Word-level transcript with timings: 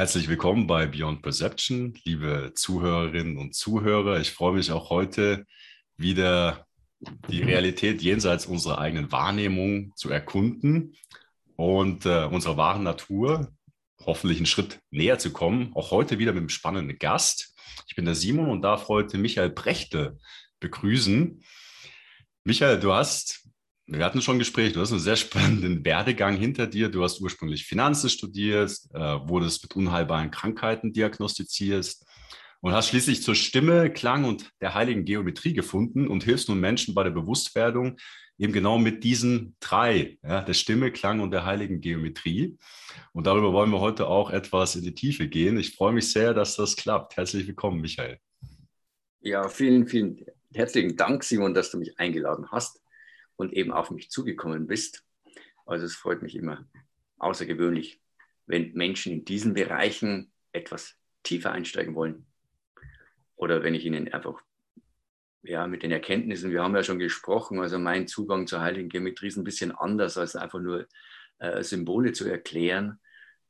Herzlich 0.00 0.28
willkommen 0.28 0.66
bei 0.66 0.86
Beyond 0.86 1.20
Perception, 1.20 1.92
liebe 2.04 2.52
Zuhörerinnen 2.54 3.36
und 3.36 3.54
Zuhörer. 3.54 4.18
Ich 4.18 4.30
freue 4.30 4.54
mich 4.54 4.72
auch 4.72 4.88
heute 4.88 5.44
wieder 5.98 6.66
die 7.28 7.42
Realität 7.42 8.00
jenseits 8.00 8.46
unserer 8.46 8.78
eigenen 8.78 9.12
Wahrnehmung 9.12 9.92
zu 9.96 10.08
erkunden 10.08 10.96
und 11.56 12.06
äh, 12.06 12.24
unserer 12.24 12.56
wahren 12.56 12.82
Natur 12.82 13.52
hoffentlich 14.06 14.38
einen 14.38 14.46
Schritt 14.46 14.80
näher 14.90 15.18
zu 15.18 15.34
kommen. 15.34 15.72
Auch 15.74 15.90
heute 15.90 16.18
wieder 16.18 16.32
mit 16.32 16.40
einem 16.40 16.48
spannenden 16.48 16.98
Gast. 16.98 17.54
Ich 17.86 17.94
bin 17.94 18.06
der 18.06 18.14
Simon 18.14 18.48
und 18.48 18.62
darf 18.62 18.88
heute 18.88 19.18
Michael 19.18 19.50
Brechte 19.50 20.18
begrüßen. 20.60 21.44
Michael, 22.44 22.80
du 22.80 22.94
hast 22.94 23.49
wir 23.92 24.04
hatten 24.04 24.22
schon 24.22 24.36
ein 24.36 24.40
Gespräch, 24.40 24.72
du 24.72 24.80
hast 24.80 24.92
einen 24.92 25.00
sehr 25.00 25.16
spannenden 25.16 25.84
Werdegang 25.84 26.36
hinter 26.36 26.66
dir. 26.66 26.88
Du 26.88 27.02
hast 27.02 27.20
ursprünglich 27.20 27.66
Finanzen 27.66 28.08
studiert, 28.08 28.70
äh, 28.94 28.98
wurdest 28.98 29.62
mit 29.64 29.74
unheilbaren 29.74 30.30
Krankheiten 30.30 30.92
diagnostiziert 30.92 31.96
und 32.60 32.72
hast 32.72 32.88
schließlich 32.88 33.22
zur 33.22 33.34
Stimme, 33.34 33.90
Klang 33.90 34.24
und 34.24 34.50
der 34.60 34.74
heiligen 34.74 35.04
Geometrie 35.04 35.54
gefunden 35.54 36.06
und 36.06 36.22
hilfst 36.22 36.48
nun 36.48 36.60
Menschen 36.60 36.94
bei 36.94 37.02
der 37.02 37.10
Bewusstwerdung 37.10 37.96
eben 38.38 38.52
genau 38.52 38.78
mit 38.78 39.02
diesen 39.02 39.56
drei, 39.60 40.18
ja, 40.22 40.40
der 40.40 40.54
Stimme, 40.54 40.92
Klang 40.92 41.20
und 41.20 41.32
der 41.32 41.44
heiligen 41.44 41.80
Geometrie. 41.80 42.56
Und 43.12 43.26
darüber 43.26 43.52
wollen 43.52 43.70
wir 43.70 43.80
heute 43.80 44.06
auch 44.06 44.30
etwas 44.30 44.76
in 44.76 44.82
die 44.82 44.94
Tiefe 44.94 45.28
gehen. 45.28 45.58
Ich 45.58 45.74
freue 45.74 45.92
mich 45.92 46.10
sehr, 46.10 46.32
dass 46.32 46.56
das 46.56 46.76
klappt. 46.76 47.16
Herzlich 47.16 47.46
willkommen, 47.46 47.80
Michael. 47.80 48.18
Ja, 49.20 49.48
vielen, 49.48 49.86
vielen 49.86 50.24
herzlichen 50.54 50.96
Dank, 50.96 51.22
Simon, 51.24 51.52
dass 51.52 51.70
du 51.70 51.78
mich 51.78 51.98
eingeladen 51.98 52.46
hast 52.50 52.79
und 53.40 53.52
eben 53.52 53.72
auf 53.72 53.90
mich 53.90 54.10
zugekommen 54.10 54.66
bist. 54.66 55.04
Also 55.66 55.86
es 55.86 55.94
freut 55.94 56.22
mich 56.22 56.36
immer 56.36 56.66
außergewöhnlich, 57.18 58.00
wenn 58.46 58.72
Menschen 58.72 59.12
in 59.12 59.24
diesen 59.24 59.54
Bereichen 59.54 60.32
etwas 60.52 60.96
tiefer 61.22 61.52
einsteigen 61.52 61.94
wollen. 61.94 62.26
Oder 63.36 63.62
wenn 63.62 63.74
ich 63.74 63.84
ihnen 63.84 64.12
einfach 64.12 64.42
ja, 65.42 65.66
mit 65.66 65.82
den 65.82 65.92
Erkenntnissen, 65.92 66.50
wir 66.50 66.62
haben 66.62 66.74
ja 66.74 66.82
schon 66.82 66.98
gesprochen, 66.98 67.60
also 67.60 67.78
mein 67.78 68.06
Zugang 68.06 68.46
zur 68.46 68.60
heiligen 68.60 68.88
Geometrie 68.88 69.28
ist 69.28 69.36
ein 69.36 69.44
bisschen 69.44 69.72
anders, 69.72 70.18
als 70.18 70.36
einfach 70.36 70.60
nur 70.60 70.86
äh, 71.38 71.62
Symbole 71.62 72.12
zu 72.12 72.28
erklären, 72.28 73.00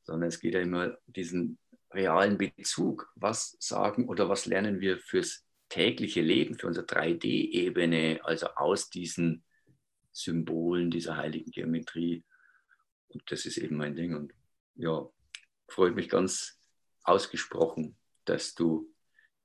sondern 0.03 0.29
es 0.29 0.39
geht 0.39 0.53
ja 0.53 0.61
immer 0.61 0.97
um 1.05 1.13
diesen 1.13 1.59
realen 1.91 2.37
Bezug. 2.37 3.11
Was 3.15 3.57
sagen 3.59 4.07
oder 4.07 4.29
was 4.29 4.45
lernen 4.45 4.79
wir 4.79 4.97
fürs 4.99 5.45
tägliche 5.67 6.21
Leben, 6.21 6.57
für 6.57 6.67
unsere 6.67 6.85
3D-Ebene, 6.85 8.21
also 8.23 8.47
aus 8.55 8.89
diesen 8.89 9.43
Symbolen 10.11 10.91
dieser 10.91 11.17
heiligen 11.17 11.51
Geometrie. 11.51 12.23
Und 13.07 13.23
das 13.31 13.45
ist 13.45 13.57
eben 13.57 13.77
mein 13.77 13.95
Ding. 13.95 14.15
Und 14.15 14.33
ja, 14.75 15.07
freut 15.67 15.95
mich 15.95 16.09
ganz 16.09 16.59
ausgesprochen, 17.03 17.95
dass 18.25 18.55
du 18.55 18.93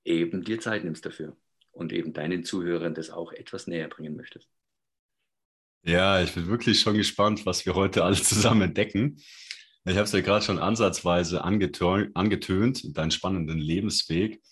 eben 0.04 0.44
dir 0.44 0.60
Zeit 0.60 0.84
nimmst 0.84 1.04
dafür 1.06 1.36
und 1.72 1.92
eben 1.92 2.12
deinen 2.12 2.44
Zuhörern 2.44 2.94
das 2.94 3.10
auch 3.10 3.32
etwas 3.32 3.66
näher 3.66 3.88
bringen 3.88 4.16
möchtest. 4.16 4.48
Ja, 5.82 6.22
ich 6.22 6.32
bin 6.32 6.48
wirklich 6.48 6.80
schon 6.80 6.96
gespannt, 6.96 7.46
was 7.46 7.64
wir 7.64 7.74
heute 7.74 8.04
alles 8.04 8.24
zusammen 8.24 8.62
entdecken. 8.62 9.18
Ich 9.84 9.94
habe 9.94 10.02
es 10.02 10.12
ja 10.12 10.20
gerade 10.20 10.44
schon 10.44 10.58
ansatzweise 10.58 11.44
angetönt, 11.44 12.96
deinen 12.96 13.12
spannenden 13.12 13.58
Lebensweg. 13.58 14.42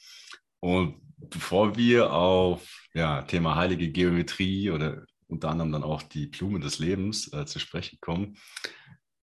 Und 0.61 1.01
bevor 1.17 1.77
wir 1.77 2.13
auf 2.13 2.89
ja, 2.95 3.23
Thema 3.23 3.57
heilige 3.57 3.91
Geometrie 3.91 4.71
oder 4.71 5.05
unter 5.29 5.51
anderem 5.51 5.73
dann 5.73 5.83
auch 5.83 6.03
die 6.03 6.27
Blume 6.27 6.61
des 6.61 6.79
Lebens 6.79 7.33
äh, 7.33 7.47
zu 7.47 7.59
sprechen 7.59 7.99
kommen, 8.01 8.37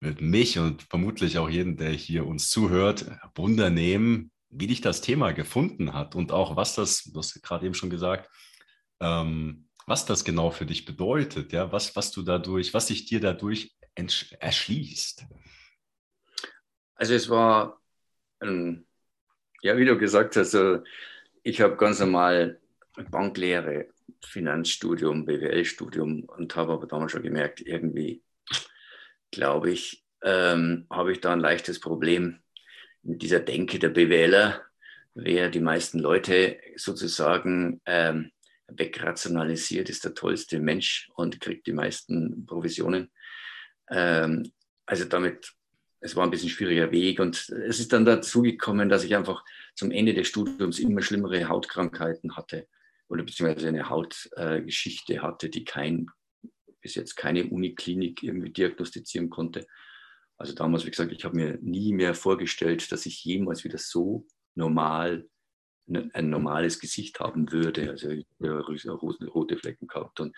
wird 0.00 0.20
mich 0.20 0.58
und 0.58 0.82
vermutlich 0.82 1.38
auch 1.38 1.48
jeden, 1.48 1.76
der 1.76 1.90
hier 1.90 2.26
uns 2.26 2.48
zuhört, 2.48 3.06
Wunder 3.34 3.70
nehmen, 3.70 4.30
wie 4.48 4.66
dich 4.66 4.80
das 4.80 5.00
Thema 5.00 5.32
gefunden 5.32 5.92
hat 5.92 6.14
und 6.14 6.32
auch 6.32 6.56
was 6.56 6.74
das, 6.74 7.04
du 7.04 7.18
hast 7.18 7.40
gerade 7.42 7.66
eben 7.66 7.74
schon 7.74 7.90
gesagt, 7.90 8.30
ähm, 9.00 9.68
was 9.86 10.06
das 10.06 10.24
genau 10.24 10.50
für 10.50 10.66
dich 10.66 10.84
bedeutet, 10.84 11.52
ja, 11.52 11.70
was, 11.72 11.94
was 11.96 12.10
du 12.10 12.22
dadurch, 12.22 12.72
was 12.74 12.86
sich 12.86 13.06
dir 13.06 13.20
dadurch 13.20 13.74
erschließt. 13.94 15.26
Also 16.94 17.14
es 17.14 17.28
war, 17.28 17.80
ähm, 18.42 18.86
ja, 19.62 19.76
wie 19.76 19.84
du 19.84 19.98
gesagt 19.98 20.36
hast, 20.36 20.54
also 20.54 20.82
ich 21.42 21.60
habe 21.60 21.76
ganz 21.76 22.00
normal 22.00 22.60
Banklehre 23.10 23.88
Finanzstudium, 24.24 25.24
BWL-Studium 25.24 26.24
und 26.24 26.56
habe 26.56 26.72
aber 26.72 26.86
damals 26.86 27.12
schon 27.12 27.22
gemerkt, 27.22 27.60
irgendwie, 27.60 28.22
glaube 29.30 29.70
ich, 29.70 30.04
ähm, 30.22 30.86
habe 30.90 31.12
ich 31.12 31.20
da 31.20 31.32
ein 31.32 31.40
leichtes 31.40 31.80
Problem 31.80 32.40
mit 33.02 33.22
dieser 33.22 33.40
Denke 33.40 33.78
der 33.78 33.88
BWLer, 33.88 34.62
wer 35.14 35.48
die 35.48 35.60
meisten 35.60 35.98
Leute 35.98 36.58
sozusagen 36.76 37.80
ähm, 37.86 38.30
wegrationalisiert, 38.68 39.88
ist 39.88 40.04
der 40.04 40.14
tollste 40.14 40.60
Mensch 40.60 41.10
und 41.14 41.40
kriegt 41.40 41.66
die 41.66 41.72
meisten 41.72 42.46
Provisionen. 42.46 43.10
Ähm, 43.90 44.52
also 44.86 45.04
damit, 45.04 45.52
es 46.00 46.14
war 46.14 46.24
ein 46.24 46.30
bisschen 46.30 46.50
schwieriger 46.50 46.92
Weg 46.92 47.20
und 47.20 47.36
es 47.48 47.80
ist 47.80 47.92
dann 47.92 48.04
dazu 48.04 48.42
gekommen, 48.42 48.88
dass 48.88 49.04
ich 49.04 49.16
einfach 49.16 49.44
zum 49.74 49.90
Ende 49.90 50.14
des 50.14 50.28
Studiums 50.28 50.78
immer 50.78 51.02
schlimmere 51.02 51.48
Hautkrankheiten 51.48 52.36
hatte 52.36 52.68
oder 53.10 53.24
beziehungsweise 53.24 53.68
eine 53.68 53.90
Hautgeschichte 53.90 55.20
hatte, 55.20 55.50
die 55.50 55.64
kein, 55.64 56.06
bis 56.80 56.94
jetzt 56.94 57.16
keine 57.16 57.44
Uniklinik 57.44 58.22
irgendwie 58.22 58.50
diagnostizieren 58.50 59.28
konnte. 59.28 59.66
Also 60.38 60.54
damals, 60.54 60.86
wie 60.86 60.90
gesagt, 60.90 61.12
ich 61.12 61.24
habe 61.24 61.36
mir 61.36 61.58
nie 61.60 61.92
mehr 61.92 62.14
vorgestellt, 62.14 62.90
dass 62.92 63.04
ich 63.06 63.24
jemals 63.24 63.64
wieder 63.64 63.78
so 63.78 64.26
normal 64.54 65.28
ein 66.12 66.30
normales 66.30 66.78
Gesicht 66.78 67.18
haben 67.18 67.50
würde. 67.50 67.90
Also 67.90 68.10
ich 68.10 68.26
habe 68.38 69.26
rote 69.26 69.58
Flecken 69.58 69.88
gehabt 69.88 70.20
und 70.20 70.36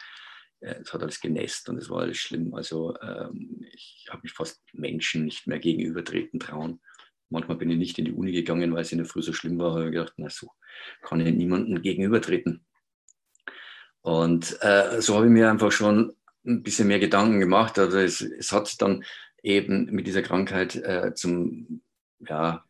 äh, 0.61 0.77
es 0.81 0.95
hat 0.95 1.03
alles 1.03 1.21
genässt 1.21 1.69
und 1.69 1.77
es 1.77 1.91
war 1.91 2.01
alles 2.01 2.17
schlimm. 2.17 2.55
Also 2.55 2.97
ähm, 3.03 3.67
ich 3.71 4.07
habe 4.09 4.23
mich 4.23 4.33
fast 4.33 4.63
Menschen 4.73 5.27
nicht 5.27 5.47
mehr 5.47 5.59
gegenübertreten 5.59 6.41
trauen. 6.41 6.81
Manchmal 7.33 7.57
bin 7.57 7.71
ich 7.71 7.79
nicht 7.79 7.99
in 7.99 8.05
die 8.05 8.13
Uni 8.13 8.31
gegangen, 8.31 8.73
weil 8.75 8.83
es 8.83 8.93
in 8.93 8.99
der 8.99 9.07
Früh 9.07 9.23
so 9.23 9.33
schlimm 9.33 9.59
war. 9.59 9.73
habe 9.73 9.87
ich 9.87 9.93
gedacht, 9.93 10.13
na 10.17 10.29
so 10.29 10.51
kann 11.03 11.21
ich 11.21 11.35
niemandem 11.35 11.81
gegenübertreten. 11.81 12.65
Und 14.03 14.59
äh, 14.61 15.01
so 15.01 15.17
habe 15.17 15.27
ich 15.27 15.33
mir 15.33 15.51
einfach 15.51 15.73
schon 15.73 16.15
ein 16.45 16.63
bisschen 16.63 16.89
mehr 16.89 16.99
Gedanken 16.99 17.41
gemacht. 17.41 17.79
Also 17.79 17.99
es, 17.99 18.21
es 18.21 18.53
hat 18.53 18.81
dann 18.83 19.05
eben 19.43 19.87
mit 19.87 20.07
dieser 20.07 20.23
Krankheit 20.23 20.77
äh, 20.77 21.15
zum, 21.15 21.83
ja, 22.21 22.65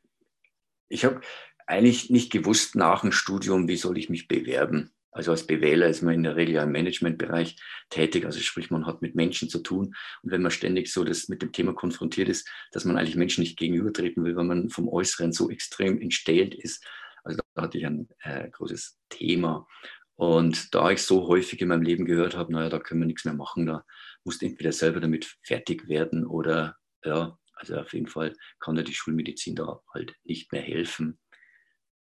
ich 0.88 1.04
habe 1.04 1.20
eigentlich 1.66 2.10
nicht 2.10 2.30
gewusst 2.30 2.76
nach 2.76 3.00
dem 3.00 3.12
Studium, 3.12 3.66
wie 3.66 3.76
soll 3.76 3.98
ich 3.98 4.10
mich 4.10 4.28
bewerben. 4.28 4.92
Also 5.12 5.30
als 5.30 5.46
Bewähler 5.46 5.88
ist 5.88 6.02
man 6.02 6.14
in 6.14 6.22
der 6.22 6.36
Regel 6.36 6.54
ja 6.54 6.62
im 6.62 6.72
Managementbereich 6.72 7.56
tätig, 7.90 8.24
also 8.24 8.40
sprich, 8.40 8.70
man 8.70 8.86
hat 8.86 9.02
mit 9.02 9.14
Menschen 9.14 9.50
zu 9.50 9.58
tun. 9.58 9.94
Und 10.22 10.30
wenn 10.30 10.40
man 10.40 10.50
ständig 10.50 10.90
so 10.90 11.04
das 11.04 11.28
mit 11.28 11.42
dem 11.42 11.52
Thema 11.52 11.74
konfrontiert 11.74 12.30
ist, 12.30 12.48
dass 12.72 12.86
man 12.86 12.96
eigentlich 12.96 13.16
Menschen 13.16 13.42
nicht 13.42 13.58
gegenübertreten 13.58 14.24
will, 14.24 14.34
weil 14.36 14.44
man 14.44 14.70
vom 14.70 14.88
Äußeren 14.88 15.32
so 15.32 15.50
extrem 15.50 16.00
entstellt 16.00 16.54
ist. 16.54 16.84
Also 17.24 17.40
da 17.54 17.62
hatte 17.62 17.78
ich 17.78 17.86
ein 17.86 18.08
äh, 18.20 18.48
großes 18.48 18.98
Thema. 19.10 19.66
Und 20.14 20.74
da 20.74 20.90
ich 20.90 21.02
so 21.02 21.28
häufig 21.28 21.60
in 21.60 21.68
meinem 21.68 21.82
Leben 21.82 22.06
gehört 22.06 22.36
habe, 22.36 22.52
naja, 22.52 22.70
da 22.70 22.78
können 22.78 23.00
wir 23.00 23.06
nichts 23.06 23.24
mehr 23.24 23.34
machen, 23.34 23.66
da 23.66 23.84
musst 24.24 24.40
du 24.40 24.46
entweder 24.46 24.72
selber 24.72 25.00
damit 25.00 25.36
fertig 25.42 25.88
werden 25.88 26.26
oder 26.26 26.76
ja, 27.04 27.38
also 27.54 27.76
auf 27.76 27.92
jeden 27.92 28.06
Fall 28.06 28.34
kann 28.60 28.76
dir 28.76 28.84
die 28.84 28.94
Schulmedizin 28.94 29.56
da 29.56 29.80
halt 29.92 30.14
nicht 30.24 30.52
mehr 30.52 30.62
helfen. 30.62 31.18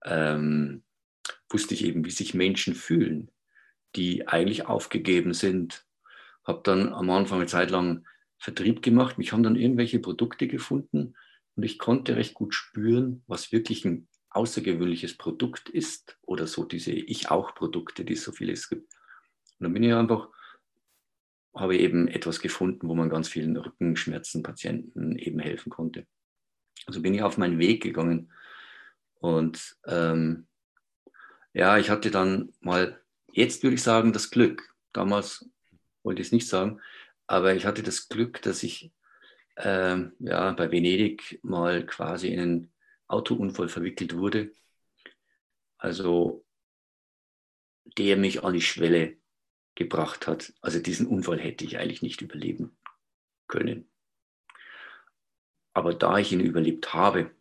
Ähm, 0.05 0.85
wusste 1.51 1.75
ich 1.75 1.85
eben, 1.85 2.05
wie 2.05 2.11
sich 2.11 2.35
Menschen 2.35 2.75
fühlen, 2.75 3.31
die 3.97 4.29
eigentlich 4.29 4.67
aufgegeben 4.67 5.35
sind. 5.35 5.87
Habe 6.45 6.61
dann 6.65 6.93
am 6.93 7.11
Anfang 7.11 7.39
eine 7.41 7.49
Zeit 7.49 7.71
lang 7.71 8.07
Vertrieb 8.39 8.83
gemacht. 8.83 9.19
Mich 9.19 9.33
haben 9.33 9.43
dann 9.43 9.57
irgendwelche 9.57 9.99
Produkte 9.99 10.47
gefunden 10.47 11.15
und 11.57 11.63
ich 11.63 11.79
konnte 11.79 12.17
recht 12.17 12.35
gut 12.35 12.55
spüren, 12.55 13.23
was 13.27 13.53
wirklich 13.53 13.85
ein 13.85 14.09
außergewöhnliches 14.31 15.17
Produkt 15.17 15.69
ist 15.69 16.19
oder 16.23 16.47
so 16.47 16.65
diese 16.65 16.93
Ich-auch-Produkte, 16.93 18.05
die 18.05 18.13
es 18.13 18.23
so 18.23 18.33
vieles 18.33 18.69
gibt. 18.69 18.93
Und 19.59 19.65
dann 19.65 19.73
bin 19.73 19.83
ich 19.83 19.93
einfach, 19.93 20.29
habe 21.55 21.77
eben 21.77 22.07
etwas 22.07 22.41
gefunden, 22.41 22.89
wo 22.89 22.95
man 22.95 23.11
ganz 23.11 23.29
vielen 23.29 23.57
Rückenschmerzenpatienten 23.57 25.19
eben 25.19 25.41
helfen 25.41 25.71
konnte. 25.71 26.07
Also 26.87 27.03
bin 27.03 27.15
ich 27.15 27.23
auf 27.23 27.39
meinen 27.39 27.59
Weg 27.59 27.83
gegangen 27.83 28.33
und 29.15 29.77
ähm, 29.87 30.47
ja, 31.59 31.77
ich 31.77 31.91
hatte 31.91 32.13
dann 32.13 32.53
mal, 32.61 33.03
jetzt 33.33 33.65
würde 33.65 33.75
ich 33.75 33.83
sagen, 33.83 34.13
das 34.13 34.31
Glück. 34.31 34.77
Damals 34.93 35.51
wollte 36.05 36.23
ich 36.23 36.29
es 36.29 36.33
nicht 36.33 36.49
sagen, 36.49 36.81
aber 37.27 37.55
ich 37.57 37.67
hatte 37.67 37.83
das 37.83 38.09
Glück, 38.09 38.41
dass 38.43 38.63
ich 38.63 38.93
ähm, 39.57 40.13
ja, 40.21 40.53
bei 40.53 40.71
Venedig 40.71 41.41
mal 41.43 41.85
quasi 41.85 42.29
in 42.29 42.41
einen 42.41 42.73
Autounfall 43.09 43.69
verwickelt 43.69 44.17
wurde. 44.17 44.53
Also 45.79 46.45
der 47.97 48.17
mich 48.17 48.45
an 48.45 48.53
die 48.53 48.61
Schwelle 48.61 49.17
gebracht 49.75 50.29
hat. 50.29 50.53
Also 50.61 50.79
diesen 50.79 51.09
Unfall 51.09 51.41
hätte 51.41 51.65
ich 51.65 51.79
eigentlich 51.79 52.03
nicht 52.03 52.21
überleben 52.21 52.79
können. 53.49 53.91
Aber 55.73 55.93
da 55.93 56.19
ich 56.19 56.31
ihn 56.31 56.41
überlebt 56.41 56.95
habe 56.95 57.33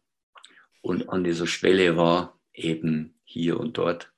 und 0.82 1.10
an 1.10 1.24
dieser 1.24 1.46
Schwelle 1.46 1.98
war, 1.98 2.40
eben 2.54 3.17
hier 3.28 3.60
und 3.60 3.78
dort, 3.78 4.12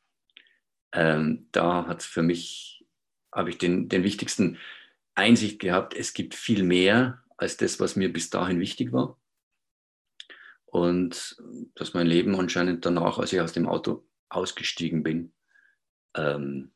ähm, 0.93 1.47
da 1.51 1.87
hat 1.87 2.03
für 2.03 2.21
mich, 2.21 2.85
habe 3.31 3.49
ich 3.49 3.57
den, 3.57 3.89
den 3.89 4.03
wichtigsten 4.03 4.57
Einsicht 5.15 5.59
gehabt, 5.59 5.93
es 5.95 6.13
gibt 6.13 6.35
viel 6.35 6.63
mehr 6.63 7.23
als 7.35 7.57
das, 7.57 7.79
was 7.79 7.95
mir 7.95 8.13
bis 8.13 8.29
dahin 8.29 8.59
wichtig 8.59 8.93
war. 8.93 9.19
Und 10.65 11.37
dass 11.73 11.95
mein 11.95 12.05
Leben 12.05 12.35
anscheinend 12.39 12.85
danach, 12.85 13.17
als 13.17 13.33
ich 13.33 13.41
aus 13.41 13.53
dem 13.53 13.67
Auto 13.67 14.07
ausgestiegen 14.29 15.01
bin, 15.01 15.33
ähm, 16.15 16.71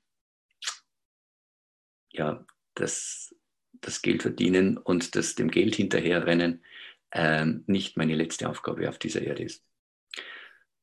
ja, 2.12 2.46
das, 2.74 3.36
das 3.74 4.02
Geld 4.02 4.24
verdienen 4.24 4.78
und 4.78 5.16
das 5.16 5.36
dem 5.36 5.52
Geld 5.52 5.76
hinterherrennen 5.76 6.64
ähm, 7.12 7.64
nicht 7.68 7.96
meine 7.96 8.16
letzte 8.16 8.50
Aufgabe 8.50 8.90
auf 8.90 8.98
dieser 8.98 9.22
Erde 9.22 9.44
ist. 9.44 9.64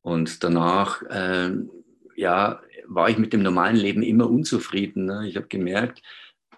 Und 0.03 0.43
danach, 0.43 1.03
ähm, 1.11 1.71
ja, 2.17 2.61
war 2.87 3.09
ich 3.09 3.19
mit 3.19 3.33
dem 3.33 3.43
normalen 3.43 3.77
Leben 3.77 4.03
immer 4.03 4.29
unzufrieden. 4.29 5.05
Ne? 5.05 5.29
Ich 5.29 5.37
habe 5.37 5.47
gemerkt, 5.47 6.03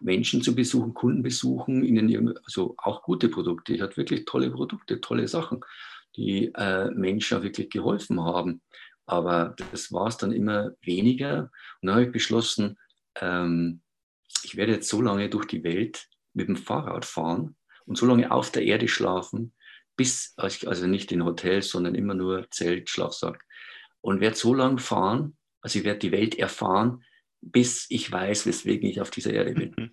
Menschen 0.01 0.43
zu 0.43 0.55
besuchen, 0.55 0.95
Kunden 0.95 1.23
besuchen, 1.23 1.85
ihnen 1.85 2.37
also 2.45 2.75
auch 2.79 3.03
gute 3.03 3.29
Produkte. 3.29 3.75
Ich 3.75 3.81
hatte 3.81 3.97
wirklich 3.97 4.25
tolle 4.25 4.51
Produkte, 4.51 5.01
tolle 5.01 5.29
Sachen, 5.29 5.61
die 6.17 6.53
äh, 6.55 6.91
Menschen 6.91 7.39
auch 7.39 7.43
wirklich 7.43 7.71
geholfen 7.71 8.21
haben. 8.21 8.63
Aber 9.07 9.55
das 9.71 9.93
war 9.93 10.09
es 10.09 10.17
dann 10.17 10.33
immer 10.33 10.73
weniger. 10.83 11.51
Und 11.81 11.87
dann 11.87 11.95
habe 11.97 12.07
ich 12.07 12.13
beschlossen, 12.13 12.79
ähm, 13.21 13.83
ich 14.45 14.57
werde 14.57 14.73
jetzt 14.73 14.89
so 14.89 15.01
lange 15.01 15.29
durch 15.29 15.47
die 15.47 15.65
Welt 15.65 16.09
mit 16.35 16.49
dem 16.49 16.57
Fahrrad 16.57 17.05
fahren 17.05 17.57
und 17.87 17.99
so 17.99 18.07
lange 18.07 18.31
auf 18.31 18.51
der 18.51 18.65
Erde 18.65 18.89
schlafen, 18.89 19.53
bis, 19.97 20.35
also 20.37 20.87
nicht 20.87 21.13
in 21.13 21.25
Hotels, 21.25 21.71
sondern 21.71 21.95
immer 21.95 22.15
nur 22.15 22.51
Zelt, 22.51 22.89
Schlafsack. 22.89 23.45
Und 24.01 24.21
werde 24.21 24.37
so 24.37 24.55
lange 24.55 24.79
fahren, 24.79 25.37
also 25.61 25.79
ich 25.79 25.85
werde 25.85 26.01
die 26.01 26.13
Welt 26.13 26.39
erfahren, 26.39 27.05
bis 27.41 27.87
ich 27.91 28.11
weiß, 28.11 28.47
weswegen 28.47 28.89
ich 28.89 29.01
auf 29.01 29.11
dieser 29.11 29.33
Erde 29.33 29.53
bin. 29.53 29.75
Mhm. 29.77 29.91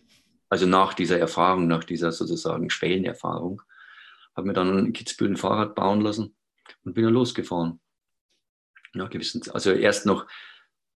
Also 0.50 0.66
nach 0.66 0.94
dieser 0.94 1.19
Erfahrung, 1.19 1.68
nach 1.68 1.84
dieser 1.84 2.12
sozusagen 2.12 2.69
Schwellenerfahrung, 2.69 3.62
habe 4.36 4.48
mir 4.48 4.54
dann 4.54 4.86
in 4.88 4.94
Kitzbühel 4.94 5.31
ein 5.31 5.38
Fahrrad 5.38 5.75
bauen 5.75 6.01
lassen 6.01 6.36
und 6.84 6.94
bin 6.94 7.04
dann 7.04 7.13
losgefahren. 7.13 7.80
Ja, 8.96 9.07
gewissen, 9.07 9.44
also 9.51 9.72
erst 9.72 10.06
noch, 10.07 10.28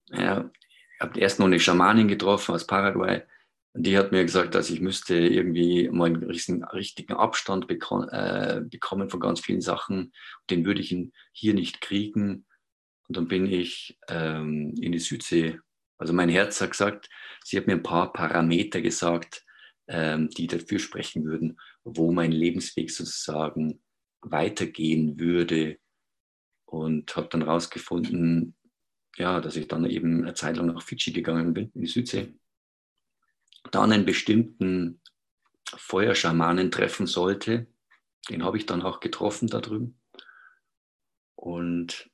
ja, 0.10 0.52
ich 0.96 1.02
habe 1.02 1.20
erst 1.20 1.40
noch 1.40 1.48
eine 1.48 1.60
Schamanin 1.60 2.08
getroffen 2.08 2.54
aus 2.54 2.68
Paraguay. 2.68 3.24
Die 3.82 3.98
hat 3.98 4.12
mir 4.12 4.26
gesagt, 4.26 4.56
dass 4.56 4.70
ich 4.70 4.82
müsste 4.82 5.16
irgendwie 5.16 5.90
mal 5.90 6.08
einen 6.08 6.24
richtigen, 6.24 6.64
richtigen 6.66 7.14
Abstand 7.14 7.68
beko 7.68 8.04
äh, 8.04 8.62
bekommen 8.64 9.10
von 9.10 9.20
ganz 9.20 9.40
vielen 9.40 9.62
Sachen. 9.62 10.12
Den 10.50 10.66
würde 10.66 10.82
ich 10.82 10.96
hier 11.32 11.54
nicht 11.54 11.80
kriegen. 11.80 12.46
Und 13.08 13.18
dann 13.18 13.28
bin 13.28 13.46
ich 13.52 13.98
ähm, 14.10 14.74
in 14.80 14.92
die 14.92 15.00
Südsee 15.00 15.60
also 16.00 16.14
mein 16.14 16.30
Herz 16.30 16.60
hat 16.62 16.72
gesagt, 16.72 17.10
sie 17.44 17.58
hat 17.58 17.68
mir 17.68 17.74
ein 17.74 17.84
paar 17.84 18.14
Parameter 18.14 18.82
gesagt, 18.82 19.46
ähm, 19.88 20.30
die 20.30 20.48
dafür 20.48 20.80
sprechen 20.80 21.26
würden, 21.26 21.60
wo 21.84 22.12
mein 22.12 22.32
Lebensweg 22.32 22.90
sozusagen 22.90 23.84
weitergehen 24.22 25.20
würde. 25.20 25.78
Und 26.66 27.16
habe 27.16 27.28
dann 27.30 27.42
herausgefunden, 27.42 28.56
ja, 29.18 29.42
dass 29.42 29.58
ich 29.58 29.68
dann 29.68 29.86
eben 29.86 30.22
eine 30.22 30.36
Zeit 30.36 30.56
lang 30.56 30.68
nach 30.68 30.84
Fidschi 30.84 31.12
gegangen 31.12 31.54
bin, 31.54 31.72
in 31.74 31.82
die 31.82 31.88
Südsee. 31.88 32.34
Dann 33.72 33.92
einen 33.92 34.06
bestimmten 34.06 35.02
Feuerschamanen 35.76 36.72
treffen 36.72 37.08
sollte. 37.08 37.68
Den 38.30 38.44
habe 38.44 38.58
ich 38.58 38.66
dann 38.66 38.82
auch 38.82 39.00
getroffen 39.00 39.48
da 39.48 39.60
drüben. 39.60 40.00
Und 41.36 42.10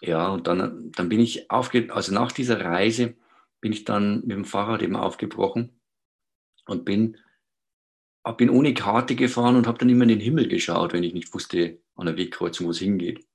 ja, 0.00 0.28
und 0.28 0.46
dann, 0.46 0.92
dann 0.92 1.08
bin 1.08 1.20
ich 1.20 1.50
aufge, 1.50 1.92
also 1.92 2.14
nach 2.14 2.32
dieser 2.32 2.60
Reise 2.60 3.16
bin 3.60 3.72
ich 3.72 3.84
dann 3.84 4.20
mit 4.20 4.30
dem 4.30 4.44
Fahrrad 4.44 4.82
eben 4.82 4.96
aufgebrochen 4.96 5.80
und 6.66 6.84
bin, 6.84 7.18
bin 8.36 8.50
ohne 8.50 8.72
Karte 8.74 9.16
gefahren 9.16 9.56
und 9.56 9.66
habe 9.66 9.78
dann 9.78 9.90
immer 9.90 10.04
in 10.04 10.10
den 10.10 10.20
Himmel 10.20 10.48
geschaut, 10.48 10.92
wenn 10.92 11.02
ich 11.02 11.12
nicht 11.12 11.34
wusste 11.34 11.80
an 11.96 12.06
der 12.06 12.16
Wegkreuzung, 12.16 12.66
wo 12.66 12.70
es 12.70 12.78
hingeht. 12.78 13.26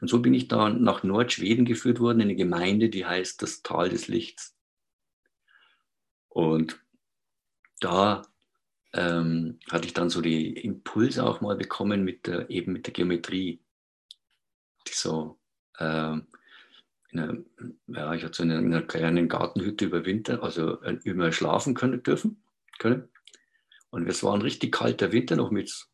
Und 0.00 0.08
so 0.08 0.20
bin 0.20 0.34
ich 0.34 0.48
dann 0.48 0.82
nach 0.82 1.02
Nordschweden 1.02 1.64
geführt 1.64 2.00
worden, 2.00 2.20
in 2.20 2.28
eine 2.28 2.36
Gemeinde, 2.36 2.88
die 2.88 3.04
heißt 3.04 3.42
das 3.42 3.62
Tal 3.62 3.88
des 3.88 4.08
Lichts. 4.08 4.56
Und 6.28 6.80
da 7.80 8.22
ähm, 8.92 9.58
hatte 9.70 9.86
ich 9.86 9.94
dann 9.94 10.10
so 10.10 10.20
die 10.20 10.52
Impulse 10.52 11.24
auch 11.24 11.40
mal 11.40 11.56
bekommen 11.56 12.04
mit 12.04 12.26
der, 12.26 12.48
eben 12.50 12.72
mit 12.72 12.86
der 12.86 12.94
Geometrie, 12.94 13.60
die 14.86 14.92
so 14.92 15.38
ähm, 15.78 16.26
einer, 17.12 17.38
ja, 17.86 18.14
ich 18.14 18.24
hatte 18.24 18.34
so 18.34 18.42
in 18.42 18.52
einer 18.52 18.82
kleinen 18.82 19.28
Gartenhütte 19.28 19.86
über 19.86 20.04
Winter, 20.04 20.42
also 20.42 20.80
äh, 20.82 20.98
immer 21.04 21.32
schlafen 21.32 21.74
können 21.74 22.02
dürfen. 22.02 22.42
Können. 22.78 23.08
Und 23.90 24.08
es 24.08 24.22
war 24.22 24.34
ein 24.34 24.42
richtig 24.42 24.72
kalter 24.72 25.10
Winter, 25.12 25.36
noch 25.36 25.50
mit 25.50 25.88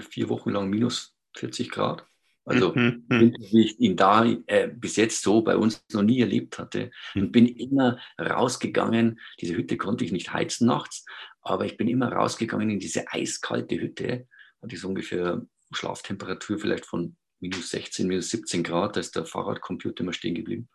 vier 0.00 0.28
Wochen 0.28 0.50
lang 0.50 0.68
minus 0.68 1.14
40 1.36 1.70
Grad. 1.70 2.06
Also 2.46 2.74
mhm, 2.74 3.04
mhm. 3.08 3.34
wie 3.52 3.64
ich 3.64 3.80
ihn 3.80 3.96
da 3.96 4.24
äh, 4.24 4.68
bis 4.68 4.96
jetzt 4.96 5.22
so 5.22 5.42
bei 5.42 5.56
uns 5.56 5.84
noch 5.92 6.02
nie 6.02 6.20
erlebt 6.20 6.58
hatte. 6.58 6.90
Mhm. 7.14 7.22
Und 7.22 7.32
bin 7.32 7.46
immer 7.46 7.98
rausgegangen. 8.20 9.18
Diese 9.40 9.56
Hütte 9.56 9.76
konnte 9.76 10.04
ich 10.04 10.12
nicht 10.12 10.32
heizen 10.32 10.66
nachts, 10.66 11.04
aber 11.40 11.64
ich 11.64 11.76
bin 11.76 11.88
immer 11.88 12.12
rausgegangen 12.12 12.70
in 12.70 12.78
diese 12.78 13.10
eiskalte 13.10 13.80
Hütte. 13.80 14.28
Hatte 14.62 14.74
ich 14.74 14.80
so 14.80 14.88
ungefähr 14.88 15.42
Schlaftemperatur 15.72 16.58
vielleicht 16.58 16.86
von 16.86 17.16
minus 17.40 17.70
16, 17.70 18.06
minus 18.06 18.30
17 18.30 18.62
Grad, 18.62 18.96
da 18.96 19.00
ist 19.00 19.16
der 19.16 19.26
Fahrradcomputer 19.26 20.02
immer 20.02 20.12
stehen 20.12 20.34
geblieben. 20.34 20.68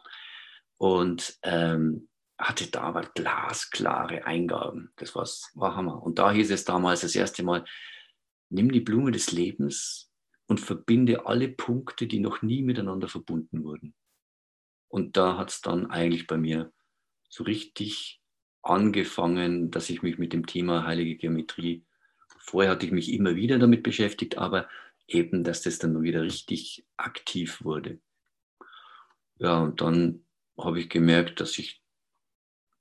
Und 0.77 1.38
ähm, 1.44 2.07
hatte 2.38 2.69
da 2.71 2.81
aber 2.81 3.01
glasklare 3.01 4.25
Eingaben. 4.25 4.92
Das 4.95 5.13
war's, 5.13 5.51
war 5.56 5.75
Hammer. 5.75 6.01
Und 6.01 6.19
da 6.19 6.31
hieß 6.31 6.51
es 6.51 6.63
damals 6.63 7.01
das 7.01 7.16
erste 7.16 7.44
Mal, 7.44 7.66
nimm 8.50 8.71
die 8.71 8.80
Blume 8.80 9.12
des 9.12 9.31
Lebens 9.31 10.08
und 10.50 10.60
verbinde 10.60 11.28
alle 11.28 11.48
Punkte, 11.48 12.07
die 12.07 12.19
noch 12.19 12.42
nie 12.42 12.63
miteinander 12.63 13.07
verbunden 13.07 13.63
wurden. 13.63 13.94
Und 14.88 15.16
da 15.16 15.38
hat 15.38 15.51
es 15.51 15.62
dann 15.62 15.92
eigentlich 15.92 16.25
bei 16.25 16.38
mir 16.38 16.74
so 17.30 17.44
richtig 17.44 18.19
angefangen, 18.63 19.69
dass 19.69 19.92
ich 19.92 20.01
mich 20.01 20.18
mit 20.18 20.34
dem 20.34 20.48
Thema 20.48 20.86
heilige 20.86 21.16
Geometrie, 21.18 21.86
vorher 22.40 22.72
hatte 22.72 22.88
ich 22.88 22.92
mich 22.92 23.13
immer 23.13 23.36
wieder 23.36 23.60
damit 23.60 23.84
beschäftigt, 23.84 24.40
aber 24.40 24.68
eben, 25.07 25.44
dass 25.44 25.62
das 25.62 25.78
dann 25.78 26.01
wieder 26.01 26.24
richtig 26.24 26.84
aktiv 26.98 27.63
wurde. 27.63 28.00
Ja, 29.38 29.62
und 29.62 29.81
dann 29.81 30.26
habe 30.57 30.80
ich 30.80 30.90
gemerkt, 30.90 31.42
dass 31.42 31.59
ich 31.59 31.83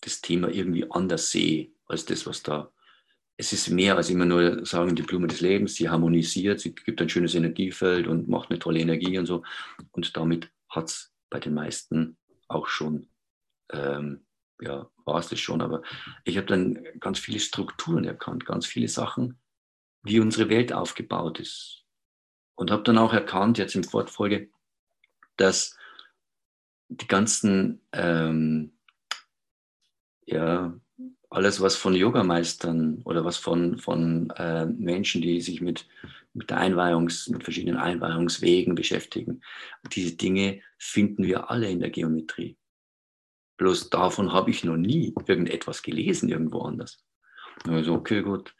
das 0.00 0.22
Thema 0.22 0.48
irgendwie 0.48 0.90
anders 0.90 1.30
sehe 1.30 1.70
als 1.86 2.06
das, 2.06 2.26
was 2.26 2.42
da. 2.42 2.72
Es 3.40 3.52
ist 3.52 3.70
mehr 3.70 3.96
als 3.96 4.10
immer 4.10 4.24
nur 4.24 4.66
sagen, 4.66 4.96
die 4.96 5.02
Blume 5.02 5.28
des 5.28 5.40
Lebens, 5.40 5.76
sie 5.76 5.88
harmonisiert, 5.88 6.58
sie 6.58 6.74
gibt 6.74 7.00
ein 7.00 7.08
schönes 7.08 7.36
Energiefeld 7.36 8.08
und 8.08 8.28
macht 8.28 8.50
eine 8.50 8.58
tolle 8.58 8.80
Energie 8.80 9.16
und 9.16 9.26
so. 9.26 9.44
Und 9.92 10.16
damit 10.16 10.50
hat 10.68 10.86
es 10.86 11.14
bei 11.30 11.38
den 11.38 11.54
meisten 11.54 12.18
auch 12.48 12.66
schon, 12.66 13.08
ähm, 13.70 14.26
ja, 14.60 14.90
war 15.04 15.20
es 15.20 15.28
das 15.28 15.38
schon, 15.38 15.62
aber 15.62 15.82
ich 16.24 16.36
habe 16.36 16.48
dann 16.48 16.84
ganz 16.98 17.20
viele 17.20 17.38
Strukturen 17.38 18.04
erkannt, 18.04 18.44
ganz 18.44 18.66
viele 18.66 18.88
Sachen, 18.88 19.38
wie 20.02 20.18
unsere 20.18 20.48
Welt 20.48 20.72
aufgebaut 20.72 21.38
ist, 21.38 21.84
und 22.56 22.72
habe 22.72 22.82
dann 22.82 22.98
auch 22.98 23.12
erkannt, 23.12 23.58
jetzt 23.58 23.76
im 23.76 23.84
Fortfolge, 23.84 24.50
dass 25.36 25.78
die 26.88 27.06
ganzen, 27.06 27.86
ähm, 27.92 28.76
ja, 30.26 30.76
alles, 31.30 31.60
was 31.60 31.76
von 31.76 31.94
Yogameistern 31.94 33.02
oder 33.04 33.24
was 33.24 33.36
von, 33.36 33.78
von 33.78 34.30
äh, 34.30 34.66
Menschen, 34.66 35.20
die 35.20 35.40
sich 35.40 35.60
mit, 35.60 35.86
mit, 36.32 36.50
der 36.50 36.58
Einweihungs-, 36.58 37.30
mit 37.30 37.44
verschiedenen 37.44 37.78
Einweihungswegen 37.78 38.74
beschäftigen, 38.74 39.42
diese 39.92 40.16
Dinge 40.16 40.62
finden 40.78 41.24
wir 41.24 41.50
alle 41.50 41.70
in 41.70 41.80
der 41.80 41.90
Geometrie. 41.90 42.56
Bloß 43.58 43.90
davon 43.90 44.32
habe 44.32 44.50
ich 44.50 44.64
noch 44.64 44.76
nie 44.76 45.12
irgendetwas 45.26 45.82
gelesen 45.82 46.28
irgendwo 46.28 46.62
anders. 46.62 47.04
Also, 47.64 47.94
okay, 47.94 48.22
gut, 48.22 48.54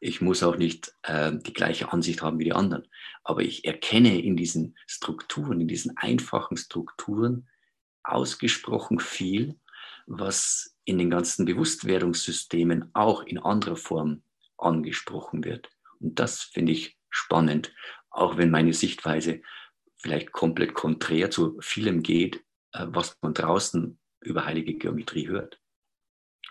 ich 0.00 0.20
muss 0.20 0.42
auch 0.42 0.56
nicht 0.56 0.92
äh, 1.02 1.32
die 1.34 1.52
gleiche 1.52 1.92
Ansicht 1.92 2.20
haben 2.22 2.38
wie 2.38 2.44
die 2.44 2.52
anderen. 2.52 2.88
Aber 3.22 3.42
ich 3.42 3.64
erkenne 3.64 4.20
in 4.20 4.36
diesen 4.36 4.76
Strukturen, 4.86 5.60
in 5.60 5.68
diesen 5.68 5.96
einfachen 5.96 6.56
Strukturen 6.56 7.48
ausgesprochen 8.02 8.98
viel, 8.98 9.58
was 10.06 10.74
in 10.90 10.98
den 10.98 11.10
ganzen 11.10 11.44
Bewusstwerdungssystemen 11.44 12.90
auch 12.94 13.22
in 13.24 13.38
anderer 13.38 13.76
Form 13.76 14.22
angesprochen 14.58 15.44
wird. 15.44 15.70
Und 16.00 16.18
das 16.18 16.42
finde 16.42 16.72
ich 16.72 16.98
spannend, 17.08 17.72
auch 18.10 18.36
wenn 18.36 18.50
meine 18.50 18.72
Sichtweise 18.72 19.42
vielleicht 19.98 20.32
komplett 20.32 20.74
konträr 20.74 21.30
zu 21.30 21.58
vielem 21.60 22.02
geht, 22.02 22.44
äh, 22.72 22.86
was 22.88 23.16
man 23.22 23.34
draußen 23.34 23.98
über 24.20 24.44
heilige 24.44 24.74
Geometrie 24.74 25.28
hört. 25.28 25.60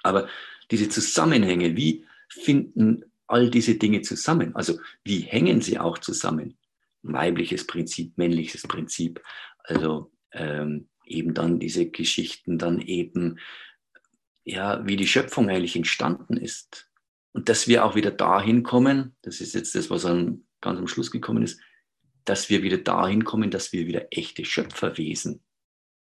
Aber 0.03 0.27
diese 0.71 0.89
Zusammenhänge, 0.89 1.75
wie 1.75 2.05
finden 2.29 3.03
all 3.27 3.49
diese 3.49 3.75
Dinge 3.75 4.01
zusammen? 4.01 4.55
Also 4.55 4.79
wie 5.03 5.19
hängen 5.19 5.61
sie 5.61 5.77
auch 5.77 5.97
zusammen? 5.97 6.57
weibliches 7.01 7.65
Prinzip, 7.65 8.17
männliches 8.17 8.63
Prinzip. 8.63 9.21
Also 9.63 10.11
ähm, 10.31 10.89
eben 11.05 11.33
dann 11.33 11.59
diese 11.59 11.89
Geschichten, 11.89 12.57
dann 12.57 12.81
eben, 12.81 13.39
ja, 14.49 14.85
wie 14.85 14.95
die 14.95 15.07
Schöpfung 15.07 15.49
eigentlich 15.49 15.75
entstanden 15.75 16.37
ist. 16.37 16.89
Und 17.31 17.49
dass 17.49 17.67
wir 17.67 17.85
auch 17.85 17.95
wieder 17.95 18.11
dahin 18.11 18.63
kommen, 18.63 19.15
das 19.21 19.41
ist 19.41 19.53
jetzt 19.53 19.75
das, 19.75 19.89
was 19.89 20.05
an, 20.05 20.45
ganz 20.61 20.79
am 20.79 20.87
Schluss 20.87 21.11
gekommen 21.11 21.43
ist, 21.43 21.61
dass 22.25 22.49
wir 22.49 22.63
wieder 22.63 22.77
dahin 22.77 23.23
kommen, 23.23 23.51
dass 23.51 23.71
wir 23.71 23.87
wieder 23.87 24.07
echte 24.11 24.45
Schöpferwesen, 24.45 25.43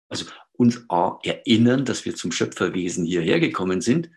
also 0.08 0.26
uns 0.52 0.84
erinnern, 1.22 1.84
dass 1.84 2.04
wir 2.04 2.14
zum 2.14 2.32
Schöpferwesen 2.32 3.04
hierher 3.04 3.38
gekommen 3.38 3.80
sind 3.80 4.10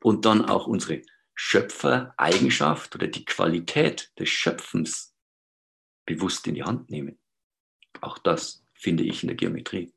und 0.00 0.26
dann 0.26 0.44
auch 0.44 0.66
unsere 0.66 1.02
Schöpfereigenschaft 1.34 2.94
oder 2.94 3.08
die 3.08 3.24
Qualität 3.24 4.12
des 4.18 4.28
Schöpfens 4.28 5.14
bewusst 6.04 6.46
in 6.46 6.54
die 6.54 6.62
Hand 6.62 6.90
nehmen. 6.90 7.18
Auch 8.00 8.18
das 8.18 8.64
finde 8.74 9.04
ich 9.04 9.22
in 9.22 9.28
der 9.28 9.36
Geometrie. 9.36 9.92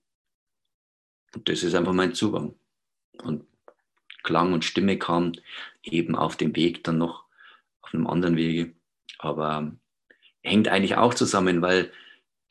Und 1.36 1.50
das 1.50 1.62
ist 1.64 1.76
einfach 1.76 1.94
mein 1.94 2.16
Zugang. 2.16 2.56
Und 3.22 3.47
Klang 4.27 4.51
und 4.51 4.65
Stimme 4.65 4.98
kam 5.00 5.31
eben 5.84 6.17
auf 6.17 6.36
dem 6.36 6.53
Weg 6.53 6.84
dann 6.84 6.98
noch 6.98 7.24
auf 7.81 7.93
einem 7.93 8.07
anderen 8.07 8.36
Wege. 8.36 8.74
Aber 9.19 9.72
hängt 10.43 10.67
eigentlich 10.67 10.98
auch 10.98 11.13
zusammen, 11.13 11.62
weil 11.62 11.91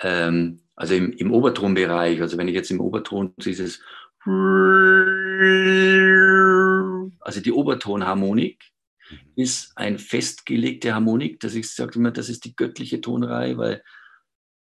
ähm, 0.01 0.63
also 0.75 0.95
im, 0.95 1.13
im 1.13 1.31
Obertonbereich, 1.33 2.23
also 2.23 2.39
wenn 2.39 2.49
ich 2.49 2.55
jetzt 2.55 2.71
im 2.71 2.81
Oberton 2.81 3.35
dieses 3.37 3.83
also 7.21 7.41
die 7.41 7.53
Obertonharmonik 7.53 8.65
ist 9.37 9.77
eine 9.77 9.99
festgelegte 9.99 10.95
Harmonik, 10.95 11.39
dass 11.41 11.55
ich 11.55 11.71
sage 11.71 11.99
immer, 11.99 12.11
das 12.11 12.29
ist 12.29 12.45
die 12.45 12.57
göttliche 12.57 13.01
Tonreihe, 13.01 13.57
weil 13.59 13.85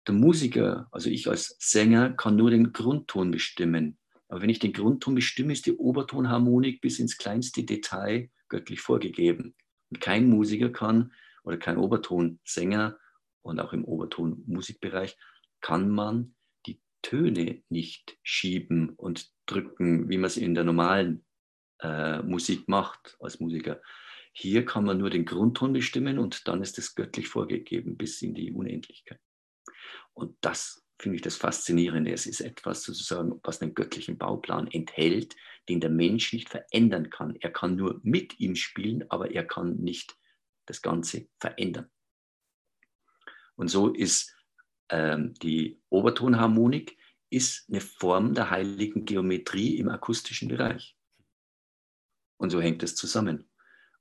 der 0.06 0.14
Musiker, 0.14 0.86
also 0.92 1.10
ich 1.10 1.28
als 1.28 1.56
Sänger, 1.58 2.10
kann 2.10 2.36
nur 2.36 2.50
den 2.50 2.72
Grundton 2.72 3.32
bestimmen. 3.32 3.98
Aber 4.28 4.42
wenn 4.42 4.50
ich 4.50 4.58
den 4.58 4.72
Grundton 4.72 5.14
bestimme, 5.14 5.52
ist 5.52 5.66
die 5.66 5.76
Obertonharmonik 5.76 6.80
bis 6.80 6.98
ins 6.98 7.16
kleinste 7.16 7.62
Detail 7.64 8.30
göttlich 8.48 8.80
vorgegeben. 8.80 9.54
Und 9.90 10.00
kein 10.00 10.28
Musiker 10.28 10.70
kann 10.70 11.12
oder 11.44 11.56
kein 11.56 11.78
Obertonsänger 11.78 12.98
und 13.42 13.60
auch 13.60 13.72
im 13.72 13.84
Obertonmusikbereich 13.84 15.16
kann 15.60 15.88
man 15.88 16.34
die 16.66 16.80
Töne 17.02 17.62
nicht 17.68 18.18
schieben 18.22 18.90
und 18.90 19.30
drücken, 19.46 20.08
wie 20.08 20.18
man 20.18 20.26
es 20.26 20.36
in 20.36 20.54
der 20.54 20.64
normalen 20.64 21.24
äh, 21.80 22.20
Musik 22.22 22.68
macht 22.68 23.16
als 23.20 23.38
Musiker. 23.38 23.80
Hier 24.32 24.64
kann 24.64 24.84
man 24.84 24.98
nur 24.98 25.08
den 25.08 25.24
Grundton 25.24 25.72
bestimmen 25.72 26.18
und 26.18 26.46
dann 26.48 26.62
ist 26.62 26.78
es 26.78 26.94
göttlich 26.94 27.28
vorgegeben 27.28 27.96
bis 27.96 28.20
in 28.22 28.34
die 28.34 28.52
Unendlichkeit. 28.52 29.20
Und 30.12 30.36
das 30.40 30.85
finde 30.98 31.16
ich 31.16 31.22
das 31.22 31.36
Faszinierende. 31.36 32.12
Es 32.12 32.26
ist 32.26 32.40
etwas 32.40 32.82
sozusagen, 32.82 33.38
was 33.42 33.60
einen 33.60 33.74
göttlichen 33.74 34.18
Bauplan 34.18 34.66
enthält, 34.68 35.36
den 35.68 35.80
der 35.80 35.90
Mensch 35.90 36.32
nicht 36.32 36.48
verändern 36.48 37.10
kann. 37.10 37.36
Er 37.40 37.50
kann 37.50 37.76
nur 37.76 38.00
mit 38.02 38.40
ihm 38.40 38.56
spielen, 38.56 39.04
aber 39.10 39.30
er 39.30 39.44
kann 39.44 39.76
nicht 39.76 40.16
das 40.64 40.82
Ganze 40.82 41.28
verändern. 41.38 41.90
Und 43.56 43.68
so 43.68 43.92
ist 43.92 44.34
ähm, 44.88 45.34
die 45.34 45.80
Obertonharmonik 45.88 46.96
ist 47.30 47.68
eine 47.68 47.80
Form 47.80 48.34
der 48.34 48.50
heiligen 48.50 49.04
Geometrie 49.04 49.76
im 49.78 49.88
akustischen 49.88 50.48
Bereich. 50.48 50.96
Und 52.36 52.50
so 52.50 52.60
hängt 52.60 52.82
es 52.82 52.94
zusammen. 52.94 53.48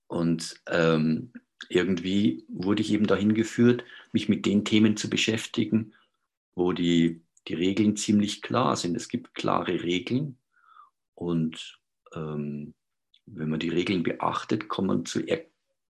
Und 0.07 0.61
ähm, 0.67 1.33
irgendwie 1.69 2.45
wurde 2.47 2.81
ich 2.81 2.91
eben 2.91 3.07
dahin 3.07 3.33
geführt, 3.33 3.83
mich 4.11 4.29
mit 4.29 4.45
den 4.45 4.65
Themen 4.65 4.97
zu 4.97 5.09
beschäftigen, 5.09 5.93
wo 6.55 6.73
die, 6.73 7.21
die 7.47 7.53
Regeln 7.53 7.95
ziemlich 7.95 8.41
klar 8.41 8.75
sind. 8.75 8.95
Es 8.95 9.09
gibt 9.09 9.35
klare 9.35 9.83
Regeln 9.83 10.39
und 11.13 11.79
ähm, 12.13 12.73
wenn 13.25 13.49
man 13.49 13.59
die 13.59 13.69
Regeln 13.69 14.03
beachtet, 14.03 14.69
kann 14.69 14.85
man 14.85 15.05
zu 15.05 15.21
er 15.21 15.45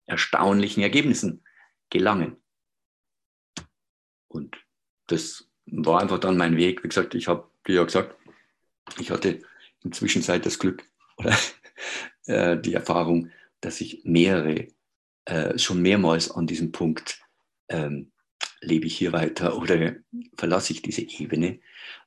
erstaunlichen 0.07 0.83
Ergebnissen 0.83 1.45
gelangen. 1.89 2.37
Und 4.29 4.57
das 5.07 5.49
war 5.67 6.01
einfach 6.01 6.19
dann 6.19 6.37
mein 6.37 6.57
Weg. 6.57 6.83
Wie 6.83 6.89
gesagt, 6.89 7.15
ich 7.15 7.29
habe 7.29 7.49
dir 7.67 7.77
ja 7.77 7.85
gesagt, 7.85 8.17
ich 8.99 9.11
hatte 9.11 9.41
inzwischen 9.83 10.23
Zeit 10.23 10.45
das 10.45 10.59
Glück 10.59 10.85
oder 11.17 11.37
äh, 12.27 12.61
die 12.61 12.75
Erfahrung, 12.75 13.31
dass 13.61 13.81
ich 13.81 14.03
mehrere, 14.05 14.69
äh, 15.25 15.59
schon 15.59 15.81
mehrmals 15.83 16.31
an 16.31 16.47
diesem 16.47 16.73
Punkt 16.73 17.23
ähm, 17.69 18.12
lebe 18.63 18.87
ich 18.87 18.97
hier 18.97 19.13
weiter 19.13 19.59
oder 19.59 19.97
verlasse 20.35 20.73
ich 20.73 20.83
diese 20.83 21.03
Ebene. 21.03 21.61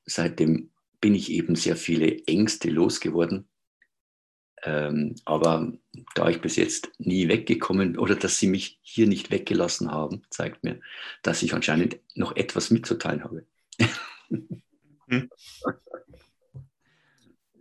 Seitdem 0.06 0.72
bin 1.02 1.14
ich 1.14 1.32
eben 1.32 1.56
sehr 1.56 1.76
viele 1.76 2.26
Ängste 2.26 2.70
losgeworden. 2.70 3.48
Ähm, 4.64 5.16
aber 5.26 5.74
da 6.16 6.30
ich 6.30 6.42
bis 6.42 6.56
jetzt 6.56 6.90
nie 6.98 7.28
weggekommen 7.28 8.00
oder 8.00 8.16
dass 8.16 8.40
sie 8.40 8.48
mich 8.48 8.80
hier 8.82 9.06
nicht 9.06 9.30
weggelassen 9.30 9.92
haben, 9.92 10.24
zeigt 10.32 10.64
mir, 10.64 10.80
dass 11.22 11.44
ich 11.44 11.54
anscheinend 11.54 12.00
noch 12.16 12.36
etwas 12.36 12.72
mitzuteilen 12.72 13.24
habe. 13.24 13.46
Hm. 15.08 15.30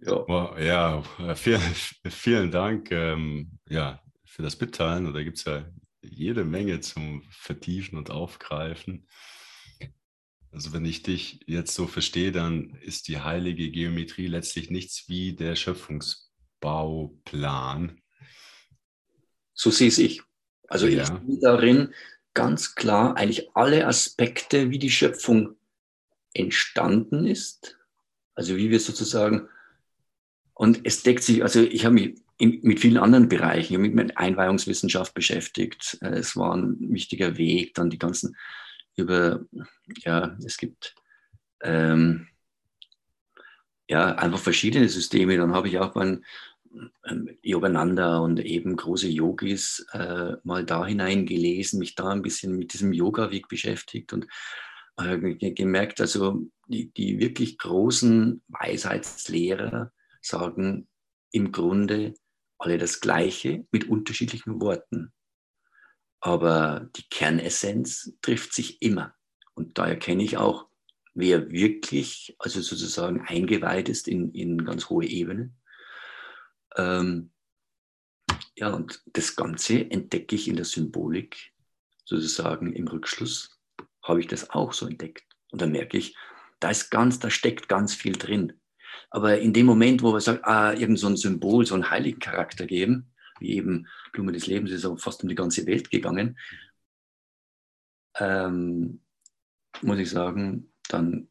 ja. 0.00 0.58
ja, 0.58 1.02
vielen, 1.34 1.60
vielen 2.08 2.50
Dank 2.50 2.90
ähm, 2.90 3.58
ja, 3.68 4.00
für 4.24 4.42
das 4.42 4.58
Mitteilen. 4.58 5.12
Da 5.12 5.22
gibt 5.22 5.36
es 5.36 5.44
ja 5.44 5.66
jede 6.04 6.44
Menge 6.44 6.80
zum 6.80 7.24
Vertiefen 7.30 7.98
und 7.98 8.10
Aufgreifen. 8.10 9.08
Also 10.52 10.72
wenn 10.72 10.84
ich 10.84 11.02
dich 11.02 11.40
jetzt 11.46 11.74
so 11.74 11.88
verstehe, 11.88 12.30
dann 12.30 12.76
ist 12.82 13.08
die 13.08 13.20
heilige 13.20 13.70
Geometrie 13.70 14.28
letztlich 14.28 14.70
nichts 14.70 15.08
wie 15.08 15.32
der 15.32 15.56
Schöpfungsbauplan. 15.56 18.00
So 19.52 19.70
sehe 19.70 19.88
es 19.88 19.98
ich. 19.98 20.22
Also 20.68 20.86
ja. 20.86 21.02
ich 21.02 21.08
sehe 21.08 21.40
darin 21.40 21.92
ganz 22.34 22.74
klar 22.74 23.16
eigentlich 23.16 23.56
alle 23.56 23.86
Aspekte, 23.86 24.70
wie 24.70 24.78
die 24.78 24.90
Schöpfung 24.90 25.56
entstanden 26.34 27.26
ist. 27.26 27.78
Also 28.34 28.56
wie 28.56 28.70
wir 28.70 28.80
sozusagen, 28.80 29.48
und 30.52 30.80
es 30.84 31.02
deckt 31.02 31.22
sich, 31.22 31.42
also 31.42 31.62
ich 31.62 31.84
habe 31.84 31.94
mich 31.94 32.16
in, 32.38 32.60
mit 32.62 32.80
vielen 32.80 32.98
anderen 32.98 33.28
Bereichen, 33.28 33.80
mit, 33.80 33.94
mit 33.94 34.16
Einweihungswissenschaft 34.16 35.14
beschäftigt. 35.14 35.98
Äh, 36.00 36.14
es 36.14 36.36
war 36.36 36.54
ein 36.56 36.76
wichtiger 36.80 37.36
Weg, 37.36 37.74
dann 37.74 37.90
die 37.90 37.98
ganzen 37.98 38.36
über, 38.96 39.44
ja, 39.98 40.36
es 40.44 40.56
gibt 40.56 40.94
ähm, 41.62 42.28
ja 43.88 44.14
einfach 44.14 44.38
verschiedene 44.38 44.88
Systeme. 44.88 45.36
Dann 45.36 45.54
habe 45.54 45.68
ich 45.68 45.78
auch 45.78 45.94
mein 45.94 46.24
ähm, 47.06 47.36
Yogananda 47.42 48.18
und 48.18 48.40
eben 48.40 48.76
große 48.76 49.08
Yogis 49.08 49.86
äh, 49.92 50.34
mal 50.42 50.64
da 50.64 50.86
hineingelesen, 50.86 51.78
mich 51.78 51.94
da 51.94 52.08
ein 52.08 52.22
bisschen 52.22 52.56
mit 52.56 52.72
diesem 52.72 52.92
Yoga-Weg 52.92 53.48
beschäftigt 53.48 54.12
und 54.12 54.26
äh, 54.96 55.18
gemerkt, 55.52 56.00
also 56.00 56.46
die, 56.68 56.92
die 56.92 57.18
wirklich 57.18 57.58
großen 57.58 58.42
Weisheitslehrer 58.48 59.92
sagen 60.20 60.88
im 61.30 61.52
Grunde, 61.52 62.14
alle 62.64 62.78
das 62.78 63.00
Gleiche 63.00 63.66
mit 63.70 63.88
unterschiedlichen 63.88 64.60
Worten. 64.60 65.12
Aber 66.20 66.88
die 66.96 67.06
Kernessenz 67.10 68.14
trifft 68.22 68.54
sich 68.54 68.80
immer. 68.80 69.14
Und 69.54 69.78
da 69.78 69.86
erkenne 69.86 70.22
ich 70.22 70.38
auch, 70.38 70.68
wer 71.12 71.50
wirklich, 71.50 72.34
also 72.38 72.60
sozusagen 72.60 73.20
eingeweiht 73.20 73.88
ist 73.88 74.08
in, 74.08 74.32
in 74.32 74.64
ganz 74.64 74.88
hohe 74.88 75.06
Ebenen. 75.06 75.56
Ähm, 76.76 77.30
ja, 78.56 78.72
und 78.72 79.02
das 79.06 79.36
Ganze 79.36 79.90
entdecke 79.90 80.34
ich 80.34 80.48
in 80.48 80.56
der 80.56 80.64
Symbolik, 80.64 81.52
sozusagen 82.04 82.72
im 82.72 82.88
Rückschluss 82.88 83.60
habe 84.02 84.20
ich 84.20 84.26
das 84.26 84.50
auch 84.50 84.72
so 84.72 84.86
entdeckt. 84.86 85.24
Und 85.50 85.60
dann 85.60 85.72
merke 85.72 85.98
ich, 85.98 86.16
da 86.60 86.70
ist 86.70 86.90
ganz, 86.90 87.18
da 87.18 87.30
steckt 87.30 87.68
ganz 87.68 87.94
viel 87.94 88.12
drin. 88.12 88.60
Aber 89.10 89.38
in 89.38 89.52
dem 89.52 89.66
Moment, 89.66 90.02
wo 90.02 90.12
wir 90.12 90.20
sagen, 90.20 90.40
ah, 90.42 90.72
irgend 90.72 90.98
so 90.98 91.06
ein 91.06 91.16
Symbol, 91.16 91.66
so 91.66 91.74
einen 91.74 91.90
heiligen 91.90 92.18
Charakter 92.18 92.66
geben, 92.66 93.12
wie 93.40 93.56
eben 93.56 93.86
Blume 94.12 94.32
des 94.32 94.46
Lebens 94.46 94.70
ist 94.70 94.84
auch 94.84 94.98
fast 94.98 95.22
um 95.22 95.28
die 95.28 95.34
ganze 95.34 95.66
Welt 95.66 95.90
gegangen, 95.90 96.38
ähm, 98.16 99.00
muss 99.82 99.98
ich 99.98 100.10
sagen, 100.10 100.72
dann 100.88 101.28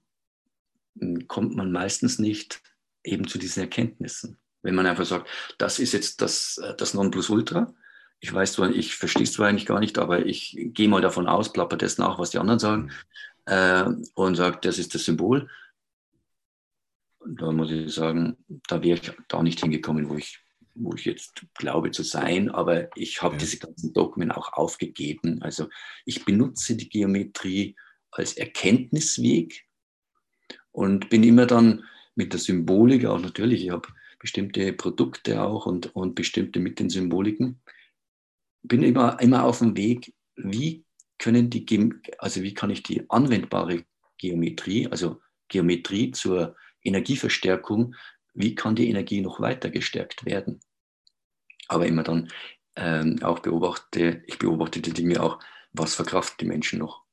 kommt 1.27 1.55
man 1.55 1.71
meistens 1.71 2.19
nicht 2.19 2.61
eben 3.03 3.27
zu 3.27 3.37
diesen 3.37 3.61
Erkenntnissen. 3.61 4.37
Wenn 4.61 4.75
man 4.75 4.85
einfach 4.85 5.05
sagt, 5.05 5.29
das 5.57 5.79
ist 5.79 5.93
jetzt 5.93 6.21
das, 6.21 6.57
äh, 6.57 6.75
das 6.75 6.93
Nonplusultra, 6.93 7.73
ich 8.19 8.33
weiß 8.33 8.53
zwar, 8.53 8.69
ich 8.69 8.95
verstehe 8.95 9.23
es 9.23 9.33
zwar 9.33 9.49
eigentlich 9.49 9.65
gar 9.65 9.81
nicht, 9.81 9.97
aber 9.97 10.25
ich 10.25 10.55
gehe 10.57 10.87
mal 10.87 11.01
davon 11.01 11.27
aus, 11.27 11.51
plapper 11.51 11.75
das 11.75 11.97
nach, 11.97 12.19
was 12.19 12.29
die 12.29 12.37
anderen 12.37 12.59
sagen, 12.59 12.91
äh, 13.45 13.83
und 14.13 14.35
sage, 14.35 14.59
das 14.61 14.77
ist 14.77 14.95
das 14.95 15.03
Symbol 15.03 15.49
da 17.25 17.51
muss 17.51 17.71
ich 17.71 17.93
sagen, 17.93 18.37
da 18.67 18.81
wäre 18.83 18.99
ich 18.99 19.11
da 19.27 19.43
nicht 19.43 19.59
hingekommen, 19.59 20.09
wo 20.09 20.15
ich, 20.15 20.39
wo 20.75 20.93
ich 20.95 21.05
jetzt 21.05 21.45
glaube 21.53 21.91
zu 21.91 22.03
sein. 22.03 22.49
Aber 22.49 22.95
ich 22.97 23.21
habe 23.21 23.35
ja. 23.35 23.39
diese 23.39 23.59
ganzen 23.59 23.93
Dokumente 23.93 24.37
auch 24.37 24.53
aufgegeben. 24.53 25.41
Also 25.41 25.67
ich 26.05 26.25
benutze 26.25 26.75
die 26.75 26.89
Geometrie 26.89 27.75
als 28.11 28.33
Erkenntnisweg 28.33 29.65
und 30.71 31.09
bin 31.09 31.23
immer 31.23 31.45
dann 31.45 31.85
mit 32.15 32.33
der 32.33 32.39
Symbolik 32.39 33.05
auch 33.05 33.19
natürlich, 33.19 33.63
ich 33.65 33.71
habe 33.71 33.87
bestimmte 34.19 34.71
Produkte 34.73 35.41
auch 35.41 35.65
und, 35.65 35.95
und 35.95 36.15
bestimmte 36.15 36.59
mit 36.59 36.79
den 36.79 36.89
Symboliken, 36.89 37.59
bin 38.61 38.83
immer, 38.83 39.19
immer 39.19 39.43
auf 39.43 39.59
dem 39.59 39.75
Weg, 39.75 40.13
wie 40.35 40.85
können 41.17 41.49
die, 41.49 41.65
also 42.19 42.41
wie 42.41 42.53
kann 42.53 42.69
ich 42.69 42.83
die 42.83 43.09
anwendbare 43.09 43.85
Geometrie, 44.17 44.87
also 44.87 45.21
Geometrie 45.47 46.11
zur 46.11 46.55
Energieverstärkung, 46.83 47.95
wie 48.33 48.55
kann 48.55 48.75
die 48.75 48.89
Energie 48.89 49.21
noch 49.21 49.39
weiter 49.39 49.69
gestärkt 49.69 50.25
werden? 50.25 50.59
Aber 51.67 51.85
immer 51.85 52.03
dann 52.03 52.29
ähm, 52.75 53.19
auch 53.21 53.39
beobachte, 53.39 54.23
ich 54.27 54.39
beobachte 54.39 54.81
die 54.81 54.93
Dinge 54.93 55.21
auch, 55.21 55.39
was 55.71 55.95
verkraften 55.95 56.37
die 56.39 56.45
Menschen 56.45 56.79
noch? 56.79 57.03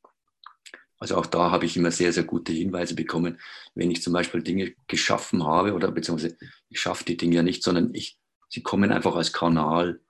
Also 0.99 1.17
auch 1.17 1.27
da 1.27 1.51
habe 1.51 1.65
ich 1.65 1.77
immer 1.77 1.91
sehr, 1.91 2.13
sehr 2.13 2.25
gute 2.25 2.53
Hinweise 2.53 2.95
bekommen, 2.95 3.41
wenn 3.75 3.91
ich 3.91 4.03
zum 4.03 4.13
Beispiel 4.13 4.43
Dinge 4.43 4.75
geschaffen 4.87 5.45
habe 5.45 5.73
oder 5.73 5.91
beziehungsweise 5.91 6.37
ich 6.69 6.79
schaffe 6.81 7.05
die 7.05 7.17
Dinge 7.17 7.37
ja 7.37 7.43
nicht, 7.43 7.63
sondern 7.63 7.95
ich, 7.95 8.19
sie 8.51 8.63
kommen 8.63 8.93
einfach 8.93 9.17
als 9.17 9.33
Kanal. 9.33 10.01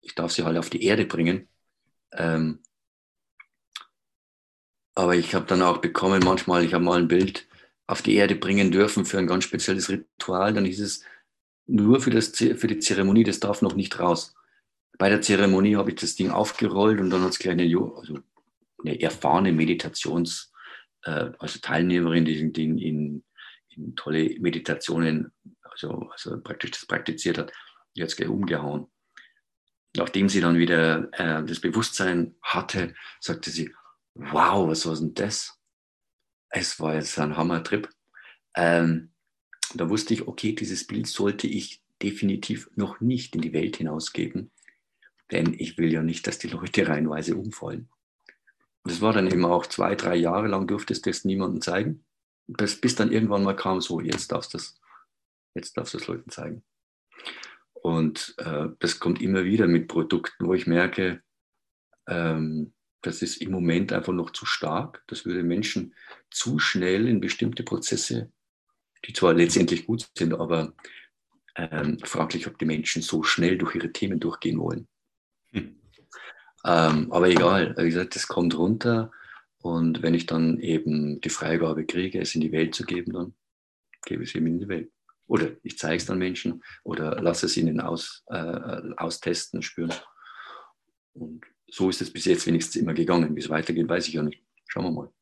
Ich 0.00 0.14
darf 0.14 0.32
sie 0.32 0.44
halt 0.44 0.56
auf 0.56 0.70
die 0.70 0.82
Erde 0.82 1.04
bringen. 1.04 1.48
Ähm, 2.12 2.62
aber 4.94 5.14
ich 5.14 5.34
habe 5.34 5.44
dann 5.44 5.60
auch 5.60 5.78
bekommen, 5.78 6.22
manchmal, 6.24 6.64
ich 6.64 6.72
habe 6.72 6.84
mal 6.84 6.98
ein 6.98 7.08
Bild 7.08 7.46
auf 7.90 8.02
die 8.02 8.14
Erde 8.14 8.36
bringen 8.36 8.70
dürfen 8.70 9.04
für 9.04 9.18
ein 9.18 9.26
ganz 9.26 9.44
spezielles 9.44 9.88
Ritual, 9.90 10.54
dann 10.54 10.64
hieß 10.64 10.80
es 10.80 11.04
nur 11.66 12.00
für, 12.00 12.10
das, 12.10 12.28
für 12.36 12.66
die 12.66 12.78
Zeremonie, 12.78 13.24
das 13.24 13.40
darf 13.40 13.62
noch 13.62 13.74
nicht 13.74 13.98
raus. 13.98 14.34
Bei 14.98 15.08
der 15.08 15.22
Zeremonie 15.22 15.76
habe 15.76 15.90
ich 15.90 15.96
das 15.96 16.14
Ding 16.14 16.30
aufgerollt 16.30 17.00
und 17.00 17.10
dann 17.10 17.22
hat 17.22 17.30
es 17.30 17.38
gleich 17.38 17.52
eine, 17.52 17.64
also 17.96 18.18
eine 18.84 19.00
erfahrene 19.00 19.52
Meditations, 19.52 20.52
äh, 21.02 21.30
also 21.38 21.58
Teilnehmerin, 21.60 22.24
die, 22.24 22.52
die 22.52 22.64
in, 22.64 22.78
in, 22.78 23.24
in, 23.70 23.96
tolle 23.96 24.38
Meditationen, 24.40 25.32
also, 25.62 26.08
also 26.12 26.40
praktisch 26.40 26.72
das 26.72 26.86
praktiziert 26.86 27.38
hat, 27.38 27.52
es 27.96 28.16
gleich 28.16 28.28
umgehauen. 28.28 28.86
Nachdem 29.96 30.28
sie 30.28 30.40
dann 30.40 30.58
wieder 30.58 31.08
äh, 31.12 31.44
das 31.44 31.60
Bewusstsein 31.60 32.36
hatte, 32.42 32.94
sagte 33.18 33.50
sie, 33.50 33.74
wow, 34.14 34.68
was 34.68 34.86
war 34.86 34.94
denn 34.94 35.14
das? 35.14 35.59
Es 36.50 36.80
war 36.80 36.94
jetzt 36.94 37.18
ein 37.18 37.36
Hammer-Trip. 37.36 37.88
Ähm, 38.54 39.12
da 39.74 39.88
wusste 39.88 40.14
ich, 40.14 40.26
okay, 40.26 40.52
dieses 40.52 40.86
Bild 40.86 41.06
sollte 41.06 41.46
ich 41.46 41.82
definitiv 42.02 42.70
noch 42.74 43.00
nicht 43.00 43.34
in 43.36 43.40
die 43.40 43.52
Welt 43.52 43.76
hinausgeben, 43.76 44.50
denn 45.30 45.54
ich 45.56 45.78
will 45.78 45.92
ja 45.92 46.02
nicht, 46.02 46.26
dass 46.26 46.38
die 46.38 46.48
Leute 46.48 46.88
reihenweise 46.88 47.36
umfallen. 47.36 47.88
Das 48.84 49.00
war 49.00 49.12
dann 49.12 49.30
eben 49.30 49.44
auch 49.44 49.66
zwei, 49.66 49.94
drei 49.94 50.16
Jahre 50.16 50.48
lang 50.48 50.66
durfte 50.66 50.92
es 50.92 51.02
das 51.02 51.24
niemandem 51.24 51.60
zeigen. 51.60 52.04
Bis, 52.46 52.80
bis 52.80 52.96
dann 52.96 53.12
irgendwann 53.12 53.44
mal 53.44 53.54
kam, 53.54 53.80
so, 53.80 54.00
jetzt 54.00 54.32
darfst 54.32 54.54
du 54.54 54.58
das, 54.58 54.80
jetzt 55.54 55.76
darfst 55.76 55.94
du 55.94 55.98
es 55.98 56.06
Leuten 56.08 56.30
zeigen. 56.30 56.64
Und 57.74 58.34
äh, 58.38 58.68
das 58.78 58.98
kommt 58.98 59.22
immer 59.22 59.44
wieder 59.44 59.68
mit 59.68 59.86
Produkten, 59.86 60.46
wo 60.46 60.54
ich 60.54 60.66
merke, 60.66 61.22
ähm, 62.08 62.72
das 63.02 63.22
ist 63.22 63.36
im 63.38 63.50
Moment 63.50 63.92
einfach 63.92 64.12
noch 64.12 64.30
zu 64.30 64.46
stark. 64.46 65.02
Das 65.06 65.24
würde 65.24 65.42
Menschen 65.42 65.94
zu 66.30 66.58
schnell 66.58 67.08
in 67.08 67.20
bestimmte 67.20 67.62
Prozesse, 67.62 68.30
die 69.06 69.12
zwar 69.12 69.34
letztendlich 69.34 69.86
gut 69.86 70.10
sind, 70.16 70.34
aber 70.34 70.74
ähm, 71.56 71.98
fraglich, 72.04 72.46
ob 72.46 72.58
die 72.58 72.66
Menschen 72.66 73.02
so 73.02 73.22
schnell 73.22 73.58
durch 73.58 73.74
ihre 73.74 73.92
Themen 73.92 74.20
durchgehen 74.20 74.58
wollen. 74.58 74.88
Hm. 75.52 75.80
Ähm, 76.64 77.12
aber 77.12 77.28
egal, 77.28 77.74
wie 77.78 77.86
gesagt, 77.86 78.14
das 78.14 78.28
kommt 78.28 78.56
runter. 78.56 79.10
Und 79.62 80.02
wenn 80.02 80.14
ich 80.14 80.26
dann 80.26 80.58
eben 80.60 81.20
die 81.20 81.28
Freigabe 81.28 81.84
kriege, 81.84 82.20
es 82.20 82.34
in 82.34 82.40
die 82.40 82.52
Welt 82.52 82.74
zu 82.74 82.84
geben, 82.84 83.12
dann 83.12 83.34
gebe 84.04 84.22
ich 84.22 84.30
es 84.30 84.34
eben 84.34 84.46
in 84.46 84.58
die 84.58 84.68
Welt. 84.68 84.90
Oder 85.26 85.52
ich 85.62 85.78
zeige 85.78 85.96
es 85.96 86.06
dann 86.06 86.18
Menschen 86.18 86.62
oder 86.82 87.20
lasse 87.20 87.46
es 87.46 87.56
ihnen 87.56 87.80
aus, 87.80 88.24
äh, 88.28 88.94
austesten, 88.96 89.62
spüren. 89.62 89.92
Und 91.12 91.44
so 91.70 91.88
ist 91.88 92.00
es 92.00 92.12
bis 92.12 92.24
jetzt 92.24 92.46
wenigstens 92.46 92.76
immer 92.76 92.94
gegangen. 92.94 93.34
Wie 93.34 93.40
es 93.40 93.48
weitergeht, 93.48 93.88
weiß 93.88 94.08
ich 94.08 94.14
ja 94.14 94.22
nicht. 94.22 94.42
Schauen 94.66 94.84
wir 94.84 94.90
mal. 94.90 95.12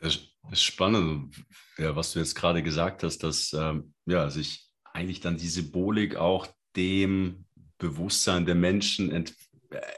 Das 0.00 0.20
ist 0.50 0.62
spannend, 0.62 1.34
ja, 1.78 1.96
was 1.96 2.12
du 2.12 2.18
jetzt 2.18 2.34
gerade 2.34 2.62
gesagt 2.62 3.02
hast, 3.02 3.18
dass 3.22 3.52
ähm, 3.52 3.94
ja, 4.04 4.30
sich 4.30 4.68
eigentlich 4.92 5.20
dann 5.20 5.36
die 5.36 5.48
Symbolik 5.48 6.16
auch 6.16 6.46
dem 6.76 7.46
Bewusstsein 7.78 8.46
der 8.46 8.54
Menschen 8.54 9.10
ent, 9.10 9.34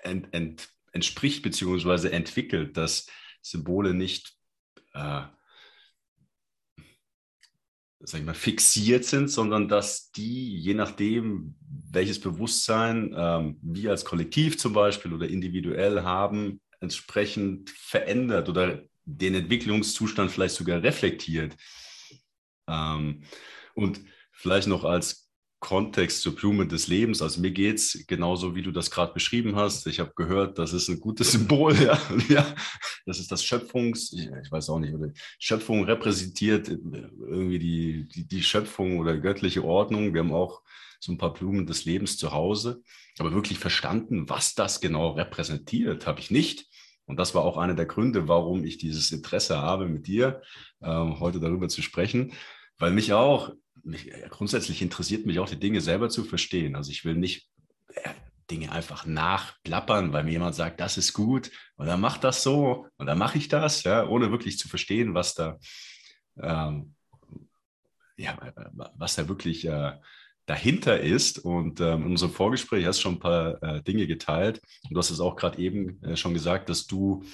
ent, 0.03 0.33
ent, 0.33 0.69
entspricht 0.93 1.43
bzw. 1.43 2.09
entwickelt, 2.09 2.77
dass 2.77 3.07
Symbole 3.43 3.95
nicht 3.95 4.35
äh, 4.95 5.23
sag 8.01 8.21
ich 8.21 8.27
mal, 8.27 8.35
fixiert 8.35 9.05
sind, 9.05 9.29
sondern 9.29 9.69
dass 9.69 10.11
die, 10.13 10.57
je 10.57 10.75
nachdem, 10.75 11.57
welches 11.91 12.21
Bewusstsein 12.21 13.15
ähm, 13.17 13.59
wir 13.63 13.91
als 13.91 14.05
Kollektiv 14.05 14.59
zum 14.59 14.73
Beispiel 14.73 15.13
oder 15.13 15.29
individuell 15.29 16.03
haben, 16.03 16.61
entsprechend 16.81 17.71
verändert 17.71 18.49
oder 18.49 18.83
den 19.05 19.35
Entwicklungszustand 19.35 20.31
vielleicht 20.31 20.55
sogar 20.55 20.83
reflektiert. 20.83 21.57
Ähm, 22.69 23.23
und 23.75 24.01
vielleicht 24.33 24.69
noch 24.69 24.85
als 24.85 25.28
Kontext 25.61 26.23
zur 26.23 26.37
Blume 26.37 26.67
des 26.67 26.87
Lebens. 26.87 27.21
Also 27.21 27.41
mir 27.41 27.51
geht 27.51 27.77
es 27.77 28.05
genauso, 28.07 28.55
wie 28.55 28.63
du 28.63 28.71
das 28.71 28.91
gerade 28.91 29.13
beschrieben 29.13 29.57
hast. 29.57 29.87
Ich 29.87 29.99
habe 29.99 30.13
gehört, 30.15 30.59
das 30.59 30.73
ist 30.73 30.89
ein 30.89 31.01
gutes 31.01 31.33
Symbol. 31.33 31.75
Ja. 31.79 32.01
ja. 32.29 32.55
Das 33.07 33.19
ist 33.19 33.31
das 33.31 33.45
Schöpfungs, 33.45 34.13
ich, 34.13 34.29
weiß 34.51 34.71
auch 34.71 34.79
nicht, 34.79 34.95
Schöpfung 35.39 35.85
repräsentiert 35.85 36.69
irgendwie 36.69 37.59
die, 37.59 38.09
die, 38.09 38.27
die 38.27 38.43
Schöpfung 38.43 38.99
oder 38.99 39.17
göttliche 39.17 39.65
Ordnung. 39.65 40.13
Wir 40.13 40.21
haben 40.21 40.33
auch 40.33 40.63
so 41.01 41.13
ein 41.13 41.19
paar 41.19 41.33
Blumen 41.33 41.67
des 41.67 41.85
Lebens 41.85 42.17
zu 42.17 42.33
Hause. 42.33 42.83
Aber 43.19 43.33
wirklich 43.33 43.59
verstanden, 43.59 44.29
was 44.29 44.55
das 44.55 44.81
genau 44.81 45.11
repräsentiert, 45.13 46.07
habe 46.07 46.21
ich 46.21 46.31
nicht. 46.31 46.67
Und 47.07 47.19
das 47.19 47.35
war 47.35 47.43
auch 47.43 47.57
einer 47.57 47.75
der 47.75 47.87
Gründe, 47.87 48.29
warum 48.29 48.65
ich 48.65 48.79
dieses 48.79 49.11
Interesse 49.13 49.59
habe, 49.59 49.89
mit 49.89 50.07
dir 50.07 50.43
ähm, 50.83 51.21
heute 51.21 51.41
darüber 51.41 51.69
zu 51.69 51.83
sprechen, 51.83 52.33
weil 52.79 52.93
mich 52.93 53.13
auch 53.13 53.53
mich, 53.85 54.11
grundsätzlich 54.31 54.83
interessiert 54.83 55.27
mich 55.27 55.39
auch 55.39 55.49
die 55.49 55.59
Dinge 55.59 55.81
selber 55.81 56.09
zu 56.09 56.25
verstehen. 56.25 56.77
Also 56.77 56.91
ich 56.91 57.05
will 57.05 57.15
nicht 57.15 57.49
äh, 57.95 58.11
Dinge 58.51 58.73
einfach 58.73 59.05
nachplappern, 59.07 60.13
weil 60.13 60.25
mir 60.25 60.33
jemand 60.33 60.55
sagt, 60.55 60.81
das 60.81 60.97
ist 60.97 61.13
gut 61.13 61.51
und 61.77 61.87
dann 61.87 62.01
macht 62.01 62.25
das 62.25 62.43
so 62.43 62.87
und 62.97 63.07
dann 63.07 63.19
mache 63.19 63.39
ich 63.39 63.49
das, 63.49 63.83
ja, 63.83 64.07
ohne 64.07 64.31
wirklich 64.31 64.59
zu 64.59 64.69
verstehen, 64.69 65.15
was 65.15 65.35
da, 65.35 65.59
ähm, 66.41 66.95
ja, 68.17 68.39
was 68.97 69.17
da 69.17 69.29
wirklich 69.29 69.67
äh, 69.67 69.93
dahinter 70.49 71.01
ist. 71.01 71.39
Und 71.39 71.81
ähm, 71.81 72.03
in 72.03 72.11
unserem 72.11 72.33
Vorgespräch 72.33 72.87
hast 72.87 72.99
du 72.99 73.03
schon 73.03 73.15
ein 73.15 73.21
paar 73.21 73.63
äh, 73.63 73.83
Dinge 73.83 74.07
geteilt. 74.07 74.61
Und 74.85 74.95
du 74.95 74.99
hast 74.99 75.11
es 75.11 75.21
auch 75.21 75.37
gerade 75.37 75.59
eben 75.59 76.03
äh, 76.03 76.17
schon 76.17 76.35
gesagt, 76.35 76.69
dass 76.69 76.87
du 76.87 77.25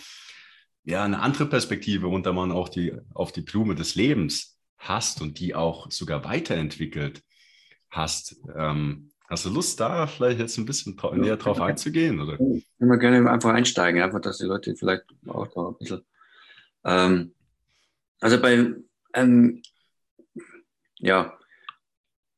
ja 0.85 1.04
eine 1.04 1.20
andere 1.20 1.46
Perspektive 1.46 2.09
unter 2.09 2.33
man 2.33 2.52
auch 2.52 2.68
die, 2.68 2.92
auf 3.14 3.33
die 3.33 3.40
Blume 3.40 3.74
des 3.74 3.94
Lebens 3.94 4.53
hast 4.88 5.20
und 5.20 5.38
die 5.38 5.55
auch 5.55 5.90
sogar 5.90 6.25
weiterentwickelt 6.25 7.23
hast. 7.90 8.37
Ähm, 8.57 9.11
hast 9.29 9.47
du 9.47 9.51
Lust, 9.51 9.81
da 9.81 10.07
vielleicht 10.07 10.40
jetzt 10.40 10.59
ein 10.59 10.66
bisschen 10.66 10.97
ja. 11.03 11.14
näher 11.14 11.37
drauf 11.37 11.61
einzugehen? 11.61 12.20
Oder? 12.20 12.35
Ich 12.35 12.66
würde 12.79 12.99
gerne 12.99 13.31
einfach 13.31 13.51
einsteigen, 13.51 14.03
einfach, 14.03 14.20
dass 14.20 14.38
die 14.38 14.47
Leute 14.47 14.75
vielleicht 14.77 15.05
auch 15.27 15.47
da 15.49 15.68
ein 15.68 15.79
bisschen. 15.79 16.03
Ähm, 16.85 17.35
also 18.20 18.40
bei, 18.40 18.75
ähm, 19.14 19.62
ja, 20.99 21.38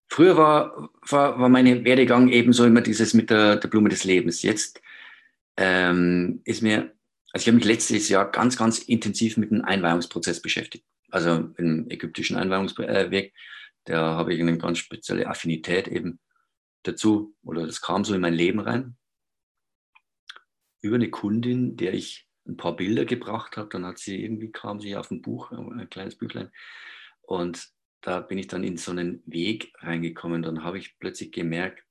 früher 0.08 0.36
war, 0.36 0.90
war, 1.08 1.38
war 1.38 1.48
mein 1.48 1.84
Werdegang 1.84 2.28
ebenso 2.28 2.64
immer 2.64 2.80
dieses 2.80 3.14
mit 3.14 3.30
der, 3.30 3.56
der 3.56 3.68
Blume 3.68 3.88
des 3.88 4.04
Lebens. 4.04 4.42
Jetzt 4.42 4.80
ähm, 5.56 6.40
ist 6.44 6.62
mir, 6.62 6.92
also 7.32 7.42
ich 7.42 7.46
habe 7.48 7.56
mich 7.56 7.64
letztes 7.64 8.08
Jahr 8.08 8.30
ganz, 8.30 8.56
ganz 8.56 8.78
intensiv 8.78 9.36
mit 9.36 9.50
dem 9.50 9.64
Einweihungsprozess 9.64 10.40
beschäftigt 10.40 10.84
also 11.10 11.52
im 11.56 11.88
ägyptischen 11.90 12.36
Einweihungsweg, 12.36 13.34
da 13.84 14.16
habe 14.16 14.34
ich 14.34 14.40
eine 14.40 14.58
ganz 14.58 14.78
spezielle 14.78 15.28
Affinität 15.28 15.88
eben 15.88 16.18
dazu, 16.82 17.34
oder 17.42 17.66
das 17.66 17.80
kam 17.80 18.04
so 18.04 18.14
in 18.14 18.20
mein 18.20 18.34
Leben 18.34 18.60
rein. 18.60 18.96
Über 20.80 20.96
eine 20.96 21.10
Kundin, 21.10 21.76
der 21.76 21.94
ich 21.94 22.28
ein 22.46 22.56
paar 22.56 22.76
Bilder 22.76 23.04
gebracht 23.04 23.56
habe, 23.56 23.68
dann 23.68 23.86
hat 23.86 23.98
sie 23.98 24.22
irgendwie 24.22 24.52
kam 24.52 24.80
sie 24.80 24.96
auf 24.96 25.10
ein 25.10 25.22
Buch, 25.22 25.50
ein 25.50 25.90
kleines 25.90 26.16
Büchlein, 26.16 26.50
und 27.22 27.70
da 28.00 28.20
bin 28.20 28.38
ich 28.38 28.46
dann 28.46 28.62
in 28.62 28.76
so 28.76 28.92
einen 28.92 29.20
Weg 29.26 29.72
reingekommen. 29.78 30.42
Dann 30.42 30.62
habe 30.62 30.78
ich 30.78 30.96
plötzlich 30.98 31.32
gemerkt, 31.32 31.84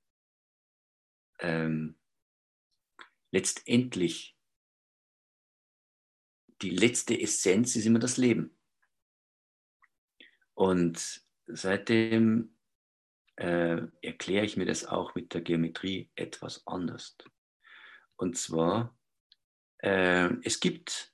ähm, 1.40 1.98
letztendlich 3.32 4.38
die 6.62 6.70
letzte 6.70 7.20
Essenz 7.20 7.76
ist 7.76 7.86
immer 7.86 8.00
das 8.00 8.16
Leben. 8.16 8.55
Und 10.56 11.22
seitdem 11.48 12.56
äh, 13.36 13.82
erkläre 14.02 14.46
ich 14.46 14.58
mir 14.58 14.66
das 14.66 14.86
auch 14.86 15.14
mit 15.16 15.34
der 15.34 15.42
Geometrie 15.42 16.10
etwas 16.16 16.66
anders. 16.66 17.18
Und 18.16 18.38
zwar, 18.38 18.98
äh, 19.80 20.30
es 20.44 20.60
gibt 20.60 21.14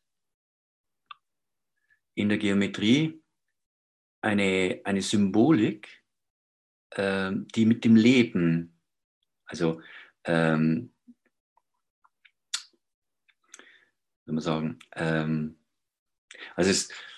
in 2.14 2.30
der 2.30 2.38
Geometrie 2.38 3.22
eine, 4.22 4.82
eine 4.84 5.02
Symbolik, 5.02 6.04
äh, 6.92 7.32
die 7.56 7.66
mit 7.66 7.84
dem 7.84 7.96
Leben, 7.96 8.80
also 9.46 9.82
ähm, 10.24 10.94
soll 14.26 14.36
man 14.36 14.44
sagen, 14.44 14.80
ähm, 14.94 15.58
also 16.56 16.70
es, 16.70 16.90
mm, 16.90 17.11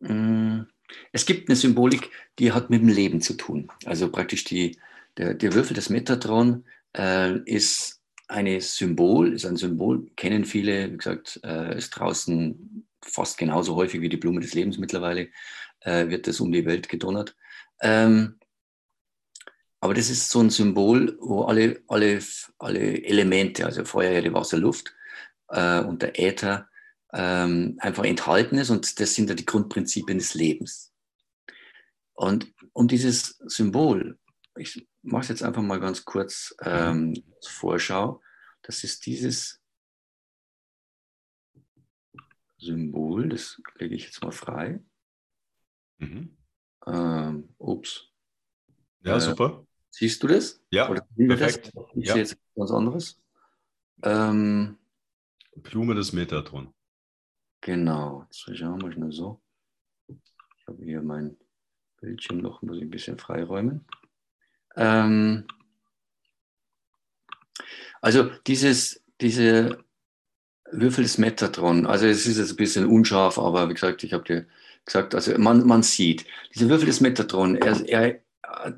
es 0.00 1.26
gibt 1.26 1.48
eine 1.48 1.56
Symbolik, 1.56 2.10
die 2.38 2.52
hat 2.52 2.70
mit 2.70 2.80
dem 2.80 2.88
Leben 2.88 3.20
zu 3.20 3.34
tun. 3.34 3.70
Also 3.84 4.10
praktisch 4.10 4.44
die, 4.44 4.78
der, 5.16 5.34
der 5.34 5.54
Würfel 5.54 5.74
des 5.74 5.90
Metatron 5.90 6.64
äh, 6.96 7.38
ist 7.40 8.00
ein 8.28 8.60
Symbol, 8.60 9.34
ist 9.34 9.44
ein 9.44 9.56
Symbol, 9.56 10.08
kennen 10.16 10.44
viele, 10.44 10.92
wie 10.92 10.96
gesagt, 10.96 11.40
äh, 11.44 11.76
ist 11.76 11.90
draußen 11.90 12.86
fast 13.02 13.38
genauso 13.38 13.76
häufig 13.76 14.00
wie 14.00 14.08
die 14.08 14.16
Blume 14.16 14.40
des 14.40 14.54
Lebens 14.54 14.78
mittlerweile, 14.78 15.28
äh, 15.80 16.08
wird 16.08 16.26
das 16.26 16.40
um 16.40 16.52
die 16.52 16.64
Welt 16.64 16.88
gedonnert. 16.88 17.36
Ähm, 17.80 18.38
aber 19.80 19.94
das 19.94 20.10
ist 20.10 20.30
so 20.30 20.40
ein 20.40 20.50
Symbol, 20.50 21.16
wo 21.20 21.42
alle, 21.44 21.82
alle, 21.88 22.20
alle 22.58 23.02
Elemente, 23.02 23.64
also 23.64 23.84
Feuer, 23.84 24.12
Erde, 24.12 24.32
Wasser, 24.32 24.58
Luft 24.58 24.94
äh, 25.48 25.80
und 25.80 26.02
der 26.02 26.18
Äther 26.18 26.68
ähm, 27.12 27.76
einfach 27.80 28.04
enthalten 28.04 28.58
ist 28.58 28.70
und 28.70 29.00
das 29.00 29.14
sind 29.14 29.28
ja 29.28 29.34
die 29.34 29.46
Grundprinzipien 29.46 30.18
des 30.18 30.34
Lebens. 30.34 30.92
Und 32.14 32.52
um 32.72 32.86
dieses 32.86 33.38
Symbol, 33.46 34.18
ich 34.56 34.86
mache 35.02 35.22
es 35.22 35.28
jetzt 35.28 35.42
einfach 35.42 35.62
mal 35.62 35.80
ganz 35.80 36.04
kurz 36.04 36.54
ähm, 36.62 37.14
zur 37.40 37.52
Vorschau, 37.52 38.22
das 38.62 38.84
ist 38.84 39.06
dieses 39.06 39.60
Symbol, 42.58 43.30
das 43.30 43.60
lege 43.76 43.94
ich 43.94 44.04
jetzt 44.04 44.22
mal 44.22 44.32
frei. 44.32 44.80
Mhm. 45.98 46.36
Ähm, 46.86 47.54
ups. 47.58 48.06
Ja, 49.02 49.16
äh, 49.16 49.20
super. 49.20 49.66
Siehst 49.90 50.22
du 50.22 50.28
das? 50.28 50.62
Ja, 50.70 50.88
Oder 50.88 51.06
perfekt. 51.16 51.72
Das? 51.74 51.84
Ich 51.94 52.06
ja. 52.06 52.12
sehe 52.12 52.22
jetzt 52.22 52.38
was 52.54 52.70
anderes. 52.70 53.20
Ähm, 54.02 54.78
Blume 55.56 55.94
des 55.94 56.12
Metatron. 56.12 56.72
Genau, 57.60 58.24
jetzt 58.24 58.56
schauen 58.56 58.80
wir 58.80 58.98
mal 58.98 59.12
so. 59.12 59.40
Ich 60.08 60.66
habe 60.66 60.82
hier 60.82 61.02
mein 61.02 61.36
Bildschirm 62.00 62.38
noch, 62.38 62.62
muss 62.62 62.78
ich 62.78 62.82
ein 62.82 62.90
bisschen 62.90 63.18
freiräumen. 63.18 63.84
Ähm, 64.76 65.44
also 68.00 68.30
dieses, 68.46 69.02
diese 69.20 69.84
Würfel 70.72 71.04
des 71.04 71.18
Metatron, 71.18 71.86
also 71.86 72.06
es 72.06 72.26
ist 72.26 72.38
jetzt 72.38 72.50
ein 72.50 72.56
bisschen 72.56 72.86
unscharf, 72.86 73.38
aber 73.38 73.68
wie 73.68 73.74
gesagt, 73.74 74.04
ich 74.04 74.12
habe 74.12 74.24
dir 74.24 74.46
gesagt, 74.84 75.14
also 75.14 75.36
man, 75.38 75.66
man 75.66 75.82
sieht, 75.82 76.24
diese 76.54 76.68
Würfel 76.68 76.86
des 76.86 77.00
Metatron, 77.00 77.56
er, 77.56 77.88
er, 77.88 78.20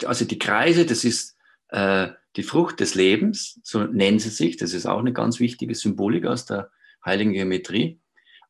also 0.07 0.25
die 0.25 0.39
Kreise, 0.39 0.87
das 0.87 1.05
ist 1.05 1.37
äh, 1.69 2.09
die 2.37 2.43
Frucht 2.43 2.81
des 2.81 2.95
Lebens, 2.95 3.61
so 3.63 3.85
nennen 3.85 4.19
sie 4.19 4.31
sich, 4.31 4.57
das 4.57 4.73
ist 4.73 4.87
auch 4.87 4.99
eine 4.99 5.13
ganz 5.13 5.39
wichtige 5.39 5.75
Symbolik 5.75 6.27
aus 6.27 6.47
der 6.47 6.71
heiligen 7.05 7.33
Geometrie. 7.33 8.01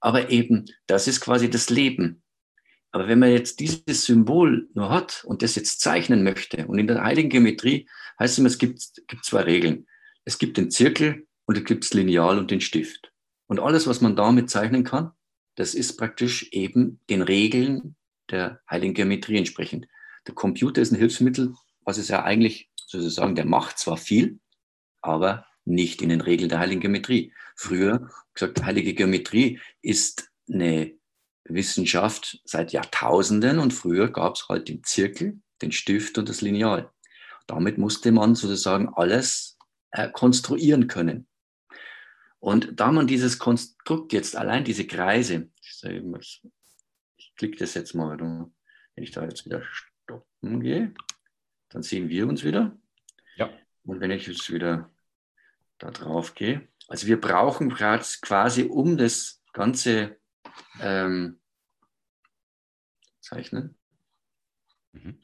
Aber 0.02 0.30
eben, 0.30 0.66
das 0.88 1.06
ist 1.06 1.20
quasi 1.20 1.48
das 1.48 1.70
Leben. 1.70 2.22
Aber 2.90 3.06
wenn 3.06 3.20
man 3.20 3.30
jetzt 3.30 3.60
dieses 3.60 4.04
Symbol 4.04 4.68
nur 4.74 4.90
hat 4.90 5.24
und 5.24 5.42
das 5.42 5.54
jetzt 5.54 5.80
zeichnen 5.80 6.24
möchte, 6.24 6.66
und 6.66 6.78
in 6.78 6.88
der 6.88 7.04
heiligen 7.04 7.30
Geometrie 7.30 7.88
heißt 8.18 8.32
es 8.32 8.38
immer, 8.38 8.48
es 8.48 8.58
gibt, 8.58 8.82
gibt 9.06 9.24
zwei 9.24 9.42
Regeln. 9.42 9.86
Es 10.24 10.38
gibt 10.38 10.56
den 10.56 10.72
Zirkel 10.72 11.26
und 11.46 11.56
es 11.56 11.64
gibt 11.64 11.84
das 11.84 11.94
Lineal 11.94 12.38
und 12.38 12.50
den 12.50 12.60
Stift. 12.60 13.12
Und 13.46 13.60
alles, 13.60 13.86
was 13.86 14.00
man 14.00 14.16
damit 14.16 14.50
zeichnen 14.50 14.82
kann, 14.82 15.12
das 15.54 15.72
ist 15.72 15.96
praktisch 15.96 16.48
eben 16.50 17.00
den 17.08 17.22
Regeln 17.22 17.94
der 18.30 18.60
heiligen 18.68 18.94
Geometrie 18.94 19.38
entsprechend. 19.38 19.86
Der 20.26 20.34
Computer 20.34 20.82
ist 20.82 20.90
ein 20.90 20.98
Hilfsmittel, 20.98 21.54
was 21.84 21.96
es 21.96 22.08
ja 22.08 22.24
eigentlich 22.24 22.70
sozusagen, 22.74 23.36
der 23.36 23.46
macht 23.46 23.78
zwar 23.78 23.96
viel, 23.96 24.40
aber 25.00 25.46
nicht 25.64 26.02
in 26.02 26.08
den 26.08 26.20
Regeln 26.20 26.48
der 26.48 26.58
heiligen 26.58 26.80
Geometrie. 26.80 27.32
Früher 27.54 28.10
gesagt, 28.34 28.64
heilige 28.64 28.94
Geometrie 28.94 29.60
ist 29.80 30.30
eine 30.50 30.92
Wissenschaft 31.44 32.40
seit 32.44 32.72
Jahrtausenden 32.72 33.58
und 33.58 33.72
früher 33.72 34.10
gab 34.10 34.36
es 34.36 34.48
halt 34.48 34.68
den 34.68 34.82
Zirkel, 34.84 35.40
den 35.60 35.72
Stift 35.72 36.18
und 36.18 36.28
das 36.28 36.40
Lineal. 36.40 36.90
Damit 37.46 37.78
musste 37.78 38.12
man 38.12 38.34
sozusagen 38.34 38.88
alles 38.94 39.58
äh, 39.90 40.10
konstruieren 40.10 40.86
können. 40.86 41.26
Und 42.38 42.80
da 42.80 42.90
man 42.90 43.06
dieses 43.06 43.38
Konstrukt 43.38 44.12
jetzt 44.12 44.36
allein 44.36 44.64
diese 44.64 44.86
Kreise, 44.86 45.50
ich, 45.60 46.42
ich 47.16 47.34
klicke 47.36 47.58
das 47.58 47.74
jetzt 47.74 47.94
mal, 47.94 48.18
wenn 48.18 49.04
ich 49.04 49.12
da 49.12 49.22
jetzt 49.24 49.44
wieder 49.44 49.62
stoppen 49.62 50.60
gehe, 50.60 50.92
dann 51.68 51.82
sehen 51.82 52.08
wir 52.08 52.26
uns 52.26 52.42
wieder. 52.42 52.76
Ja. 53.36 53.50
Und 53.84 54.00
wenn 54.00 54.10
ich 54.10 54.26
jetzt 54.26 54.52
wieder 54.52 54.91
da 55.82 55.90
drauf 55.90 56.34
gehe. 56.34 56.68
Also 56.88 57.06
wir 57.06 57.20
brauchen 57.20 57.70
quasi, 58.22 58.62
um 58.64 58.96
das 58.96 59.42
Ganze 59.52 60.20
ähm, 60.80 61.40
zeichnen. 63.20 63.76
Mhm. 64.92 65.22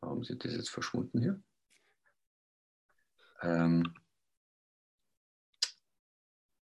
Warum 0.00 0.24
sind 0.24 0.44
das 0.44 0.52
jetzt 0.52 0.70
verschwunden 0.70 1.20
hier? 1.20 1.42
Ähm, 3.40 3.94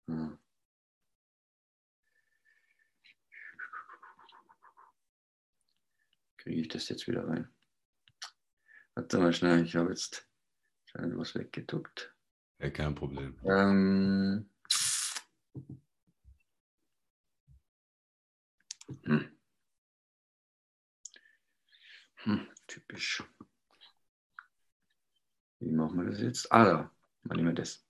hm. 0.06 0.38
Kriege 6.38 6.62
ich 6.62 6.68
das 6.68 6.88
jetzt 6.88 7.06
wieder 7.06 7.28
rein? 7.28 7.48
Warte 8.94 9.18
mal 9.18 9.32
schnell, 9.32 9.64
ich 9.64 9.76
habe 9.76 9.90
jetzt 9.90 10.26
was 10.94 11.34
weggeduckt. 11.36 12.12
Ja, 12.60 12.68
kein 12.68 12.94
Problem. 12.94 13.34
Ähm, 13.44 14.50
hm. 19.04 19.28
Hm, 22.16 22.48
typisch. 22.66 23.24
Wie 25.60 25.72
machen 25.72 26.02
wir 26.02 26.10
das 26.10 26.20
jetzt? 26.20 26.52
Ah, 26.52 26.64
da. 26.64 26.90
Machen 27.22 27.46
wir 27.46 27.54
das. 27.54 27.82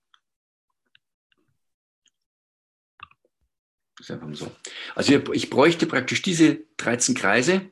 Das 3.96 4.08
ist 4.08 4.10
einfach 4.12 4.34
so. 4.34 4.50
Also 4.94 5.12
ich 5.32 5.50
bräuchte 5.50 5.86
praktisch 5.86 6.22
diese 6.22 6.64
13 6.76 7.16
Kreise 7.16 7.70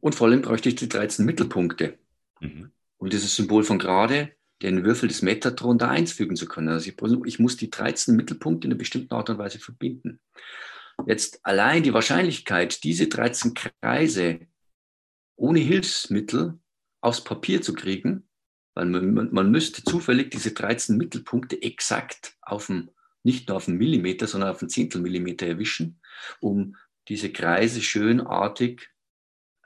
und 0.00 0.16
vor 0.16 0.26
allem 0.26 0.42
bräuchte 0.42 0.68
ich 0.68 0.74
die 0.74 0.88
13 0.88 1.24
Mittelpunkte. 1.24 1.98
Mhm. 2.40 2.72
Und 2.98 3.12
dieses 3.12 3.36
Symbol 3.36 3.62
von 3.62 3.78
gerade 3.78 4.36
den 4.62 4.84
Würfel 4.84 5.08
des 5.08 5.22
Metatron 5.22 5.78
da 5.78 5.90
einfügen 5.90 6.36
zu 6.36 6.46
können. 6.46 6.68
Also 6.68 6.90
ich, 6.90 6.96
ich 7.26 7.38
muss 7.38 7.56
die 7.56 7.70
13 7.70 8.16
Mittelpunkte 8.16 8.66
in 8.66 8.72
einer 8.72 8.78
bestimmten 8.78 9.14
Art 9.14 9.28
und 9.30 9.38
Weise 9.38 9.58
verbinden. 9.58 10.20
Jetzt 11.06 11.40
allein 11.44 11.82
die 11.82 11.92
Wahrscheinlichkeit, 11.92 12.82
diese 12.82 13.06
13 13.08 13.54
Kreise 13.54 14.40
ohne 15.36 15.58
Hilfsmittel 15.58 16.58
aufs 17.02 17.22
Papier 17.22 17.60
zu 17.60 17.74
kriegen, 17.74 18.28
weil 18.74 18.86
man, 18.86 19.32
man, 19.32 19.50
müsste 19.50 19.84
zufällig 19.84 20.30
diese 20.30 20.52
13 20.52 20.96
Mittelpunkte 20.96 21.60
exakt 21.60 22.36
auf 22.40 22.66
dem, 22.66 22.90
nicht 23.22 23.48
nur 23.48 23.58
auf 23.58 23.68
einen 23.68 23.78
Millimeter, 23.78 24.26
sondern 24.26 24.50
auf 24.50 24.62
einen 24.62 24.70
Zehntelmillimeter 24.70 25.46
erwischen, 25.46 26.00
um 26.40 26.76
diese 27.08 27.30
Kreise 27.30 27.82
schönartig, 27.82 28.90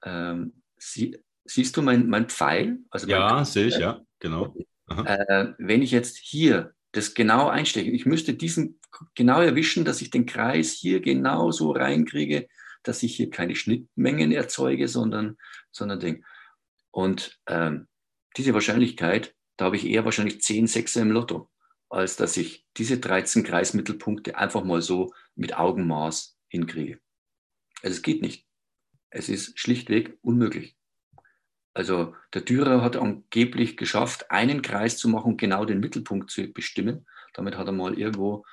ähm, 0.03 0.63
sie, 0.77 1.19
siehst 1.45 1.77
du 1.77 1.83
mein, 1.83 2.09
mein 2.09 2.29
Pfeil? 2.29 2.81
Also 2.91 3.07
ja, 3.09 3.45
sehe 3.45 3.69
ich, 3.69 3.79
ja, 3.79 4.01
genau. 4.19 4.55
Äh, 4.91 5.53
wenn 5.59 5.83
ich 5.83 5.91
jetzt 5.91 6.19
hier 6.19 6.75
das 6.93 7.15
genau 7.15 7.49
einsteche, 7.49 7.91
ich 7.91 8.07
müsste 8.07 8.35
diesen 8.35 8.81
genau 9.15 9.41
erwischen, 9.41 9.85
dass 9.85 10.03
ich 10.03 10.11
den 10.11 10.27
Kreis 10.27 10.73
hier 10.73 11.01
genau 11.01 11.51
so 11.53 11.71
reinkriege, 11.71 12.49
dass 12.83 13.03
ich 13.03 13.15
hier 13.17 13.31
keine 13.31 13.55
Schnittmengen 13.55 14.33
erzeuge, 14.33 14.89
sondern, 14.89 15.37
sondern 15.71 16.01
Ding. 16.01 16.25
Und 16.91 17.39
ähm, 17.47 17.87
diese 18.37 18.55
Wahrscheinlichkeit, 18.55 19.35
da 19.57 19.67
habe 19.67 19.77
ich 19.77 19.87
eher 19.87 20.05
wahrscheinlich 20.05 20.43
10 20.43 20.67
Sechser 20.67 21.03
im 21.03 21.13
Lotto, 21.13 21.51
als 21.89 22.17
dass 22.17 22.37
ich 22.37 22.67
diese 22.77 22.99
13 22.99 23.45
Kreismittelpunkte 23.45 24.37
einfach 24.37 24.65
mal 24.65 24.83
so 24.83 25.13
mit 25.35 25.57
Augenmaß 25.57 26.37
hinkriege. 26.49 27.01
Also 27.83 27.97
es 27.97 28.03
geht 28.03 28.23
nicht. 28.23 28.47
Es 29.11 29.29
ist 29.29 29.59
schlichtweg 29.59 30.19
unmöglich. 30.23 30.77
Also 31.81 32.15
der 32.35 32.43
Dürer 32.43 32.83
hat 32.83 32.97
angeblich 32.97 33.79
geschafft, 33.79 34.31
einen 34.31 34.61
Kreis 34.61 34.99
zu 34.99 35.09
machen 35.09 35.33
und 35.33 35.41
genau 35.41 35.65
den 35.65 35.81
Mittelpunkt 35.81 36.31
zu 36.31 36.47
bestimmen. 36.53 37.07
Damit 37.33 37.57
hat 37.57 37.69
er 37.69 37.73
mal 37.73 37.99
irgendwo 37.99 38.45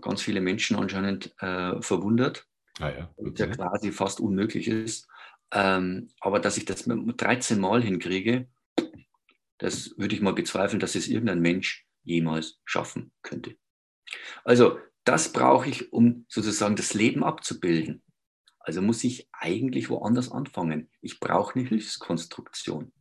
ganz 0.00 0.20
viele 0.20 0.40
Menschen 0.40 0.76
anscheinend 0.76 1.32
äh, 1.40 1.80
verwundert, 1.80 2.48
ah 2.80 2.88
ja, 2.88 3.14
okay. 3.14 3.34
der 3.34 3.50
quasi 3.52 3.92
fast 3.92 4.18
unmöglich 4.18 4.66
ist. 4.66 5.06
Ähm, 5.52 6.08
aber 6.18 6.40
dass 6.40 6.56
ich 6.56 6.64
das 6.64 6.86
13 6.88 7.60
Mal 7.60 7.84
hinkriege, 7.84 8.48
das 9.58 9.96
würde 9.96 10.16
ich 10.16 10.20
mal 10.20 10.34
bezweifeln, 10.34 10.80
dass 10.80 10.96
es 10.96 11.06
irgendein 11.06 11.40
Mensch 11.40 11.86
jemals 12.02 12.58
schaffen 12.64 13.12
könnte. 13.22 13.54
Also 14.42 14.80
das 15.04 15.32
brauche 15.32 15.68
ich, 15.68 15.92
um 15.92 16.26
sozusagen 16.28 16.74
das 16.74 16.94
Leben 16.94 17.22
abzubilden. 17.22 18.02
Also 18.60 18.82
muss 18.82 19.02
ich 19.04 19.28
eigentlich 19.32 19.88
woanders 19.90 20.30
anfangen. 20.30 20.88
Ich 21.00 21.18
brauche 21.18 21.58
eine 21.58 21.68
Hilfskonstruktion. 21.68 22.92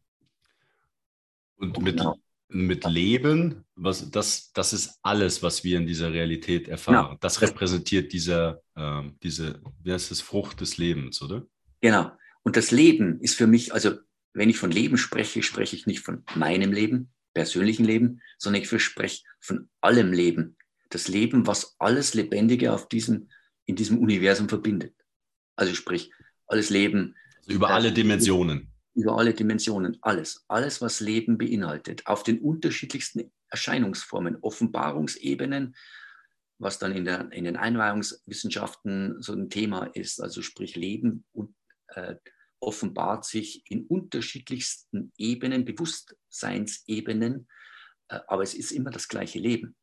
Und 1.57 1.81
mit, 1.81 1.97
genau. 1.97 2.15
mit 2.47 2.85
Leben, 2.85 3.65
was, 3.75 4.09
das, 4.09 4.53
das 4.53 4.71
ist 4.71 4.99
alles, 5.03 5.43
was 5.43 5.65
wir 5.65 5.77
in 5.77 5.85
dieser 5.85 6.13
Realität 6.13 6.69
erfahren. 6.69 7.07
Genau. 7.07 7.17
Das 7.19 7.41
repräsentiert 7.41 8.13
diese, 8.13 8.63
äh, 8.75 9.03
diese, 9.21 9.61
wie 9.83 9.91
heißt 9.91 10.11
das, 10.11 10.21
Frucht 10.21 10.61
des 10.61 10.77
Lebens, 10.77 11.21
oder? 11.21 11.45
Genau. 11.81 12.11
Und 12.43 12.55
das 12.55 12.71
Leben 12.71 13.19
ist 13.19 13.35
für 13.35 13.47
mich, 13.47 13.73
also 13.73 13.97
wenn 14.33 14.49
ich 14.49 14.57
von 14.57 14.71
Leben 14.71 14.97
spreche, 14.97 15.43
spreche 15.43 15.75
ich 15.75 15.85
nicht 15.85 15.99
von 15.99 16.23
meinem 16.35 16.71
Leben, 16.71 17.11
persönlichen 17.33 17.83
Leben, 17.85 18.21
sondern 18.37 18.61
ich 18.61 18.81
spreche 18.81 19.23
von 19.39 19.69
allem 19.81 20.13
Leben. 20.13 20.55
Das 20.89 21.09
Leben, 21.09 21.45
was 21.45 21.75
alles 21.79 22.13
Lebendige 22.13 22.73
auf 22.73 22.87
diesem, 22.87 23.29
in 23.65 23.75
diesem 23.75 23.99
Universum 23.99 24.49
verbindet. 24.49 24.95
Also 25.59 25.75
sprich, 25.75 26.09
alles 26.47 26.69
Leben. 26.69 27.17
Also 27.39 27.51
über 27.51 27.69
alle 27.71 27.91
Dimensionen. 27.91 28.71
Über 28.95 29.17
alle 29.17 29.33
Dimensionen, 29.33 29.97
alles. 30.01 30.45
Alles, 30.47 30.81
was 30.81 31.01
Leben 31.01 31.37
beinhaltet. 31.37 32.07
Auf 32.07 32.23
den 32.23 32.39
unterschiedlichsten 32.39 33.29
Erscheinungsformen, 33.49 34.37
Offenbarungsebenen, 34.39 35.75
was 36.59 36.79
dann 36.79 36.93
in, 36.93 37.03
der, 37.03 37.29
in 37.33 37.43
den 37.43 37.57
Einweihungswissenschaften 37.57 39.21
so 39.21 39.33
ein 39.33 39.49
Thema 39.49 39.87
ist. 39.95 40.21
Also 40.21 40.41
sprich, 40.41 40.77
Leben 40.77 41.25
und, 41.33 41.53
äh, 41.89 42.15
offenbart 42.61 43.25
sich 43.25 43.69
in 43.69 43.85
unterschiedlichsten 43.85 45.11
Ebenen, 45.17 45.65
Bewusstseinsebenen, 45.65 47.49
äh, 48.07 48.19
aber 48.27 48.43
es 48.43 48.53
ist 48.53 48.71
immer 48.71 48.91
das 48.91 49.09
gleiche 49.09 49.39
Leben. 49.39 49.75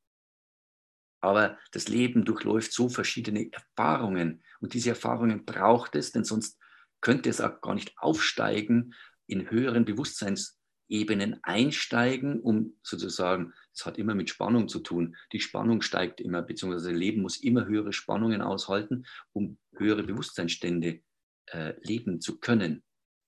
Aber 1.21 1.59
das 1.73 1.89
Leben 1.89 2.25
durchläuft 2.25 2.73
so 2.73 2.89
verschiedene 2.89 3.53
Erfahrungen 3.53 4.43
und 4.61 4.75
diese 4.75 4.91
Erfahrungen 4.91 5.45
braucht 5.45 5.97
es, 5.97 6.13
denn 6.13 6.25
sonst 6.25 6.59
könnte 7.01 7.29
es 7.29 7.41
auch 7.41 7.61
gar 7.61 7.75
nicht 7.75 7.97
aufsteigen, 7.99 8.95
in 9.27 9.51
höheren 9.51 9.85
Bewusstseinsebenen 9.85 11.41
einsteigen, 11.43 12.41
um 12.41 12.77
sozusagen, 12.83 13.53
es 13.75 13.85
hat 13.85 13.99
immer 13.99 14.15
mit 14.15 14.31
Spannung 14.31 14.69
zu 14.69 14.81
tun, 14.81 15.17
die 15.33 15.41
Spannung 15.41 15.83
steigt 15.83 16.21
immer, 16.21 16.43
beziehungsweise 16.43 16.93
Leben 16.93 17.23
muss 17.23 17.37
immer 17.39 17.67
höhere 17.67 17.93
Spannungen 17.93 18.41
aushalten, 18.41 19.05
um 19.33 19.59
höhere 19.77 20.05
Bewusstseinsstände 20.05 21.01
äh, 21.47 21.75
leben 21.83 22.21
zu 22.21 22.39
können 22.39 22.83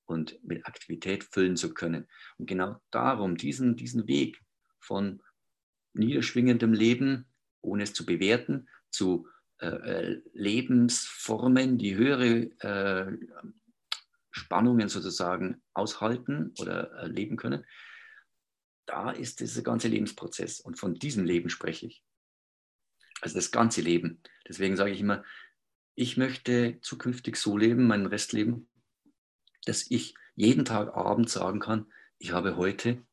und 0.06 0.42
mit 0.42 0.66
Aktivität 0.66 1.24
füllen 1.24 1.56
zu 1.56 1.74
können. 1.74 2.08
Und 2.38 2.46
genau 2.46 2.80
darum, 2.90 3.36
diesen, 3.36 3.76
diesen 3.76 4.06
Weg 4.06 4.40
von 4.80 5.20
niederschwingendem 5.92 6.72
Leben 6.72 7.26
ohne 7.60 7.82
es 7.82 7.92
zu 7.92 8.06
bewerten, 8.06 8.68
zu 8.90 9.28
Lebensformen, 10.32 11.78
die 11.78 11.96
höhere 11.96 12.50
äh, 12.60 13.16
Spannungen 14.30 14.88
sozusagen 14.88 15.62
aushalten 15.74 16.54
oder 16.58 16.92
äh, 17.02 17.06
leben 17.06 17.36
können. 17.36 17.64
Da 18.86 19.10
ist 19.10 19.40
dieser 19.40 19.62
ganze 19.62 19.88
Lebensprozess 19.88 20.60
und 20.60 20.78
von 20.78 20.94
diesem 20.94 21.24
Leben 21.24 21.50
spreche 21.50 21.86
ich. 21.86 22.02
Also 23.20 23.34
das 23.34 23.50
ganze 23.50 23.80
Leben. 23.80 24.22
Deswegen 24.48 24.76
sage 24.76 24.92
ich 24.92 25.00
immer, 25.00 25.24
ich 25.94 26.16
möchte 26.16 26.78
zukünftig 26.80 27.36
so 27.36 27.56
leben, 27.56 27.86
mein 27.86 28.06
Restleben, 28.06 28.68
dass 29.64 29.90
ich 29.90 30.14
jeden 30.36 30.64
Tag 30.64 30.94
Abend 30.96 31.28
sagen 31.28 31.58
kann, 31.58 31.92
ich 32.18 32.32
habe 32.32 32.56
heute 32.56 33.04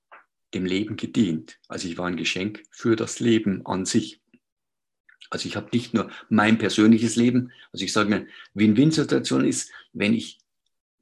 dem 0.53 0.65
Leben 0.65 0.95
gedient. 0.95 1.59
Also 1.67 1.87
ich 1.87 1.97
war 1.97 2.05
ein 2.05 2.17
Geschenk 2.17 2.63
für 2.71 2.95
das 2.95 3.19
Leben 3.19 3.65
an 3.65 3.85
sich. 3.85 4.21
Also 5.29 5.47
ich 5.47 5.55
habe 5.55 5.69
nicht 5.73 5.93
nur 5.93 6.09
mein 6.29 6.57
persönliches 6.57 7.15
Leben, 7.15 7.51
also 7.71 7.83
ich 7.83 7.93
sage 7.93 8.09
mir, 8.09 8.27
Win-Win-Situation 8.53 9.45
ist, 9.45 9.71
wenn 9.93 10.13
ich 10.13 10.39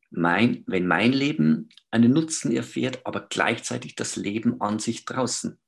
mein, 0.10 0.64
wenn 0.68 0.88
mein 0.88 1.12
Leben 1.12 1.70
einen 1.92 2.14
Nutzen 2.14 2.56
erfährt, 2.56 3.06
aber 3.06 3.22
gleichzeitig 3.22 3.96
das 3.96 4.16
Leben 4.16 4.62
an 4.62 4.80
sich 4.80 5.06
draußen. 5.06 5.60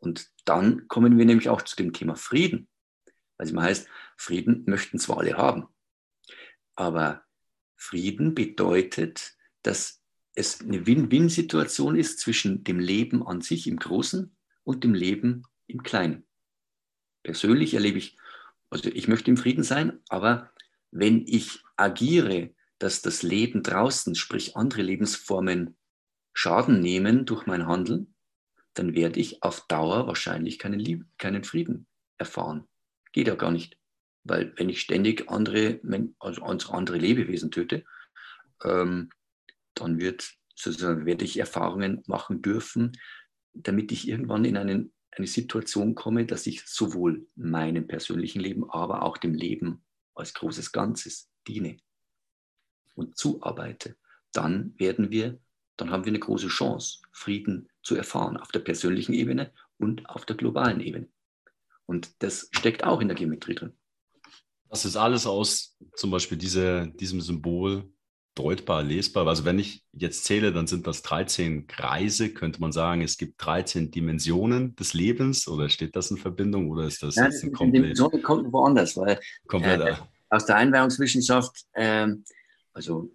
Und 0.00 0.28
dann 0.44 0.88
kommen 0.88 1.18
wir 1.18 1.24
nämlich 1.24 1.48
auch 1.48 1.62
zu 1.62 1.76
dem 1.76 1.92
Thema 1.92 2.16
Frieden. 2.16 2.68
Also 3.38 3.54
man 3.54 3.64
heißt, 3.64 3.88
Frieden 4.16 4.64
möchten 4.66 4.98
zwar 4.98 5.18
alle 5.18 5.36
haben, 5.36 5.68
aber 6.74 7.22
Frieden 7.76 8.34
bedeutet, 8.34 9.34
dass 9.62 10.02
es 10.34 10.60
eine 10.60 10.86
Win-Win-Situation 10.86 11.96
ist 11.96 12.20
zwischen 12.20 12.64
dem 12.64 12.78
Leben 12.78 13.26
an 13.26 13.40
sich 13.40 13.66
im 13.66 13.78
Großen 13.78 14.36
und 14.64 14.84
dem 14.84 14.94
Leben 14.94 15.44
im 15.66 15.82
Kleinen 15.82 16.26
persönlich 17.22 17.74
erlebe 17.74 17.98
ich, 17.98 18.16
also 18.70 18.88
ich 18.90 19.08
möchte 19.08 19.30
im 19.30 19.36
Frieden 19.36 19.64
sein, 19.64 20.00
aber 20.08 20.50
wenn 20.90 21.24
ich 21.26 21.62
agiere, 21.76 22.54
dass 22.78 23.02
das 23.02 23.22
Leben 23.22 23.62
draußen, 23.62 24.14
sprich 24.14 24.56
andere 24.56 24.82
Lebensformen, 24.82 25.76
Schaden 26.32 26.80
nehmen 26.80 27.26
durch 27.26 27.46
mein 27.46 27.66
Handeln, 27.66 28.14
dann 28.74 28.94
werde 28.94 29.20
ich 29.20 29.42
auf 29.42 29.66
Dauer 29.66 30.06
wahrscheinlich 30.06 30.58
keinen, 30.58 30.78
Lieb 30.78 31.04
keinen 31.18 31.44
Frieden 31.44 31.86
erfahren. 32.18 32.68
Geht 33.12 33.26
ja 33.26 33.34
gar 33.34 33.50
nicht. 33.50 33.76
Weil 34.22 34.52
wenn 34.56 34.68
ich 34.68 34.80
ständig 34.80 35.28
andere, 35.28 35.80
also 36.18 36.42
andere 36.42 36.98
Lebewesen 36.98 37.50
töte, 37.50 37.84
ähm, 38.64 39.10
dann 39.74 39.98
wird, 39.98 40.32
sozusagen, 40.54 41.06
werde 41.06 41.24
ich 41.24 41.38
Erfahrungen 41.38 42.02
machen 42.06 42.42
dürfen, 42.42 42.92
damit 43.52 43.92
ich 43.92 44.08
irgendwann 44.08 44.44
in 44.44 44.56
einen 44.56 44.92
eine 45.12 45.26
Situation 45.26 45.94
komme, 45.94 46.26
dass 46.26 46.46
ich 46.46 46.66
sowohl 46.66 47.26
meinem 47.34 47.86
persönlichen 47.86 48.40
Leben, 48.40 48.68
aber 48.70 49.02
auch 49.02 49.18
dem 49.18 49.34
Leben 49.34 49.82
als 50.14 50.34
großes 50.34 50.72
Ganzes 50.72 51.28
diene 51.46 51.78
und 52.94 53.16
zuarbeite, 53.16 53.96
dann 54.32 54.74
werden 54.78 55.10
wir, 55.10 55.38
dann 55.76 55.90
haben 55.90 56.04
wir 56.04 56.10
eine 56.10 56.20
große 56.20 56.48
Chance, 56.48 57.00
Frieden 57.12 57.68
zu 57.82 57.96
erfahren 57.96 58.36
auf 58.36 58.52
der 58.52 58.60
persönlichen 58.60 59.14
Ebene 59.14 59.52
und 59.78 60.08
auf 60.08 60.26
der 60.26 60.36
globalen 60.36 60.80
Ebene. 60.80 61.08
Und 61.86 62.22
das 62.22 62.48
steckt 62.52 62.84
auch 62.84 63.00
in 63.00 63.08
der 63.08 63.16
Geometrie 63.16 63.54
drin. 63.54 63.72
Das 64.68 64.84
ist 64.84 64.96
alles 64.96 65.26
aus 65.26 65.76
zum 65.96 66.12
Beispiel 66.12 66.38
diese, 66.38 66.86
diesem 66.94 67.20
Symbol 67.20 67.92
deutbar, 68.34 68.82
lesbar. 68.82 69.26
Also 69.26 69.44
wenn 69.44 69.58
ich 69.58 69.84
jetzt 69.92 70.24
zähle, 70.24 70.52
dann 70.52 70.66
sind 70.66 70.86
das 70.86 71.02
13 71.02 71.66
Kreise, 71.66 72.30
könnte 72.30 72.60
man 72.60 72.72
sagen, 72.72 73.02
es 73.02 73.18
gibt 73.18 73.44
13 73.44 73.90
Dimensionen 73.90 74.76
des 74.76 74.94
Lebens. 74.94 75.48
Oder 75.48 75.68
steht 75.68 75.96
das 75.96 76.10
in 76.10 76.16
Verbindung 76.16 76.70
oder 76.70 76.84
ist 76.84 77.02
das 77.02 77.16
ja, 77.16 77.24
jetzt 77.24 77.42
ein 77.42 77.52
komplett... 77.52 77.84
Dimensionen 77.84 78.22
kommt 78.22 78.52
woanders, 78.52 78.96
weil 78.96 79.18
komplett, 79.46 79.80
äh, 79.80 79.94
aus 80.30 80.46
der 80.46 80.56
Einweihungswissenschaft, 80.56 81.66
äh, 81.72 82.08
also 82.72 83.10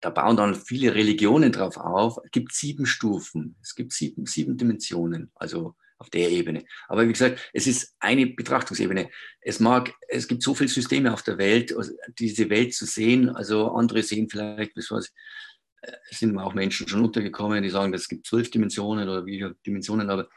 da 0.00 0.10
bauen 0.10 0.36
dann 0.36 0.54
viele 0.54 0.94
Religionen 0.94 1.52
drauf 1.52 1.76
auf, 1.76 2.18
es 2.24 2.30
gibt 2.30 2.54
sieben 2.54 2.86
Stufen, 2.86 3.56
es 3.60 3.74
gibt 3.74 3.92
sieben, 3.92 4.24
sieben 4.24 4.56
Dimensionen, 4.56 5.30
also 5.34 5.74
auf 6.00 6.08
der 6.08 6.30
Ebene. 6.30 6.64
Aber 6.88 7.06
wie 7.06 7.12
gesagt, 7.12 7.50
es 7.52 7.66
ist 7.66 7.94
eine 8.00 8.26
Betrachtungsebene. 8.26 9.10
Es 9.40 9.60
mag, 9.60 9.92
es 10.08 10.26
gibt 10.26 10.42
so 10.42 10.54
viele 10.54 10.70
Systeme 10.70 11.12
auf 11.12 11.22
der 11.22 11.36
Welt, 11.36 11.76
also 11.76 11.92
diese 12.18 12.48
Welt 12.48 12.74
zu 12.74 12.86
sehen. 12.86 13.28
Also 13.28 13.70
andere 13.72 14.02
sehen 14.02 14.28
vielleicht, 14.28 14.76
es 14.78 14.90
äh, 14.90 15.92
sind 16.10 16.36
auch 16.38 16.54
Menschen 16.54 16.88
schon 16.88 17.04
untergekommen, 17.04 17.62
die 17.62 17.68
sagen, 17.68 17.92
es 17.92 18.08
gibt 18.08 18.26
zwölf 18.26 18.50
Dimensionen 18.50 19.08
oder 19.08 19.26
wie 19.26 19.46
Dimensionen, 19.66 20.08
aber 20.08 20.28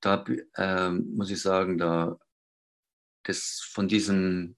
da 0.00 0.24
äh, 0.56 0.90
muss 0.90 1.30
ich 1.30 1.40
sagen, 1.40 1.78
da 1.78 2.18
das 3.22 3.66
von 3.72 3.88
diesem 3.88 4.56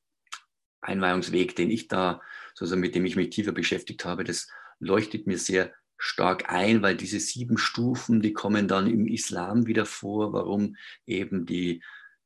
Einweihungsweg, 0.81 1.55
den 1.55 1.71
ich 1.71 1.87
da, 1.87 2.21
sozusagen 2.55 2.81
mit 2.81 2.95
dem 2.97 3.05
ich 3.05 3.17
mich 3.17 3.31
tiefer 3.31 3.53
beschäftigt 3.53 4.05
habe, 4.05 4.25
das 4.25 4.49
leuchtet 4.81 5.27
mir 5.27 5.39
sehr 5.39 5.73
stark 6.01 6.51
ein, 6.51 6.81
weil 6.83 6.97
diese 6.97 7.21
sieben 7.21 7.59
Stufen, 7.59 8.23
die 8.23 8.33
kommen 8.33 8.67
dann 8.67 8.87
im 8.87 9.07
Islam 9.07 9.67
wieder 9.67 9.85
vor, 9.85 10.33
warum 10.33 10.77
eben 11.07 11.45
die, 11.45 11.83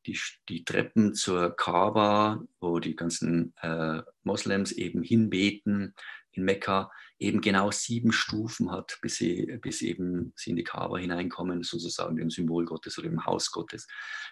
die, 0.07 0.19
die 0.49 0.65
Treppen 0.65 1.15
zur 1.15 1.57
Kaaba, 1.57 2.45
wo 2.61 2.79
die 2.79 2.95
ganzen 2.95 3.53
äh, 3.61 4.01
Moslems 4.23 4.71
eben 4.71 5.03
hinbeten 5.03 5.95
in 6.31 6.45
Mekka, 6.45 6.91
eben 7.19 7.41
genau 7.41 7.71
sieben 7.71 8.13
Stufen 8.13 8.71
hat, 8.71 8.99
bis 9.01 9.17
sie, 9.17 9.59
bis 9.61 9.83
eben 9.83 10.33
sie 10.37 10.51
in 10.51 10.57
die 10.57 10.65
Kaaba 10.65 10.99
hineinkommen, 10.99 11.63
sozusagen 11.63 12.17
dem 12.17 12.31
Symbol 12.31 12.65
Gottes 12.65 12.99
oder 12.99 13.09
dem 13.09 13.25
Haus 13.25 13.51
Gottes. 13.51 13.87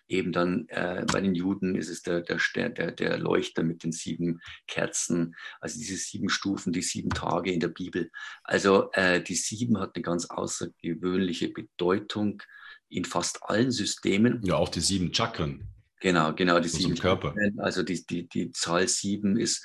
Eben 0.08 0.32
dann 0.32 0.66
äh, 0.68 1.04
bei 1.10 1.20
den 1.20 1.34
Juden 1.34 1.76
ist 1.76 1.88
es 1.88 2.02
der, 2.02 2.22
der, 2.22 2.38
der, 2.70 2.92
der 2.92 3.18
Leuchter 3.18 3.62
mit 3.62 3.84
den 3.84 3.92
sieben 3.92 4.40
Kerzen, 4.66 5.34
also 5.60 5.78
diese 5.78 5.96
sieben 5.96 6.28
Stufen, 6.28 6.72
die 6.72 6.82
sieben 6.82 7.10
Tage 7.10 7.52
in 7.52 7.60
der 7.60 7.68
Bibel. 7.68 8.10
Also 8.42 8.90
äh, 8.92 9.22
die 9.22 9.36
sieben 9.36 9.78
hat 9.78 9.94
eine 9.94 10.02
ganz 10.02 10.26
außergewöhnliche 10.26 11.50
Bedeutung 11.50 12.42
in 12.88 13.04
fast 13.04 13.42
allen 13.44 13.70
Systemen. 13.70 14.40
Ja, 14.44 14.56
auch 14.56 14.68
die 14.68 14.80
sieben 14.80 15.14
Chakren. 15.14 15.68
Genau, 16.00 16.34
genau, 16.34 16.58
die 16.58 16.68
sieben 16.68 16.96
Körper. 16.96 17.28
Chakren. 17.28 17.60
Also 17.60 17.84
die, 17.84 18.04
die, 18.04 18.28
die 18.28 18.50
Zahl 18.50 18.88
sieben 18.88 19.38
ist 19.38 19.64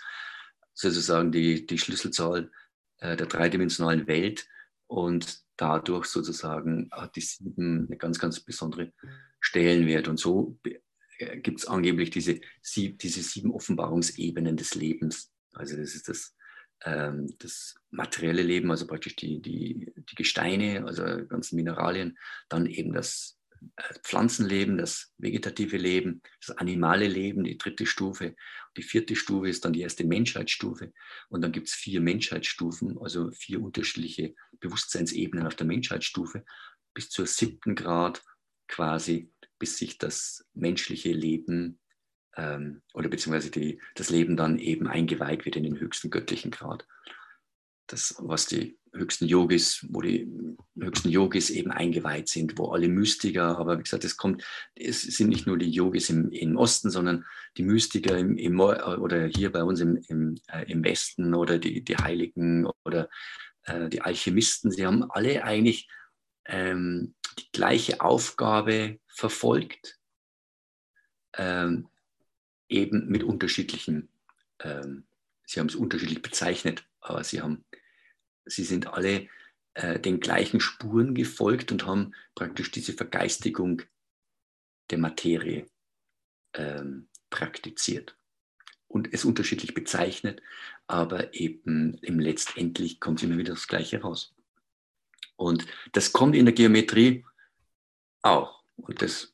sozusagen 0.75 1.32
die, 1.32 1.65
die 1.65 1.80
Schlüsselzahl 1.80 2.51
äh, 2.99 3.15
der 3.15 3.27
dreidimensionalen 3.27 4.07
Welt 4.07 4.47
und 4.88 5.41
dadurch 5.57 6.05
sozusagen 6.05 6.89
hat 6.91 7.15
die 7.15 7.21
sieben 7.21 7.88
eine 7.88 7.97
ganz, 7.97 8.19
ganz 8.19 8.39
besondere 8.39 8.93
Stellenwert. 9.39 10.07
Und 10.07 10.19
so 10.19 10.60
äh, 10.63 11.38
gibt 11.39 11.60
es 11.60 11.67
angeblich 11.67 12.10
diese, 12.10 12.39
diese 12.75 13.21
sieben 13.21 13.51
Offenbarungsebenen 13.51 14.55
des 14.55 14.75
Lebens. 14.75 15.31
Also 15.53 15.75
das 15.75 15.95
ist 15.95 16.07
das, 16.07 16.36
ähm, 16.86 17.33
das 17.39 17.75
materielle 17.89 18.43
Leben, 18.43 18.71
also 18.71 18.88
praktisch 18.88 19.15
die, 19.15 19.41
die, 19.41 19.93
die 19.97 20.15
Gesteine, 20.15 20.86
also 20.86 21.03
ganzen 21.27 21.55
Mineralien, 21.55 22.17
dann 22.49 22.65
eben 22.67 22.93
das 22.93 23.33
äh, 23.33 23.37
Pflanzenleben, 24.04 24.78
das 24.78 25.13
vegetative 25.17 25.78
Leben, 25.78 26.22
das 26.46 26.58
animale 26.58 27.08
Leben, 27.08 27.43
die 27.43 27.58
dritte 27.58 27.86
Stufe. 27.86 28.36
Die 28.76 28.84
vierte 28.84 29.15
Stufe 29.15 29.50
ist 29.50 29.65
dann 29.65 29.74
die 29.74 29.82
erste 29.82 30.04
Menschheitsstufe. 30.04 30.93
Und 31.30 31.41
dann 31.41 31.52
gibt 31.52 31.67
es 31.67 31.74
vier 31.74 32.02
Menschheitsstufen, 32.02 32.98
also 33.00 33.32
vier 33.32 33.62
unterschiedliche 33.62 34.36
Bewusstseinsebenen 34.60 35.48
auf 35.48 35.56
der 35.56 35.67
Menschheitsstufe, 35.67 36.43
bis 36.93 37.10
zur 37.10 37.28
siebten 37.28 37.76
Grad 37.76 38.24
quasi, 38.67 39.32
bis 39.60 39.78
sich 39.78 39.98
das 39.98 40.46
menschliche 40.54 41.12
Leben 41.12 41.80
ähm, 42.36 42.82
oder 42.93 43.10
beziehungsweise 43.10 43.52
die, 43.52 43.82
das 43.96 44.10
Leben 44.10 44.38
dann 44.38 44.60
eben 44.60 44.88
eingeweiht 44.88 45.46
wird 45.46 45.56
in 45.56 45.63
den 45.63 45.80
höchsten 45.80 46.10
göttlichen 46.10 46.52
Grad. 46.52 46.88
Das, 47.88 48.15
was 48.20 48.46
die 48.46 48.78
höchsten 48.93 49.26
Yogis, 49.26 49.86
wo 49.89 50.02
die 50.02 50.28
höchsten 50.80 51.10
Yogis 51.10 51.50
eben 51.50 51.71
eingeweiht 51.71 52.28
sind, 52.28 52.58
wo 52.58 52.71
alle 52.71 52.88
Mystiker, 52.88 53.58
aber 53.58 53.78
wie 53.78 53.84
gesagt, 53.84 54.06
es 54.06 54.17
kommt, 54.17 54.43
es 54.76 55.02
sind 55.02 55.30
nicht 55.30 55.47
nur 55.47 55.58
die 55.58 55.69
Yogis 55.69 56.10
im, 56.10 56.32
im 56.32 56.58
Osten, 56.58 56.89
sondern 56.89 57.26
die 57.58 57.63
Mystiker 57.63 58.17
im, 58.17 58.38
im, 58.38 58.60
oder 58.60 59.26
hier 59.26 59.52
bei 59.52 59.63
uns 59.63 59.80
im, 59.80 60.36
äh, 60.47 60.71
im 60.71 60.84
Westen 60.84 61.34
oder 61.34 61.58
die, 61.58 61.84
die 61.84 61.97
Heiligen 61.97 62.67
oder 62.86 63.10
äh, 63.63 63.89
die 63.89 64.02
Alchemisten, 64.02 64.71
sie 64.71 64.86
haben 64.86 65.10
alle 65.12 65.43
eigentlich 65.43 65.89
ähm, 66.45 67.15
die 67.39 67.52
gleiche 67.52 68.02
Aufgabe 68.02 69.00
verfolgt, 69.08 70.00
ähm, 71.38 71.88
eben 72.69 73.08
mit 73.08 73.23
unterschiedlichen, 73.23 74.10
ähm, 74.60 75.06
sie 75.45 75.60
haben 75.60 75.67
es 75.67 75.76
unterschiedlich 75.76 76.21
bezeichnet, 76.21 76.88
aber 77.00 77.23
sie 77.23 77.41
haben, 77.41 77.63
sie 78.49 78.63
sind 78.63 78.88
alle 78.88 79.27
äh, 79.73 79.99
den 79.99 80.19
gleichen 80.19 80.60
Spuren 80.60 81.13
gefolgt 81.13 81.71
und 81.71 81.86
haben 81.86 82.13
praktisch 82.36 82.71
diese 82.71 82.93
Vergeistigung 82.93 83.83
der 84.89 84.97
Materie 84.97 85.67
ähm, 86.53 87.10
praktiziert 87.29 88.17
und 88.88 89.13
es 89.13 89.25
unterschiedlich 89.25 89.73
bezeichnet, 89.73 90.41
aber 90.88 91.33
eben 91.33 91.97
im 91.99 92.19
letztendlich 92.19 92.99
kommt 92.99 93.21
immer 93.21 93.38
wieder 93.38 93.53
das 93.53 93.67
Gleiche 93.67 94.01
raus. 94.01 94.33
Und 95.36 95.67
das 95.91 96.13
kommt 96.13 96.36
in 96.36 96.45
der 96.45 96.55
Geometrie 96.55 97.25
auch. 98.21 98.63
Und 98.77 99.01
das, 99.01 99.33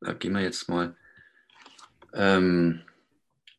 da 0.00 0.12
gehen 0.12 0.32
wir 0.32 0.40
jetzt 0.40 0.68
mal. 0.68 0.96
Ähm, 2.14 2.82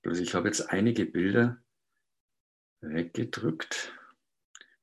also 0.04 0.22
ich 0.22 0.34
habe 0.34 0.48
jetzt 0.48 0.70
einige 0.70 1.06
Bilder 1.06 1.62
weggedrückt. 2.82 3.94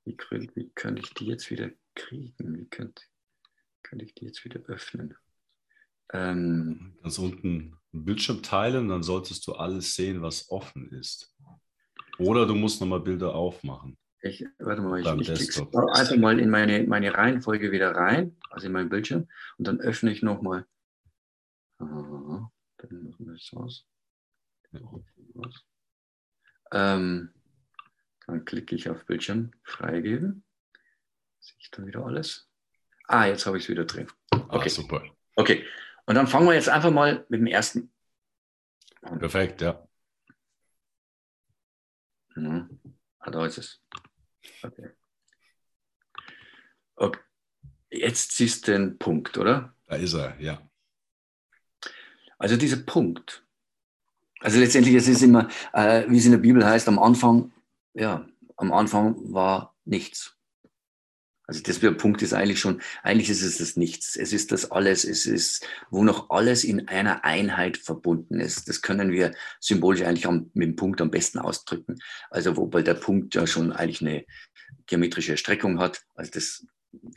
Wie, 0.04 0.16
wie 0.54 0.70
kann 0.74 0.96
ich 0.96 1.12
die 1.14 1.26
jetzt 1.26 1.50
wieder 1.50 1.70
kriegen? 1.94 2.58
Wie 2.58 2.66
könnte, 2.66 3.02
kann 3.82 4.00
ich 4.00 4.14
die 4.14 4.26
jetzt 4.26 4.44
wieder 4.44 4.60
öffnen? 4.60 5.14
Ähm, 6.12 6.96
Ganz 7.02 7.18
unten 7.18 7.78
einen 7.92 8.04
Bildschirm 8.04 8.42
teilen, 8.42 8.88
dann 8.88 9.02
solltest 9.02 9.46
du 9.46 9.52
alles 9.52 9.94
sehen, 9.94 10.22
was 10.22 10.50
offen 10.50 10.90
ist. 10.90 11.34
Oder 12.18 12.46
du 12.46 12.54
musst 12.54 12.80
nochmal 12.80 13.00
Bilder 13.00 13.34
aufmachen. 13.34 13.96
Ich, 14.22 14.44
warte 14.58 14.82
mal, 14.82 15.00
ich, 15.00 15.30
ich 15.30 15.50
klicke 15.50 15.92
einfach 15.94 16.16
mal 16.16 16.38
in 16.38 16.50
meine, 16.50 16.84
meine 16.84 17.14
Reihenfolge 17.14 17.72
wieder 17.72 17.92
rein, 17.92 18.36
also 18.50 18.66
in 18.66 18.72
meinen 18.72 18.90
Bildschirm, 18.90 19.28
und 19.56 19.66
dann 19.66 19.80
öffne 19.80 20.12
ich 20.12 20.22
nochmal. 20.22 20.66
Dann 21.78 22.50
machen 22.78 23.26
wir 23.26 23.32
das 23.32 23.50
aus. 23.54 23.86
Ähm, 26.72 27.32
dann 28.30 28.44
klicke 28.44 28.74
ich 28.74 28.88
auf 28.88 29.06
Bildschirm 29.06 29.52
freigeben. 29.62 30.44
Sehe 31.40 31.56
ich 31.58 31.70
dann 31.70 31.86
wieder 31.86 32.04
alles? 32.04 32.48
Ah, 33.06 33.26
jetzt 33.26 33.46
habe 33.46 33.58
ich 33.58 33.64
es 33.64 33.68
wieder 33.68 33.84
drin. 33.84 34.06
Ah, 34.30 34.46
okay, 34.48 34.66
ah, 34.66 34.70
super. 34.70 35.04
Okay, 35.36 35.64
und 36.06 36.14
dann 36.14 36.26
fangen 36.26 36.46
wir 36.46 36.54
jetzt 36.54 36.68
einfach 36.68 36.90
mal 36.90 37.24
mit 37.28 37.40
dem 37.40 37.46
ersten 37.46 37.92
an. 39.02 39.18
Perfekt, 39.18 39.62
ja. 39.62 39.86
Mhm. 42.34 42.80
Ah, 43.18 43.30
da 43.30 43.46
ist 43.46 43.58
es. 43.58 43.82
Okay. 44.62 44.90
okay. 46.96 47.20
Jetzt 47.90 48.36
siehst 48.36 48.68
du 48.68 48.72
den 48.72 48.98
Punkt, 48.98 49.36
oder? 49.36 49.74
Da 49.86 49.96
ist 49.96 50.14
er, 50.14 50.38
ja. 50.40 50.68
Also 52.38 52.56
dieser 52.56 52.78
Punkt. 52.78 53.44
Also 54.40 54.58
letztendlich, 54.58 54.94
es 54.94 55.08
ist 55.08 55.22
immer, 55.22 55.48
äh, 55.72 56.08
wie 56.08 56.16
es 56.16 56.24
in 56.24 56.32
der 56.32 56.38
Bibel 56.38 56.64
heißt, 56.64 56.88
am 56.88 56.98
Anfang, 56.98 57.52
ja, 57.94 58.26
am 58.56 58.72
Anfang 58.72 59.16
war 59.32 59.74
nichts. 59.84 60.36
Also 61.50 61.62
das 61.64 61.80
der 61.80 61.90
Punkt 61.90 62.22
ist 62.22 62.32
eigentlich 62.32 62.60
schon, 62.60 62.80
eigentlich 63.02 63.28
ist 63.28 63.42
es 63.42 63.58
das 63.58 63.76
Nichts. 63.76 64.14
Es 64.14 64.32
ist 64.32 64.52
das 64.52 64.70
Alles, 64.70 65.02
es 65.02 65.26
ist, 65.26 65.66
wo 65.90 66.04
noch 66.04 66.30
alles 66.30 66.62
in 66.62 66.86
einer 66.86 67.24
Einheit 67.24 67.76
verbunden 67.76 68.38
ist. 68.38 68.68
Das 68.68 68.82
können 68.82 69.10
wir 69.10 69.34
symbolisch 69.58 70.02
eigentlich 70.02 70.28
am, 70.28 70.52
mit 70.54 70.68
dem 70.68 70.76
Punkt 70.76 71.00
am 71.00 71.10
besten 71.10 71.40
ausdrücken. 71.40 71.98
Also 72.30 72.56
wobei 72.56 72.82
der 72.82 72.94
Punkt 72.94 73.34
ja 73.34 73.48
schon 73.48 73.72
eigentlich 73.72 74.00
eine 74.00 74.24
geometrische 74.86 75.32
Erstreckung 75.32 75.80
hat. 75.80 76.04
Also 76.14 76.30
das 76.30 76.64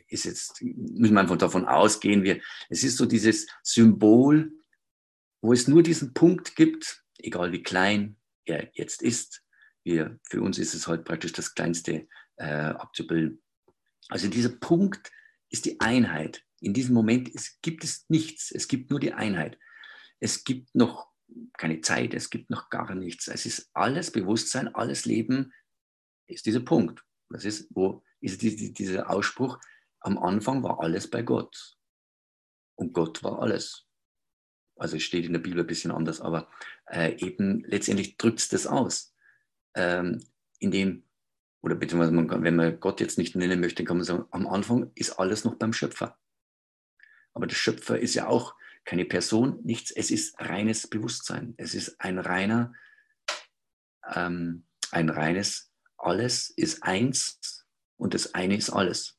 ist 0.08 0.26
jetzt, 0.26 0.64
müssen 0.64 1.14
wir 1.14 1.22
einfach 1.22 1.38
davon 1.38 1.68
ausgehen, 1.68 2.24
wir, 2.24 2.42
es 2.70 2.84
ist 2.84 2.98
so 2.98 3.06
dieses 3.06 3.46
Symbol, 3.62 4.52
wo 5.44 5.54
es 5.54 5.68
nur 5.68 5.84
diesen 5.84 6.16
Punkt 6.16 6.56
gibt, 6.56 7.04
egal 7.20 7.52
wie 7.52 7.62
klein 7.62 8.16
er 8.46 8.72
jetzt 8.74 9.04
ist. 9.04 9.43
Wir, 9.84 10.20
für 10.24 10.42
uns 10.42 10.58
ist 10.58 10.74
es 10.74 10.88
halt 10.88 11.04
praktisch 11.04 11.34
das 11.34 11.54
kleinste 11.54 12.08
äh, 12.38 12.46
abzubilden 12.46 13.44
also 14.10 14.28
dieser 14.28 14.50
Punkt 14.50 15.12
ist 15.50 15.66
die 15.66 15.80
Einheit. 15.80 16.44
In 16.60 16.74
diesem 16.74 16.94
Moment 16.94 17.34
es 17.34 17.60
gibt 17.62 17.84
es 17.84 18.06
nichts, 18.10 18.52
es 18.52 18.68
gibt 18.68 18.90
nur 18.90 19.00
die 19.00 19.14
Einheit. 19.14 19.58
Es 20.20 20.44
gibt 20.44 20.74
noch 20.76 21.12
keine 21.58 21.82
Zeit, 21.82 22.14
es 22.14 22.30
gibt 22.30 22.50
noch 22.50 22.70
gar 22.70 22.94
nichts. 22.96 23.28
Es 23.28 23.46
ist 23.46 23.70
alles 23.74 24.12
Bewusstsein, 24.12 24.74
alles 24.74 25.06
Leben 25.06 25.54
ist 26.28 26.46
dieser 26.46 26.62
Punkt. 26.62 27.04
Das 27.30 27.46
ist, 27.46 27.68
wo 27.72 28.04
ist 28.22 28.42
dieser 28.42 29.10
Ausspruch, 29.10 29.60
am 30.00 30.18
Anfang 30.18 30.64
war 30.64 30.80
alles 30.80 31.10
bei 31.10 31.22
Gott. 31.24 31.78
Und 32.76 32.94
Gott 32.94 33.24
war 33.24 33.42
alles. 33.42 33.86
Also 34.76 34.98
es 34.98 35.04
steht 35.04 35.26
in 35.26 35.34
der 35.34 35.40
Bibel 35.40 35.62
ein 35.62 35.68
bisschen 35.68 35.92
anders, 35.92 36.22
aber 36.22 36.50
äh, 36.88 37.16
eben 37.18 37.64
letztendlich 37.66 38.18
drückt 38.18 38.40
es 38.40 38.50
das 38.50 38.68
aus, 38.68 39.13
ähm, 39.76 40.24
indem 40.60 41.04
oder 41.62 41.76
beziehungsweise 41.76 42.12
man 42.12 42.44
wenn 42.44 42.56
man 42.56 42.80
Gott 42.80 43.00
jetzt 43.00 43.18
nicht 43.18 43.36
nennen 43.36 43.62
möchte, 43.62 43.86
kann 43.86 43.98
man 43.98 44.06
sagen, 44.06 44.26
am 44.32 44.48
Anfang 44.48 44.92
ist 44.96 45.12
alles 45.12 45.46
noch 45.46 45.56
beim 45.56 45.72
Schöpfer. 45.72 46.18
Aber 47.34 47.48
der 47.48 47.56
Schöpfer 47.56 47.98
ist 47.98 48.16
ja 48.16 48.28
auch 48.28 48.56
keine 48.86 49.06
Person, 49.06 49.60
nichts, 49.64 49.92
es 49.92 50.12
ist 50.12 50.40
reines 50.40 50.88
Bewusstsein. 50.88 51.54
Es 51.58 51.74
ist 51.74 52.00
ein 52.02 52.20
reiner, 52.20 52.74
ähm, 54.14 54.66
ein 54.92 55.10
reines 55.10 55.72
Alles 55.98 56.50
ist 56.50 56.84
eins 56.84 57.66
und 57.96 58.14
das 58.14 58.34
eine 58.34 58.58
ist 58.58 58.70
alles. 58.70 59.18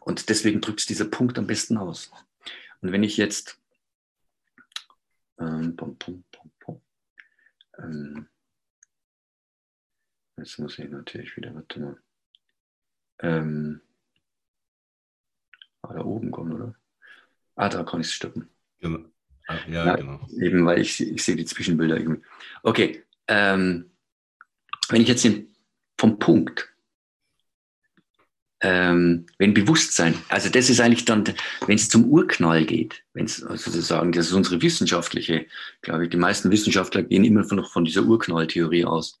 Und 0.00 0.28
deswegen 0.28 0.60
drückt 0.60 0.80
es 0.80 0.86
dieser 0.86 1.06
Punkt 1.06 1.38
am 1.38 1.46
besten 1.46 1.78
aus. 1.78 2.10
Und 2.80 2.92
wenn 2.92 3.02
ich 3.02 3.16
jetzt 3.16 3.58
ähm, 5.38 5.76
pum, 5.76 5.96
pum, 5.98 6.24
pum, 6.60 6.82
ähm, 7.78 8.28
Jetzt 10.38 10.58
muss 10.58 10.78
ich 10.78 10.88
natürlich 10.88 11.36
wieder, 11.36 11.54
warte 11.54 11.80
mal. 11.80 11.96
Ähm, 13.20 13.80
ah, 15.82 15.92
da 15.92 16.04
oben 16.04 16.30
kommen, 16.30 16.52
oder? 16.52 16.74
Ah, 17.56 17.68
da 17.68 17.82
kann 17.82 18.00
ich 18.00 18.06
es 18.06 18.12
stoppen. 18.12 18.48
Genau. 18.80 19.00
Ah, 19.48 19.56
ja, 19.68 19.86
ja, 19.86 19.96
genau. 19.96 20.26
Eben, 20.38 20.64
weil 20.64 20.80
ich, 20.80 21.00
ich 21.00 21.24
sehe 21.24 21.34
die 21.34 21.44
Zwischenbilder 21.44 21.96
irgendwie. 21.96 22.22
Okay, 22.62 23.02
ähm, 23.26 23.90
wenn 24.88 25.02
ich 25.02 25.08
jetzt 25.08 25.24
den, 25.24 25.54
vom 25.98 26.18
Punkt, 26.18 26.72
ähm, 28.60 29.26
wenn 29.38 29.54
Bewusstsein, 29.54 30.14
also 30.28 30.48
das 30.48 30.68
ist 30.68 30.80
eigentlich 30.80 31.04
dann, 31.04 31.24
wenn 31.66 31.76
es 31.76 31.88
zum 31.88 32.04
Urknall 32.06 32.64
geht, 32.64 33.04
wenn 33.12 33.24
es 33.24 33.42
also 33.42 33.70
sozusagen, 33.70 34.12
das 34.12 34.26
ist 34.26 34.32
unsere 34.32 34.60
wissenschaftliche, 34.62 35.46
glaube 35.82 36.04
ich, 36.04 36.10
die 36.10 36.16
meisten 36.16 36.50
Wissenschaftler 36.50 37.02
gehen 37.02 37.24
immer 37.24 37.42
noch 37.54 37.70
von 37.70 37.84
dieser 37.84 38.02
Urknalltheorie 38.02 38.84
aus. 38.84 39.20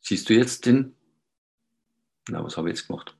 Siehst 0.00 0.28
du 0.28 0.34
jetzt 0.34 0.66
den? 0.66 0.94
Na, 2.28 2.44
was 2.44 2.56
habe 2.56 2.68
ich 2.70 2.76
jetzt 2.76 2.86
gemacht? 2.86 3.16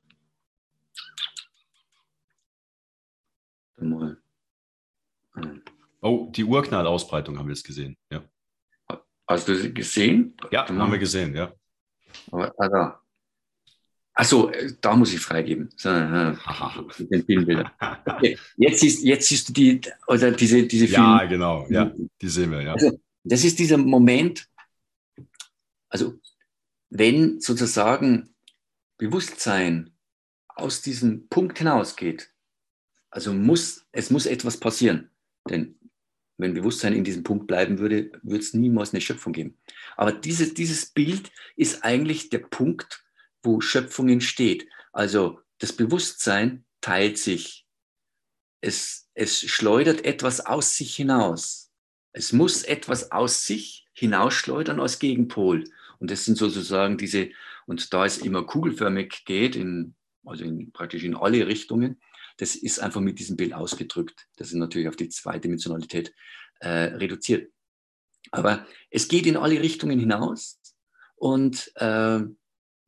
Mal. 3.77 4.17
Oh, 6.01 6.31
die 6.31 6.43
Urknallausbreitung 6.43 7.37
haben 7.37 7.47
wir 7.47 7.53
jetzt 7.53 7.65
gesehen. 7.65 7.97
Ja. 8.11 8.23
Hast 9.27 9.47
du 9.47 9.55
sie 9.55 9.73
gesehen? 9.73 10.35
Ja, 10.51 10.67
haben 10.67 10.91
wir 10.91 10.99
gesehen, 10.99 11.35
ja. 11.35 11.51
Aber, 12.31 12.53
ah, 12.57 12.69
da. 12.69 13.01
Achso, 14.13 14.49
äh, 14.49 14.71
da 14.79 14.95
muss 14.95 15.13
ich 15.13 15.19
freigeben. 15.19 15.69
So, 15.75 15.89
äh, 15.89 16.35
den 16.99 17.25
Filmbildern. 17.25 17.69
Okay. 18.05 18.37
Jetzt, 18.55 18.79
siehst, 18.79 19.03
jetzt 19.03 19.27
siehst 19.27 19.49
du 19.49 19.53
die, 19.53 19.81
oder 20.07 20.31
diese, 20.31 20.63
diese 20.67 20.87
Film. 20.87 21.01
Ja, 21.01 21.25
genau, 21.25 21.67
ja, 21.69 21.91
die 22.21 22.27
sehen 22.29 22.51
wir, 22.51 22.61
ja. 22.61 22.73
Also, 22.73 22.97
das 23.23 23.43
ist 23.43 23.59
dieser 23.59 23.77
Moment, 23.77 24.47
also 25.95 26.19
wenn 26.89 27.39
sozusagen 27.39 28.35
Bewusstsein 28.97 29.95
aus 30.49 30.81
diesem 30.81 31.29
Punkt 31.29 31.57
hinausgeht, 31.57 32.33
also 33.09 33.33
muss, 33.33 33.85
es 33.93 34.09
muss 34.09 34.25
etwas 34.25 34.59
passieren. 34.59 35.09
Denn 35.49 35.79
wenn 36.35 36.53
Bewusstsein 36.53 36.91
in 36.91 37.05
diesem 37.05 37.23
Punkt 37.23 37.47
bleiben 37.47 37.79
würde, 37.79 38.11
würde 38.23 38.43
es 38.43 38.53
niemals 38.53 38.91
eine 38.91 38.99
Schöpfung 38.99 39.31
geben. 39.31 39.57
Aber 39.95 40.11
dieses, 40.11 40.53
dieses 40.53 40.87
Bild 40.87 41.31
ist 41.55 41.85
eigentlich 41.85 42.27
der 42.29 42.39
Punkt, 42.39 43.05
wo 43.41 43.61
Schöpfung 43.61 44.09
entsteht. 44.09 44.67
Also 44.91 45.39
das 45.59 45.71
Bewusstsein 45.71 46.65
teilt 46.81 47.17
sich. 47.17 47.65
Es, 48.59 49.07
es 49.13 49.39
schleudert 49.39 50.03
etwas 50.03 50.45
aus 50.45 50.75
sich 50.75 50.93
hinaus. 50.93 51.71
Es 52.11 52.33
muss 52.33 52.63
etwas 52.63 53.13
aus 53.13 53.45
sich 53.45 53.87
hinausschleudern 53.93 54.81
als 54.81 54.99
Gegenpol. 54.99 55.63
Und 55.99 56.11
das 56.11 56.25
sind 56.25 56.37
sozusagen 56.37 56.97
diese, 56.97 57.29
und 57.65 57.93
da 57.93 58.05
es 58.05 58.17
immer 58.17 58.43
kugelförmig 58.43 59.23
geht, 59.25 59.55
in, 59.55 59.95
also 60.25 60.43
in, 60.43 60.71
praktisch 60.71 61.03
in 61.03 61.15
alle 61.15 61.47
Richtungen, 61.47 61.99
das 62.37 62.55
ist 62.55 62.79
einfach 62.79 63.01
mit 63.01 63.19
diesem 63.19 63.37
Bild 63.37 63.53
ausgedrückt. 63.53 64.27
Das 64.35 64.49
ist 64.49 64.55
natürlich 64.55 64.87
auf 64.87 64.95
die 64.95 65.09
Zweidimensionalität 65.09 66.13
äh, 66.59 66.67
reduziert. 66.69 67.51
Aber 68.31 68.65
es 68.89 69.07
geht 69.07 69.25
in 69.25 69.37
alle 69.37 69.61
Richtungen 69.61 69.99
hinaus 69.99 70.59
und 71.15 71.71
äh, 71.75 72.21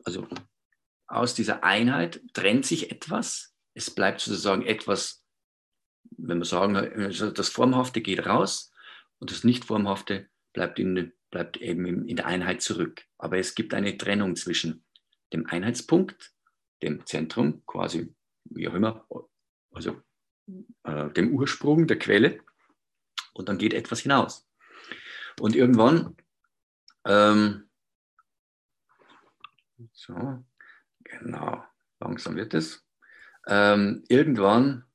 also 0.03 0.27
aus 1.07 1.33
dieser 1.33 1.63
Einheit 1.63 2.21
trennt 2.33 2.65
sich 2.65 2.91
etwas. 2.91 3.53
Es 3.73 3.91
bleibt 3.91 4.19
sozusagen 4.19 4.65
etwas, 4.65 5.23
wenn 6.17 6.39
wir 6.39 6.45
sagen, 6.45 6.75
also 6.75 7.31
das 7.31 7.49
Formhafte 7.49 8.01
geht 8.01 8.25
raus 8.25 8.71
und 9.19 9.31
das 9.31 9.43
Nicht-Formhafte 9.43 10.27
bleibt, 10.53 10.79
in, 10.79 11.13
bleibt 11.29 11.57
eben 11.57 12.07
in 12.07 12.15
der 12.15 12.25
Einheit 12.25 12.61
zurück. 12.61 13.03
Aber 13.17 13.37
es 13.37 13.55
gibt 13.55 13.73
eine 13.73 13.97
Trennung 13.97 14.35
zwischen 14.35 14.83
dem 15.33 15.45
Einheitspunkt, 15.45 16.33
dem 16.81 17.05
Zentrum, 17.05 17.63
quasi 17.65 18.13
wie 18.45 18.67
auch 18.67 18.73
immer, 18.73 19.05
also 19.71 20.01
äh, 20.83 21.09
dem 21.11 21.33
Ursprung 21.33 21.87
der 21.87 21.99
Quelle 21.99 22.39
und 23.33 23.49
dann 23.49 23.57
geht 23.57 23.73
etwas 23.73 24.01
hinaus. 24.01 24.47
Und 25.39 25.55
irgendwann, 25.55 26.15
ähm, 27.05 27.69
so, 29.91 30.43
genau, 31.03 31.63
langsam 31.99 32.35
wird 32.35 32.53
es, 32.53 32.85
ähm, 33.47 34.03
irgendwann 34.07 34.85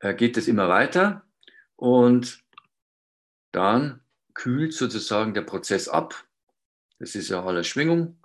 äh, 0.00 0.14
geht 0.14 0.36
es 0.36 0.48
immer 0.48 0.68
weiter 0.68 1.26
und 1.76 2.44
dann 3.52 4.01
kühlt 4.34 4.72
sozusagen 4.72 5.34
der 5.34 5.42
Prozess 5.42 5.88
ab. 5.88 6.24
Das 6.98 7.14
ist 7.14 7.28
ja 7.28 7.44
alle 7.44 7.64
Schwingung. 7.64 8.18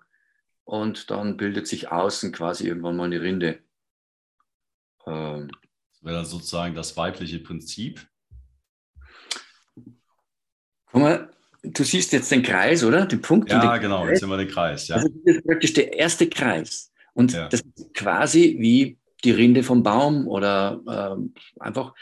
Und 0.64 1.10
dann 1.12 1.38
bildet 1.38 1.68
sich 1.68 1.92
außen 1.92 2.32
quasi 2.32 2.68
irgendwann 2.68 2.98
mal 2.98 3.06
eine 3.06 3.22
Rinde. 3.22 3.60
Ähm, 5.06 5.50
wäre 6.02 6.18
dann 6.18 6.26
sozusagen 6.26 6.76
das 6.76 6.98
weibliche 6.98 7.40
Prinzip. 7.40 8.06
Guck 10.92 11.02
mal, 11.02 11.32
du 11.64 11.84
siehst 11.84 12.12
jetzt 12.12 12.32
den 12.32 12.44
Kreis, 12.44 12.84
oder? 12.84 13.06
Den 13.06 13.22
Punkt. 13.22 13.50
Ja, 13.50 13.76
den 13.76 13.82
genau, 13.82 14.02
Kreis. 14.02 14.10
jetzt 14.10 14.20
sehen 14.20 14.30
wir 14.30 14.38
den 14.38 14.48
Kreis. 14.48 14.88
Ja. 14.88 14.96
Also 14.98 15.10
das 15.26 15.36
ist 15.36 15.46
praktisch 15.46 15.74
der 15.74 15.94
erste 15.94 16.30
Kreis. 16.30 16.92
Und 17.14 17.34
ja. 17.34 17.48
das 17.50 17.62
ist 17.62 17.94
quasi 17.94 18.58
wie 18.60 18.98
die 19.24 19.32
Rinde 19.32 19.64
vom 19.64 19.84
Baum 19.84 20.28
oder 20.28 20.82
äh, 20.88 21.62
einfach, 21.62 21.94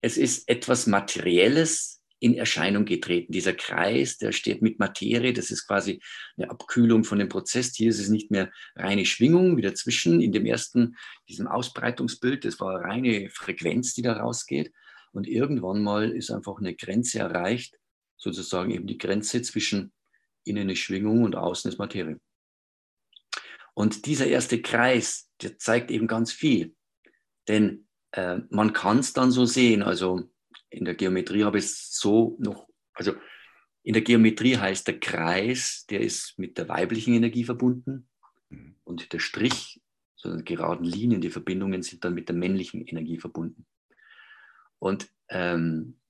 es 0.00 0.16
ist 0.16 0.48
etwas 0.48 0.86
Materielles, 0.86 1.95
in 2.18 2.34
Erscheinung 2.34 2.84
getreten. 2.84 3.32
Dieser 3.32 3.52
Kreis, 3.52 4.16
der 4.16 4.32
steht 4.32 4.62
mit 4.62 4.78
Materie, 4.78 5.32
das 5.32 5.50
ist 5.50 5.66
quasi 5.66 6.00
eine 6.36 6.50
Abkühlung 6.50 7.04
von 7.04 7.18
dem 7.18 7.28
Prozess. 7.28 7.74
Hier 7.74 7.90
ist 7.90 8.00
es 8.00 8.08
nicht 8.08 8.30
mehr 8.30 8.50
reine 8.74 9.04
Schwingung 9.04 9.56
wie 9.56 9.62
dazwischen 9.62 10.20
in 10.20 10.32
dem 10.32 10.46
ersten, 10.46 10.96
diesem 11.28 11.46
Ausbreitungsbild, 11.46 12.44
das 12.44 12.58
war 12.58 12.80
reine 12.80 13.28
Frequenz, 13.30 13.94
die 13.94 14.02
da 14.02 14.14
rausgeht. 14.14 14.72
Und 15.12 15.28
irgendwann 15.28 15.82
mal 15.82 16.10
ist 16.10 16.30
einfach 16.30 16.58
eine 16.58 16.74
Grenze 16.74 17.18
erreicht, 17.18 17.76
sozusagen 18.16 18.70
eben 18.70 18.86
die 18.86 18.98
Grenze 18.98 19.42
zwischen 19.42 19.92
innen 20.44 20.70
ist 20.70 20.78
Schwingung 20.78 21.22
und 21.22 21.36
außen 21.36 21.70
ist 21.70 21.78
Materie. 21.78 22.20
Und 23.74 24.06
dieser 24.06 24.26
erste 24.26 24.62
Kreis, 24.62 25.28
der 25.42 25.58
zeigt 25.58 25.90
eben 25.90 26.06
ganz 26.06 26.32
viel. 26.32 26.74
Denn 27.46 27.86
äh, 28.12 28.38
man 28.48 28.72
kann 28.72 29.00
es 29.00 29.12
dann 29.12 29.30
so 29.30 29.44
sehen, 29.44 29.82
also 29.82 30.30
in 30.70 30.84
der 30.84 30.94
Geometrie 30.94 31.44
habe 31.44 31.58
ich 31.58 31.64
es 31.64 31.96
so 31.96 32.36
noch, 32.38 32.68
also 32.92 33.14
in 33.82 33.92
der 33.92 34.02
Geometrie 34.02 34.56
heißt 34.56 34.86
der 34.88 34.98
Kreis, 34.98 35.86
der 35.88 36.00
ist 36.00 36.38
mit 36.38 36.58
der 36.58 36.68
weiblichen 36.68 37.14
Energie 37.14 37.44
verbunden 37.44 38.08
mhm. 38.48 38.76
und 38.84 39.12
der 39.12 39.20
Strich, 39.20 39.80
so 40.16 40.34
die 40.34 40.44
geraden 40.44 40.84
Linien, 40.84 41.20
die 41.20 41.30
Verbindungen 41.30 41.82
sind 41.82 42.04
dann 42.04 42.14
mit 42.14 42.28
der 42.28 42.36
männlichen 42.36 42.84
Energie 42.84 43.18
verbunden. 43.18 43.66
Und 44.78 45.08
ähm, 45.28 46.00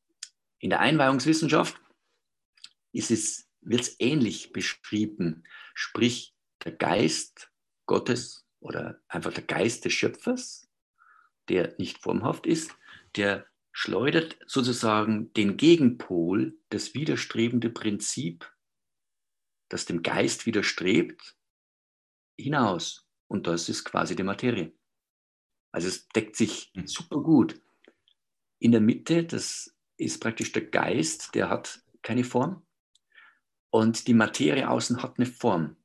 in 0.59 0.71
der 0.71 0.81
Einweihungswissenschaft 0.81 1.81
ist 2.93 3.11
es, 3.11 3.49
wird 3.61 3.83
es 3.83 3.97
ähnlich 3.99 4.53
beschrieben, 4.53 5.45
sprich 5.75 6.35
der 6.65 6.73
Geist 6.73 7.51
Gottes 7.85 8.47
oder 8.61 9.01
einfach 9.09 9.33
der 9.33 9.45
Geist 9.45 9.85
des 9.85 9.93
Schöpfers, 9.93 10.69
der 11.49 11.75
nicht 11.79 11.99
formhaft 11.99 12.47
ist, 12.47 12.75
der 13.17 13.47
schleudert 13.77 14.39
sozusagen 14.47 15.35
den 15.35 15.59
Gegenpol, 15.59 16.59
das 16.71 16.95
widerstrebende 16.95 17.69
Prinzip, 17.69 18.51
das 19.69 19.85
dem 19.85 20.03
Geist 20.03 20.47
widerstrebt, 20.47 21.37
hinaus. 22.39 23.07
Und 23.29 23.47
das 23.47 23.69
ist 23.69 23.85
quasi 23.85 24.17
die 24.17 24.23
Materie. 24.23 24.73
Also 25.73 25.89
es 25.89 26.09
deckt 26.09 26.37
sich 26.37 26.73
hm. 26.75 26.87
super 26.87 27.21
gut. 27.21 27.61
In 28.61 28.73
der 28.73 28.81
Mitte, 28.81 29.25
das 29.25 29.77
ist 29.99 30.23
praktisch 30.23 30.53
der 30.53 30.65
Geist, 30.65 31.35
der 31.35 31.51
hat 31.51 31.83
keine 32.01 32.25
Form. 32.25 32.67
Und 33.69 34.07
die 34.07 34.15
Materie 34.15 34.71
außen 34.71 35.03
hat 35.03 35.19
eine 35.19 35.27
Form. 35.27 35.77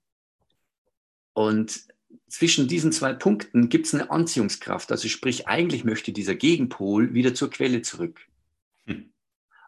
Und 1.34 1.88
zwischen 2.32 2.68
diesen 2.68 2.92
zwei 2.92 3.14
Punkten 3.14 3.70
gibt 3.70 3.88
es 3.88 3.94
eine 3.94 4.10
Anziehungskraft. 4.10 4.92
Also 4.92 5.08
sprich, 5.10 5.48
eigentlich 5.48 5.84
möchte 5.84 6.14
dieser 6.14 6.36
Gegenpol 6.36 7.14
wieder 7.14 7.34
zur 7.34 7.50
Quelle 7.50 7.82
zurück. 7.82 8.22
Hm. 8.86 9.12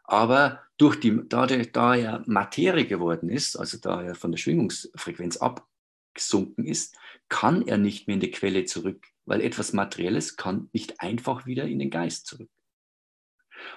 Aber 0.03 0.61
durch 0.77 0.99
die, 0.99 1.21
da, 1.27 1.45
der, 1.45 1.65
da 1.65 1.95
er 1.95 2.23
Materie 2.25 2.85
geworden 2.85 3.29
ist, 3.29 3.57
also 3.57 3.77
da 3.77 4.01
er 4.01 4.15
von 4.15 4.31
der 4.31 4.37
Schwingungsfrequenz 4.37 5.37
abgesunken 5.37 6.65
ist, 6.65 6.95
kann 7.29 7.67
er 7.67 7.77
nicht 7.77 8.07
mehr 8.07 8.15
in 8.15 8.21
die 8.21 8.31
Quelle 8.31 8.65
zurück, 8.65 9.07
weil 9.25 9.41
etwas 9.41 9.73
Materielles 9.73 10.37
kann 10.37 10.69
nicht 10.73 10.99
einfach 11.01 11.45
wieder 11.45 11.65
in 11.65 11.79
den 11.79 11.89
Geist 11.89 12.27
zurück. 12.27 12.49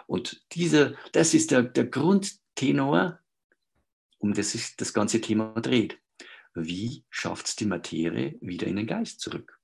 Und 0.07 0.43
dieser, 0.53 0.95
das 1.13 1.35
ist 1.35 1.51
der, 1.51 1.63
der 1.63 1.87
Grundtenor, 1.87 3.19
um 4.19 4.33
das 4.33 4.53
sich 4.53 4.77
das 4.77 4.93
ganze 4.93 5.21
Thema 5.21 5.53
dreht 5.61 5.99
wie 6.65 7.05
schafft 7.11 7.47
es 7.47 7.57
die 7.57 7.67
Materie 7.67 8.37
wieder 8.41 8.67
in 8.67 8.77
den 8.77 8.87
Geist 8.87 9.21
zurück? 9.21 9.59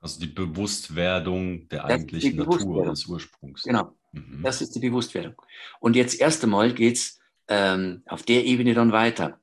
Also 0.00 0.20
die 0.20 0.26
Bewusstwerdung 0.26 1.68
der 1.68 1.84
eigentlichen 1.84 2.36
Natur, 2.36 2.86
des 2.86 3.06
Ursprungs. 3.06 3.62
Genau, 3.62 3.96
mhm. 4.12 4.42
das 4.42 4.60
ist 4.60 4.74
die 4.74 4.80
Bewusstwerdung. 4.80 5.40
Und 5.78 5.94
jetzt 5.94 6.20
erst 6.20 6.42
einmal 6.42 6.74
geht 6.74 6.96
es 6.96 7.20
ähm, 7.48 8.02
auf 8.06 8.24
der 8.24 8.44
Ebene 8.44 8.74
dann 8.74 8.92
weiter. 8.92 9.40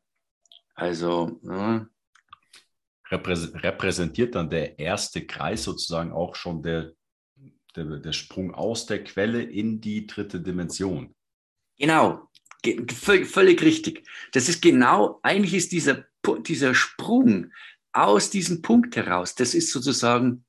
Also 0.76 1.40
ja. 1.44 1.88
repräsentiert 3.10 4.36
dann 4.36 4.50
der 4.50 4.80
erste 4.80 5.26
Kreis 5.26 5.64
sozusagen 5.64 6.12
auch 6.12 6.36
schon 6.36 6.62
der, 6.62 6.94
der, 7.76 7.86
der 8.00 8.14
Sprung 8.14 8.54
aus 8.54 8.86
der 8.86 9.04
Quelle 9.04 9.42
in 9.42 9.80
die 9.80 10.08
dritte 10.08 10.42
Dimension. 10.42 11.16
Genau, 11.78 12.29
Völlig 12.64 13.62
richtig. 13.62 14.06
Das 14.34 14.50
ist 14.50 14.62
genau, 14.62 15.20
eigentlich 15.24 15.54
ist 15.54 15.72
dieser, 15.72 16.06
dieser 16.46 16.76
Sprung 16.76 17.52
aus 17.92 18.30
diesem 18.30 18.62
Punkt 18.62 18.96
heraus, 18.96 19.36
das 19.36 19.54
ist 19.54 19.72
sozusagen, 19.72 20.46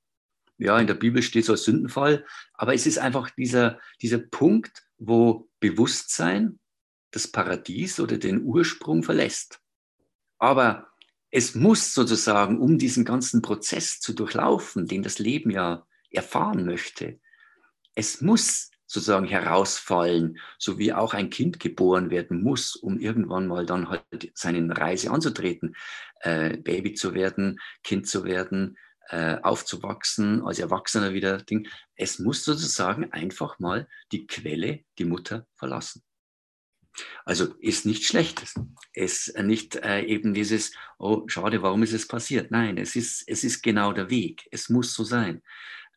ja, 0.58 0.78
in 0.78 0.86
der 0.86 0.94
Bibel 0.94 1.22
steht 1.22 1.44
so 1.46 1.52
als 1.52 1.64
Sündenfall, 1.64 2.26
aber 2.54 2.74
es 2.74 2.86
ist 2.86 2.98
einfach 2.98 3.30
dieser, 3.30 3.80
dieser 4.02 4.18
Punkt, 4.18 4.84
wo 4.98 5.48
Bewusstsein 5.60 6.58
das 7.12 7.28
Paradies 7.28 7.98
oder 7.98 8.18
den 8.18 8.44
Ursprung 8.44 9.02
verlässt. 9.02 9.60
Aber 10.38 10.88
es 11.30 11.54
muss 11.54 11.94
sozusagen, 11.94 12.58
um 12.60 12.78
diesen 12.78 13.04
ganzen 13.04 13.40
Prozess 13.40 14.00
zu 14.00 14.12
durchlaufen, 14.12 14.86
den 14.86 15.02
das 15.02 15.18
Leben 15.18 15.50
ja 15.50 15.86
erfahren 16.10 16.64
möchte, 16.64 17.20
es 17.94 18.20
muss 18.20 18.70
sozusagen 18.90 19.26
herausfallen, 19.26 20.40
so 20.58 20.76
wie 20.76 20.92
auch 20.92 21.14
ein 21.14 21.30
Kind 21.30 21.60
geboren 21.60 22.10
werden 22.10 22.42
muss, 22.42 22.74
um 22.74 22.98
irgendwann 22.98 23.46
mal 23.46 23.64
dann 23.64 23.88
halt 23.88 24.32
seine 24.34 24.76
Reise 24.76 25.12
anzutreten, 25.12 25.76
äh, 26.22 26.56
Baby 26.56 26.94
zu 26.94 27.14
werden, 27.14 27.60
Kind 27.84 28.08
zu 28.08 28.24
werden, 28.24 28.76
äh, 29.10 29.36
aufzuwachsen, 29.42 30.42
als 30.44 30.58
Erwachsener 30.58 31.14
wieder 31.14 31.38
Ding. 31.38 31.68
Es 31.94 32.18
muss 32.18 32.44
sozusagen 32.44 33.12
einfach 33.12 33.60
mal 33.60 33.86
die 34.10 34.26
Quelle, 34.26 34.80
die 34.98 35.04
Mutter 35.04 35.46
verlassen. 35.54 36.02
Also 37.24 37.54
ist 37.60 37.86
nichts 37.86 38.06
Schlechtes. 38.06 38.54
Es 38.92 39.28
ist 39.28 39.40
nicht 39.40 39.76
äh, 39.76 40.02
eben 40.02 40.34
dieses, 40.34 40.72
oh, 40.98 41.28
schade, 41.28 41.62
warum 41.62 41.84
ist 41.84 41.92
es 41.92 42.08
passiert? 42.08 42.50
Nein, 42.50 42.76
es 42.76 42.96
ist, 42.96 43.22
es 43.28 43.44
ist 43.44 43.62
genau 43.62 43.92
der 43.92 44.10
Weg. 44.10 44.48
Es 44.50 44.68
muss 44.68 44.94
so 44.94 45.04
sein 45.04 45.42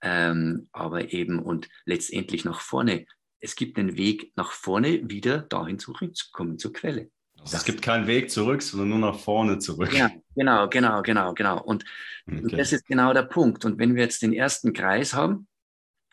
ähm, 0.03 0.67
aber 0.73 1.13
eben 1.13 1.39
und 1.39 1.69
letztendlich 1.85 2.45
nach 2.45 2.59
vorne. 2.59 3.05
Es 3.39 3.55
gibt 3.55 3.79
einen 3.79 3.97
Weg 3.97 4.33
nach 4.35 4.51
vorne 4.51 5.09
wieder 5.09 5.39
dahin 5.39 5.79
zurückzukommen 5.79 6.59
zur 6.59 6.73
Quelle. 6.73 7.09
Also 7.39 7.57
es 7.57 7.65
gibt 7.65 7.81
keinen 7.81 8.05
Weg 8.07 8.29
zurück, 8.29 8.61
sondern 8.61 8.89
nur 8.89 8.99
nach 8.99 9.19
vorne 9.19 9.59
zurück. 9.59 9.93
Ja, 9.93 10.11
genau, 10.35 10.69
genau, 10.69 11.01
genau, 11.01 11.33
genau. 11.33 11.61
Und 11.61 11.83
okay. 12.27 12.55
das 12.55 12.73
ist 12.73 12.85
genau 12.85 13.13
der 13.13 13.23
Punkt. 13.23 13.65
Und 13.65 13.79
wenn 13.79 13.95
wir 13.95 14.03
jetzt 14.03 14.21
den 14.21 14.33
ersten 14.33 14.73
Kreis 14.73 15.13
haben, 15.13 15.47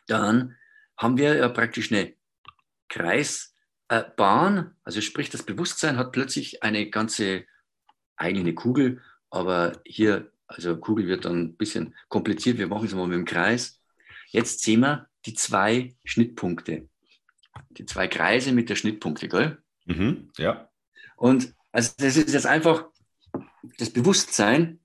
dann 0.07 0.55
haben 0.97 1.17
wir 1.17 1.35
ja 1.35 1.49
praktisch 1.49 1.91
eine 1.91 2.13
Kreisbahn. 2.89 4.75
Also 4.83 5.01
sprich, 5.01 5.29
das 5.29 5.43
Bewusstsein 5.43 5.97
hat 5.97 6.11
plötzlich 6.11 6.63
eine 6.63 6.89
ganze 6.89 7.45
eigene 8.17 8.53
Kugel, 8.53 9.01
aber 9.29 9.81
hier, 9.85 10.31
also 10.47 10.77
Kugel 10.77 11.07
wird 11.07 11.25
dann 11.25 11.41
ein 11.41 11.55
bisschen 11.55 11.95
kompliziert. 12.09 12.57
Wir 12.57 12.67
machen 12.67 12.85
es 12.85 12.93
mal 12.93 13.07
mit 13.07 13.17
dem 13.17 13.25
Kreis. 13.25 13.80
Jetzt 14.31 14.61
sehen 14.63 14.79
wir 14.81 15.07
die 15.25 15.33
zwei 15.33 15.95
Schnittpunkte. 16.03 16.89
Die 17.69 17.85
zwei 17.85 18.07
Kreise 18.07 18.53
mit 18.53 18.69
der 18.69 18.75
Schnittpunkte, 18.75 19.27
gell? 19.27 19.61
Mhm, 19.85 20.31
ja. 20.37 20.69
Und 21.17 21.53
also 21.71 21.91
das 21.97 22.17
ist 22.17 22.33
jetzt 22.33 22.45
einfach 22.45 22.85
das 23.77 23.89
Bewusstsein, 23.89 24.79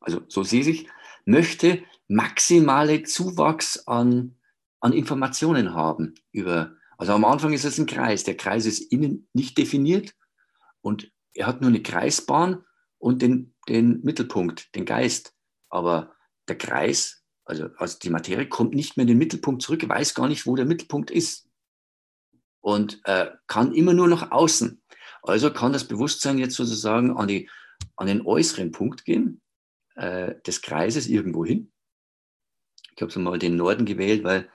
also 0.00 0.22
so 0.28 0.42
sehe 0.42 0.66
ich, 0.66 0.88
möchte 1.24 1.82
maximale 2.08 3.02
Zuwachs 3.02 3.86
an, 3.86 4.36
an 4.80 4.92
Informationen 4.92 5.74
haben 5.74 6.14
über, 6.32 6.74
also 6.98 7.12
am 7.12 7.24
Anfang 7.24 7.52
ist 7.52 7.64
es 7.64 7.78
ein 7.78 7.86
Kreis. 7.86 8.24
Der 8.24 8.36
Kreis 8.36 8.66
ist 8.66 8.80
innen 8.92 9.28
nicht 9.32 9.58
definiert 9.58 10.14
und 10.80 11.12
er 11.34 11.46
hat 11.46 11.60
nur 11.60 11.68
eine 11.68 11.82
Kreisbahn 11.82 12.64
und 12.98 13.20
den, 13.20 13.54
den 13.68 14.00
Mittelpunkt, 14.02 14.74
den 14.74 14.86
Geist. 14.86 15.34
Aber 15.68 16.14
der 16.48 16.56
Kreis 16.56 17.25
also, 17.46 17.70
also 17.78 17.98
die 18.00 18.10
Materie 18.10 18.48
kommt 18.48 18.74
nicht 18.74 18.96
mehr 18.96 19.02
in 19.02 19.08
den 19.08 19.18
Mittelpunkt 19.18 19.62
zurück, 19.62 19.88
weiß 19.88 20.14
gar 20.14 20.28
nicht, 20.28 20.46
wo 20.46 20.56
der 20.56 20.66
Mittelpunkt 20.66 21.10
ist. 21.10 21.48
Und 22.60 23.00
äh, 23.04 23.30
kann 23.46 23.72
immer 23.72 23.94
nur 23.94 24.08
nach 24.08 24.32
außen. 24.32 24.82
Also 25.22 25.52
kann 25.52 25.72
das 25.72 25.86
Bewusstsein 25.86 26.38
jetzt 26.38 26.56
sozusagen 26.56 27.16
an, 27.16 27.28
die, 27.28 27.48
an 27.94 28.08
den 28.08 28.26
äußeren 28.26 28.72
Punkt 28.72 29.04
gehen, 29.04 29.40
äh, 29.94 30.34
des 30.44 30.60
Kreises 30.60 31.06
irgendwo 31.06 31.44
hin. 31.44 31.72
Ich 32.96 33.02
habe 33.02 33.12
so 33.12 33.20
mal 33.20 33.38
den 33.38 33.56
Norden 33.56 33.86
gewählt, 33.86 34.24
weil 34.24 34.50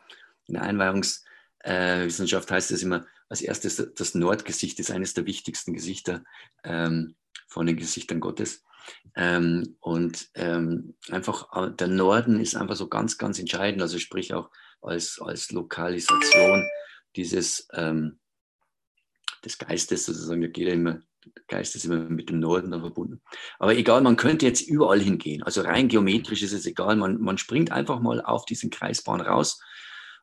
in 0.48 0.56
der 0.56 0.64
Einweihungswissenschaft 0.64 2.52
äh, 2.52 2.54
heißt 2.54 2.72
es 2.72 2.84
immer, 2.84 3.06
als 3.30 3.42
erstes 3.42 3.82
das 3.96 4.16
Nordgesicht 4.16 4.78
ist 4.82 4.92
eines 4.92 5.14
der 5.14 5.26
wichtigsten 5.26 5.74
Gesichter 5.74 6.26
ähm, 6.66 7.16
von 7.48 7.66
den 7.66 7.78
Gesichtern 7.78 8.20
Gottes. 8.20 8.66
Ähm, 9.16 9.76
und 9.80 10.30
ähm, 10.36 10.96
einfach 11.10 11.48
äh, 11.54 11.72
der 11.72 11.88
Norden 11.88 12.40
ist 12.40 12.56
einfach 12.56 12.76
so 12.76 12.88
ganz, 12.88 13.18
ganz 13.18 13.40
entscheidend, 13.40 13.82
also 13.82 14.00
sprich 14.00 14.34
auch 14.34 14.50
als, 14.82 15.20
als 15.22 15.52
Lokalisation 15.52 16.66
dieses 17.16 17.68
ähm, 17.74 18.20
des 19.44 19.58
Geistes 19.58 20.06
sozusagen, 20.06 20.42
da 20.42 20.48
geht 20.48 20.68
ja 20.68 20.74
immer, 20.74 21.02
der 21.26 21.44
Geist 21.48 21.76
ist 21.76 21.86
immer 21.86 21.98
mit 21.98 22.30
dem 22.30 22.40
Norden 22.40 22.72
dann 22.72 22.82
verbunden. 22.82 23.22
Aber 23.60 23.76
egal, 23.76 24.02
man 24.02 24.18
könnte 24.18 24.46
jetzt 24.46 24.62
überall 24.62 25.00
hingehen. 25.00 25.44
Also 25.44 25.62
rein 25.62 25.88
geometrisch 25.88 26.44
ist 26.44 26.54
es 26.54 26.66
egal, 26.66 26.96
man, 26.96 27.20
man 27.22 27.38
springt 27.38 27.72
einfach 27.72 28.00
mal 28.00 28.22
auf 28.22 28.46
diesen 28.46 28.70
Kreisbahn 28.70 29.22
raus 29.22 29.60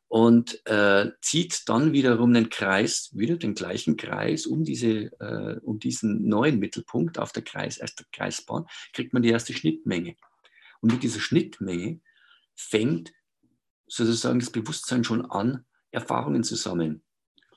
und 0.09 0.66
äh, 0.66 1.11
zieht 1.20 1.68
dann 1.68 1.92
wiederum 1.92 2.32
den 2.32 2.48
Kreis, 2.48 3.11
wieder 3.12 3.36
den 3.36 3.54
gleichen 3.54 3.96
Kreis 3.96 4.46
um, 4.46 4.64
diese, 4.64 5.12
äh, 5.20 5.61
um 5.62 5.78
diesen 5.78 6.26
neuen 6.26 6.59
Mittelpunkt 6.59 7.18
auf 7.18 7.32
der, 7.32 7.44
Kreis, 7.44 7.76
erste 7.76 8.04
Kreisbahn, 8.12 8.66
kriegt 8.94 9.12
man 9.12 9.22
die 9.22 9.28
erste 9.28 9.52
Schnittmenge. 9.52 10.16
Und 10.80 10.92
mit 10.92 11.02
dieser 11.02 11.20
Schnittmenge 11.20 12.00
fängt 12.54 13.12
sozusagen 13.86 14.38
das 14.38 14.50
Bewusstsein 14.50 15.04
schon 15.04 15.26
an, 15.30 15.66
Erfahrungen 15.90 16.42
zu 16.42 16.56
sammeln. 16.56 17.02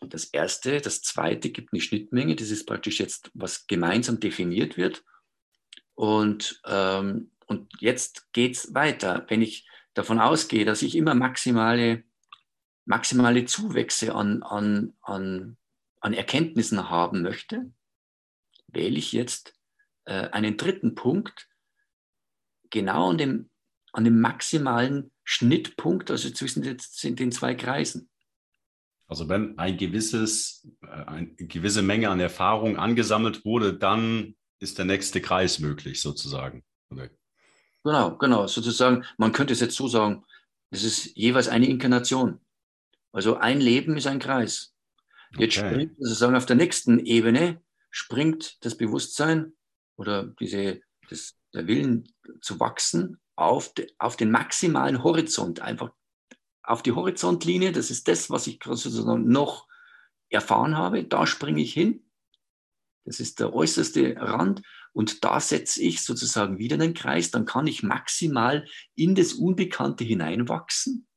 Das 0.01 0.25
erste, 0.25 0.81
das 0.81 1.01
zweite 1.01 1.51
gibt 1.51 1.71
eine 1.71 1.81
Schnittmenge, 1.81 2.35
das 2.35 2.49
ist 2.49 2.65
praktisch 2.65 2.99
jetzt, 2.99 3.31
was 3.33 3.67
gemeinsam 3.67 4.19
definiert 4.19 4.75
wird. 4.75 5.03
Und, 5.93 6.61
ähm, 6.65 7.31
und 7.45 7.71
jetzt 7.79 8.33
geht 8.33 8.55
es 8.55 8.73
weiter. 8.73 9.25
Wenn 9.29 9.41
ich 9.41 9.67
davon 9.93 10.19
ausgehe, 10.19 10.65
dass 10.65 10.81
ich 10.81 10.95
immer 10.95 11.13
maximale 11.13 12.03
maximale 12.85 13.45
Zuwächse 13.45 14.15
an, 14.15 14.43
an, 14.43 14.93
an, 15.01 15.57
an 15.99 16.13
Erkenntnissen 16.13 16.89
haben 16.89 17.21
möchte, 17.21 17.71
wähle 18.67 18.97
ich 18.97 19.11
jetzt 19.11 19.53
äh, 20.05 20.29
einen 20.29 20.57
dritten 20.57 20.95
Punkt 20.95 21.47
genau 22.69 23.09
an 23.09 23.17
dem, 23.17 23.49
an 23.93 24.03
dem 24.03 24.19
maximalen 24.19 25.11
Schnittpunkt, 25.23 26.09
also 26.09 26.29
zwischen 26.31 26.63
den, 26.63 27.15
den 27.15 27.31
zwei 27.31 27.55
Kreisen. 27.55 28.09
Also 29.07 29.27
wenn 29.27 29.57
ein 29.59 29.77
gewisses, 29.77 30.67
äh, 30.81 30.87
eine 30.87 31.27
gewisse 31.35 31.81
Menge 31.81 32.09
an 32.09 32.19
Erfahrung 32.19 32.77
angesammelt 32.77 33.43
wurde, 33.43 33.73
dann 33.77 34.35
ist 34.59 34.77
der 34.77 34.85
nächste 34.85 35.21
Kreis 35.21 35.59
möglich, 35.59 36.01
sozusagen. 36.01 36.63
Okay. 36.89 37.09
Genau, 37.83 38.17
genau. 38.17 38.47
Sozusagen, 38.47 39.03
man 39.17 39.31
könnte 39.31 39.53
es 39.53 39.59
jetzt 39.59 39.75
so 39.75 39.87
sagen, 39.87 40.23
es 40.69 40.83
ist 40.83 41.17
jeweils 41.17 41.49
eine 41.49 41.67
Inkarnation. 41.67 42.39
Also 43.11 43.37
ein 43.37 43.59
Leben 43.59 43.97
ist 43.97 44.07
ein 44.07 44.19
Kreis. 44.19 44.73
Jetzt 45.37 45.57
okay. 45.57 45.69
springt 45.69 45.95
sozusagen 45.99 46.35
auf 46.35 46.45
der 46.45 46.55
nächsten 46.55 46.99
Ebene, 46.99 47.61
springt 47.89 48.63
das 48.65 48.75
Bewusstsein 48.75 49.53
oder 49.97 50.25
diese, 50.39 50.81
das, 51.09 51.35
der 51.53 51.67
Willen 51.67 52.07
zu 52.41 52.59
wachsen 52.59 53.19
auf, 53.35 53.73
de, 53.73 53.87
auf 53.97 54.17
den 54.17 54.31
maximalen 54.31 55.03
Horizont, 55.03 55.61
einfach 55.61 55.91
auf 56.63 56.83
die 56.83 56.91
Horizontlinie. 56.91 57.71
Das 57.71 57.91
ist 57.91 58.07
das, 58.07 58.29
was 58.29 58.47
ich 58.47 58.59
sozusagen 58.63 59.27
noch 59.27 59.67
erfahren 60.29 60.77
habe. 60.77 61.03
Da 61.03 61.25
springe 61.25 61.61
ich 61.61 61.73
hin. 61.73 62.05
Das 63.03 63.19
ist 63.19 63.39
der 63.39 63.53
äußerste 63.53 64.15
Rand. 64.17 64.61
Und 64.93 65.23
da 65.23 65.39
setze 65.39 65.81
ich 65.81 66.01
sozusagen 66.01 66.59
wieder 66.59 66.75
einen 66.75 66.93
Kreis. 66.93 67.31
Dann 67.31 67.45
kann 67.45 67.67
ich 67.67 67.83
maximal 67.83 68.67
in 68.95 69.15
das 69.15 69.33
Unbekannte 69.33 70.03
hineinwachsen 70.03 71.07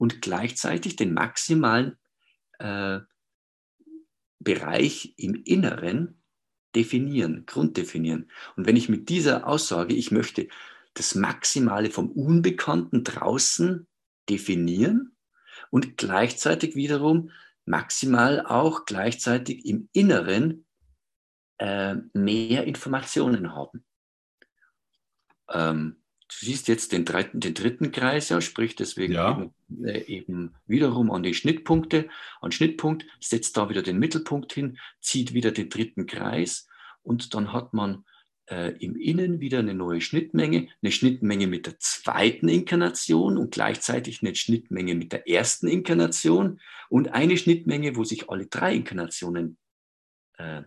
und 0.00 0.22
gleichzeitig 0.22 0.96
den 0.96 1.12
maximalen 1.12 1.98
äh, 2.58 3.00
Bereich 4.38 5.12
im 5.18 5.34
Inneren 5.44 6.22
definieren, 6.74 7.44
grunddefinieren. 7.44 8.30
Und 8.56 8.66
wenn 8.66 8.76
ich 8.76 8.88
mit 8.88 9.10
dieser 9.10 9.46
Aussage, 9.46 9.92
ich 9.92 10.10
möchte 10.10 10.48
das 10.94 11.14
Maximale 11.14 11.90
vom 11.90 12.10
Unbekannten 12.10 13.04
draußen 13.04 13.86
definieren 14.30 15.14
und 15.68 15.98
gleichzeitig 15.98 16.76
wiederum 16.76 17.30
maximal 17.66 18.46
auch 18.46 18.86
gleichzeitig 18.86 19.66
im 19.66 19.90
Inneren 19.92 20.64
äh, 21.58 21.96
mehr 22.14 22.64
Informationen 22.64 23.52
haben. 23.52 23.84
Ähm, 25.50 26.02
siehst 26.30 26.68
jetzt 26.68 26.92
den, 26.92 27.04
dritten, 27.04 27.40
den 27.40 27.54
dritten 27.54 27.92
Kreis, 27.92 28.28
ja, 28.28 28.40
sprich 28.40 28.76
deswegen 28.76 29.14
ja. 29.14 29.32
eben, 29.32 29.84
äh, 29.84 30.04
eben, 30.04 30.54
wiederum 30.66 31.10
an 31.10 31.22
die 31.22 31.34
Schnittpunkte. 31.34 32.08
An 32.40 32.52
Schnittpunkt 32.52 33.04
setzt 33.20 33.56
da 33.56 33.68
wieder 33.68 33.82
den 33.82 33.98
Mittelpunkt 33.98 34.52
hin, 34.52 34.78
zieht 35.00 35.34
wieder 35.34 35.50
den 35.50 35.68
dritten 35.68 36.06
Kreis 36.06 36.68
und 37.02 37.34
dann 37.34 37.52
hat 37.52 37.74
man 37.74 38.04
äh, 38.50 38.72
im 38.78 38.96
Innen 38.96 39.40
wieder 39.40 39.60
eine 39.60 39.74
neue 39.74 40.00
Schnittmenge, 40.00 40.68
eine 40.82 40.92
Schnittmenge 40.92 41.46
mit 41.46 41.66
der 41.66 41.78
zweiten 41.78 42.48
Inkarnation 42.48 43.38
und 43.38 43.52
gleichzeitig 43.52 44.22
eine 44.22 44.34
Schnittmenge 44.34 44.94
mit 44.94 45.12
der 45.12 45.28
ersten 45.28 45.68
Inkarnation 45.68 46.60
und 46.88 47.12
eine 47.12 47.36
Schnittmenge, 47.36 47.96
wo 47.96 48.04
sich 48.04 48.28
alle 48.28 48.46
drei 48.46 48.74
Inkarnationen 48.74 49.56
äh, 50.36 50.62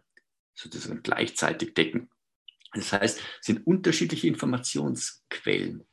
sozusagen 0.53 1.03
gleichzeitig 1.03 1.73
decken. 1.73 2.09
Das 2.73 2.91
heißt, 2.91 3.19
es 3.19 3.45
sind 3.45 3.65
unterschiedliche 3.67 4.27
Informationsquellen. 4.27 5.85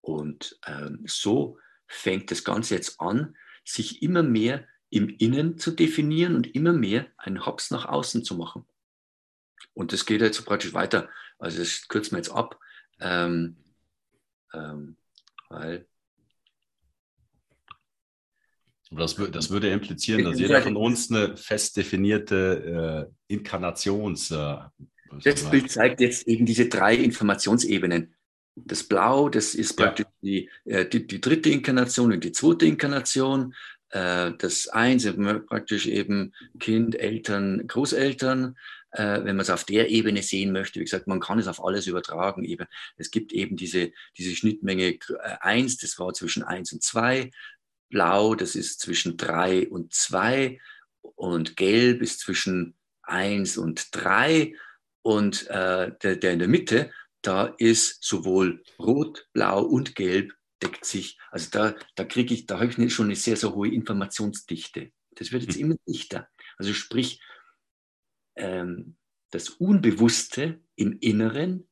Und 0.00 0.58
ähm, 0.66 1.04
so 1.06 1.58
fängt 1.86 2.30
das 2.30 2.44
Ganze 2.44 2.74
jetzt 2.74 3.00
an, 3.00 3.36
sich 3.64 4.02
immer 4.02 4.22
mehr 4.22 4.66
im 4.88 5.08
Innen 5.08 5.58
zu 5.58 5.70
definieren 5.70 6.34
und 6.34 6.54
immer 6.54 6.72
mehr 6.72 7.06
einen 7.16 7.46
Hops 7.46 7.70
nach 7.70 7.86
außen 7.86 8.24
zu 8.24 8.36
machen. 8.36 8.66
Und 9.74 9.92
das 9.92 10.04
geht 10.04 10.20
jetzt 10.20 10.44
praktisch 10.44 10.74
weiter. 10.74 11.08
Also 11.38 11.58
das 11.58 11.86
kürzen 11.86 12.12
wir 12.12 12.18
jetzt 12.18 12.32
ab, 12.32 12.58
ähm, 13.00 13.56
ähm, 14.52 14.96
weil 15.48 15.86
Das, 18.90 19.14
das, 19.14 19.50
würde 19.50 19.70
implizieren, 19.70 20.24
dass 20.24 20.40
jeder 20.40 20.60
von 20.62 20.76
uns 20.76 21.12
eine 21.12 21.36
fest 21.36 21.76
definierte 21.76 23.08
äh, 23.28 23.34
Inkarnations. 23.34 24.32
Äh, 24.32 24.58
das 25.22 25.50
Bild 25.50 25.70
zeigt 25.70 26.00
jetzt 26.00 26.26
eben 26.28 26.46
diese 26.46 26.68
drei 26.68 26.94
Informationsebenen. 26.94 28.14
Das 28.56 28.84
Blau, 28.84 29.28
das 29.28 29.54
ist 29.54 29.74
praktisch 29.74 30.06
ja. 30.06 30.12
die, 30.22 30.50
äh, 30.64 30.86
die, 30.86 31.06
die, 31.06 31.20
dritte 31.20 31.50
Inkarnation 31.50 32.12
und 32.12 32.22
die 32.22 32.32
zweite 32.32 32.66
Inkarnation. 32.66 33.54
Äh, 33.90 34.32
das 34.38 34.68
Eins 34.68 35.08
praktisch 35.46 35.86
eben 35.86 36.32
Kind, 36.58 36.94
Eltern, 36.98 37.66
Großeltern. 37.66 38.56
Äh, 38.92 39.24
wenn 39.24 39.36
man 39.36 39.40
es 39.40 39.50
auf 39.50 39.64
der 39.64 39.88
Ebene 39.88 40.22
sehen 40.22 40.52
möchte, 40.52 40.80
wie 40.80 40.84
gesagt, 40.84 41.06
man 41.06 41.20
kann 41.20 41.38
es 41.38 41.46
auf 41.46 41.64
alles 41.64 41.86
übertragen. 41.86 42.44
Eben. 42.44 42.66
Es 42.96 43.10
gibt 43.10 43.32
eben 43.32 43.56
diese, 43.56 43.92
diese 44.18 44.34
Schnittmenge 44.34 44.98
1, 45.40 45.78
das 45.78 45.98
war 45.98 46.12
zwischen 46.12 46.42
1 46.42 46.72
und 46.72 46.82
2. 46.82 47.30
Blau, 47.88 48.34
das 48.34 48.56
ist 48.56 48.80
zwischen 48.80 49.16
3 49.16 49.68
und 49.68 49.92
2. 49.94 50.58
Und 51.14 51.56
Gelb 51.56 52.02
ist 52.02 52.20
zwischen 52.20 52.74
1 53.02 53.58
und 53.58 53.88
3. 53.92 54.54
Und 55.02 55.46
äh, 55.48 55.92
der, 56.02 56.16
der 56.16 56.32
in 56.32 56.38
der 56.38 56.48
Mitte, 56.48 56.92
da 57.22 57.54
ist 57.58 58.02
sowohl 58.02 58.62
Rot, 58.78 59.28
Blau 59.32 59.62
und 59.62 59.94
Gelb 59.94 60.32
deckt 60.62 60.84
sich. 60.84 61.18
Also 61.30 61.48
da, 61.50 61.74
da 61.96 62.04
kriege 62.04 62.34
ich, 62.34 62.46
da 62.46 62.60
habe 62.60 62.66
ich 62.66 62.94
schon 62.94 63.06
eine 63.06 63.16
sehr, 63.16 63.36
sehr 63.36 63.54
hohe 63.54 63.68
Informationsdichte. 63.72 64.90
Das 65.12 65.32
wird 65.32 65.42
jetzt 65.44 65.56
hm. 65.56 65.62
immer 65.62 65.76
dichter. 65.86 66.28
Also 66.56 66.72
sprich, 66.74 67.20
ähm, 68.36 68.96
das 69.30 69.48
Unbewusste 69.48 70.60
im 70.76 70.98
Inneren 71.00 71.68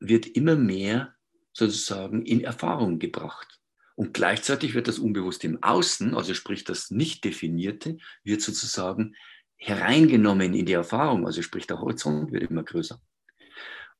wird 0.00 0.26
immer 0.26 0.56
mehr 0.56 1.14
sozusagen 1.52 2.26
in 2.26 2.42
Erfahrung 2.42 2.98
gebracht. 2.98 3.60
Und 3.96 4.12
gleichzeitig 4.12 4.74
wird 4.74 4.88
das 4.88 4.98
Unbewusste 4.98 5.46
im 5.46 5.62
Außen, 5.62 6.14
also 6.14 6.34
sprich 6.34 6.64
das 6.64 6.90
Nicht-Definierte, 6.90 7.98
wird 8.24 8.42
sozusagen 8.42 9.14
hereingenommen 9.56 10.54
in 10.54 10.66
die 10.66 10.72
Erfahrung, 10.72 11.26
also 11.26 11.42
sprich 11.42 11.66
der 11.66 11.80
Horizont 11.80 12.32
wird 12.32 12.50
immer 12.50 12.62
größer. 12.62 13.00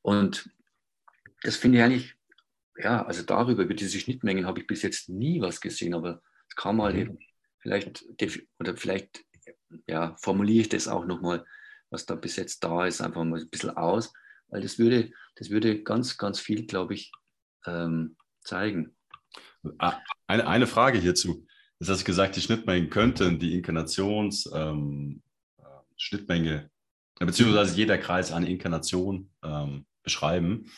Und 0.01 0.49
das 1.41 1.55
finde 1.55 1.79
ich 1.79 1.83
eigentlich, 1.83 2.15
ja, 2.77 3.05
also 3.05 3.23
darüber, 3.23 3.63
über 3.63 3.73
diese 3.73 3.99
Schnittmengen 3.99 4.45
habe 4.45 4.59
ich 4.59 4.67
bis 4.67 4.81
jetzt 4.81 5.09
nie 5.09 5.41
was 5.41 5.61
gesehen, 5.61 5.93
aber 5.93 6.21
es 6.47 6.55
kann 6.55 6.75
mal 6.75 6.93
mhm. 6.93 6.99
eben, 6.99 7.19
vielleicht, 7.59 8.05
oder 8.59 8.75
vielleicht, 8.77 9.25
ja, 9.87 10.15
formuliere 10.17 10.61
ich 10.61 10.69
das 10.69 10.87
auch 10.87 11.05
nochmal, 11.05 11.45
was 11.89 12.05
da 12.05 12.15
bis 12.15 12.35
jetzt 12.35 12.63
da 12.63 12.85
ist, 12.85 13.01
einfach 13.01 13.23
mal 13.23 13.39
ein 13.39 13.49
bisschen 13.49 13.71
aus, 13.71 14.13
weil 14.47 14.61
das 14.61 14.77
würde, 14.77 15.11
das 15.35 15.49
würde 15.49 15.83
ganz, 15.83 16.17
ganz 16.17 16.39
viel, 16.39 16.65
glaube 16.65 16.93
ich, 16.93 17.11
ähm, 17.65 18.15
zeigen. 18.43 18.95
Ah, 19.79 19.99
eine, 20.27 20.47
eine 20.47 20.67
Frage 20.67 20.99
hierzu. 20.99 21.47
Jetzt 21.79 21.89
hast 21.89 22.01
du 22.01 22.05
gesagt, 22.05 22.35
die 22.35 22.41
Schnittmengen 22.41 22.89
könnten 22.89 23.39
die 23.39 23.55
Inkarnations, 23.55 24.49
ähm, 24.53 25.21
Schnittmenge, 25.97 26.69
beziehungsweise 27.19 27.75
jeder 27.75 27.97
Kreis 27.97 28.31
eine 28.31 28.49
Inkarnation 28.49 29.31
ähm, 29.43 29.85
beschreiben. 30.03 30.71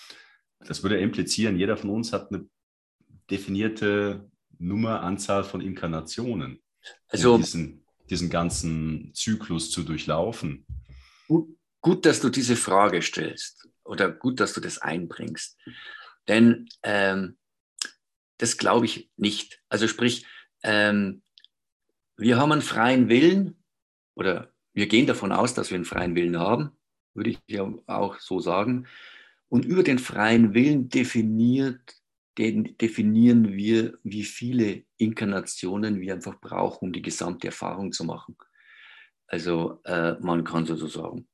Das 0.60 0.84
würde 0.84 1.00
implizieren, 1.00 1.58
jeder 1.58 1.78
von 1.78 1.90
uns 1.90 2.14
hat 2.14 2.32
eine 2.32 2.48
definierte 3.30 4.30
Nummer, 4.58 5.02
Anzahl 5.02 5.44
von 5.44 5.62
Inkarnationen, 5.62 6.62
also, 7.10 7.36
um 7.36 7.42
diesen, 7.42 7.86
diesen 8.10 8.30
ganzen 8.30 9.14
Zyklus 9.14 9.72
zu 9.72 9.84
durchlaufen. 9.84 10.66
Gut, 11.28 11.58
gut, 11.82 12.06
dass 12.06 12.22
du 12.22 12.30
diese 12.30 12.56
Frage 12.56 13.02
stellst 13.02 13.68
oder 13.84 14.12
gut, 14.12 14.40
dass 14.40 14.54
du 14.54 14.62
das 14.62 14.80
einbringst. 14.80 15.58
Denn 16.28 16.68
ähm, 16.84 17.38
das 18.38 18.58
glaube 18.58 18.86
ich 18.86 19.12
nicht. 19.16 19.62
Also 19.70 19.88
sprich, 19.88 20.26
ähm, 20.64 21.22
wir 22.18 22.38
haben 22.38 22.52
einen 22.52 22.62
freien 22.62 23.10
Willen 23.10 23.64
oder 24.16 24.52
wir 24.78 24.86
gehen 24.86 25.08
davon 25.08 25.32
aus, 25.32 25.56
dass 25.56 25.72
wir 25.72 25.76
einen 25.76 25.86
freien 25.86 26.14
Willen 26.14 26.38
haben, 26.38 26.70
würde 27.16 27.32
ich 27.32 27.40
ja 27.48 27.68
auch 27.88 28.20
so 28.20 28.40
sagen. 28.40 28.86
Und 29.50 29.66
über 29.66 29.82
den 29.82 29.98
freien 29.98 30.54
Willen 30.54 30.88
definiert, 30.88 31.82
den, 32.38 32.78
definieren 32.78 33.54
wir, 33.54 33.98
wie 34.04 34.24
viele 34.24 34.84
Inkarnationen 34.98 36.00
wir 36.00 36.14
einfach 36.14 36.40
brauchen, 36.40 36.90
um 36.90 36.94
die 36.94 37.02
gesamte 37.02 37.48
Erfahrung 37.48 37.92
zu 37.92 38.04
machen. 38.04 38.38
Also 39.26 39.82
äh, 39.86 40.14
man 40.20 40.44
kann 40.44 40.68
sozusagen, 40.68 41.28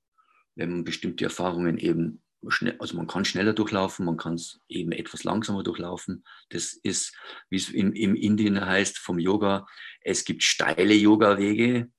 wenn 0.56 0.70
man 0.70 0.84
bestimmte 0.86 1.26
Erfahrungen 1.26 1.78
eben 1.78 2.24
schnell, 2.48 2.78
also 2.80 2.96
man 2.96 3.08
kann 3.08 3.26
schneller 3.26 3.52
durchlaufen, 3.52 4.06
man 4.06 4.16
kann 4.16 4.36
es 4.36 4.62
eben 4.70 4.94
etwas 4.94 5.26
langsamer 5.26 5.64
durchlaufen. 5.64 6.24
Das 6.48 6.72
ist, 6.72 7.14
wie 7.50 7.58
es 7.58 7.70
im, 7.72 7.92
im 7.92 8.16
Indien 8.16 8.66
heißt, 8.66 9.00
vom 9.00 9.20
Yoga, 9.20 9.68
es 10.00 10.24
gibt 10.24 10.44
steile 10.44 10.94
Yoga-Wege, 10.94 11.92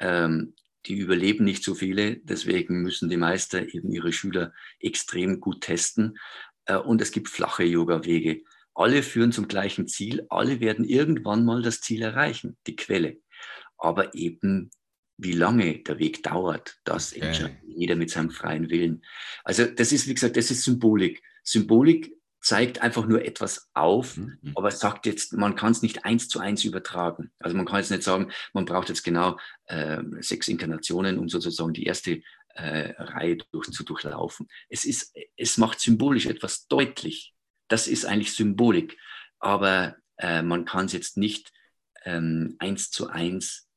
ähm, 0.00 0.54
die 0.86 0.98
überleben 0.98 1.44
nicht 1.44 1.64
so 1.64 1.74
viele, 1.74 2.16
deswegen 2.16 2.82
müssen 2.82 3.08
die 3.08 3.16
Meister 3.16 3.74
eben 3.74 3.92
ihre 3.92 4.12
Schüler 4.12 4.52
extrem 4.80 5.40
gut 5.40 5.62
testen. 5.62 6.18
Äh, 6.66 6.76
und 6.76 7.00
es 7.00 7.12
gibt 7.12 7.28
flache 7.28 7.64
Yoga-Wege. 7.64 8.42
Alle 8.74 9.02
führen 9.02 9.32
zum 9.32 9.48
gleichen 9.48 9.86
Ziel, 9.86 10.26
alle 10.30 10.60
werden 10.60 10.84
irgendwann 10.84 11.44
mal 11.44 11.62
das 11.62 11.80
Ziel 11.80 12.02
erreichen, 12.02 12.56
die 12.66 12.76
Quelle. 12.76 13.18
Aber 13.76 14.14
eben 14.14 14.70
wie 15.18 15.32
lange 15.32 15.78
der 15.80 15.98
Weg 15.98 16.22
dauert, 16.22 16.80
das 16.84 17.12
okay. 17.12 17.26
entscheidet 17.26 17.58
jeder 17.66 17.96
mit 17.96 18.10
seinem 18.10 18.30
freien 18.30 18.70
Willen. 18.70 19.04
Also 19.44 19.66
das 19.66 19.92
ist, 19.92 20.08
wie 20.08 20.14
gesagt, 20.14 20.36
das 20.36 20.50
ist 20.50 20.64
Symbolik. 20.64 21.22
Symbolik 21.42 22.12
zeigt 22.42 22.82
einfach 22.82 23.06
nur 23.06 23.24
etwas 23.24 23.70
auf, 23.72 24.16
mhm. 24.16 24.38
aber 24.56 24.70
sagt 24.72 25.06
jetzt, 25.06 25.32
man 25.32 25.54
kann 25.54 25.72
es 25.72 25.80
nicht 25.80 26.04
eins 26.04 26.28
zu 26.28 26.40
eins 26.40 26.64
übertragen. 26.64 27.30
Also 27.38 27.56
man 27.56 27.64
kann 27.64 27.78
jetzt 27.78 27.90
nicht 27.90 28.02
sagen, 28.02 28.32
man 28.52 28.64
braucht 28.64 28.88
jetzt 28.88 29.04
genau 29.04 29.38
äh, 29.66 30.02
sechs 30.20 30.48
Inkarnationen, 30.48 31.18
um 31.18 31.28
sozusagen 31.28 31.72
die 31.72 31.84
erste 31.84 32.20
äh, 32.54 32.94
Reihe 32.98 33.38
durch, 33.52 33.70
zu 33.70 33.84
durchlaufen. 33.84 34.48
Es, 34.68 34.84
ist, 34.84 35.16
es 35.36 35.56
macht 35.56 35.80
symbolisch 35.80 36.26
etwas 36.26 36.66
deutlich. 36.66 37.32
Das 37.68 37.86
ist 37.86 38.04
eigentlich 38.04 38.34
Symbolik. 38.34 38.98
Aber 39.38 39.96
äh, 40.18 40.42
man 40.42 40.64
kann 40.64 40.86
es 40.86 40.92
jetzt 40.92 41.16
nicht 41.16 41.52
ähm, 42.04 42.56
eins 42.58 42.90
zu 42.90 43.08
eins 43.08 43.68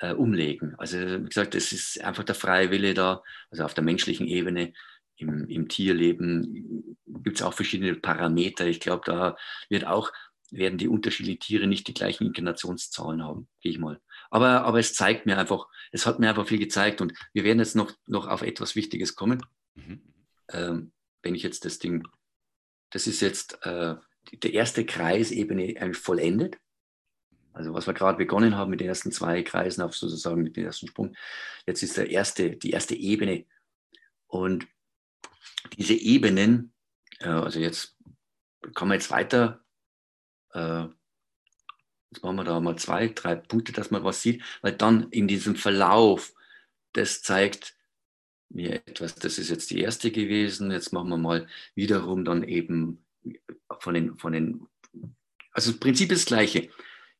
äh, 0.00 0.12
umlegen. 0.12 0.74
Also 0.78 0.98
wie 0.98 1.28
gesagt, 1.28 1.54
es 1.54 1.72
ist 1.72 2.00
einfach 2.02 2.24
der 2.24 2.34
freie 2.34 2.70
Wille 2.70 2.94
da, 2.94 3.22
also 3.50 3.64
auf 3.64 3.74
der 3.74 3.84
menschlichen 3.84 4.26
Ebene. 4.26 4.72
Im, 5.18 5.48
im 5.48 5.68
Tierleben 5.68 6.96
gibt 7.06 7.36
es 7.36 7.42
auch 7.42 7.54
verschiedene 7.54 7.94
Parameter. 7.94 8.66
Ich 8.66 8.80
glaube, 8.80 9.02
da 9.04 9.36
wird 9.68 9.86
auch, 9.86 10.10
werden 10.50 10.78
die 10.78 10.88
unterschiedlichen 10.88 11.40
Tiere 11.40 11.66
nicht 11.66 11.88
die 11.88 11.94
gleichen 11.94 12.26
Inkarnationszahlen 12.26 13.22
haben, 13.22 13.48
gehe 13.60 13.72
ich 13.72 13.78
mal. 13.78 14.00
Aber, 14.30 14.62
aber 14.62 14.78
es 14.78 14.94
zeigt 14.94 15.26
mir 15.26 15.38
einfach, 15.38 15.66
es 15.92 16.06
hat 16.06 16.18
mir 16.18 16.28
einfach 16.28 16.46
viel 16.46 16.58
gezeigt 16.58 17.00
und 17.00 17.12
wir 17.32 17.44
werden 17.44 17.58
jetzt 17.58 17.76
noch, 17.76 17.92
noch 18.06 18.28
auf 18.28 18.42
etwas 18.42 18.76
Wichtiges 18.76 19.14
kommen. 19.14 19.44
Mhm. 19.74 20.02
Ähm, 20.50 20.92
wenn 21.22 21.34
ich 21.34 21.42
jetzt 21.42 21.64
das 21.64 21.78
Ding, 21.78 22.06
das 22.90 23.06
ist 23.06 23.20
jetzt 23.20 23.58
äh, 23.66 23.96
die 24.32 24.54
erste 24.54 24.84
Kreisebene 24.86 25.74
eigentlich 25.80 25.98
vollendet. 25.98 26.58
Also 27.52 27.74
was 27.74 27.86
wir 27.86 27.94
gerade 27.94 28.18
begonnen 28.18 28.56
haben 28.56 28.70
mit 28.70 28.80
den 28.80 28.88
ersten 28.88 29.10
zwei 29.10 29.42
Kreisen 29.42 29.82
auf 29.82 29.96
sozusagen 29.96 30.42
mit 30.42 30.56
dem 30.56 30.64
ersten 30.64 30.86
Sprung. 30.86 31.14
Jetzt 31.66 31.82
ist 31.82 31.96
der 31.96 32.10
erste, 32.10 32.56
die 32.56 32.70
erste 32.70 32.94
Ebene. 32.94 33.46
Und 34.26 34.68
diese 35.76 35.94
Ebenen, 35.94 36.72
äh, 37.20 37.28
also 37.28 37.58
jetzt 37.58 37.96
kommen 38.74 38.90
wir 38.90 38.96
jetzt 38.96 39.10
weiter. 39.10 39.64
Äh, 40.52 40.86
jetzt 42.10 42.22
machen 42.22 42.36
wir 42.36 42.44
da 42.44 42.60
mal 42.60 42.76
zwei, 42.76 43.08
drei 43.08 43.34
Punkte, 43.36 43.72
dass 43.72 43.90
man 43.90 44.04
was 44.04 44.22
sieht, 44.22 44.42
weil 44.62 44.72
dann 44.72 45.10
in 45.10 45.28
diesem 45.28 45.56
Verlauf, 45.56 46.34
das 46.92 47.22
zeigt 47.22 47.76
mir 48.50 48.74
etwas, 48.86 49.14
das 49.14 49.38
ist 49.38 49.50
jetzt 49.50 49.70
die 49.70 49.80
erste 49.80 50.10
gewesen. 50.10 50.70
Jetzt 50.70 50.92
machen 50.92 51.10
wir 51.10 51.18
mal 51.18 51.46
wiederum 51.74 52.24
dann 52.24 52.42
eben 52.42 53.04
von 53.80 53.94
den, 53.94 54.16
von 54.16 54.32
den, 54.32 54.66
also 55.52 55.70
das 55.72 55.80
Prinzip 55.80 56.10
ist 56.12 56.22
das 56.22 56.26
gleiche 56.26 56.70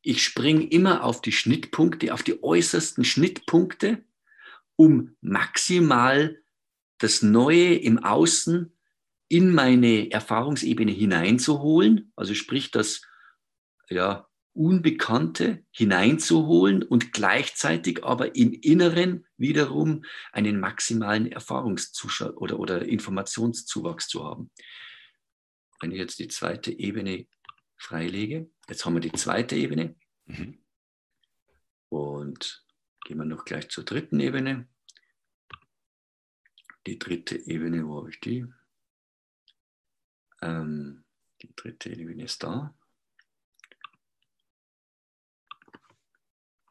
ich 0.01 0.23
springe 0.23 0.65
immer 0.65 1.03
auf 1.03 1.21
die 1.21 1.31
Schnittpunkte, 1.31 2.13
auf 2.13 2.23
die 2.23 2.41
äußersten 2.41 3.03
Schnittpunkte, 3.03 4.03
um 4.75 5.15
maximal 5.21 6.41
das 6.99 7.21
Neue 7.21 7.75
im 7.75 7.97
Außen 7.97 8.75
in 9.27 9.53
meine 9.53 10.11
Erfahrungsebene 10.11 10.91
hineinzuholen, 10.91 12.11
also 12.15 12.33
sprich 12.33 12.71
das 12.71 13.01
ja, 13.89 14.27
Unbekannte 14.53 15.63
hineinzuholen 15.71 16.83
und 16.83 17.13
gleichzeitig 17.13 18.03
aber 18.03 18.35
im 18.35 18.53
Inneren 18.53 19.25
wiederum 19.37 20.03
einen 20.31 20.59
maximalen 20.59 21.31
Erfahrungszuschau 21.31 22.31
oder, 22.31 22.59
oder 22.59 22.85
Informationszuwachs 22.85 24.07
zu 24.07 24.25
haben. 24.25 24.51
Wenn 25.79 25.91
ich 25.91 25.97
jetzt 25.97 26.19
die 26.19 26.27
zweite 26.27 26.77
Ebene 26.77 27.27
freilege. 27.79 28.51
Jetzt 28.67 28.85
haben 28.85 28.93
wir 28.93 29.01
die 29.01 29.11
zweite 29.13 29.55
Ebene. 29.55 29.95
Mhm. 30.25 30.61
Und 31.89 32.63
gehen 33.05 33.17
wir 33.17 33.25
noch 33.25 33.45
gleich 33.45 33.69
zur 33.69 33.83
dritten 33.83 34.19
Ebene. 34.19 34.67
Die 36.89 36.97
dritte 36.97 37.37
Ebene, 37.37 37.87
wo 37.87 37.97
habe 37.97 38.09
ich 38.09 38.19
die? 38.19 38.47
Ähm, 40.41 41.03
die 41.39 41.55
dritte 41.55 41.91
Ebene 41.91 42.23
ist 42.23 42.41
da. 42.41 42.73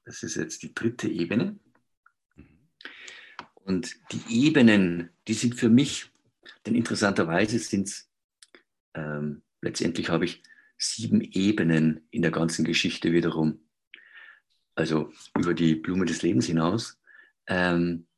Das 0.05 0.25
ist 0.25 0.35
jetzt 0.35 0.65
die 0.65 0.75
dritte 0.75 1.07
Ebene. 1.07 1.61
Und 3.55 3.95
die 4.11 4.47
Ebenen, 4.47 5.11
die 5.29 5.35
sind 5.35 5.55
für 5.55 5.69
mich, 5.69 6.11
denn 6.67 6.75
interessanterweise 6.75 7.61
sind 7.61 7.87
es, 7.87 8.11
ähm, 8.95 9.43
letztendlich 9.61 10.09
habe 10.09 10.25
ich 10.25 10.43
sieben 10.79 11.21
Ebenen 11.21 12.09
in 12.11 12.23
der 12.23 12.33
ganzen 12.33 12.65
Geschichte 12.65 13.13
wiederum. 13.13 13.61
Also 14.75 15.13
über 15.37 15.55
die 15.55 15.77
Blume 15.77 16.07
des 16.07 16.23
Lebens 16.23 16.47
hinaus. 16.47 17.01
Ähm, 17.47 18.09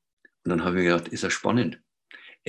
und 0.45 0.49
dann 0.49 0.65
habe 0.65 0.79
ich 0.79 0.85
mir 0.85 0.93
gedacht, 0.93 1.09
ist 1.09 1.25
das 1.25 1.35
spannend. 1.35 1.79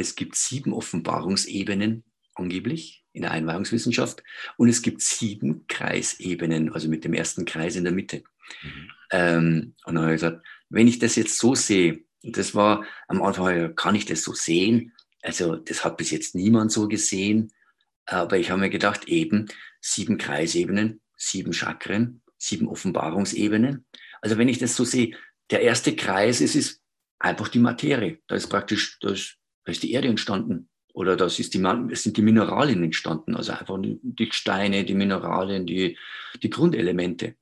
Es 0.01 0.15
gibt 0.15 0.35
sieben 0.35 0.73
Offenbarungsebenen 0.73 2.03
angeblich 2.35 3.03
in 3.13 3.23
der 3.23 3.31
Einweihungswissenschaft 3.31 4.23
und 4.57 4.69
es 4.69 4.81
gibt 4.81 5.01
sieben 5.01 5.65
Kreisebenen, 5.67 6.73
also 6.73 6.89
mit 6.89 7.03
dem 7.03 7.13
ersten 7.13 7.45
Kreis 7.45 7.75
in 7.75 7.83
der 7.83 7.93
Mitte. 7.93 8.23
Mhm. 8.63 8.91
Ähm, 9.11 9.75
und 9.85 9.95
dann 9.95 10.03
habe 10.03 10.15
ich 10.15 10.21
gesagt, 10.21 10.45
wenn 10.69 10.87
ich 10.87 10.99
das 10.99 11.15
jetzt 11.15 11.37
so 11.37 11.55
sehe, 11.55 12.03
und 12.23 12.37
das 12.37 12.55
war 12.55 12.85
am 13.07 13.21
Anfang, 13.21 13.75
kann 13.75 13.95
ich 13.95 14.05
das 14.05 14.21
so 14.23 14.33
sehen? 14.33 14.93
Also 15.21 15.55
das 15.55 15.83
hat 15.83 15.97
bis 15.97 16.11
jetzt 16.11 16.35
niemand 16.35 16.71
so 16.71 16.87
gesehen, 16.87 17.51
aber 18.05 18.37
ich 18.37 18.49
habe 18.49 18.61
mir 18.61 18.69
gedacht, 18.69 19.07
eben 19.07 19.47
sieben 19.79 20.17
Kreisebenen, 20.17 21.01
sieben 21.17 21.53
Chakren, 21.53 22.21
sieben 22.37 22.67
Offenbarungsebenen. 22.67 23.85
Also 24.21 24.37
wenn 24.37 24.49
ich 24.49 24.59
das 24.59 24.75
so 24.75 24.83
sehe, 24.83 25.15
der 25.49 25.61
erste 25.61 25.95
Kreis 25.95 26.41
ist, 26.41 26.55
ist 26.55 26.81
einfach 27.19 27.49
die 27.49 27.59
Materie. 27.59 28.19
Da 28.27 28.35
ist 28.35 28.47
praktisch, 28.47 28.97
da 28.99 29.11
ist, 29.11 29.37
da 29.63 29.71
ist 29.71 29.83
die 29.83 29.91
Erde 29.91 30.07
entstanden. 30.07 30.69
Oder 30.93 31.15
das 31.15 31.39
ist 31.39 31.53
die, 31.53 31.63
sind 31.93 32.17
die 32.17 32.21
Mineralien 32.21 32.83
entstanden, 32.83 33.35
also 33.35 33.53
einfach 33.53 33.77
die 33.81 34.29
Steine, 34.31 34.83
die 34.83 34.93
Mineralien, 34.93 35.65
die, 35.65 35.97
die 36.43 36.49
Grundelemente. 36.49 37.35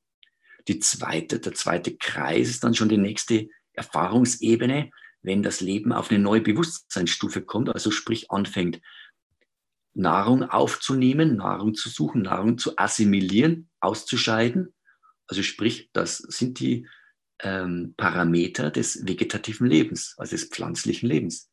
Die 0.68 0.80
zweite, 0.80 1.40
der 1.40 1.54
zweite 1.54 1.98
Kreis 1.98 2.50
ist 2.50 2.64
dann 2.64 2.76
schon 2.76 2.90
die 2.90 2.98
nächste 2.98 3.50
Erfahrungsebene, 3.74 4.92
wenn 5.22 5.42
das 5.42 5.62
Leben 5.62 5.92
auf 5.92 6.12
eine 6.12 6.20
neue 6.20 6.42
Bewusstseinsstufe 6.42 7.42
kommt, 7.42 7.70
also 7.70 7.92
sprich 7.92 8.30
anfängt, 8.30 8.82
Nahrung 9.94 10.44
aufzunehmen, 10.44 11.36
Nahrung 11.36 11.74
zu 11.74 11.90
suchen, 11.90 12.22
Nahrung 12.22 12.58
zu 12.58 12.78
assimilieren, 12.78 13.70
auszuscheiden. 13.80 14.74
Also 15.28 15.42
sprich, 15.42 15.90
das 15.94 16.18
sind 16.18 16.60
die 16.60 16.88
ähm, 17.42 17.96
Parameter 17.98 18.70
des 18.70 19.08
vegetativen 19.08 19.68
Lebens, 19.68 20.16
also 20.18 20.32
des 20.32 20.46
pflanzlichen 20.46 21.10
Lebens. 21.10 21.50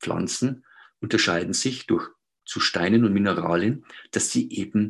Pflanzen 0.00 0.64
unterscheiden 1.00 1.52
sich 1.52 1.86
durch 1.86 2.08
zu 2.44 2.60
Steinen 2.60 3.04
und 3.04 3.12
Mineralien, 3.12 3.84
dass 4.12 4.30
sie 4.30 4.50
eben 4.50 4.88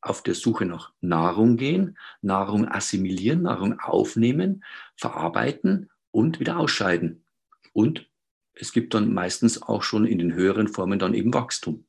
auf 0.00 0.22
der 0.22 0.34
Suche 0.34 0.64
nach 0.64 0.92
Nahrung 1.00 1.56
gehen, 1.56 1.98
Nahrung 2.22 2.68
assimilieren, 2.68 3.42
Nahrung 3.42 3.80
aufnehmen, 3.80 4.64
verarbeiten 4.96 5.90
und 6.10 6.38
wieder 6.40 6.58
ausscheiden. 6.58 7.24
Und 7.72 8.08
es 8.54 8.72
gibt 8.72 8.94
dann 8.94 9.12
meistens 9.12 9.62
auch 9.62 9.82
schon 9.82 10.06
in 10.06 10.18
den 10.18 10.34
höheren 10.34 10.68
Formen 10.68 10.98
dann 10.98 11.14
eben 11.14 11.34
Wachstum. 11.34 11.86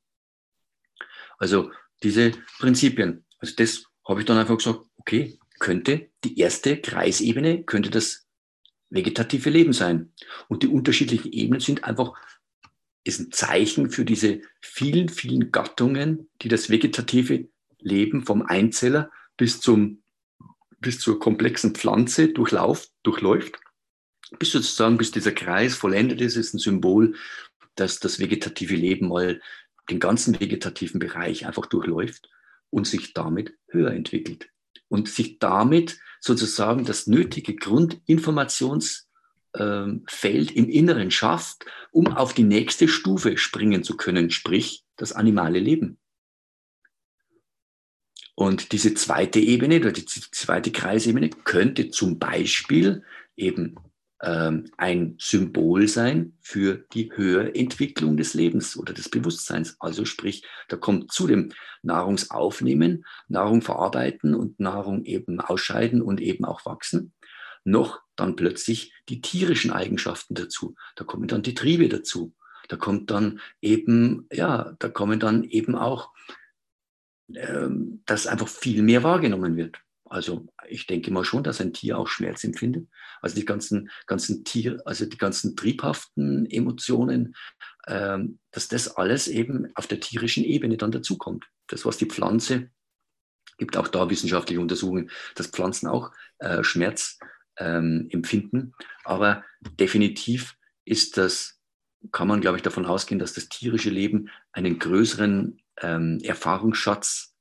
Also 1.37 1.71
diese 2.03 2.31
Prinzipien. 2.59 3.25
Also 3.39 3.55
das 3.55 3.85
habe 4.07 4.21
ich 4.21 4.25
dann 4.25 4.37
einfach 4.37 4.57
gesagt, 4.57 4.81
okay, 4.97 5.39
könnte 5.59 6.09
die 6.23 6.39
erste 6.39 6.79
Kreisebene, 6.79 7.63
könnte 7.63 7.89
das 7.89 8.27
vegetative 8.89 9.49
Leben 9.49 9.73
sein. 9.73 10.13
Und 10.47 10.63
die 10.63 10.67
unterschiedlichen 10.67 11.31
Ebenen 11.31 11.59
sind 11.59 11.83
einfach, 11.83 12.13
ist 13.03 13.19
ein 13.19 13.31
Zeichen 13.31 13.89
für 13.89 14.05
diese 14.05 14.41
vielen, 14.61 15.09
vielen 15.09 15.51
Gattungen, 15.51 16.29
die 16.41 16.47
das 16.47 16.69
vegetative 16.69 17.47
Leben 17.79 18.25
vom 18.25 18.41
Einzeller 18.41 19.11
bis, 19.37 19.61
zum, 19.61 20.03
bis 20.79 20.99
zur 20.99 21.19
komplexen 21.19 21.75
Pflanze 21.75 22.29
durchlauft, 22.29 22.91
durchläuft. 23.03 23.59
Bis 24.37 24.51
sozusagen, 24.51 24.97
bis 24.97 25.11
dieser 25.11 25.31
Kreis 25.31 25.75
vollendet 25.75 26.21
ist, 26.21 26.35
ist 26.35 26.53
ein 26.53 26.59
Symbol, 26.59 27.15
dass 27.75 27.99
das 27.99 28.19
vegetative 28.19 28.75
Leben 28.75 29.07
mal 29.07 29.41
den 29.89 29.99
ganzen 29.99 30.39
vegetativen 30.39 30.99
Bereich 30.99 31.47
einfach 31.47 31.65
durchläuft 31.65 32.29
und 32.69 32.85
sich 32.85 33.13
damit 33.13 33.57
höher 33.69 33.91
entwickelt 33.91 34.49
und 34.87 35.07
sich 35.07 35.39
damit 35.39 35.99
sozusagen 36.19 36.85
das 36.85 37.07
nötige 37.07 37.55
Grundinformationsfeld 37.55 39.08
ähm, 39.57 40.05
im 40.23 40.69
Inneren 40.69 41.11
schafft, 41.11 41.65
um 41.91 42.07
auf 42.07 42.33
die 42.33 42.43
nächste 42.43 42.87
Stufe 42.87 43.37
springen 43.37 43.83
zu 43.83 43.97
können, 43.97 44.29
sprich 44.29 44.83
das 44.95 45.13
animale 45.13 45.59
Leben. 45.59 45.97
Und 48.35 48.71
diese 48.71 48.93
zweite 48.93 49.39
Ebene, 49.39 49.81
oder 49.81 49.91
die 49.91 50.05
zweite 50.05 50.71
Kreisebene, 50.71 51.29
könnte 51.29 51.89
zum 51.89 52.19
Beispiel 52.19 53.03
eben 53.35 53.75
ähm, 54.21 54.71
ein 54.77 55.15
Symbol 55.19 55.87
sein 55.87 56.37
für 56.39 56.85
die 56.93 57.11
Höherentwicklung 57.13 58.17
des 58.17 58.33
Lebens 58.33 58.77
oder 58.77 58.93
des 58.93 59.09
Bewusstseins. 59.09 59.75
Also 59.79 60.05
sprich, 60.05 60.45
da 60.67 60.77
kommt 60.77 61.11
zu 61.11 61.27
dem 61.27 61.51
Nahrungsaufnehmen, 61.81 63.05
Nahrung 63.27 63.61
verarbeiten 63.61 64.35
und 64.35 64.59
Nahrung 64.59 65.03
eben 65.05 65.41
ausscheiden 65.41 66.01
und 66.01 66.21
eben 66.21 66.45
auch 66.45 66.65
wachsen, 66.65 67.13
noch 67.63 68.01
dann 68.19 68.35
plötzlich 68.35 68.93
die 69.09 69.21
tierischen 69.21 69.71
Eigenschaften 69.71 70.35
dazu. 70.35 70.75
Da 70.95 71.03
kommen 71.03 71.27
dann 71.27 71.43
die 71.43 71.53
Triebe 71.53 71.89
dazu. 71.89 72.33
Da 72.67 72.75
kommt 72.77 73.09
dann 73.11 73.39
eben, 73.61 74.27
ja, 74.31 74.75
da 74.79 74.89
kommen 74.89 75.19
dann 75.19 75.43
eben 75.43 75.75
auch, 75.75 76.11
ähm, 77.33 78.03
dass 78.05 78.27
einfach 78.27 78.47
viel 78.47 78.83
mehr 78.83 79.03
wahrgenommen 79.03 79.57
wird. 79.57 79.79
Also 80.05 80.47
ich 80.67 80.87
denke 80.87 81.11
mal 81.11 81.23
schon, 81.23 81.43
dass 81.43 81.61
ein 81.61 81.73
Tier 81.73 81.97
auch 81.97 82.07
Schmerz 82.07 82.43
empfindet. 82.43 82.87
Also 83.21 83.35
die 83.35 83.45
ganzen, 83.45 83.89
ganzen 84.07 84.43
Tier, 84.43 84.81
also 84.85 85.05
die 85.05 85.17
ganzen 85.17 85.55
triebhaften 85.55 86.49
Emotionen, 86.49 87.35
ähm, 87.87 88.39
dass 88.51 88.67
das 88.67 88.95
alles 88.95 89.27
eben 89.27 89.71
auf 89.75 89.87
der 89.87 89.99
tierischen 89.99 90.43
Ebene 90.43 90.77
dann 90.77 90.91
dazukommt. 90.91 91.45
Das, 91.67 91.85
was 91.85 91.97
die 91.97 92.07
Pflanze, 92.07 92.69
gibt 93.57 93.77
auch 93.77 93.87
da 93.87 94.09
wissenschaftliche 94.09 94.61
Untersuchungen, 94.61 95.11
dass 95.35 95.47
Pflanzen 95.47 95.87
auch 95.87 96.11
äh, 96.39 96.63
Schmerz 96.63 97.19
ähm, 97.59 98.07
empfinden. 98.09 98.73
Aber 99.03 99.43
definitiv 99.79 100.55
ist 100.85 101.17
das, 101.17 101.59
kann 102.11 102.27
man, 102.27 102.41
glaube 102.41 102.57
ich, 102.57 102.63
davon 102.63 102.85
ausgehen, 102.85 103.19
dass 103.19 103.33
das 103.33 103.49
tierische 103.49 103.89
Leben 103.89 104.29
einen 104.51 104.79
größeren 104.79 105.61
ähm, 105.81 106.19
Erfahrungsschatz 106.23 107.35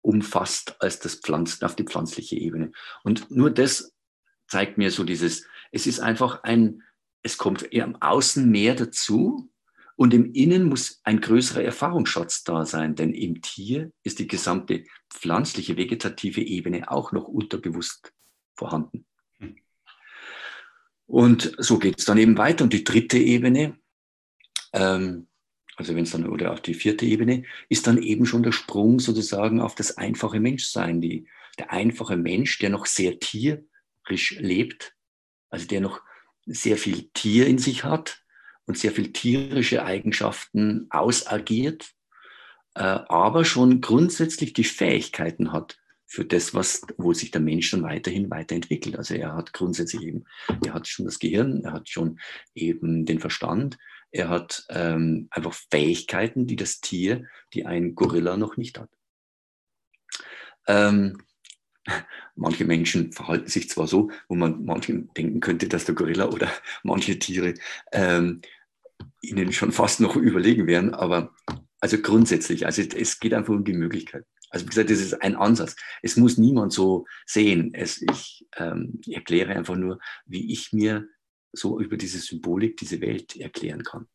umfasst 0.00 0.76
als 0.80 1.00
das 1.00 1.16
Pflanzen 1.16 1.64
auf 1.64 1.76
die 1.76 1.84
pflanzliche 1.84 2.36
Ebene. 2.36 2.72
Und 3.02 3.30
nur 3.30 3.50
das 3.50 3.92
zeigt 4.46 4.78
mir 4.78 4.90
so 4.90 5.04
dieses, 5.04 5.46
es 5.72 5.86
ist 5.86 6.00
einfach 6.00 6.42
ein, 6.44 6.82
es 7.22 7.36
kommt 7.36 7.72
eher 7.72 7.84
am 7.84 7.96
Außen 7.96 8.48
mehr 8.48 8.74
dazu 8.74 9.50
und 9.96 10.14
im 10.14 10.32
Innen 10.32 10.64
muss 10.64 11.00
ein 11.02 11.20
größerer 11.20 11.64
Erfahrungsschatz 11.64 12.44
da 12.44 12.64
sein, 12.64 12.94
denn 12.94 13.12
im 13.12 13.42
Tier 13.42 13.90
ist 14.04 14.20
die 14.20 14.28
gesamte 14.28 14.84
pflanzliche 15.10 15.76
vegetative 15.76 16.40
Ebene 16.40 16.90
auch 16.90 17.12
noch 17.12 17.26
unterbewusst 17.26 18.12
vorhanden. 18.54 19.07
Und 21.08 21.54
so 21.56 21.78
geht 21.78 21.98
es 21.98 22.04
dann 22.04 22.18
eben 22.18 22.36
weiter. 22.36 22.62
Und 22.62 22.72
die 22.72 22.84
dritte 22.84 23.16
Ebene, 23.16 23.78
ähm, 24.74 25.26
also 25.74 25.96
wenn 25.96 26.04
es 26.04 26.10
dann, 26.10 26.28
oder 26.28 26.52
auf 26.52 26.60
die 26.60 26.74
vierte 26.74 27.06
Ebene, 27.06 27.44
ist 27.70 27.86
dann 27.86 28.00
eben 28.02 28.26
schon 28.26 28.42
der 28.42 28.52
Sprung 28.52 29.00
sozusagen 29.00 29.60
auf 29.60 29.74
das 29.74 29.96
einfache 29.96 30.38
Menschsein, 30.38 31.00
die, 31.00 31.26
der 31.58 31.72
einfache 31.72 32.18
Mensch, 32.18 32.58
der 32.58 32.68
noch 32.68 32.84
sehr 32.84 33.18
tierisch 33.18 34.36
lebt, 34.38 34.94
also 35.48 35.66
der 35.66 35.80
noch 35.80 36.02
sehr 36.44 36.76
viel 36.76 37.08
Tier 37.14 37.46
in 37.46 37.58
sich 37.58 37.84
hat 37.84 38.22
und 38.66 38.76
sehr 38.76 38.92
viel 38.92 39.10
tierische 39.12 39.84
Eigenschaften 39.84 40.88
ausagiert, 40.90 41.90
äh, 42.74 42.82
aber 42.82 43.46
schon 43.46 43.80
grundsätzlich 43.80 44.52
die 44.52 44.64
Fähigkeiten 44.64 45.52
hat 45.52 45.78
für 46.08 46.24
das, 46.24 46.54
was, 46.54 46.82
wo 46.96 47.12
sich 47.12 47.30
der 47.30 47.42
Mensch 47.42 47.70
dann 47.70 47.82
weiterhin 47.82 48.30
weiterentwickelt. 48.30 48.96
Also 48.96 49.14
er 49.14 49.34
hat 49.34 49.52
grundsätzlich 49.52 50.02
eben, 50.02 50.24
er 50.64 50.72
hat 50.72 50.88
schon 50.88 51.04
das 51.04 51.18
Gehirn, 51.18 51.62
er 51.64 51.74
hat 51.74 51.88
schon 51.88 52.18
eben 52.54 53.04
den 53.04 53.20
Verstand, 53.20 53.78
er 54.10 54.30
hat 54.30 54.64
ähm, 54.70 55.28
einfach 55.30 55.54
Fähigkeiten, 55.70 56.46
die 56.46 56.56
das 56.56 56.80
Tier, 56.80 57.26
die 57.52 57.66
ein 57.66 57.94
Gorilla 57.94 58.38
noch 58.38 58.56
nicht 58.56 58.78
hat. 58.78 58.90
Ähm, 60.66 61.22
manche 62.34 62.64
Menschen 62.64 63.12
verhalten 63.12 63.48
sich 63.48 63.68
zwar 63.68 63.86
so, 63.86 64.10
wo 64.28 64.34
man 64.34 64.64
manchen 64.64 65.12
denken 65.12 65.40
könnte, 65.40 65.68
dass 65.68 65.84
der 65.84 65.94
Gorilla 65.94 66.30
oder 66.30 66.50
manche 66.82 67.18
Tiere 67.18 67.52
ähm, 67.92 68.40
ihnen 69.20 69.52
schon 69.52 69.72
fast 69.72 70.00
noch 70.00 70.16
überlegen 70.16 70.66
wären, 70.66 70.94
aber 70.94 71.34
also 71.80 71.98
grundsätzlich, 71.98 72.64
also 72.64 72.82
es 72.82 73.20
geht 73.20 73.34
einfach 73.34 73.52
um 73.52 73.64
die 73.64 73.74
Möglichkeit. 73.74 74.24
Also 74.50 74.64
wie 74.64 74.70
gesagt, 74.70 74.90
das 74.90 75.00
ist 75.00 75.20
ein 75.22 75.36
Ansatz. 75.36 75.76
Es 76.02 76.16
muss 76.16 76.38
niemand 76.38 76.72
so 76.72 77.06
sehen. 77.26 77.74
Es, 77.74 78.02
ich 78.02 78.46
ähm, 78.56 79.00
erkläre 79.06 79.54
einfach 79.54 79.76
nur, 79.76 80.00
wie 80.26 80.52
ich 80.52 80.72
mir 80.72 81.08
so 81.52 81.80
über 81.80 81.96
diese 81.96 82.18
Symbolik 82.18 82.76
diese 82.76 83.00
Welt 83.00 83.36
erklären 83.36 83.82
kann. 83.82 84.08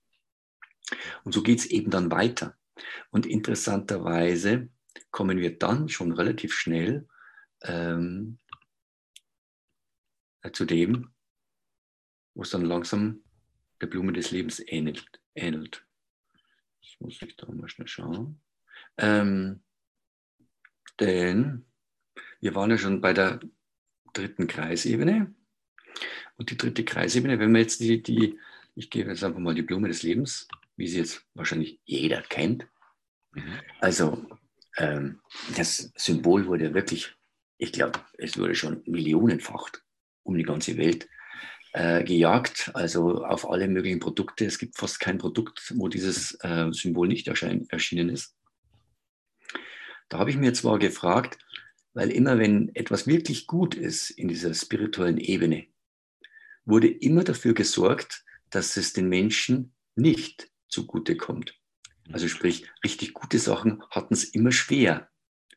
Und 1.23 1.33
so 1.33 1.41
geht 1.43 1.59
es 1.59 1.65
eben 1.65 1.91
dann 1.91 2.11
weiter. 2.11 2.57
Und 3.11 3.25
interessanterweise 3.25 4.69
kommen 5.11 5.39
wir 5.39 5.57
dann 5.57 5.89
schon 5.89 6.11
relativ 6.11 6.53
schnell 6.53 7.07
ähm, 7.63 8.39
äh, 10.41 10.51
zu 10.51 10.65
dem, 10.65 11.13
was 12.35 12.49
dann 12.49 12.65
langsam 12.65 13.23
der 13.81 13.87
Blume 13.87 14.13
des 14.13 14.31
Lebens 14.31 14.61
ähnelt. 14.65 15.05
ähnelt. 15.35 15.85
Das 16.81 16.95
muss 16.99 17.21
ich 17.21 17.35
da 17.35 17.51
mal 17.51 17.69
schnell 17.69 17.87
schauen. 17.87 18.41
Ähm, 18.97 19.62
denn 20.99 21.65
wir 22.39 22.55
waren 22.55 22.71
ja 22.71 22.77
schon 22.77 23.01
bei 23.01 23.13
der 23.13 23.39
dritten 24.13 24.47
Kreisebene. 24.47 25.33
Und 26.37 26.49
die 26.49 26.57
dritte 26.57 26.83
Kreisebene, 26.83 27.39
wenn 27.39 27.53
wir 27.53 27.61
jetzt 27.61 27.79
die, 27.79 28.01
die 28.01 28.39
ich 28.75 28.89
gebe 28.89 29.09
jetzt 29.09 29.23
einfach 29.23 29.39
mal 29.39 29.55
die 29.55 29.61
Blume 29.61 29.87
des 29.87 30.03
Lebens, 30.03 30.47
wie 30.75 30.87
sie 30.87 30.99
jetzt 30.99 31.25
wahrscheinlich 31.33 31.79
jeder 31.85 32.21
kennt. 32.21 32.67
Mhm. 33.31 33.59
Also 33.79 34.25
ähm, 34.77 35.19
das 35.55 35.91
Symbol 35.95 36.47
wurde 36.47 36.73
wirklich, 36.73 37.15
ich 37.57 37.71
glaube, 37.71 37.99
es 38.17 38.37
wurde 38.37 38.55
schon 38.55 38.81
millionenfach 38.85 39.69
um 40.23 40.35
die 40.35 40.43
ganze 40.43 40.77
Welt 40.77 41.07
äh, 41.73 42.03
gejagt, 42.03 42.71
also 42.73 43.23
auf 43.23 43.49
alle 43.49 43.67
möglichen 43.67 43.99
Produkte. 43.99 44.45
Es 44.45 44.57
gibt 44.57 44.77
fast 44.77 44.99
kein 44.99 45.17
Produkt, 45.17 45.73
wo 45.75 45.87
dieses 45.87 46.37
äh, 46.41 46.71
Symbol 46.71 47.07
nicht 47.07 47.27
erschienen 47.27 48.09
ist. 48.09 48.35
Da 50.13 50.19
habe 50.19 50.29
ich 50.29 50.37
mir 50.37 50.53
zwar 50.53 50.77
gefragt, 50.77 51.39
weil 51.95 52.11
immer 52.11 52.37
wenn 52.37 52.69
etwas 52.75 53.07
wirklich 53.07 53.47
gut 53.47 53.73
ist 53.73 54.11
in 54.11 54.27
dieser 54.27 54.53
spirituellen 54.53 55.17
Ebene, 55.17 55.65
wurde 56.65 56.87
immer 56.87 57.23
dafür 57.23 57.55
gesorgt, 57.55 58.23
dass 58.51 58.77
es 58.77 58.93
den 58.93 59.09
Menschen 59.09 59.73
nicht 59.95 60.51
zugutekommt. 60.67 61.59
Also 62.11 62.27
sprich, 62.27 62.69
richtig 62.83 63.15
gute 63.15 63.39
Sachen 63.39 63.81
hatten 63.89 64.13
es 64.13 64.23
immer 64.23 64.51
schwer. 64.51 65.09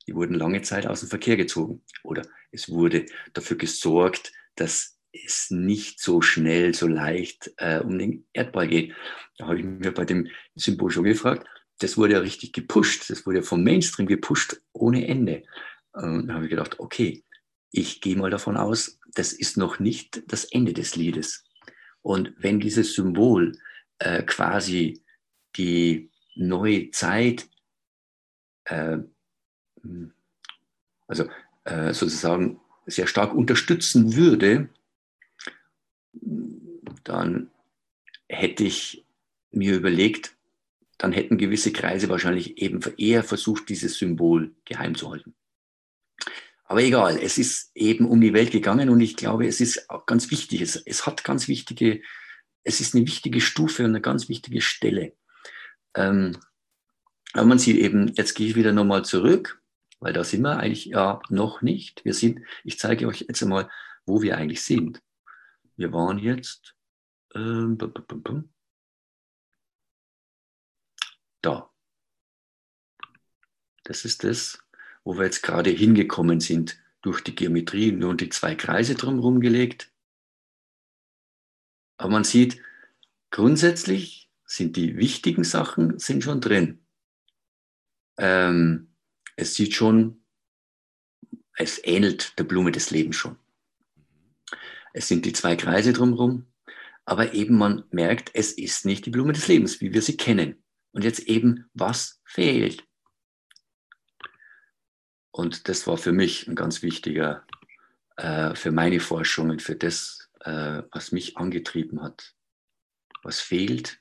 Die 0.06 0.14
wurden 0.14 0.32
lange 0.32 0.62
Zeit 0.62 0.86
aus 0.86 1.00
dem 1.00 1.10
Verkehr 1.10 1.36
gezogen. 1.36 1.82
Oder 2.02 2.22
es 2.50 2.70
wurde 2.70 3.04
dafür 3.34 3.58
gesorgt, 3.58 4.32
dass 4.54 4.98
es 5.12 5.50
nicht 5.50 6.00
so 6.00 6.22
schnell, 6.22 6.72
so 6.72 6.86
leicht 6.86 7.52
äh, 7.58 7.80
um 7.80 7.98
den 7.98 8.26
Erdball 8.32 8.68
geht. 8.68 8.94
Da 9.36 9.48
habe 9.48 9.58
ich 9.58 9.66
mir 9.66 9.92
bei 9.92 10.06
dem 10.06 10.28
Symbol 10.54 10.90
schon 10.90 11.04
gefragt, 11.04 11.46
das 11.78 11.96
wurde 11.96 12.14
ja 12.14 12.20
richtig 12.20 12.52
gepusht. 12.52 13.10
Das 13.10 13.26
wurde 13.26 13.42
vom 13.42 13.62
Mainstream 13.62 14.06
gepusht 14.06 14.60
ohne 14.72 15.06
Ende. 15.06 15.42
Und 15.92 16.28
da 16.28 16.34
habe 16.34 16.44
ich 16.44 16.50
gedacht, 16.50 16.78
okay, 16.78 17.24
ich 17.70 18.00
gehe 18.00 18.16
mal 18.16 18.30
davon 18.30 18.56
aus, 18.56 18.98
das 19.14 19.32
ist 19.32 19.56
noch 19.56 19.78
nicht 19.78 20.22
das 20.30 20.44
Ende 20.44 20.72
des 20.72 20.96
Liedes. 20.96 21.44
Und 22.02 22.34
wenn 22.38 22.60
dieses 22.60 22.94
Symbol 22.94 23.58
äh, 23.98 24.22
quasi 24.22 25.02
die 25.56 26.10
neue 26.34 26.90
Zeit, 26.90 27.48
äh, 28.64 28.98
also 31.06 31.28
äh, 31.64 31.92
sozusagen 31.92 32.60
sehr 32.86 33.06
stark 33.06 33.34
unterstützen 33.34 34.14
würde, 34.14 34.68
dann 37.04 37.50
hätte 38.28 38.64
ich 38.64 39.04
mir 39.50 39.76
überlegt, 39.76 40.35
dann 40.98 41.12
hätten 41.12 41.38
gewisse 41.38 41.72
Kreise 41.72 42.08
wahrscheinlich 42.08 42.58
eben 42.58 42.80
eher 42.96 43.22
versucht, 43.22 43.68
dieses 43.68 43.98
Symbol 43.98 44.54
geheim 44.64 44.94
zu 44.94 45.10
halten. 45.10 45.34
Aber 46.64 46.82
egal, 46.82 47.18
es 47.18 47.38
ist 47.38 47.70
eben 47.74 48.06
um 48.06 48.20
die 48.20 48.32
Welt 48.32 48.50
gegangen 48.50 48.88
und 48.88 49.00
ich 49.00 49.16
glaube, 49.16 49.46
es 49.46 49.60
ist 49.60 49.88
auch 49.88 50.06
ganz 50.06 50.30
wichtig. 50.30 50.62
Es, 50.62 50.76
es 50.76 51.06
hat 51.06 51.22
ganz 51.22 51.46
wichtige, 51.46 52.02
es 52.64 52.80
ist 52.80 52.94
eine 52.94 53.06
wichtige 53.06 53.40
Stufe 53.40 53.84
und 53.84 53.90
eine 53.90 54.00
ganz 54.00 54.28
wichtige 54.28 54.60
Stelle. 54.60 55.12
Ähm, 55.94 56.36
aber 57.34 57.44
man 57.46 57.58
sieht 57.58 57.76
eben, 57.76 58.12
jetzt 58.14 58.34
gehe 58.34 58.48
ich 58.48 58.56
wieder 58.56 58.72
nochmal 58.72 59.04
zurück, 59.04 59.62
weil 60.00 60.12
da 60.12 60.24
sind 60.24 60.42
wir 60.42 60.58
eigentlich 60.58 60.86
ja 60.86 61.20
noch 61.28 61.62
nicht. 61.62 62.04
Wir 62.04 62.14
sind, 62.14 62.40
ich 62.64 62.78
zeige 62.78 63.06
euch 63.06 63.26
jetzt 63.28 63.42
einmal, 63.42 63.70
wo 64.04 64.22
wir 64.22 64.36
eigentlich 64.36 64.62
sind. 64.62 65.00
Wir 65.76 65.92
waren 65.92 66.18
jetzt 66.18 66.74
ähm, 67.34 67.78
da. 71.46 71.70
Das 73.84 74.04
ist 74.04 74.24
das, 74.24 74.58
wo 75.04 75.16
wir 75.16 75.24
jetzt 75.24 75.42
gerade 75.42 75.70
hingekommen 75.70 76.40
sind 76.40 76.78
durch 77.02 77.20
die 77.22 77.34
Geometrie, 77.34 77.92
nur 77.92 78.16
die 78.16 78.30
zwei 78.30 78.56
Kreise 78.56 78.96
drumherum 78.96 79.40
gelegt. 79.40 79.92
Aber 81.98 82.10
man 82.10 82.24
sieht, 82.24 82.60
grundsätzlich 83.30 84.28
sind 84.44 84.76
die 84.76 84.96
wichtigen 84.96 85.44
Sachen 85.44 85.98
sind 85.98 86.24
schon 86.24 86.40
drin. 86.40 86.84
Ähm, 88.18 88.92
es 89.36 89.54
sieht 89.54 89.74
schon, 89.74 90.22
es 91.54 91.80
ähnelt 91.84 92.38
der 92.38 92.44
Blume 92.44 92.72
des 92.72 92.90
Lebens 92.90 93.16
schon. 93.16 93.38
Es 94.92 95.08
sind 95.08 95.24
die 95.26 95.32
zwei 95.32 95.56
Kreise 95.56 95.92
drumherum, 95.92 96.46
aber 97.04 97.34
eben 97.34 97.56
man 97.56 97.84
merkt, 97.90 98.30
es 98.34 98.52
ist 98.52 98.84
nicht 98.84 99.06
die 99.06 99.10
Blume 99.10 99.32
des 99.32 99.46
Lebens, 99.46 99.80
wie 99.80 99.92
wir 99.92 100.02
sie 100.02 100.16
kennen. 100.16 100.62
Und 100.96 101.04
jetzt 101.04 101.20
eben, 101.28 101.68
was 101.74 102.22
fehlt? 102.24 102.82
Und 105.30 105.68
das 105.68 105.86
war 105.86 105.98
für 105.98 106.12
mich 106.12 106.48
ein 106.48 106.54
ganz 106.54 106.80
wichtiger, 106.80 107.46
äh, 108.16 108.54
für 108.54 108.72
meine 108.72 108.98
Forschungen, 109.00 109.60
für 109.60 109.76
das, 109.76 110.30
äh, 110.40 110.84
was 110.90 111.12
mich 111.12 111.36
angetrieben 111.36 112.02
hat. 112.02 112.34
Was 113.22 113.40
fehlt, 113.40 114.00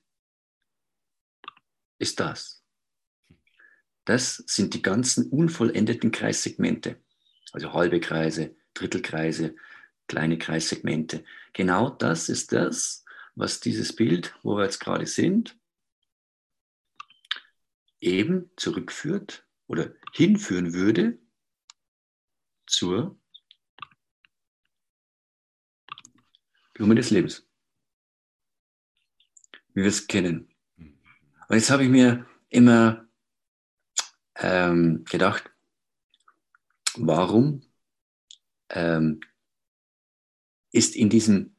ist 2.00 2.22
das. 2.22 2.64
Das 4.06 4.42
sind 4.48 4.74
die 4.74 4.82
ganzen 4.82 5.30
unvollendeten 5.30 6.14
Kreissegmente, 6.14 7.04
also 7.52 7.74
halbe 7.74 8.00
Kreise, 8.00 8.56
Drittelkreise, 8.74 9.58
kleine 10.08 10.38
Kreissegmente. 10.38 11.26
Genau 11.52 11.90
das 11.90 12.30
ist 12.30 12.54
das, 12.54 13.04
was 13.36 13.60
dieses 13.60 13.94
Bild, 13.94 14.34
wo 14.44 14.56
wir 14.56 14.64
jetzt 14.64 14.80
gerade 14.80 15.08
sind, 15.08 15.58
eben 18.00 18.52
zurückführt 18.58 19.48
oder 19.68 19.94
hinführen 20.14 20.74
würde 20.74 21.20
zur 22.68 23.20
Blume 26.74 26.96
des 26.96 27.10
Lebens, 27.10 27.48
wie 29.74 29.82
wir 29.82 29.88
es 29.88 30.08
kennen. 30.08 30.54
Und 30.78 31.56
jetzt 31.56 31.70
habe 31.70 31.84
ich 31.84 31.90
mir 31.90 32.28
immer 32.50 33.08
ähm, 34.36 35.06
gedacht, 35.06 35.50
warum 36.96 37.62
ähm, 38.70 39.22
ist 40.72 40.96
in 40.96 41.10
diesem 41.10 41.56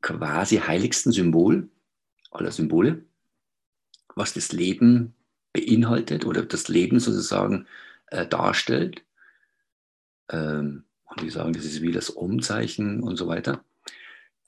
quasi 0.00 0.58
heiligsten 0.58 1.10
Symbol 1.10 1.68
aller 2.30 2.52
Symbole, 2.52 3.04
was 4.14 4.34
das 4.34 4.52
Leben 4.52 5.15
beinhaltet 5.56 6.26
oder 6.26 6.44
das 6.44 6.68
Leben 6.68 7.00
sozusagen 7.00 7.66
äh, 8.08 8.26
darstellt, 8.26 9.04
ähm, 10.30 10.84
und 11.04 11.22
die 11.22 11.30
sagen, 11.30 11.52
das 11.52 11.64
ist 11.64 11.82
wie 11.82 11.92
das 11.92 12.10
Umzeichen 12.10 13.02
und 13.02 13.16
so 13.16 13.26
weiter. 13.26 13.64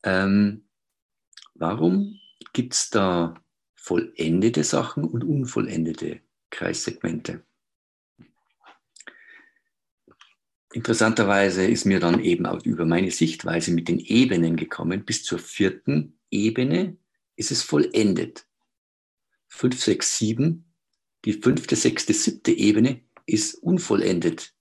Ähm, 0.02 0.64
warum 1.54 2.18
gibt 2.52 2.74
es 2.74 2.90
da 2.90 3.34
vollendete 3.74 4.64
Sachen 4.64 5.04
und 5.04 5.24
unvollendete 5.24 6.20
Kreissegmente? 6.50 7.42
Interessanterweise 10.72 11.64
ist 11.64 11.86
mir 11.86 12.00
dann 12.00 12.20
eben 12.20 12.44
auch 12.44 12.62
über 12.64 12.84
meine 12.84 13.10
Sichtweise 13.10 13.72
mit 13.72 13.88
den 13.88 14.00
Ebenen 14.00 14.56
gekommen. 14.56 15.04
Bis 15.04 15.24
zur 15.24 15.38
vierten 15.38 16.18
Ebene 16.30 16.96
ist 17.36 17.50
es 17.50 17.62
vollendet. 17.62 18.46
Fünf, 19.46 19.82
sechs, 19.82 20.18
sieben. 20.18 20.67
Die 21.24 21.34
fünfte, 21.34 21.76
sechste, 21.76 22.14
siebte 22.14 22.52
Ebene 22.52 23.02
ist 23.26 23.54
unvollendet 23.54 24.54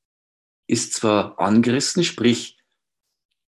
ist 0.67 0.93
zwar 0.93 1.39
angerissen, 1.39 2.03
sprich, 2.03 2.57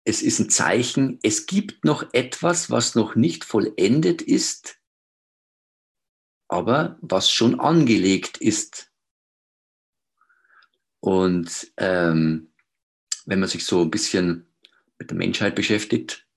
es 0.04 0.22
ist 0.22 0.40
ein 0.40 0.50
Zeichen, 0.50 1.18
es 1.24 1.48
gibt 1.48 1.84
noch 1.84 2.14
etwas, 2.14 2.70
was 2.70 2.94
noch 2.94 3.16
nicht 3.16 3.44
vollendet 3.44 4.22
ist, 4.22 4.78
aber 6.48 7.00
was 7.02 7.32
schon 7.32 7.60
angelegt 7.60 8.38
ist. 8.38 8.92
Und 11.00 11.72
ähm, 11.78 12.52
wenn 13.26 13.40
man 13.40 13.50
sich 13.50 13.66
so 13.66 13.82
ein 13.82 13.92
bisschen 13.92 14.48
mit 15.00 15.10
der 15.10 15.18
Menschheit 15.18 15.56
beschäftigt, 15.56 16.28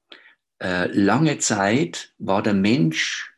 äh, 0.61 0.87
lange 0.87 1.39
Zeit 1.39 2.15
war 2.19 2.43
der 2.43 2.55
Mensch, 2.55 3.35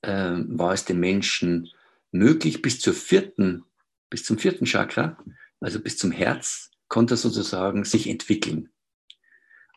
äh, 0.00 0.32
war 0.36 0.72
es 0.72 0.84
dem 0.86 1.00
Menschen 1.00 1.70
möglich, 2.14 2.62
bis 2.62 2.80
zur 2.80 2.94
vierten, 2.94 3.64
bis 4.08 4.24
zum 4.24 4.38
vierten 4.38 4.66
Chakra, 4.66 5.18
also 5.60 5.80
bis 5.80 5.98
zum 5.98 6.12
Herz, 6.12 6.70
konnte 6.88 7.14
er 7.14 7.18
sozusagen 7.18 7.84
sich 7.84 8.08
entwickeln. 8.08 8.70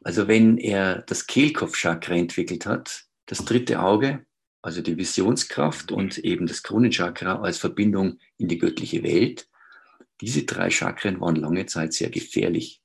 Also 0.03 0.27
wenn 0.27 0.57
er 0.57 1.01
das 1.01 1.27
Kehlkopfchakra 1.27 2.15
entwickelt 2.15 2.65
hat, 2.65 3.05
das 3.25 3.43
dritte 3.43 3.81
Auge, 3.81 4.25
also 4.61 4.81
die 4.81 4.97
Visionskraft 4.97 5.91
und 5.91 6.19
eben 6.19 6.45
das 6.45 6.63
Kronenchakra 6.63 7.41
als 7.41 7.57
Verbindung 7.57 8.19
in 8.37 8.47
die 8.47 8.59
göttliche 8.59 9.03
Welt, 9.03 9.49
diese 10.21 10.43
drei 10.43 10.69
Chakren 10.69 11.19
waren 11.19 11.35
lange 11.35 11.65
Zeit 11.65 11.93
sehr 11.93 12.09
gefährlich 12.09 12.81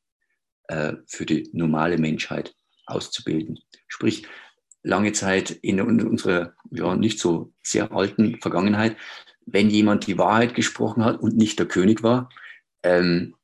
äh, 0.68 0.94
für 1.07 1.26
die 1.26 1.48
normale 1.53 1.98
Menschheit. 1.98 2.55
auszubilden. 2.86 3.59
Sprich, 3.86 4.26
lange 4.82 5.12
Zeit 5.12 5.50
in 5.50 5.80
unserer 5.80 6.55
ja, 6.70 6.96
nicht 6.96 7.18
so 7.18 7.53
sehr 7.62 7.92
alten 7.92 8.40
Vergangenheit, 8.40 8.96
wenn 9.47 9.70
jemand 9.70 10.07
die 10.07 10.18
Wahrheit 10.18 10.55
gesprochen 10.55 11.05
hat 11.05 11.20
und 11.20 11.36
nicht 11.36 11.59
der 11.59 11.66
König 11.66 12.03
war, 12.03 12.28
ähm, 12.82 13.34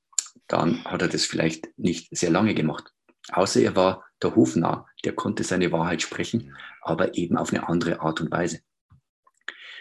dann 0.46 0.84
hat 0.84 1.02
er 1.02 1.08
das 1.08 1.24
vielleicht 1.26 1.68
nicht 1.78 2.08
sehr 2.16 2.30
lange 2.30 2.54
gemacht. 2.54 2.92
Außer 3.30 3.60
er 3.60 3.76
war 3.76 4.04
der 4.22 4.34
Hofnarr, 4.34 4.86
der 5.04 5.12
konnte 5.12 5.44
seine 5.44 5.70
Wahrheit 5.72 6.02
sprechen, 6.02 6.54
aber 6.82 7.14
eben 7.16 7.36
auf 7.36 7.52
eine 7.52 7.68
andere 7.68 8.00
Art 8.00 8.20
und 8.20 8.30
Weise. 8.30 8.60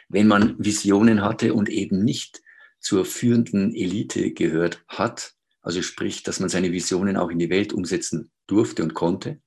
Wenn 0.09 0.27
man 0.27 0.55
Visionen 0.57 1.21
hatte 1.21 1.53
und 1.53 1.69
eben 1.69 2.03
nicht 2.03 2.41
zur 2.79 3.05
führenden 3.05 3.73
Elite 3.73 4.31
gehört 4.31 4.83
hat, 4.87 5.33
also 5.61 5.81
sprich, 5.81 6.23
dass 6.23 6.39
man 6.39 6.49
seine 6.49 6.71
Visionen 6.71 7.17
auch 7.17 7.29
in 7.29 7.39
die 7.39 7.49
Welt 7.49 7.73
umsetzen 7.73 8.31
durfte 8.45 8.83
und 8.83 8.93
konnte, 8.93 9.41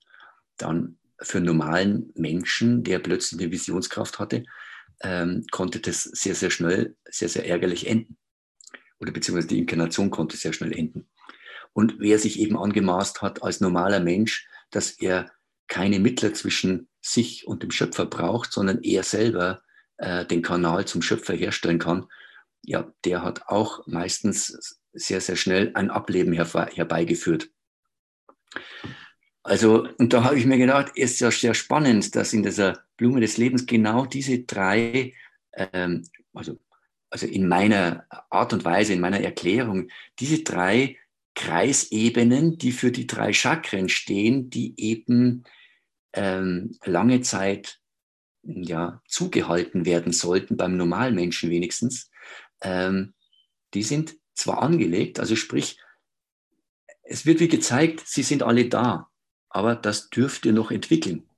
dann 0.56 0.98
für 1.22 1.38
einen 1.38 1.46
normalen 1.46 2.12
Menschen, 2.14 2.82
der 2.82 2.98
plötzlich 2.98 3.40
eine 3.40 3.50
Visionskraft 3.50 4.18
hatte, 4.18 4.44
ähm, 5.02 5.46
konnte 5.50 5.80
das 5.80 6.02
sehr, 6.02 6.34
sehr 6.34 6.50
schnell, 6.50 6.96
sehr, 7.08 7.28
sehr 7.28 7.46
ärgerlich 7.46 7.86
enden. 7.86 8.18
Oder 8.98 9.12
beziehungsweise 9.12 9.48
die 9.48 9.58
Inkarnation 9.58 10.10
konnte 10.10 10.36
sehr 10.36 10.52
schnell 10.52 10.76
enden. 10.76 11.08
Und 11.72 11.96
wer 11.98 12.18
sich 12.18 12.38
eben 12.38 12.58
angemaßt 12.58 13.22
hat 13.22 13.42
als 13.42 13.60
normaler 13.60 14.00
Mensch, 14.00 14.48
dass 14.70 14.90
er 14.90 15.30
keine 15.68 16.00
Mittler 16.00 16.34
zwischen 16.34 16.88
sich 17.00 17.46
und 17.46 17.62
dem 17.62 17.70
Schöpfer 17.70 18.06
braucht, 18.06 18.52
sondern 18.52 18.82
er 18.82 19.02
selber 19.04 19.62
äh, 19.96 20.26
den 20.26 20.42
Kanal 20.42 20.84
zum 20.84 21.00
Schöpfer 21.00 21.34
herstellen 21.34 21.78
kann, 21.78 22.06
ja, 22.62 22.92
der 23.04 23.22
hat 23.22 23.48
auch 23.48 23.86
meistens 23.86 24.80
sehr, 24.92 25.20
sehr 25.20 25.36
schnell 25.36 25.70
ein 25.74 25.90
Ableben 25.90 26.32
herbeigeführt. 26.32 27.50
Also, 29.42 29.88
und 29.98 30.12
da 30.12 30.24
habe 30.24 30.38
ich 30.38 30.44
mir 30.44 30.58
gedacht, 30.58 30.92
ist 30.96 31.20
ja 31.20 31.30
sehr 31.30 31.54
spannend, 31.54 32.14
dass 32.14 32.32
in 32.32 32.42
dieser 32.42 32.84
Blume 33.00 33.20
des 33.20 33.38
Lebens 33.38 33.66
genau 33.66 34.04
diese 34.04 34.40
drei, 34.40 35.14
ähm, 35.54 36.06
also, 36.34 36.58
also 37.08 37.26
in 37.26 37.48
meiner 37.48 38.06
Art 38.28 38.52
und 38.52 38.64
Weise, 38.64 38.92
in 38.92 39.00
meiner 39.00 39.20
Erklärung, 39.20 39.88
diese 40.18 40.42
drei 40.42 40.98
Kreisebenen, 41.34 42.58
die 42.58 42.72
für 42.72 42.92
die 42.92 43.06
drei 43.06 43.32
Chakren 43.32 43.88
stehen, 43.88 44.50
die 44.50 44.74
eben 44.76 45.44
ähm, 46.12 46.76
lange 46.84 47.22
Zeit 47.22 47.80
ja, 48.42 49.00
zugehalten 49.06 49.86
werden 49.86 50.12
sollten, 50.12 50.56
beim 50.56 50.76
normalen 50.76 51.14
Menschen 51.14 51.50
wenigstens, 51.50 52.10
ähm, 52.60 53.14
die 53.72 53.82
sind 53.82 54.16
zwar 54.34 54.62
angelegt, 54.62 55.20
also 55.20 55.36
sprich, 55.36 55.78
es 57.02 57.24
wird 57.24 57.40
wie 57.40 57.48
gezeigt, 57.48 58.02
sie 58.06 58.22
sind 58.22 58.42
alle 58.42 58.68
da 58.68 59.10
aber 59.50 59.74
das 59.74 60.08
dürft 60.08 60.46
ihr 60.46 60.52
noch 60.52 60.70
entwickeln. 60.70 61.28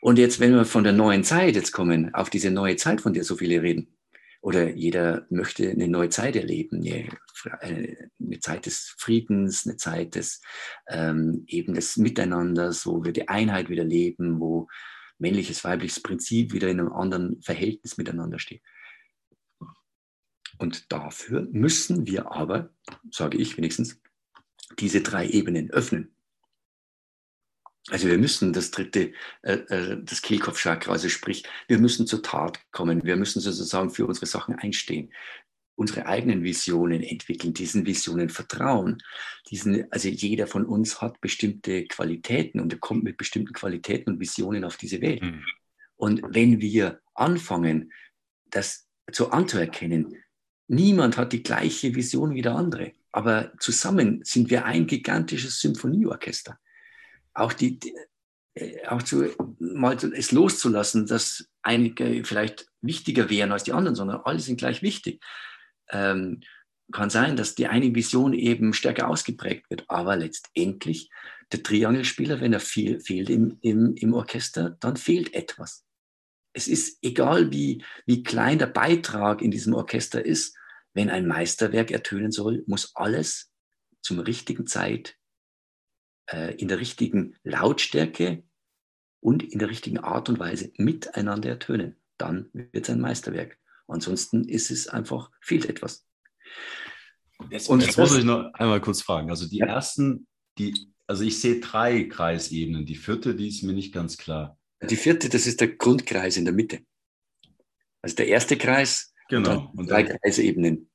Und 0.00 0.18
jetzt, 0.18 0.40
wenn 0.40 0.54
wir 0.54 0.64
von 0.64 0.84
der 0.84 0.92
neuen 0.92 1.24
Zeit 1.24 1.54
jetzt 1.54 1.72
kommen, 1.72 2.14
auf 2.14 2.30
diese 2.30 2.50
neue 2.50 2.76
Zeit, 2.76 3.00
von 3.00 3.12
der 3.12 3.24
so 3.24 3.36
viele 3.36 3.62
reden, 3.62 3.96
oder 4.42 4.70
jeder 4.70 5.26
möchte 5.28 5.68
eine 5.68 5.88
neue 5.88 6.08
Zeit 6.08 6.34
erleben, 6.34 6.82
eine 7.60 8.40
Zeit 8.40 8.64
des 8.64 8.94
Friedens, 8.96 9.66
eine 9.66 9.76
Zeit 9.76 10.14
des 10.14 10.40
ähm, 10.88 11.44
eben 11.46 11.74
des 11.74 11.98
Miteinanders, 11.98 12.86
wo 12.86 13.04
wir 13.04 13.12
die 13.12 13.28
Einheit 13.28 13.68
wieder 13.68 13.84
leben, 13.84 14.40
wo 14.40 14.68
männliches, 15.18 15.62
weibliches 15.62 16.02
Prinzip 16.02 16.54
wieder 16.54 16.68
in 16.68 16.80
einem 16.80 16.92
anderen 16.92 17.42
Verhältnis 17.42 17.98
miteinander 17.98 18.38
steht. 18.38 18.62
Und 20.58 20.90
dafür 20.90 21.46
müssen 21.52 22.06
wir 22.06 22.32
aber, 22.32 22.70
sage 23.10 23.36
ich 23.36 23.58
wenigstens, 23.58 24.00
diese 24.78 25.02
drei 25.02 25.28
Ebenen 25.28 25.70
öffnen. 25.70 26.14
Also 27.88 28.08
wir 28.08 28.18
müssen 28.18 28.52
das 28.52 28.70
dritte, 28.70 29.12
äh, 29.42 29.54
äh, 29.54 30.02
das 30.02 30.22
Kehlkopfchakra, 30.22 30.92
also 30.92 31.08
sprich, 31.08 31.44
wir 31.66 31.78
müssen 31.78 32.06
zur 32.06 32.22
Tat 32.22 32.60
kommen. 32.72 33.02
Wir 33.04 33.16
müssen 33.16 33.40
sozusagen 33.40 33.90
für 33.90 34.06
unsere 34.06 34.26
Sachen 34.26 34.54
einstehen, 34.54 35.12
unsere 35.76 36.06
eigenen 36.06 36.42
Visionen 36.42 37.02
entwickeln, 37.02 37.54
diesen 37.54 37.86
Visionen 37.86 38.28
vertrauen. 38.28 39.02
Diesen, 39.50 39.90
also 39.90 40.08
jeder 40.08 40.46
von 40.46 40.66
uns 40.66 41.00
hat 41.00 41.20
bestimmte 41.22 41.86
Qualitäten 41.86 42.60
und 42.60 42.72
er 42.72 42.78
kommt 42.78 43.02
mit 43.02 43.16
bestimmten 43.16 43.54
Qualitäten 43.54 44.10
und 44.10 44.20
Visionen 44.20 44.64
auf 44.64 44.76
diese 44.76 45.00
Welt. 45.00 45.22
Mhm. 45.22 45.42
Und 45.96 46.22
wenn 46.28 46.60
wir 46.60 47.00
anfangen, 47.14 47.92
das 48.50 48.88
zu 49.10 49.30
anzuerkennen, 49.30 50.16
niemand 50.68 51.16
hat 51.16 51.32
die 51.32 51.42
gleiche 51.42 51.94
Vision 51.94 52.34
wie 52.34 52.42
der 52.42 52.54
andere, 52.54 52.92
aber 53.10 53.52
zusammen 53.58 54.20
sind 54.22 54.50
wir 54.50 54.66
ein 54.66 54.86
gigantisches 54.86 55.60
Symphonieorchester 55.60 56.58
auch 57.34 57.52
die, 57.52 57.78
äh, 58.54 58.86
auch 58.86 59.02
zu, 59.02 59.30
mal 59.58 59.96
es 59.96 60.32
loszulassen, 60.32 61.06
dass 61.06 61.48
einige 61.62 62.24
vielleicht 62.24 62.66
wichtiger 62.80 63.30
wären 63.30 63.52
als 63.52 63.64
die 63.64 63.72
anderen, 63.72 63.94
sondern 63.94 64.20
alle 64.24 64.40
sind 64.40 64.58
gleich 64.58 64.82
wichtig. 64.82 65.22
Ähm, 65.90 66.40
kann 66.92 67.10
sein, 67.10 67.36
dass 67.36 67.54
die 67.54 67.68
eine 67.68 67.94
Vision 67.94 68.32
eben 68.32 68.72
stärker 68.72 69.08
ausgeprägt 69.08 69.70
wird, 69.70 69.84
aber 69.88 70.16
letztendlich 70.16 71.10
der 71.52 71.62
Triangelspieler, 71.62 72.40
wenn 72.40 72.52
er 72.52 72.60
viel, 72.60 73.00
fehlt 73.00 73.30
im, 73.30 73.58
im, 73.60 73.94
im 73.94 74.14
Orchester, 74.14 74.76
dann 74.80 74.96
fehlt 74.96 75.34
etwas. 75.34 75.84
Es 76.52 76.66
ist 76.66 76.98
egal, 77.02 77.52
wie, 77.52 77.84
wie 78.06 78.22
klein 78.22 78.58
der 78.58 78.66
Beitrag 78.66 79.40
in 79.40 79.50
diesem 79.50 79.74
Orchester 79.74 80.24
ist, 80.24 80.56
wenn 80.92 81.10
ein 81.10 81.26
Meisterwerk 81.26 81.92
ertönen 81.92 82.32
soll, 82.32 82.64
muss 82.66 82.94
alles 82.96 83.52
zum 84.02 84.18
richtigen 84.18 84.66
Zeit 84.66 85.16
äh, 86.32 86.54
in 86.56 86.68
der 86.68 86.78
richtigen 86.78 87.36
Lautstärke 87.42 88.42
und 89.20 89.42
in 89.42 89.58
der 89.58 89.68
richtigen 89.68 89.98
Art 89.98 90.28
und 90.28 90.38
Weise 90.38 90.72
miteinander 90.76 91.48
ertönen. 91.48 91.96
Dann 92.16 92.48
wird 92.52 92.88
es 92.88 92.90
ein 92.90 93.00
Meisterwerk. 93.00 93.58
Ansonsten 93.86 94.44
ist 94.44 94.70
es 94.70 94.88
einfach, 94.88 95.30
fehlt 95.40 95.66
etwas. 95.66 96.06
Jetzt, 97.50 97.68
und 97.68 97.82
jetzt 97.82 97.98
muss 97.98 98.16
ich 98.16 98.24
noch 98.24 98.52
einmal 98.54 98.80
kurz 98.80 99.02
fragen. 99.02 99.30
Also 99.30 99.48
die 99.48 99.58
ja. 99.58 99.66
ersten, 99.66 100.26
die, 100.58 100.92
also 101.06 101.24
ich 101.24 101.40
sehe 101.40 101.60
drei 101.60 102.04
Kreisebenen. 102.04 102.86
Die 102.86 102.96
vierte, 102.96 103.34
die 103.34 103.48
ist 103.48 103.62
mir 103.62 103.72
nicht 103.72 103.92
ganz 103.92 104.16
klar. 104.16 104.58
Die 104.82 104.96
vierte, 104.96 105.28
das 105.28 105.46
ist 105.46 105.60
der 105.60 105.76
Grundkreis 105.76 106.36
in 106.36 106.44
der 106.44 106.54
Mitte. 106.54 106.80
Also 108.02 108.16
der 108.16 108.28
erste 108.28 108.56
Kreis 108.56 109.12
genau. 109.28 109.70
und, 109.72 109.78
und 109.78 109.90
drei 109.90 110.04
Kreisebenen. 110.04 110.89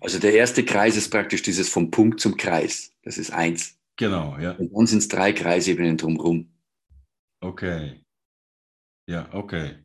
Also 0.00 0.18
der 0.18 0.34
erste 0.34 0.64
Kreis 0.64 0.96
ist 0.96 1.10
praktisch 1.10 1.42
dieses 1.42 1.68
vom 1.68 1.90
Punkt 1.90 2.20
zum 2.20 2.36
Kreis. 2.36 2.92
Das 3.02 3.18
ist 3.18 3.32
eins. 3.32 3.78
Genau, 3.96 4.36
ja. 4.38 4.52
Und 4.52 4.72
dann 4.72 4.86
sind 4.86 4.98
es 4.98 5.08
drei 5.08 5.32
Kreisebenen 5.32 5.96
drumherum. 5.96 6.52
Okay. 7.40 8.04
Ja, 9.06 9.28
okay. 9.32 9.76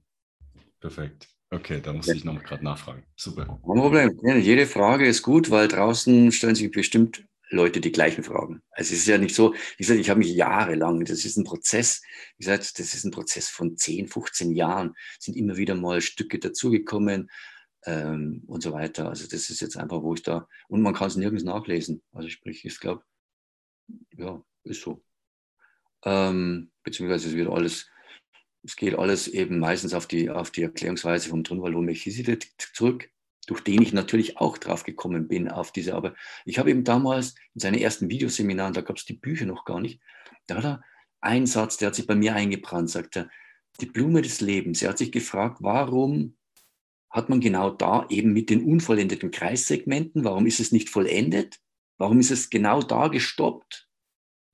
Perfekt. 0.80 1.28
Okay, 1.50 1.82
da 1.82 1.94
muss 1.94 2.08
ja. 2.08 2.14
ich 2.14 2.24
noch 2.24 2.44
gerade 2.44 2.64
nachfragen. 2.64 3.04
Super. 3.16 3.46
Kein 3.46 3.60
Problem. 3.62 4.20
Ja, 4.24 4.36
jede 4.36 4.68
Frage 4.68 5.08
ist 5.08 5.22
gut, 5.22 5.50
weil 5.50 5.68
draußen 5.68 6.32
stellen 6.32 6.56
sich 6.56 6.72
bestimmt 6.72 7.26
Leute 7.50 7.80
die 7.80 7.92
gleichen 7.92 8.24
Fragen. 8.24 8.62
Also 8.72 8.94
es 8.94 9.00
ist 9.00 9.08
ja 9.08 9.18
nicht 9.18 9.34
so, 9.34 9.54
wie 9.54 9.84
gesagt, 9.84 10.00
ich 10.00 10.10
habe 10.10 10.20
mich 10.20 10.34
jahrelang, 10.34 11.06
das 11.06 11.24
ist 11.24 11.38
ein 11.38 11.46
Prozess, 11.46 12.02
wie 12.38 12.44
gesagt, 12.44 12.78
das 12.78 12.94
ist 12.94 13.06
ein 13.06 13.12
Prozess 13.12 13.48
von 13.48 13.78
10, 13.78 14.08
15 14.08 14.52
Jahren, 14.52 14.96
sind 15.20 15.38
immer 15.38 15.56
wieder 15.56 15.76
mal 15.76 16.02
Stücke 16.02 16.40
dazugekommen 16.40 17.30
ähm, 17.86 18.44
und 18.48 18.62
so 18.62 18.74
weiter. 18.74 19.10
Also 19.10 19.28
das 19.28 19.50
ist 19.50 19.62
jetzt 19.62 19.78
einfach, 19.78 20.02
wo 20.02 20.14
ich 20.14 20.24
da, 20.24 20.48
und 20.68 20.82
man 20.82 20.94
kann 20.94 21.08
es 21.08 21.16
nirgends 21.16 21.44
nachlesen. 21.44 22.02
Also 22.12 22.30
sprich, 22.30 22.66
ich 22.66 22.80
glaube, 22.80 23.04
ja, 24.18 24.42
ist 24.64 24.82
so. 24.82 25.04
Ähm, 26.04 26.72
beziehungsweise 26.84 27.30
es 27.30 27.36
wird 27.36 27.50
alles, 27.50 27.90
es 28.64 28.76
geht 28.76 28.98
alles 28.98 29.28
eben 29.28 29.60
meistens 29.60 29.94
auf 29.94 30.08
die, 30.08 30.30
auf 30.30 30.52
die 30.52 30.64
Erklärungsweise 30.64 31.30
vom 31.30 31.44
Tronvalon 31.44 31.86
Melchizedek 31.86 32.48
zurück, 32.74 33.10
durch 33.48 33.62
den 33.62 33.82
ich 33.82 33.94
natürlich 33.94 34.38
auch 34.38 34.58
drauf 34.58 34.84
gekommen 34.84 35.28
bin, 35.28 35.50
auf 35.50 35.72
diese, 35.72 35.96
aber 35.96 36.16
ich 36.46 36.60
habe 36.60 36.70
eben 36.70 36.84
damals 36.84 37.36
in 37.54 37.62
seinen 37.62 37.80
ersten 37.80 38.10
Videoseminaren, 38.10 38.74
da 38.74 38.82
gab 38.82 38.98
es 38.98 39.06
die 39.06 39.14
Bücher 39.14 39.46
noch 39.46 39.66
gar 39.66 39.80
nicht, 39.80 40.02
da 40.48 40.58
hat 40.58 40.66
er 40.66 40.84
einen 41.22 41.48
Satz, 41.48 41.78
der 41.78 41.88
hat 41.88 41.96
sich 41.96 42.06
bei 42.08 42.16
mir 42.16 42.36
eingebrannt, 42.36 42.90
sagt 42.90 43.18
er, 43.18 43.30
die 43.80 43.86
Blume 43.86 44.22
des 44.22 44.42
Lebens. 44.42 44.82
Er 44.82 44.90
hat 44.90 44.98
sich 44.98 45.12
gefragt, 45.12 45.58
warum 45.62 46.37
hat 47.10 47.30
man 47.30 47.40
genau 47.40 47.70
da 47.70 48.06
eben 48.10 48.34
mit 48.34 48.50
den 48.50 48.64
unvollendeten 48.64 49.32
Kreissegmenten, 49.32 50.24
warum 50.24 50.46
ist 50.46 50.60
es 50.60 50.72
nicht 50.72 50.90
vollendet? 50.90 51.60
Warum 51.98 52.20
ist 52.20 52.32
es 52.32 52.50
genau 52.50 52.82
da 52.82 53.08
gestoppt? 53.08 53.90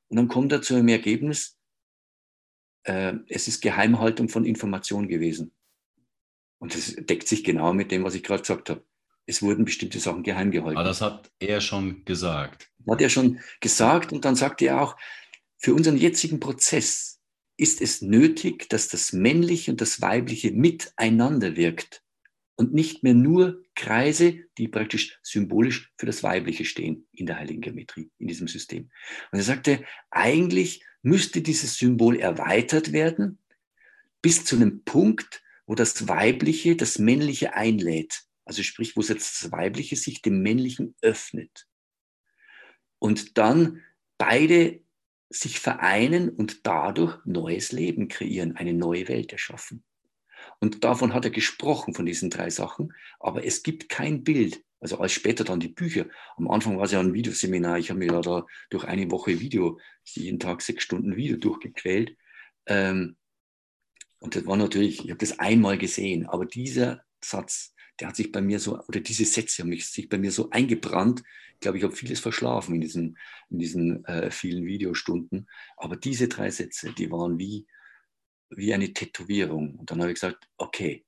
Und 0.10 0.18
dann 0.18 0.28
kommt 0.28 0.52
er 0.52 0.62
zu 0.62 0.76
einem 0.76 0.88
Ergebnis, 0.88 1.58
äh, 2.84 3.16
es 3.28 3.48
ist 3.48 3.62
Geheimhaltung 3.62 4.30
von 4.30 4.46
Information 4.46 5.08
gewesen. 5.08 5.54
Und 6.60 6.76
das 6.76 6.96
deckt 6.96 7.28
sich 7.28 7.44
genau 7.44 7.74
mit 7.74 7.92
dem, 7.92 8.04
was 8.04 8.16
ich 8.16 8.24
gerade 8.24 8.42
gesagt 8.42 8.70
habe. 8.70 8.86
Es 9.26 9.42
wurden 9.42 9.66
bestimmte 9.66 10.00
Sachen 10.00 10.24
geheim 10.24 10.52
gehalten. 10.52 10.78
Aber 10.78 10.88
das 10.88 11.02
hat 11.02 11.32
er 11.40 11.62
schon 11.62 12.06
gesagt. 12.06 12.72
Hat 12.88 13.02
er 13.02 13.10
schon 13.10 13.40
gesagt 13.62 14.14
und 14.14 14.26
dann 14.26 14.36
sagt 14.36 14.62
er 14.62 14.82
auch, 14.82 14.96
für 15.58 15.74
unseren 15.74 15.98
jetzigen 15.98 16.40
Prozess 16.40 17.22
ist 17.58 17.82
es 17.82 18.02
nötig, 18.02 18.70
dass 18.70 18.90
das 18.90 19.14
Männliche 19.14 19.72
und 19.72 19.82
das 19.82 20.02
Weibliche 20.02 20.52
miteinander 20.52 21.56
wirkt 21.56 22.03
und 22.56 22.74
nicht 22.74 23.04
mehr 23.04 23.14
nur 23.14 23.64
Kreise, 23.76 24.40
die 24.58 24.68
praktisch 24.68 25.20
symbolisch 25.24 25.92
für 25.98 26.06
das 26.06 26.24
Weibliche 26.24 26.66
stehen 26.66 27.08
in 27.12 27.26
der 27.26 27.38
heiligen 27.38 27.62
Geometrie, 27.62 28.12
in 28.20 28.28
diesem 28.28 28.48
System. 28.48 28.92
Und 29.32 29.40
er 29.40 29.44
sagte, 29.44 29.84
eigentlich 30.12 30.84
müsste 31.02 31.42
dieses 31.42 31.78
Symbol 31.78 32.18
erweitert 32.20 32.92
werden 32.92 33.40
bis 34.22 34.46
zu 34.46 34.56
einem 34.56 34.84
Punkt, 34.84 35.44
wo 35.66 35.76
das 35.76 36.08
Weibliche 36.08 36.76
das 36.76 37.00
Männliche 37.00 37.56
einlädt. 37.56 38.24
Also 38.46 38.64
sprich, 38.64 38.96
wo 38.96 39.02
jetzt 39.02 39.44
das 39.44 39.52
Weibliche 39.52 39.96
sich 39.96 40.22
dem 40.22 40.42
Männlichen 40.42 40.96
öffnet. 41.02 41.68
Und 43.00 43.38
dann 43.38 43.82
beide 44.18 44.82
sich 45.30 45.60
vereinen 45.60 46.30
und 46.30 46.66
dadurch 46.66 47.18
neues 47.26 47.72
Leben 47.72 48.08
kreieren, 48.08 48.56
eine 48.56 48.74
neue 48.74 49.08
Welt 49.08 49.32
erschaffen. 49.32 49.84
Und 50.60 50.84
davon 50.84 51.14
hat 51.14 51.26
er 51.26 51.32
gesprochen, 51.32 51.94
von 51.94 52.06
diesen 52.06 52.30
drei 52.30 52.50
Sachen. 52.50 52.94
Aber 53.20 53.46
es 53.46 53.64
gibt 53.64 53.90
kein 53.90 54.24
Bild. 54.24 54.64
Also 54.80 54.98
als 55.00 55.14
später 55.14 55.44
dann 55.44 55.62
die 55.62 55.70
Bücher. 55.70 56.08
Am 56.36 56.50
Anfang 56.50 56.78
war 56.78 56.86
es 56.86 56.92
ja 56.92 57.00
ein 57.00 57.14
Videoseminar. 57.14 57.80
Ich 57.80 57.90
habe 57.90 58.00
mir 58.00 58.12
ja 58.12 58.22
da 58.22 58.46
durch 58.70 58.84
eine 58.84 59.10
Woche 59.12 59.40
Video, 59.40 59.80
jeden 60.04 60.40
Tag 60.40 60.62
sechs 60.62 60.84
Stunden 60.84 61.16
Video 61.16 61.38
durchgequält. 61.38 62.18
Ähm, 62.66 63.16
und 64.20 64.36
das 64.36 64.46
war 64.46 64.58
natürlich, 64.58 65.04
ich 65.04 65.10
habe 65.10 65.20
das 65.20 65.40
einmal 65.40 65.78
gesehen, 65.78 66.28
aber 66.28 66.46
dieser 66.46 67.04
Satz, 67.22 67.74
der 68.00 68.10
hat 68.10 68.16
sich 68.16 68.32
bei 68.32 68.42
mir 68.42 68.60
so, 68.60 68.80
oder 68.88 69.00
diese 69.00 69.26
Sätze 69.26 69.64
haben 69.64 69.78
sich 69.78 70.10
bei 70.10 70.18
mir 70.18 70.32
so 70.32 70.50
eingebrannt. 70.50 71.24
Ich 71.54 71.60
glaube, 71.60 71.78
ich 71.78 71.84
habe 71.84 71.96
vieles 71.96 72.20
verschlafen 72.20 72.76
in 72.76 72.82
diesen, 72.82 73.18
in 73.50 73.60
diesen 73.60 74.06
äh, 74.06 74.32
vielen 74.32 74.66
Videostunden. 74.66 75.50
Aber 75.78 75.96
diese 75.96 76.28
drei 76.28 76.50
Sätze, 76.52 76.92
die 76.92 77.12
waren 77.12 77.38
wie, 77.38 77.68
wie 78.58 78.74
eine 78.74 78.94
Tätowierung. 78.94 79.76
Und 79.76 79.92
dann 79.92 80.02
habe 80.02 80.12
ich 80.12 80.20
gesagt, 80.20 80.48
okay, 80.58 81.06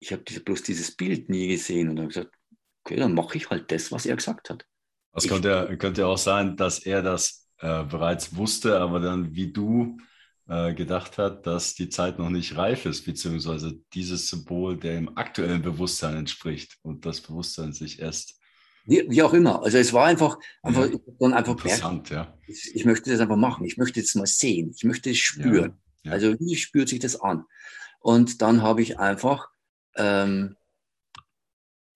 ich 0.00 0.12
habe 0.12 0.22
diese, 0.22 0.40
bloß 0.40 0.62
dieses 0.62 0.96
Bild 0.96 1.28
nie 1.28 1.48
gesehen. 1.48 1.88
Und 1.88 1.96
dann 1.96 2.04
habe 2.04 2.10
ich 2.12 2.16
gesagt, 2.16 2.36
okay, 2.84 2.96
dann 2.96 3.14
mache 3.14 3.36
ich 3.36 3.50
halt 3.50 3.70
das, 3.70 3.92
was 3.92 4.06
er 4.06 4.16
gesagt 4.16 4.50
hat. 4.50 4.66
Es 5.14 5.28
könnte, 5.28 5.76
könnte 5.78 6.06
auch 6.06 6.18
sein, 6.18 6.56
dass 6.56 6.80
er 6.80 7.02
das 7.02 7.48
äh, 7.58 7.84
bereits 7.84 8.34
wusste, 8.34 8.80
aber 8.80 8.98
dann 9.00 9.34
wie 9.34 9.52
du 9.52 9.98
äh, 10.48 10.74
gedacht 10.74 11.18
hat, 11.18 11.46
dass 11.46 11.74
die 11.74 11.88
Zeit 11.88 12.18
noch 12.18 12.30
nicht 12.30 12.56
reif 12.56 12.86
ist, 12.86 13.04
beziehungsweise 13.04 13.78
dieses 13.94 14.28
Symbol 14.28 14.76
dem 14.76 15.16
aktuellen 15.16 15.62
Bewusstsein 15.62 16.16
entspricht 16.16 16.78
und 16.82 17.06
das 17.06 17.20
Bewusstsein 17.20 17.72
sich 17.72 18.00
erst. 18.00 18.40
Wie, 18.84 19.04
wie 19.08 19.22
auch 19.22 19.32
immer. 19.32 19.62
Also 19.62 19.78
es 19.78 19.92
war 19.92 20.06
einfach, 20.06 20.36
einfach, 20.62 20.90
ja, 20.90 20.98
dann 21.20 21.34
einfach 21.34 21.52
interessant, 21.52 22.10
ja. 22.10 22.36
Ich, 22.48 22.74
ich, 22.74 22.84
möchte 22.84 23.10
das 23.10 23.20
einfach 23.20 23.36
machen. 23.36 23.64
Ich 23.64 23.76
möchte 23.76 24.00
es 24.00 24.14
mal 24.16 24.26
sehen. 24.26 24.72
Ich 24.74 24.82
möchte 24.82 25.10
es 25.10 25.18
spüren. 25.18 25.70
Ja, 25.70 25.91
ja. 26.04 26.12
Also 26.12 26.38
wie 26.38 26.56
spürt 26.56 26.88
sich 26.88 26.98
das 26.98 27.20
an? 27.20 27.44
Und 28.00 28.42
dann 28.42 28.62
habe 28.62 28.82
ich 28.82 28.98
einfach, 28.98 29.48
ähm, 29.96 30.56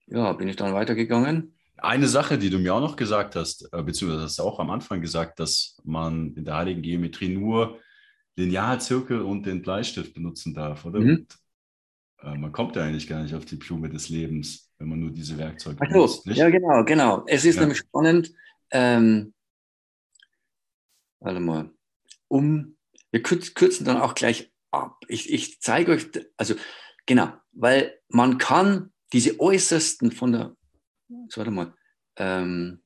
ja, 0.07 0.31
bin 0.33 0.47
ich 0.47 0.55
dann 0.55 0.73
weitergegangen. 0.73 1.53
Eine 1.77 2.07
Sache, 2.07 2.37
die 2.37 2.49
du 2.49 2.57
mir 2.57 2.73
auch 2.73 2.81
noch 2.81 2.95
gesagt 2.95 3.35
hast, 3.35 3.71
äh, 3.71 3.83
beziehungsweise 3.83 4.23
hast 4.23 4.39
du 4.39 4.43
auch 4.43 4.59
am 4.59 4.69
Anfang 4.71 5.01
gesagt, 5.01 5.39
dass 5.39 5.77
man 5.83 6.33
in 6.33 6.45
der 6.45 6.55
heiligen 6.55 6.81
Geometrie 6.81 7.29
nur 7.29 7.79
Linealzirkel 8.35 9.21
und 9.21 9.45
den 9.45 9.61
Bleistift 9.61 10.13
benutzen 10.13 10.53
darf, 10.53 10.85
oder? 10.85 10.99
Mhm. 10.99 11.09
Und, 11.09 11.37
äh, 12.23 12.37
man 12.37 12.51
kommt 12.51 12.75
ja 12.75 12.83
eigentlich 12.83 13.07
gar 13.07 13.21
nicht 13.21 13.35
auf 13.35 13.45
die 13.45 13.57
Blume 13.57 13.89
des 13.89 14.09
Lebens, 14.09 14.71
wenn 14.77 14.87
man 14.89 14.99
nur 14.99 15.11
diese 15.11 15.37
Werkzeuge 15.37 15.77
Ach 15.81 15.87
benutzt. 15.87 16.25
Nicht? 16.25 16.37
Ja, 16.37 16.49
genau, 16.49 16.83
genau. 16.85 17.23
Es 17.27 17.45
ist 17.45 17.55
ja. 17.55 17.61
nämlich 17.61 17.79
spannend. 17.79 18.31
Ähm, 18.71 19.33
warte 21.19 21.39
mal. 21.39 21.69
Um, 22.27 22.76
wir 23.11 23.23
kürzen 23.23 23.85
dann 23.85 24.01
auch 24.01 24.15
gleich 24.15 24.51
ab. 24.71 25.03
Ich, 25.07 25.31
ich 25.31 25.61
zeige 25.61 25.91
euch, 25.91 26.07
also 26.37 26.55
genau, 27.05 27.33
weil 27.51 27.99
man 28.09 28.37
kann 28.37 28.91
diese 29.13 29.39
äußersten 29.39 30.11
von 30.11 30.31
der, 30.31 30.55
so, 31.29 31.37
warte 31.37 31.51
mal, 31.51 31.73
ähm, 32.17 32.83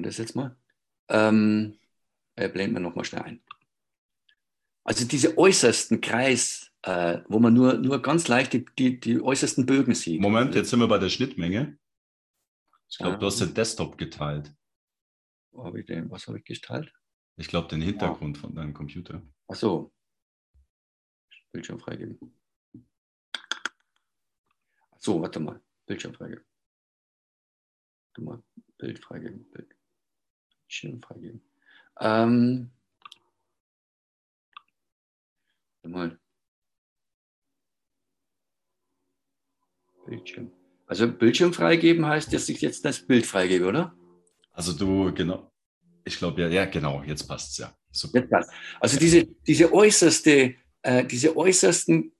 wir 0.00 0.08
das 0.08 0.18
jetzt 0.18 0.36
mal? 0.36 0.56
Ähm, 1.08 1.78
äh, 2.36 2.48
blenden 2.48 2.76
wir 2.76 2.80
nochmal 2.80 3.04
schnell 3.04 3.22
ein. 3.22 3.42
Also 4.84 5.06
diese 5.06 5.36
äußersten 5.36 6.00
Kreis, 6.00 6.70
äh, 6.82 7.18
wo 7.28 7.38
man 7.38 7.52
nur, 7.54 7.74
nur 7.74 8.00
ganz 8.00 8.28
leicht 8.28 8.52
die, 8.52 8.64
die, 8.78 8.98
die 8.98 9.20
äußersten 9.20 9.66
Bögen 9.66 9.94
sieht. 9.94 10.20
Moment, 10.20 10.54
jetzt 10.54 10.70
sind 10.70 10.80
wir 10.80 10.88
bei 10.88 10.98
der 10.98 11.10
Schnittmenge. 11.10 11.78
Ich 12.88 12.98
glaube, 12.98 13.18
du 13.18 13.26
hast 13.26 13.40
den 13.40 13.54
Desktop 13.54 13.98
geteilt. 13.98 14.52
Wo 15.60 15.66
hab 15.66 15.74
ich 15.74 15.84
den, 15.84 16.10
was 16.10 16.26
habe 16.26 16.38
ich 16.38 16.44
geteilt? 16.44 16.90
Ich 17.36 17.48
glaube, 17.48 17.68
den 17.68 17.82
Hintergrund 17.82 18.38
ja. 18.38 18.40
von 18.40 18.54
deinem 18.54 18.72
Computer. 18.72 19.22
Ach 19.46 19.54
so. 19.54 19.92
Bildschirm 21.52 21.78
freigeben. 21.78 22.18
Ach 24.90 24.98
so, 24.98 25.20
warte 25.20 25.38
mal. 25.38 25.60
Bildschirm 25.84 26.14
freigeben. 26.14 26.46
Warte 28.06 28.22
mal. 28.22 28.42
Bild 28.78 29.00
freigeben. 29.00 29.50
Bild. 29.50 29.76
Bildschirm 30.62 31.02
freigeben. 31.02 31.42
Ähm, 32.00 32.70
mal. 35.82 36.18
Bildschirm. 40.06 40.52
Also 40.86 41.12
Bildschirm 41.12 41.52
freigeben 41.52 42.06
heißt, 42.06 42.32
dass 42.32 42.48
ich 42.48 42.62
jetzt 42.62 42.86
das 42.86 43.06
Bild 43.06 43.26
freigebe, 43.26 43.66
oder? 43.66 43.94
Also 44.52 44.72
du, 44.72 45.12
genau. 45.12 45.49
Ich 46.10 46.18
glaube, 46.18 46.42
ja, 46.42 46.48
ja, 46.48 46.64
genau, 46.64 47.02
jetzt 47.04 47.26
passt 47.28 47.52
es 47.52 47.58
ja. 47.58 47.76
Super. 47.92 48.20
Jetzt 48.20 48.30
passt. 48.30 48.50
Also 48.80 48.98
diese, 48.98 49.26
diese 49.46 49.72
äußerste, 49.72 50.54
äh, 50.82 51.04
diese 51.04 51.36
äußersten, 51.36 52.12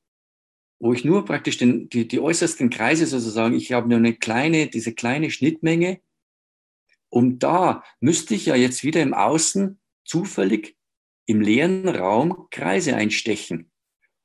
wo 0.79 0.93
ich 0.93 1.05
nur 1.05 1.25
praktisch 1.25 1.59
den, 1.59 1.89
die, 1.89 2.09
die 2.09 2.21
äußersten 2.21 2.71
Kreise 2.71 3.07
sozusagen, 3.07 3.55
ich 3.55 3.73
habe 3.73 3.89
nur 3.89 3.99
eine 3.99 4.15
kleine, 4.15 4.69
diese 4.69 4.95
kleine 4.95 5.31
Schnittmenge 5.31 6.01
und 7.11 7.41
da 7.41 7.85
müsste 8.01 8.35
ich 8.35 8.47
ja 8.47 8.55
jetzt 8.55 8.85
wieder 8.85 9.03
im 9.03 9.13
Außen 9.13 9.79
zufällig 10.05 10.77
im 11.27 11.41
leeren 11.41 11.89
Raum 11.89 12.47
Kreise 12.51 12.97
einstechen, 12.97 13.71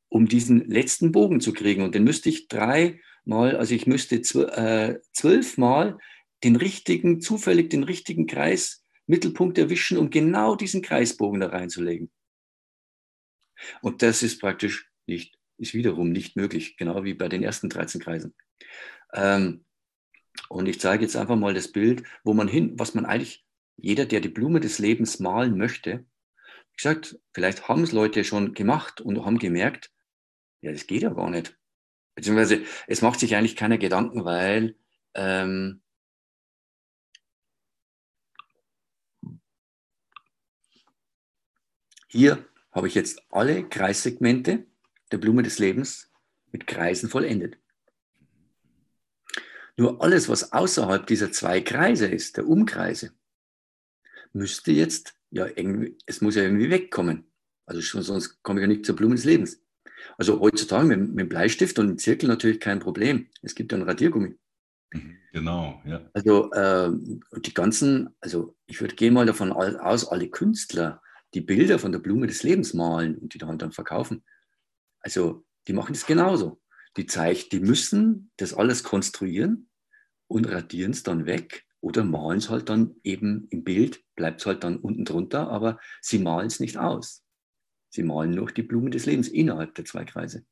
um 0.10 0.28
diesen 0.28 0.70
letzten 0.70 1.12
Bogen 1.12 1.42
zu 1.42 1.54
kriegen. 1.54 1.82
Und 1.82 1.94
den 1.94 2.04
müsste 2.04 2.30
ich 2.30 2.48
dreimal, 2.48 3.58
also 3.58 3.76
ich 3.76 3.86
müsste 3.88 4.16
äh, 4.16 5.00
zwölfmal 5.12 5.98
den 6.44 6.56
richtigen, 6.56 7.22
zufällig 7.22 7.70
den 7.70 7.84
richtigen 7.84 8.28
Kreismittelpunkt 9.06 9.58
erwischen, 9.58 9.98
um 9.98 10.10
genau 10.10 10.56
diesen 10.56 10.82
Kreisbogen 10.82 11.40
da 11.40 11.48
reinzulegen. 11.48 12.12
Und 13.82 14.02
das 14.02 14.24
ist 14.24 14.40
praktisch 14.40 14.90
nicht, 15.06 15.38
ist 15.58 15.74
wiederum 15.74 16.12
nicht 16.12 16.36
möglich, 16.36 16.78
genau 16.78 17.04
wie 17.04 17.14
bei 17.14 17.30
den 17.30 17.44
ersten 17.44 17.70
13 17.70 18.02
Kreisen. 18.02 18.36
Ähm, 19.14 19.66
und 20.50 20.68
ich 20.68 20.80
zeige 20.80 21.04
jetzt 21.04 21.16
einfach 21.16 21.38
mal 21.38 21.54
das 21.54 21.72
Bild, 21.72 22.04
wo 22.24 22.34
man 22.34 22.48
hin, 22.48 22.78
was 22.78 22.94
man 22.94 23.06
eigentlich, 23.06 23.46
jeder, 23.78 24.06
der 24.06 24.22
die 24.22 24.30
Blume 24.30 24.60
des 24.60 24.80
Lebens 24.80 25.20
malen 25.20 25.58
möchte, 25.58 26.06
wie 26.72 26.78
gesagt, 26.78 27.20
vielleicht 27.34 27.70
haben 27.70 27.84
es 27.84 27.92
Leute 27.92 28.24
schon 28.24 28.54
gemacht 28.54 29.00
und 29.02 29.24
haben 29.24 29.40
gemerkt, 29.40 29.92
ja, 30.62 30.72
das 30.72 30.88
geht 30.88 31.04
ja 31.04 31.10
gar 31.10 31.30
nicht. 31.30 31.58
Beziehungsweise 32.16 32.64
es 32.88 33.02
macht 33.02 33.20
sich 33.20 33.36
eigentlich 33.36 33.56
keiner 33.56 33.78
Gedanken, 33.78 34.26
weil 34.26 34.76
ähm, 35.14 35.82
hier 42.08 42.46
habe 42.72 42.88
ich 42.88 42.96
jetzt 42.96 43.22
alle 43.30 43.68
Kreissegmente 43.68 44.66
der 45.12 45.18
Blume 45.18 45.44
des 45.44 45.60
Lebens 45.60 46.10
mit 46.52 46.68
Kreisen 46.68 47.10
vollendet. 47.10 47.58
Nur 49.78 50.02
alles, 50.02 50.30
was 50.30 50.54
außerhalb 50.54 51.06
dieser 51.06 51.32
zwei 51.32 51.62
Kreise 51.62 52.08
ist, 52.08 52.38
der 52.38 52.48
Umkreise, 52.48 53.12
müsste 54.32 54.72
jetzt, 54.72 55.16
ja, 55.32 55.48
irgendwie, 55.48 55.98
es 56.06 56.22
muss 56.22 56.36
ja 56.36 56.44
irgendwie 56.44 56.70
wegkommen. 56.70 57.26
Also 57.66 57.82
schon, 57.82 58.02
sonst 58.02 58.42
komme 58.44 58.60
ich 58.60 58.64
ja 58.64 58.68
nicht 58.68 58.86
zur 58.86 58.96
Blume 58.96 59.16
des 59.16 59.26
Lebens. 59.26 59.62
Also 60.18 60.40
heutzutage 60.40 60.86
mit, 60.86 61.14
mit 61.14 61.30
Bleistift 61.30 61.80
und 61.80 62.00
Zirkel 62.00 62.28
natürlich 62.28 62.60
kein 62.60 62.80
Problem. 62.80 63.28
Es 63.42 63.56
gibt 63.56 63.72
ja 63.72 63.78
ein 63.78 63.84
Radiergummi. 63.84 64.36
Genau, 65.36 65.82
ja. 65.86 66.10
Also 66.14 66.50
äh, 66.54 66.92
die 67.42 67.54
ganzen, 67.54 68.16
also 68.22 68.56
ich 68.68 68.80
würde 68.80 68.96
gehen 68.96 69.14
mal 69.14 69.26
davon 69.26 69.52
aus, 69.52 70.08
alle 70.08 70.30
Künstler, 70.30 71.02
die 71.36 71.42
Bilder 71.42 71.78
von 71.78 71.92
der 71.92 72.00
Blume 72.00 72.28
des 72.28 72.42
Lebens 72.42 72.74
malen 72.74 73.18
und 73.18 73.34
die 73.34 73.38
dann, 73.38 73.60
dann 73.60 73.72
verkaufen, 73.72 74.24
also 75.02 75.46
die 75.68 75.74
machen 75.74 75.94
das 75.94 76.06
genauso 76.06 76.62
die 76.98 77.06
zeigt, 77.06 77.52
die 77.52 77.60
müssen 77.60 78.32
das 78.38 78.54
alles 78.54 78.84
konstruieren 78.84 79.70
und 80.28 80.46
radieren 80.46 80.92
es 80.92 81.04
dann 81.04 81.26
weg 81.26 81.66
oder 81.82 82.04
malen 82.04 82.40
es 82.40 82.50
halt 82.50 82.70
dann 82.70 82.96
eben 83.04 83.48
im 83.50 83.64
Bild, 83.64 84.04
bleibt 84.16 84.42
es 84.42 84.48
halt 84.48 84.64
dann 84.64 84.78
unten 84.78 85.06
drunter, 85.06 85.50
aber 85.50 85.80
sie 86.02 86.20
malen 86.20 86.48
es 86.48 86.60
nicht 86.60 86.78
aus. 86.78 87.24
Sie 87.90 88.04
malen 88.04 88.32
nur 88.32 88.52
die 88.52 88.64
Blumen 88.64 88.92
des 88.92 89.06
Lebens 89.06 89.28
innerhalb 89.28 89.76
der 89.76 89.86
zwei 89.86 90.06
Kreise. 90.06 90.46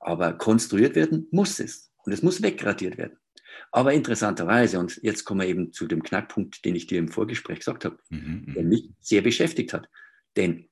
Aber 0.00 0.32
konstruiert 0.32 0.96
werden 0.96 1.28
muss 1.30 1.60
es 1.60 1.92
und 2.04 2.12
es 2.12 2.22
muss 2.22 2.42
wegradiert 2.42 2.98
werden. 2.98 3.18
Aber 3.70 3.92
interessanterweise, 3.92 4.78
und 4.78 4.98
jetzt 5.02 5.24
kommen 5.24 5.40
wir 5.40 5.48
eben 5.48 5.72
zu 5.72 5.86
dem 5.86 6.02
Knackpunkt, 6.02 6.64
den 6.64 6.74
ich 6.74 6.86
dir 6.86 6.98
im 6.98 7.08
Vorgespräch 7.08 7.60
gesagt 7.60 7.84
habe, 7.84 7.98
mhm, 8.10 8.44
mhm. 8.46 8.54
der 8.54 8.64
mich 8.64 8.90
sehr 9.00 9.22
beschäftigt 9.22 9.72
hat. 9.72 9.88
Denn 10.36 10.68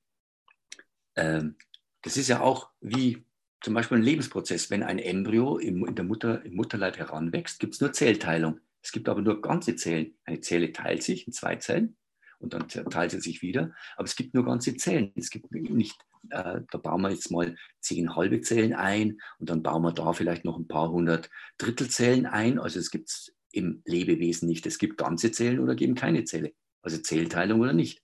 ähm, 1.15 1.55
das 2.01 2.17
ist 2.17 2.27
ja 2.27 2.41
auch 2.41 2.69
wie 2.79 3.25
zum 3.61 3.73
Beispiel 3.73 3.97
ein 3.97 4.03
Lebensprozess. 4.03 4.69
Wenn 4.69 4.83
ein 4.83 4.99
Embryo 4.99 5.57
im, 5.57 5.85
in 5.85 5.95
der 5.95 6.05
Mutter, 6.05 6.43
im 6.43 6.55
Mutterleib 6.55 6.97
heranwächst, 6.97 7.59
gibt 7.59 7.75
es 7.75 7.81
nur 7.81 7.93
Zellteilung. 7.93 8.59
Es 8.81 8.91
gibt 8.91 9.07
aber 9.07 9.21
nur 9.21 9.41
ganze 9.41 9.75
Zellen. 9.75 10.15
Eine 10.25 10.41
Zelle 10.41 10.71
teilt 10.71 11.03
sich 11.03 11.27
in 11.27 11.33
zwei 11.33 11.55
Zellen 11.57 11.95
und 12.39 12.53
dann 12.53 12.67
teilt 12.67 13.11
sie 13.11 13.21
sich 13.21 13.41
wieder. 13.41 13.73
Aber 13.95 14.05
es 14.05 14.15
gibt 14.15 14.33
nur 14.33 14.45
ganze 14.45 14.75
Zellen. 14.75 15.11
Es 15.15 15.29
gibt 15.29 15.51
nicht, 15.51 15.99
äh, 16.29 16.61
da 16.69 16.77
bauen 16.77 17.01
wir 17.01 17.09
jetzt 17.09 17.31
mal 17.31 17.55
zehn 17.79 18.15
halbe 18.15 18.41
Zellen 18.41 18.73
ein 18.73 19.19
und 19.39 19.49
dann 19.49 19.63
bauen 19.63 19.81
wir 19.81 19.91
da 19.91 20.13
vielleicht 20.13 20.45
noch 20.45 20.57
ein 20.57 20.67
paar 20.67 20.91
hundert 20.91 21.29
Drittelzellen 21.57 22.25
ein. 22.25 22.59
Also 22.59 22.79
es 22.79 22.91
gibt 22.91 23.09
es 23.09 23.35
im 23.51 23.81
Lebewesen 23.85 24.47
nicht. 24.47 24.65
Es 24.65 24.77
gibt 24.77 24.97
ganze 24.97 25.31
Zellen 25.31 25.59
oder 25.59 25.79
eben 25.79 25.95
keine 25.95 26.23
Zelle. 26.23 26.53
Also 26.81 26.97
Zellteilung 26.97 27.61
oder 27.61 27.73
nicht. 27.73 28.03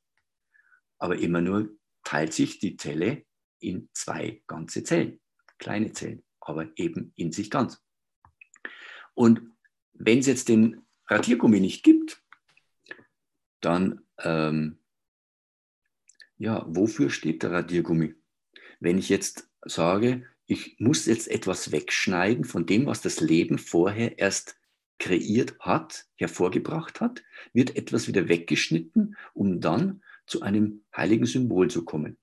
Aber 0.99 1.17
immer 1.17 1.41
nur 1.41 1.69
teilt 2.03 2.33
sich 2.33 2.59
die 2.59 2.77
Zelle 2.77 3.25
in 3.59 3.89
zwei 3.93 4.41
ganze 4.47 4.83
Zellen, 4.83 5.19
kleine 5.57 5.91
Zellen, 5.93 6.23
aber 6.39 6.69
eben 6.75 7.13
in 7.15 7.31
sich 7.31 7.49
ganz. 7.49 7.81
Und 9.13 9.41
wenn 9.93 10.19
es 10.19 10.27
jetzt 10.27 10.49
den 10.49 10.85
Radiergummi 11.07 11.59
nicht 11.59 11.83
gibt, 11.83 12.21
dann, 13.61 14.05
ähm, 14.19 14.79
ja, 16.37 16.65
wofür 16.67 17.09
steht 17.09 17.43
der 17.43 17.51
Radiergummi? 17.51 18.15
Wenn 18.79 18.97
ich 18.97 19.09
jetzt 19.09 19.49
sage, 19.63 20.25
ich 20.45 20.77
muss 20.79 21.05
jetzt 21.05 21.27
etwas 21.29 21.71
wegschneiden 21.71 22.45
von 22.45 22.65
dem, 22.65 22.85
was 22.85 23.01
das 23.01 23.19
Leben 23.19 23.57
vorher 23.57 24.17
erst 24.17 24.57
kreiert 24.99 25.59
hat, 25.59 26.05
hervorgebracht 26.15 27.01
hat, 27.01 27.23
wird 27.53 27.75
etwas 27.75 28.07
wieder 28.07 28.27
weggeschnitten, 28.27 29.15
um 29.33 29.59
dann 29.59 30.01
zu 30.25 30.41
einem 30.41 30.83
heiligen 30.95 31.25
Symbol 31.25 31.69
zu 31.69 31.85
kommen. 31.85 32.17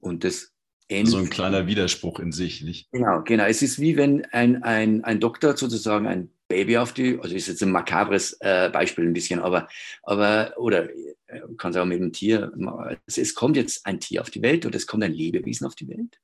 Und 0.00 0.24
das. 0.24 0.52
So 1.04 1.16
ein 1.16 1.30
kleiner 1.30 1.66
Widerspruch 1.66 2.20
in 2.20 2.32
sich, 2.32 2.60
nicht? 2.60 2.90
Genau, 2.92 3.22
genau. 3.22 3.44
Es 3.44 3.62
ist 3.62 3.80
wie 3.80 3.96
wenn 3.96 4.26
ein, 4.26 4.62
ein, 4.62 5.02
ein 5.04 5.20
Doktor 5.20 5.56
sozusagen 5.56 6.06
ein 6.06 6.30
Baby 6.48 6.76
auf 6.76 6.92
die, 6.92 7.18
also 7.18 7.34
ist 7.34 7.48
jetzt 7.48 7.62
ein 7.62 7.70
makabres 7.70 8.36
äh, 8.40 8.68
Beispiel 8.70 9.06
ein 9.06 9.14
bisschen, 9.14 9.40
aber, 9.40 9.68
aber 10.02 10.52
oder 10.58 10.90
kann 11.56 11.72
es 11.72 11.76
auch 11.76 11.84
mit 11.84 12.00
einem 12.00 12.12
Tier, 12.12 12.52
es, 13.06 13.18
es 13.18 13.34
kommt 13.34 13.56
jetzt 13.56 13.86
ein 13.86 14.00
Tier 14.00 14.20
auf 14.20 14.30
die 14.30 14.42
Welt 14.42 14.66
oder 14.66 14.76
es 14.76 14.86
kommt 14.86 15.04
ein 15.04 15.12
Lebewesen 15.12 15.66
auf 15.66 15.74
die 15.74 15.88
Welt. 15.88 16.20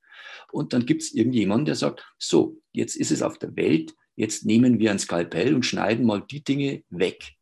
Und 0.50 0.72
dann 0.72 0.86
gibt 0.86 1.02
es 1.02 1.14
irgendjemanden, 1.14 1.66
der 1.66 1.74
sagt, 1.74 2.06
so, 2.18 2.60
jetzt 2.72 2.96
ist 2.96 3.10
es 3.10 3.22
auf 3.22 3.38
der 3.38 3.54
Welt, 3.56 3.94
jetzt 4.16 4.44
nehmen 4.44 4.78
wir 4.78 4.90
ein 4.90 4.98
Skalpell 4.98 5.54
und 5.54 5.64
schneiden 5.64 6.04
mal 6.04 6.22
die 6.22 6.42
Dinge 6.42 6.82
weg, 6.90 7.34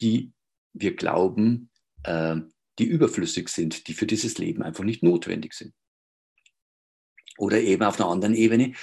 die 0.00 0.32
wir 0.72 0.94
glauben, 0.94 1.70
äh, 2.04 2.36
die 2.78 2.84
überflüssig 2.84 3.48
sind, 3.48 3.88
die 3.88 3.94
für 3.94 4.06
dieses 4.06 4.38
Leben 4.38 4.62
einfach 4.62 4.84
nicht 4.84 5.02
notwendig 5.02 5.54
sind. 5.54 5.74
Oder 7.36 7.60
eben 7.60 7.82
auf 7.82 7.98
einer 7.98 8.10
anderen 8.10 8.34
Ebene, 8.34 8.74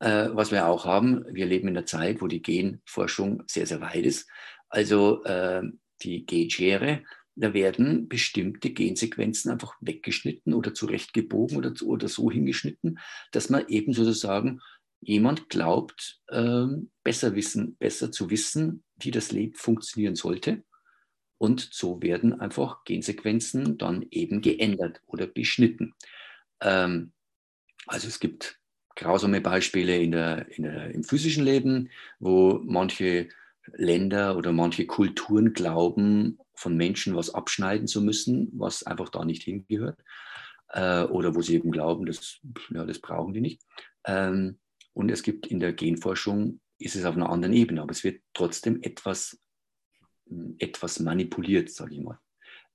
äh, 0.00 0.28
was 0.32 0.50
wir 0.50 0.66
auch 0.66 0.84
haben, 0.84 1.24
wir 1.30 1.46
leben 1.46 1.68
in 1.68 1.76
einer 1.76 1.86
Zeit, 1.86 2.20
wo 2.20 2.26
die 2.26 2.42
Genforschung 2.42 3.42
sehr, 3.46 3.66
sehr 3.66 3.80
weit 3.80 4.04
ist. 4.04 4.28
Also 4.68 5.22
äh, 5.24 5.62
die 6.02 6.26
Genschere, 6.26 7.04
da 7.36 7.52
werden 7.52 8.08
bestimmte 8.08 8.70
Gensequenzen 8.70 9.50
einfach 9.50 9.74
weggeschnitten 9.80 10.54
oder 10.54 10.74
zurechtgebogen 10.74 11.56
oder, 11.58 11.72
oder 11.84 12.08
so 12.08 12.30
hingeschnitten, 12.30 12.98
dass 13.30 13.50
man 13.50 13.68
eben 13.68 13.92
sozusagen 13.92 14.60
jemand 15.00 15.50
glaubt, 15.50 16.20
äh, 16.28 16.66
besser 17.04 17.34
wissen, 17.34 17.76
besser 17.76 18.10
zu 18.10 18.30
wissen, 18.30 18.82
wie 18.96 19.10
das 19.10 19.32
Leben 19.32 19.54
funktionieren 19.54 20.16
sollte. 20.16 20.64
Und 21.38 21.68
so 21.70 22.02
werden 22.02 22.40
einfach 22.40 22.84
Gensequenzen 22.84 23.76
dann 23.76 24.06
eben 24.10 24.40
geändert 24.40 25.02
oder 25.06 25.26
beschnitten. 25.26 25.94
Ähm, 26.62 27.12
also 27.86 28.08
es 28.08 28.18
gibt 28.18 28.58
grausame 28.96 29.42
Beispiele 29.42 29.98
in 29.98 30.12
der, 30.12 30.48
in 30.56 30.62
der, 30.62 30.90
im 30.92 31.04
physischen 31.04 31.44
Leben, 31.44 31.90
wo 32.18 32.60
manche 32.64 33.28
Länder 33.72 34.36
oder 34.36 34.52
manche 34.52 34.86
Kulturen 34.86 35.52
glauben, 35.52 36.38
von 36.54 36.76
Menschen 36.76 37.14
was 37.14 37.34
abschneiden 37.34 37.86
zu 37.86 38.00
müssen, 38.00 38.50
was 38.54 38.82
einfach 38.82 39.08
da 39.10 39.24
nicht 39.24 39.42
hingehört. 39.42 40.00
Äh, 40.68 41.04
oder 41.04 41.34
wo 41.34 41.42
sie 41.42 41.54
eben 41.54 41.70
glauben, 41.70 42.06
das, 42.06 42.40
ja, 42.70 42.84
das 42.84 42.98
brauchen 42.98 43.34
die 43.34 43.40
nicht. 43.40 43.62
Ähm, 44.04 44.58
und 44.92 45.10
es 45.10 45.22
gibt 45.22 45.46
in 45.46 45.60
der 45.60 45.72
Genforschung, 45.72 46.60
ist 46.78 46.96
es 46.96 47.04
auf 47.04 47.16
einer 47.16 47.30
anderen 47.30 47.54
Ebene, 47.54 47.82
aber 47.82 47.92
es 47.92 48.04
wird 48.04 48.22
trotzdem 48.34 48.82
etwas, 48.82 49.40
etwas 50.58 51.00
manipuliert, 51.00 51.70
sage 51.70 51.94
ich 51.94 52.00
mal, 52.00 52.18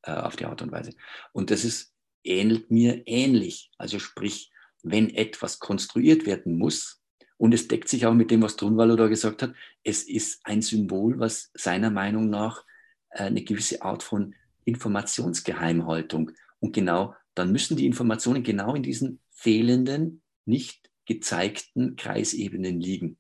äh, 0.04 0.14
auf 0.14 0.36
die 0.36 0.46
Art 0.46 0.62
und 0.62 0.72
Weise. 0.72 0.94
Und 1.34 1.52
das 1.52 1.64
ist, 1.66 1.94
ähnelt 2.24 2.70
mir 2.70 3.02
ähnlich. 3.08 3.72
Also 3.78 4.00
sprich, 4.00 4.52
wenn 4.84 5.10
etwas 5.10 5.60
konstruiert 5.60 6.26
werden 6.26 6.58
muss, 6.58 7.01
und 7.42 7.56
es 7.56 7.68
deckt 7.68 7.90
sich 7.90 8.06
auch 8.06 8.14
mit 8.14 8.30
dem, 8.30 8.44
was 8.44 8.56
Trunwallo 8.56 8.96
da 8.96 9.08
gesagt 9.08 9.42
hat, 9.42 9.56
es 9.84 10.04
ist 10.04 10.46
ein 10.46 10.62
Symbol, 10.62 11.18
was 11.18 11.50
seiner 11.56 11.90
Meinung 11.90 12.30
nach 12.30 12.64
äh, 13.10 13.24
eine 13.24 13.44
gewisse 13.44 13.82
Art 13.82 14.04
von 14.04 14.36
Informationsgeheimhaltung 14.66 16.34
und 16.60 16.74
genau, 16.74 17.16
dann 17.34 17.52
müssen 17.52 17.78
die 17.78 17.88
Informationen 17.88 18.44
genau 18.44 18.76
in 18.76 18.84
diesen 18.84 19.22
fehlenden, 19.32 20.22
nicht 20.46 20.92
gezeigten 21.08 21.96
Kreisebenen 21.96 22.80
liegen. 22.80 23.18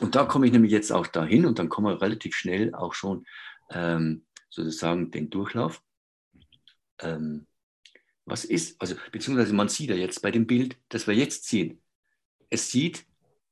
Und 0.00 0.16
da 0.16 0.24
komme 0.24 0.46
ich 0.46 0.52
nämlich 0.52 0.72
jetzt 0.72 0.90
auch 0.90 1.06
dahin 1.06 1.46
und 1.46 1.60
dann 1.60 1.68
kommen 1.68 1.86
wir 1.86 2.02
relativ 2.02 2.34
schnell 2.34 2.74
auch 2.74 2.94
schon 2.94 3.26
ähm, 3.70 4.26
sozusagen 4.50 5.12
den 5.12 5.30
Durchlauf. 5.30 5.84
Ähm, 6.98 7.46
was 8.24 8.44
ist, 8.44 8.80
also 8.80 8.96
beziehungsweise 9.12 9.54
man 9.54 9.68
sieht 9.68 9.90
ja 9.90 9.94
jetzt 9.94 10.20
bei 10.20 10.32
dem 10.32 10.48
Bild, 10.48 10.76
das 10.88 11.06
wir 11.06 11.14
jetzt 11.14 11.44
sehen, 11.44 11.80
es 12.50 12.72
sieht, 12.72 13.06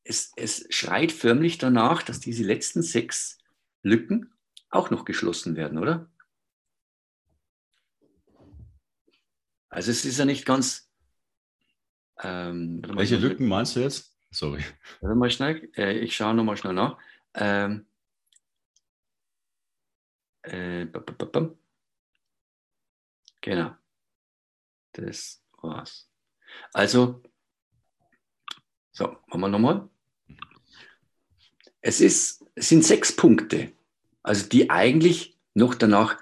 es, 0.04 0.32
es 0.36 0.66
schreit 0.70 1.12
förmlich 1.12 1.58
danach, 1.58 2.02
dass 2.02 2.20
diese 2.20 2.44
letzten 2.44 2.82
sechs 2.82 3.38
Lücken 3.82 4.32
auch 4.70 4.90
noch 4.90 5.04
geschlossen 5.04 5.56
werden, 5.56 5.78
oder? 5.78 6.10
Also 9.68 9.90
es 9.90 10.04
ist 10.04 10.18
ja 10.18 10.24
nicht 10.24 10.46
ganz. 10.46 10.90
Ähm, 12.20 12.82
Welche 12.86 13.16
Lücken 13.16 13.48
meinst 13.48 13.74
du 13.74 13.80
jetzt? 13.80 14.16
Sorry. 14.30 14.64
Warte 15.00 15.16
mal 15.16 15.30
schnell, 15.30 15.70
äh, 15.76 15.98
ich 15.98 16.14
schaue 16.14 16.34
nochmal 16.34 16.56
schnell 16.56 16.74
nach. 16.74 16.98
Ähm, 17.34 17.86
äh, 20.42 20.86
genau. 23.40 23.74
Das 24.92 25.42
war's. 25.60 26.08
Also, 26.72 27.22
so, 28.92 29.06
machen 29.26 29.40
wir 29.40 29.48
nochmal. 29.48 29.88
Es, 31.86 32.00
ist, 32.00 32.42
es 32.54 32.70
sind 32.70 32.82
sechs 32.82 33.14
Punkte, 33.14 33.70
also 34.22 34.48
die 34.48 34.70
eigentlich 34.70 35.36
noch 35.52 35.74
danach 35.74 36.16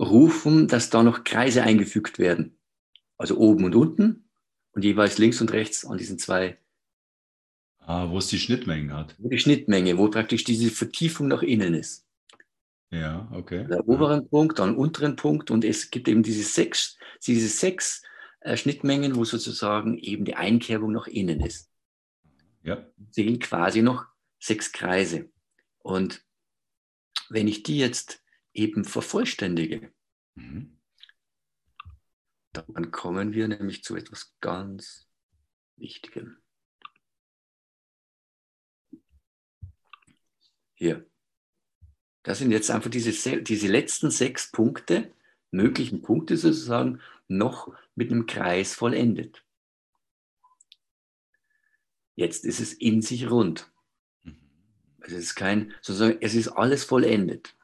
rufen, 0.00 0.66
dass 0.66 0.88
da 0.88 1.02
noch 1.02 1.24
Kreise 1.24 1.62
eingefügt 1.62 2.18
werden. 2.18 2.56
Also 3.18 3.36
oben 3.36 3.64
und 3.64 3.74
unten 3.74 4.24
und 4.72 4.82
jeweils 4.82 5.18
links 5.18 5.42
und 5.42 5.52
rechts 5.52 5.84
an 5.84 5.98
diesen 5.98 6.18
zwei. 6.18 6.56
Ah, 7.80 8.08
wo 8.08 8.16
es 8.16 8.28
die 8.28 8.38
Schnittmengen 8.38 8.94
hat. 8.94 9.14
Wo 9.18 9.28
die 9.28 9.38
Schnittmenge, 9.38 9.98
wo 9.98 10.08
praktisch 10.08 10.42
diese 10.42 10.70
Vertiefung 10.70 11.28
nach 11.28 11.42
innen 11.42 11.74
ist. 11.74 12.06
Ja, 12.90 13.28
okay. 13.30 13.66
Der 13.68 13.86
oberen 13.86 14.26
Punkt, 14.30 14.58
dann 14.58 14.74
unteren 14.74 15.16
Punkt 15.16 15.50
und 15.50 15.66
es 15.66 15.90
gibt 15.90 16.08
eben 16.08 16.22
diese 16.22 16.44
sechs, 16.44 16.96
diese 17.26 17.48
sechs 17.48 18.02
äh, 18.40 18.56
Schnittmengen, 18.56 19.16
wo 19.16 19.26
sozusagen 19.26 19.98
eben 19.98 20.24
die 20.24 20.36
Einkerbung 20.36 20.92
nach 20.92 21.08
innen 21.08 21.40
ist. 21.40 21.70
Ja. 22.62 22.86
Sehen 23.10 23.38
quasi 23.38 23.82
noch 23.82 24.13
sechs 24.44 24.72
Kreise. 24.72 25.32
Und 25.78 26.22
wenn 27.30 27.48
ich 27.48 27.62
die 27.62 27.78
jetzt 27.78 28.22
eben 28.52 28.84
vervollständige, 28.84 29.92
mhm. 30.34 30.78
dann 32.52 32.90
kommen 32.90 33.32
wir 33.32 33.48
nämlich 33.48 33.82
zu 33.82 33.96
etwas 33.96 34.36
ganz 34.40 35.08
Wichtigem. 35.76 36.36
Hier. 40.74 41.08
Das 42.22 42.38
sind 42.38 42.52
jetzt 42.52 42.70
einfach 42.70 42.90
diese, 42.90 43.42
diese 43.42 43.68
letzten 43.68 44.10
sechs 44.10 44.50
Punkte, 44.50 45.12
möglichen 45.50 46.02
Punkte 46.02 46.36
sozusagen, 46.36 47.00
noch 47.28 47.74
mit 47.94 48.10
einem 48.10 48.26
Kreis 48.26 48.74
vollendet. 48.74 49.44
Jetzt 52.14 52.44
ist 52.44 52.60
es 52.60 52.72
in 52.72 53.02
sich 53.02 53.30
rund. 53.30 53.73
Es 55.06 55.12
ist 55.12 55.34
kein, 55.34 55.72
sozusagen, 55.80 56.18
es 56.20 56.34
ist 56.34 56.48
alles 56.48 56.84
vollendet. 56.84 57.54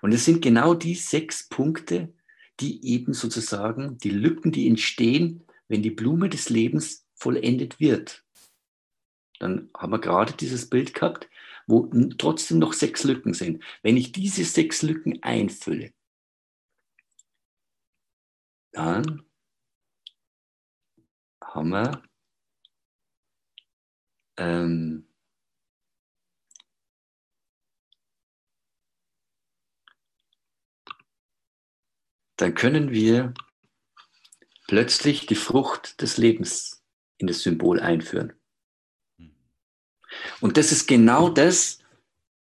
Und 0.00 0.12
es 0.12 0.24
sind 0.24 0.42
genau 0.42 0.74
die 0.74 0.94
sechs 0.94 1.48
Punkte, 1.48 2.12
die 2.60 2.84
eben 2.86 3.14
sozusagen 3.14 3.98
die 3.98 4.10
Lücken, 4.10 4.52
die 4.52 4.68
entstehen, 4.68 5.44
wenn 5.68 5.82
die 5.82 5.90
Blume 5.90 6.28
des 6.28 6.48
Lebens 6.48 7.06
vollendet 7.14 7.80
wird. 7.80 8.24
Dann 9.38 9.70
haben 9.76 9.92
wir 9.92 10.00
gerade 10.00 10.32
dieses 10.32 10.68
Bild 10.68 10.94
gehabt, 10.94 11.28
wo 11.66 11.90
trotzdem 12.18 12.58
noch 12.58 12.72
sechs 12.72 13.04
Lücken 13.04 13.34
sind. 13.34 13.62
Wenn 13.82 13.96
ich 13.96 14.12
diese 14.12 14.44
sechs 14.44 14.82
Lücken 14.82 15.22
einfülle, 15.22 15.92
dann 18.72 19.24
haben 21.42 21.70
wir 21.70 22.02
ähm, 24.38 25.06
dann 32.42 32.54
können 32.54 32.90
wir 32.90 33.34
plötzlich 34.66 35.26
die 35.26 35.36
Frucht 35.36 36.02
des 36.02 36.16
Lebens 36.16 36.82
in 37.18 37.28
das 37.28 37.42
Symbol 37.42 37.78
einführen. 37.78 38.32
Und 40.40 40.56
das 40.56 40.72
ist 40.72 40.88
genau 40.88 41.28
das 41.28 41.78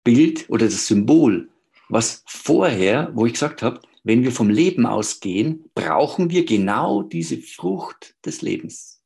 Bild 0.02 0.50
oder 0.50 0.66
das 0.66 0.88
Symbol, 0.88 1.48
was 1.88 2.24
vorher, 2.26 3.10
wo 3.14 3.26
ich 3.26 3.34
gesagt 3.34 3.62
habe, 3.62 3.80
wenn 4.02 4.24
wir 4.24 4.32
vom 4.32 4.50
Leben 4.50 4.86
ausgehen, 4.86 5.70
brauchen 5.74 6.30
wir 6.30 6.44
genau 6.44 7.02
diese 7.02 7.40
Frucht 7.40 8.16
des 8.24 8.42
Lebens. 8.42 9.04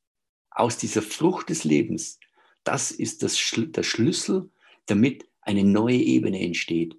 Aus 0.51 0.79
dieser 0.79 1.03
Frucht 1.03 1.51
des 1.51 1.65
Lebens, 1.65 2.19
das 2.65 2.91
ist 2.91 3.23
das, 3.23 3.39
der 3.55 3.83
Schlüssel, 3.83 4.51
damit 4.87 5.29
eine 5.43 5.65
neue 5.65 5.97
Ebene 5.97 6.41
entsteht. 6.41 6.99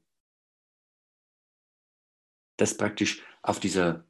Das 2.58 2.78
praktisch 2.78 3.24
auf 3.42 3.60
dieser, 3.60 4.06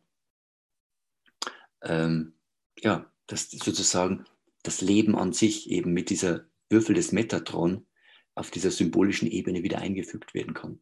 ähm, 1.81 2.33
ja, 2.77 3.11
das 3.27 3.49
sozusagen 3.49 4.25
das 4.63 4.81
Leben 4.81 5.15
an 5.15 5.33
sich 5.33 5.69
eben 5.69 5.93
mit 5.93 6.09
dieser 6.09 6.45
Würfel 6.69 6.95
des 6.95 7.11
Metatron 7.11 7.87
auf 8.35 8.51
dieser 8.51 8.71
symbolischen 8.71 9.29
Ebene 9.29 9.63
wieder 9.63 9.79
eingefügt 9.79 10.33
werden 10.33 10.53
kann. 10.53 10.79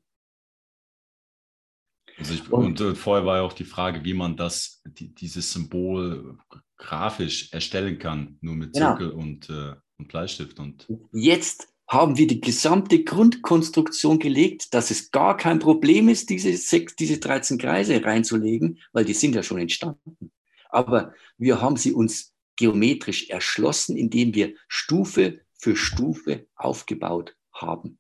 Also 2.18 2.34
ich, 2.34 2.52
und, 2.52 2.82
und, 2.82 2.98
vorher 2.98 3.26
war 3.26 3.38
ja 3.38 3.44
auch 3.44 3.54
die 3.54 3.64
Frage, 3.64 4.04
wie 4.04 4.14
man 4.14 4.36
das, 4.36 4.82
die, 4.86 5.14
dieses 5.16 5.54
Symbol 5.54 6.38
grafisch 6.78 7.54
erstellen 7.54 7.98
kann, 7.98 8.38
nur 8.42 8.56
mit 8.56 8.74
genau. 8.74 8.98
Zirkel 8.98 9.12
und, 9.12 9.50
äh, 9.50 9.76
und 9.98 10.08
Bleistift. 10.10 10.60
Und 10.60 10.88
Jetzt 11.14 11.74
haben 11.90 12.18
wir 12.18 12.28
die 12.28 12.40
gesamte 12.40 13.04
Grundkonstruktion 13.04 14.20
gelegt, 14.20 14.74
dass 14.74 14.92
es 14.92 15.12
gar 15.12 15.36
kein 15.36 15.60
Problem 15.60 16.08
ist, 16.08 16.30
diese, 16.30 16.56
sechs, 16.56 16.96
diese 16.96 17.18
13 17.18 17.58
Kreise 17.58 18.04
reinzulegen, 18.04 18.80
weil 18.94 19.04
die 19.04 19.14
sind 19.14 19.36
ja 19.36 19.44
schon 19.44 19.60
entstanden. 19.60 20.32
Aber 20.70 21.14
wir 21.38 21.62
haben 21.62 21.76
sie 21.76 21.92
uns 21.92 22.34
geometrisch 22.56 23.30
erschlossen, 23.30 23.98
indem 23.98 24.34
wir 24.36 24.54
Stufe 24.68 25.42
für 25.58 25.76
Stufe 25.76 26.48
aufgebaut 26.56 27.36
haben. 27.52 27.98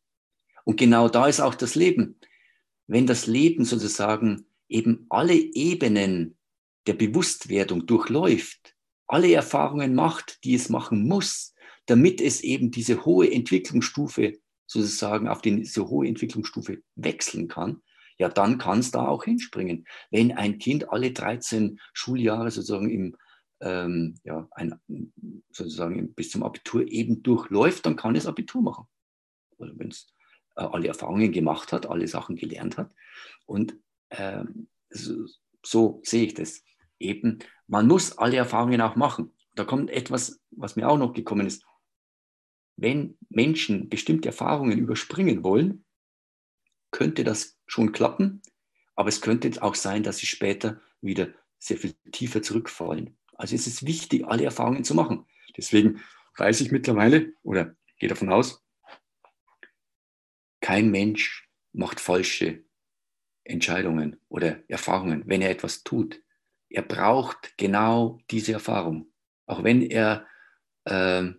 Und 0.63 0.77
genau 0.77 1.09
da 1.09 1.27
ist 1.27 1.41
auch 1.41 1.55
das 1.55 1.75
Leben 1.75 2.19
wenn 2.89 3.05
das 3.05 3.27
Leben 3.27 3.65
sozusagen 3.65 4.47
eben 4.67 5.05
alle 5.09 5.35
Ebenen 5.35 6.37
der 6.87 6.93
Bewusstwerdung 6.93 7.85
durchläuft, 7.85 8.75
alle 9.05 9.31
Erfahrungen 9.31 9.93
macht, 9.93 10.43
die 10.43 10.55
es 10.55 10.69
machen 10.69 11.07
muss, 11.07 11.53
damit 11.89 12.21
es 12.21 12.41
eben 12.41 12.71
diese 12.71 13.05
hohe 13.05 13.31
Entwicklungsstufe 13.31 14.37
sozusagen 14.67 15.27
auf 15.27 15.41
diese 15.41 15.89
hohe 15.89 16.07
Entwicklungsstufe 16.07 16.83
wechseln 16.95 17.47
kann, 17.47 17.81
ja, 18.19 18.29
dann 18.29 18.57
kann 18.57 18.79
es 18.79 18.91
da 18.91 19.07
auch 19.07 19.23
hinspringen. 19.23 19.87
Wenn 20.11 20.33
ein 20.33 20.59
Kind 20.59 20.89
alle 20.89 21.11
13 21.11 21.79
Schuljahre 21.93 22.51
sozusagen 22.51 22.89
im, 22.89 23.17
ähm, 23.61 24.15
ja, 24.23 24.47
ein, 24.51 24.79
sozusagen 25.51 26.13
bis 26.13 26.29
zum 26.29 26.43
Abitur 26.43 26.85
eben 26.87 27.23
durchläuft, 27.23 27.85
dann 27.85 27.95
kann 27.95 28.15
es 28.15 28.27
Abitur 28.27 28.61
machen. 28.61 28.85
Oder 29.57 29.73
wenn 29.77 29.87
es 29.87 30.13
äh, 30.57 30.63
alle 30.63 30.89
Erfahrungen 30.89 31.31
gemacht 31.31 31.71
hat, 31.71 31.87
alle 31.87 32.07
Sachen 32.07 32.35
gelernt 32.35 32.77
hat. 32.77 32.91
Und 33.45 33.77
äh, 34.09 34.43
so, 34.89 35.25
so 35.65 36.01
sehe 36.03 36.25
ich 36.25 36.33
das. 36.35 36.61
Eben, 36.99 37.39
man 37.67 37.87
muss 37.87 38.17
alle 38.17 38.35
Erfahrungen 38.35 38.81
auch 38.81 38.95
machen. 38.95 39.31
Da 39.55 39.63
kommt 39.63 39.89
etwas, 39.89 40.39
was 40.51 40.75
mir 40.75 40.87
auch 40.89 40.97
noch 40.97 41.13
gekommen 41.13 41.47
ist. 41.47 41.63
Wenn 42.81 43.17
Menschen 43.27 43.89
bestimmte 43.89 44.29
Erfahrungen 44.29 44.77
überspringen 44.77 45.43
wollen, 45.43 45.83
könnte 46.91 47.25
das 47.25 47.59
schon 47.67 47.91
klappen, 47.91 48.41
aber 48.95 49.09
es 49.09 49.19
könnte 49.19 49.61
auch 49.61 49.75
sein, 49.75 50.01
dass 50.01 50.19
sie 50.19 50.27
später 50.27 50.79
wieder 51.01 51.27
sehr 51.57 51.77
viel 51.77 51.93
tiefer 52.13 52.41
zurückfallen. 52.41 53.17
Also 53.33 53.53
es 53.55 53.67
ist 53.67 53.85
wichtig, 53.85 54.25
alle 54.25 54.45
Erfahrungen 54.45 54.85
zu 54.85 54.95
machen. 54.95 55.25
Deswegen 55.57 56.01
weiß 56.37 56.61
ich 56.61 56.71
mittlerweile 56.71 57.33
oder 57.43 57.75
gehe 57.97 58.07
davon 58.07 58.31
aus, 58.31 58.63
kein 60.61 60.89
Mensch 60.89 61.49
macht 61.73 61.99
falsche 61.99 62.63
Entscheidungen 63.43 64.21
oder 64.29 64.63
Erfahrungen, 64.69 65.23
wenn 65.25 65.41
er 65.41 65.49
etwas 65.49 65.83
tut. 65.83 66.23
Er 66.69 66.83
braucht 66.83 67.57
genau 67.57 68.19
diese 68.31 68.53
Erfahrung. 68.53 69.11
Auch 69.47 69.65
wenn 69.65 69.81
er 69.81 70.25
äh, 70.85 71.33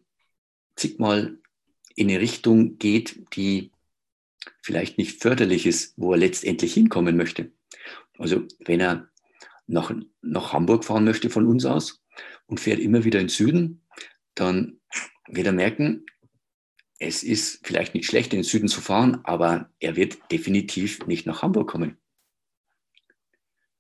zigmal 0.80 1.38
in 1.94 2.08
eine 2.08 2.20
Richtung 2.20 2.78
geht, 2.78 3.34
die 3.36 3.72
vielleicht 4.62 4.98
nicht 4.98 5.20
förderlich 5.20 5.66
ist, 5.66 5.94
wo 5.96 6.12
er 6.12 6.18
letztendlich 6.18 6.72
hinkommen 6.72 7.16
möchte. 7.16 7.52
Also 8.18 8.46
wenn 8.60 8.80
er 8.80 9.08
nach, 9.66 9.92
nach 10.22 10.52
Hamburg 10.52 10.84
fahren 10.84 11.04
möchte 11.04 11.30
von 11.30 11.46
uns 11.46 11.64
aus 11.64 12.02
und 12.46 12.60
fährt 12.60 12.80
immer 12.80 13.04
wieder 13.04 13.20
in 13.20 13.26
den 13.26 13.30
Süden, 13.30 13.86
dann 14.34 14.80
wird 15.28 15.46
er 15.46 15.52
merken, 15.52 16.06
es 16.98 17.22
ist 17.22 17.66
vielleicht 17.66 17.94
nicht 17.94 18.06
schlecht, 18.06 18.32
in 18.32 18.40
den 18.40 18.44
Süden 18.44 18.68
zu 18.68 18.80
fahren, 18.80 19.20
aber 19.24 19.70
er 19.78 19.96
wird 19.96 20.18
definitiv 20.30 21.06
nicht 21.06 21.26
nach 21.26 21.42
Hamburg 21.42 21.70
kommen. 21.70 21.96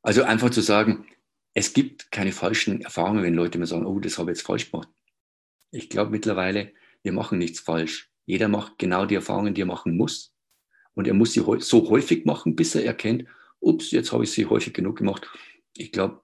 Also 0.02 0.22
einfach 0.22 0.50
zu 0.50 0.62
sagen, 0.62 1.06
es 1.52 1.74
gibt 1.74 2.10
keine 2.10 2.32
falschen 2.32 2.80
Erfahrungen, 2.80 3.22
wenn 3.22 3.34
Leute 3.34 3.58
mir 3.58 3.66
sagen, 3.66 3.84
oh, 3.84 4.00
das 4.00 4.18
habe 4.18 4.30
ich 4.30 4.38
jetzt 4.38 4.46
falsch 4.46 4.70
gemacht. 4.70 4.88
Ich 5.70 5.90
glaube 5.90 6.10
mittlerweile, 6.10 6.72
wir 7.02 7.12
machen 7.12 7.38
nichts 7.38 7.60
falsch. 7.60 8.10
Jeder 8.26 8.48
macht 8.48 8.78
genau 8.78 9.06
die 9.06 9.14
Erfahrungen, 9.14 9.54
die 9.54 9.62
er 9.62 9.66
machen 9.66 9.96
muss. 9.96 10.32
Und 10.94 11.06
er 11.06 11.14
muss 11.14 11.32
sie 11.32 11.44
so 11.60 11.90
häufig 11.90 12.24
machen, 12.24 12.56
bis 12.56 12.74
er 12.74 12.84
erkennt, 12.84 13.24
ups, 13.60 13.90
jetzt 13.90 14.12
habe 14.12 14.24
ich 14.24 14.30
sie 14.32 14.46
häufig 14.46 14.74
genug 14.74 14.98
gemacht. 14.98 15.28
Ich 15.76 15.92
glaube, 15.92 16.22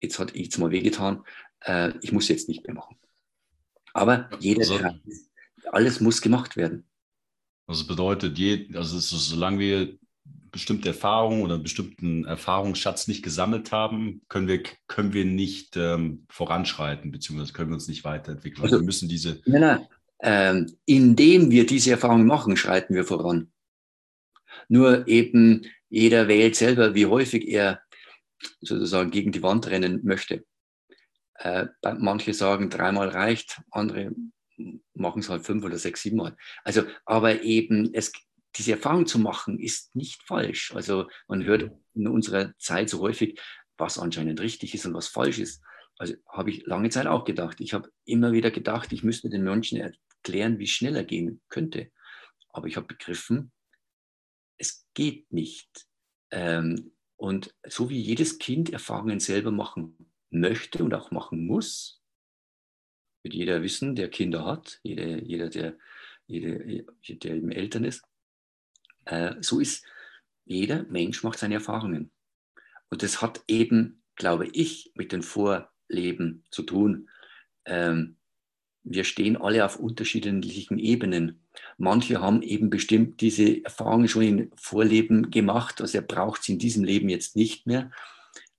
jetzt 0.00 0.18
hat 0.18 0.34
ich 0.34 0.44
jetzt 0.44 0.58
mal 0.58 0.70
wehgetan. 0.70 1.24
Äh, 1.60 1.92
ich 2.00 2.12
muss 2.12 2.28
jetzt 2.28 2.48
nicht 2.48 2.66
mehr 2.66 2.74
machen. 2.74 2.96
Aber 3.94 4.30
jeder, 4.40 4.60
also, 4.60 4.78
alles 5.70 6.00
muss 6.00 6.20
gemacht 6.20 6.56
werden. 6.56 6.84
Also 7.66 7.86
bedeutet, 7.86 8.38
je, 8.38 8.68
also 8.74 8.98
solange 8.98 9.58
wir 9.58 9.98
bestimmte 10.50 10.88
Erfahrungen 10.88 11.42
oder 11.42 11.54
einen 11.54 11.62
bestimmten 11.62 12.24
Erfahrungsschatz 12.24 13.08
nicht 13.08 13.22
gesammelt 13.22 13.72
haben, 13.72 14.22
können 14.28 14.48
wir, 14.48 14.62
können 14.86 15.12
wir 15.12 15.24
nicht 15.24 15.76
ähm, 15.76 16.26
voranschreiten, 16.28 17.10
beziehungsweise 17.10 17.52
können 17.52 17.70
wir 17.70 17.74
uns 17.74 17.88
nicht 17.88 18.04
weiterentwickeln. 18.04 18.62
Also, 18.62 18.78
wir 18.78 18.84
müssen 18.84 19.08
diese. 19.08 19.40
Nein, 19.46 19.60
nein. 19.60 19.88
Ähm, 20.24 20.78
indem 20.86 21.50
wir 21.50 21.66
diese 21.66 21.90
Erfahrungen 21.90 22.26
machen, 22.26 22.56
schreiten 22.56 22.94
wir 22.94 23.04
voran. 23.04 23.52
Nur 24.68 25.08
eben 25.08 25.66
jeder 25.88 26.28
wählt 26.28 26.56
selber, 26.56 26.94
wie 26.94 27.06
häufig 27.06 27.48
er 27.48 27.82
sozusagen 28.60 29.10
gegen 29.10 29.32
die 29.32 29.42
Wand 29.42 29.66
rennen 29.68 30.00
möchte. 30.04 30.44
Äh, 31.34 31.66
manche 31.98 32.34
sagen, 32.34 32.70
dreimal 32.70 33.08
reicht, 33.08 33.60
andere 33.70 34.12
machen 34.94 35.20
es 35.20 35.28
halt 35.28 35.44
fünf 35.44 35.64
oder 35.64 35.78
sechs, 35.78 36.02
sieben 36.02 36.18
Mal. 36.18 36.36
Also, 36.62 36.84
aber 37.04 37.42
eben, 37.42 37.92
es, 37.92 38.12
diese 38.56 38.72
Erfahrung 38.72 39.06
zu 39.06 39.18
machen, 39.18 39.58
ist 39.58 39.94
nicht 39.96 40.22
falsch. 40.22 40.72
Also 40.74 41.08
man 41.26 41.44
hört 41.44 41.70
in 41.94 42.06
unserer 42.06 42.56
Zeit 42.58 42.90
so 42.90 43.00
häufig, 43.00 43.40
was 43.76 43.98
anscheinend 43.98 44.40
richtig 44.40 44.74
ist 44.74 44.86
und 44.86 44.94
was 44.94 45.08
falsch 45.08 45.38
ist. 45.38 45.62
Also 45.98 46.14
habe 46.28 46.50
ich 46.50 46.66
lange 46.66 46.90
Zeit 46.90 47.06
auch 47.06 47.24
gedacht. 47.24 47.60
Ich 47.60 47.74
habe 47.74 47.90
immer 48.04 48.32
wieder 48.32 48.50
gedacht, 48.50 48.92
ich 48.92 49.02
müsste 49.02 49.30
den 49.30 49.42
Menschen 49.42 49.78
erklären, 50.22 50.58
wie 50.58 50.64
es 50.64 50.70
schneller 50.70 51.04
gehen 51.04 51.40
könnte. 51.48 51.90
Aber 52.50 52.66
ich 52.66 52.76
habe 52.76 52.86
begriffen, 52.86 53.52
es 54.58 54.86
geht 54.94 55.32
nicht. 55.32 55.86
Ähm, 56.30 56.92
und 57.16 57.54
so 57.66 57.90
wie 57.90 58.00
jedes 58.00 58.38
Kind 58.38 58.70
Erfahrungen 58.70 59.20
selber 59.20 59.50
machen 59.50 59.96
möchte 60.30 60.82
und 60.84 60.94
auch 60.94 61.10
machen 61.10 61.46
muss, 61.46 62.00
wird 63.22 63.34
jeder 63.34 63.62
wissen, 63.62 63.94
der 63.94 64.08
Kinder 64.08 64.44
hat, 64.44 64.80
jeder, 64.82 65.22
jeder 65.22 65.48
der, 65.48 65.78
jeder, 66.26 66.58
der 66.58 67.34
eben 67.34 67.52
Eltern 67.52 67.84
ist. 67.84 68.02
Äh, 69.04 69.34
so 69.40 69.60
ist 69.60 69.84
jeder 70.44 70.84
Mensch 70.84 71.22
macht 71.22 71.38
seine 71.38 71.54
Erfahrungen. 71.54 72.10
Und 72.90 73.02
das 73.02 73.22
hat 73.22 73.44
eben, 73.46 74.02
glaube 74.16 74.48
ich, 74.48 74.92
mit 74.94 75.12
den 75.12 75.22
Vorleben 75.22 76.44
zu 76.50 76.62
tun. 76.62 77.08
Ähm, 77.64 78.16
wir 78.84 79.04
stehen 79.04 79.36
alle 79.36 79.64
auf 79.64 79.78
unterschiedlichen 79.78 80.78
Ebenen. 80.78 81.40
Manche 81.78 82.20
haben 82.20 82.42
eben 82.42 82.70
bestimmt 82.70 83.20
diese 83.20 83.64
Erfahrungen 83.64 84.08
schon 84.08 84.22
in 84.22 84.50
Vorleben 84.56 85.30
gemacht, 85.30 85.80
also 85.80 85.98
er 85.98 86.02
braucht 86.02 86.42
sie 86.42 86.52
in 86.52 86.58
diesem 86.58 86.84
Leben 86.84 87.08
jetzt 87.08 87.36
nicht 87.36 87.66
mehr 87.66 87.90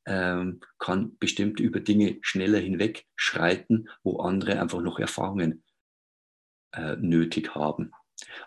ähm, 0.06 0.60
kann 0.80 1.18
bestimmt 1.18 1.60
über 1.60 1.80
Dinge 1.80 2.18
schneller 2.22 2.60
hinweg 2.60 3.06
schreiten, 3.16 3.90
wo 4.04 4.20
andere 4.20 4.60
einfach 4.60 4.82
noch 4.82 5.00
Erfahrungen 5.00 5.64
äh, 6.74 6.96
nötig 6.98 7.56
haben. 7.56 7.92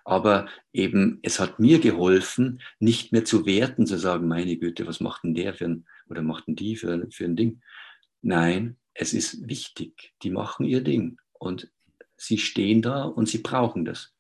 Aber 0.05 0.49
eben, 0.73 1.19
es 1.23 1.41
hat 1.41 1.59
mir 1.59 1.81
geholfen, 1.81 2.61
nicht 2.79 3.13
mehr 3.13 3.25
zu 3.25 3.47
werten, 3.47 3.87
zu 3.87 3.99
sagen, 3.99 4.29
meine 4.29 4.57
Güte, 4.57 4.87
was 4.87 5.01
macht 5.01 5.25
denn 5.25 5.35
der 5.35 5.55
für 5.55 5.67
ein, 5.67 5.87
oder 6.09 6.23
macht 6.23 6.47
denn 6.47 6.57
die 6.57 6.77
für, 6.77 7.07
für 7.11 7.25
ein 7.25 7.37
Ding? 7.37 7.63
Nein, 8.23 8.77
es 8.95 9.13
ist 9.13 9.49
wichtig, 9.49 10.15
die 10.23 10.31
machen 10.31 10.65
ihr 10.67 10.83
Ding 10.83 11.19
und 11.39 11.71
sie 12.17 12.39
stehen 12.39 12.83
da 12.83 13.05
und 13.05 13.29
sie 13.29 13.39
brauchen 13.39 13.85
das. 13.85 14.15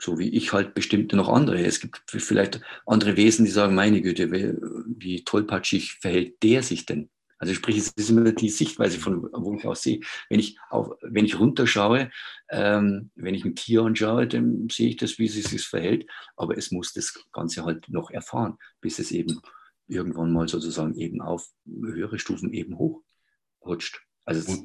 So 0.00 0.18
wie 0.18 0.30
ich 0.30 0.52
halt 0.52 0.74
bestimmte 0.74 1.14
noch 1.14 1.28
andere. 1.28 1.64
Es 1.64 1.80
gibt 1.80 2.02
vielleicht 2.06 2.60
andere 2.86 3.16
Wesen, 3.16 3.44
die 3.44 3.50
sagen, 3.50 3.74
meine 3.74 4.02
Güte, 4.02 4.32
wie, 4.32 5.24
tollpatschig 5.24 5.98
verhält 6.00 6.42
der 6.42 6.62
sich 6.62 6.86
denn? 6.86 7.08
Also 7.38 7.54
sprich, 7.54 7.76
es 7.76 7.88
ist 7.88 8.10
immer 8.10 8.30
die 8.30 8.50
Sichtweise 8.50 9.00
von 9.00 9.28
wo 9.32 9.56
ich 9.56 9.66
aus 9.66 9.82
sehe. 9.82 10.00
Wenn 10.28 10.38
ich, 10.38 10.58
auf, 10.70 10.92
wenn 11.02 11.24
ich 11.24 11.40
runterschaue, 11.40 12.10
ähm, 12.50 13.10
wenn 13.16 13.34
ich 13.34 13.44
ein 13.44 13.56
Tier 13.56 13.82
anschaue, 13.82 14.28
dann 14.28 14.68
sehe 14.70 14.90
ich 14.90 14.96
das, 14.96 15.18
wie 15.18 15.26
es 15.26 15.34
sich 15.34 15.66
verhält. 15.66 16.06
Aber 16.36 16.56
es 16.56 16.70
muss 16.70 16.92
das 16.92 17.12
Ganze 17.32 17.64
halt 17.64 17.88
noch 17.88 18.10
erfahren, 18.10 18.58
bis 18.80 19.00
es 19.00 19.10
eben 19.10 19.40
irgendwann 19.88 20.32
mal 20.32 20.48
sozusagen 20.48 20.94
eben 20.94 21.20
auf 21.20 21.48
höhere 21.66 22.20
Stufen 22.20 22.52
eben 22.52 22.78
hochrutscht. 22.78 24.00
Also 24.24 24.64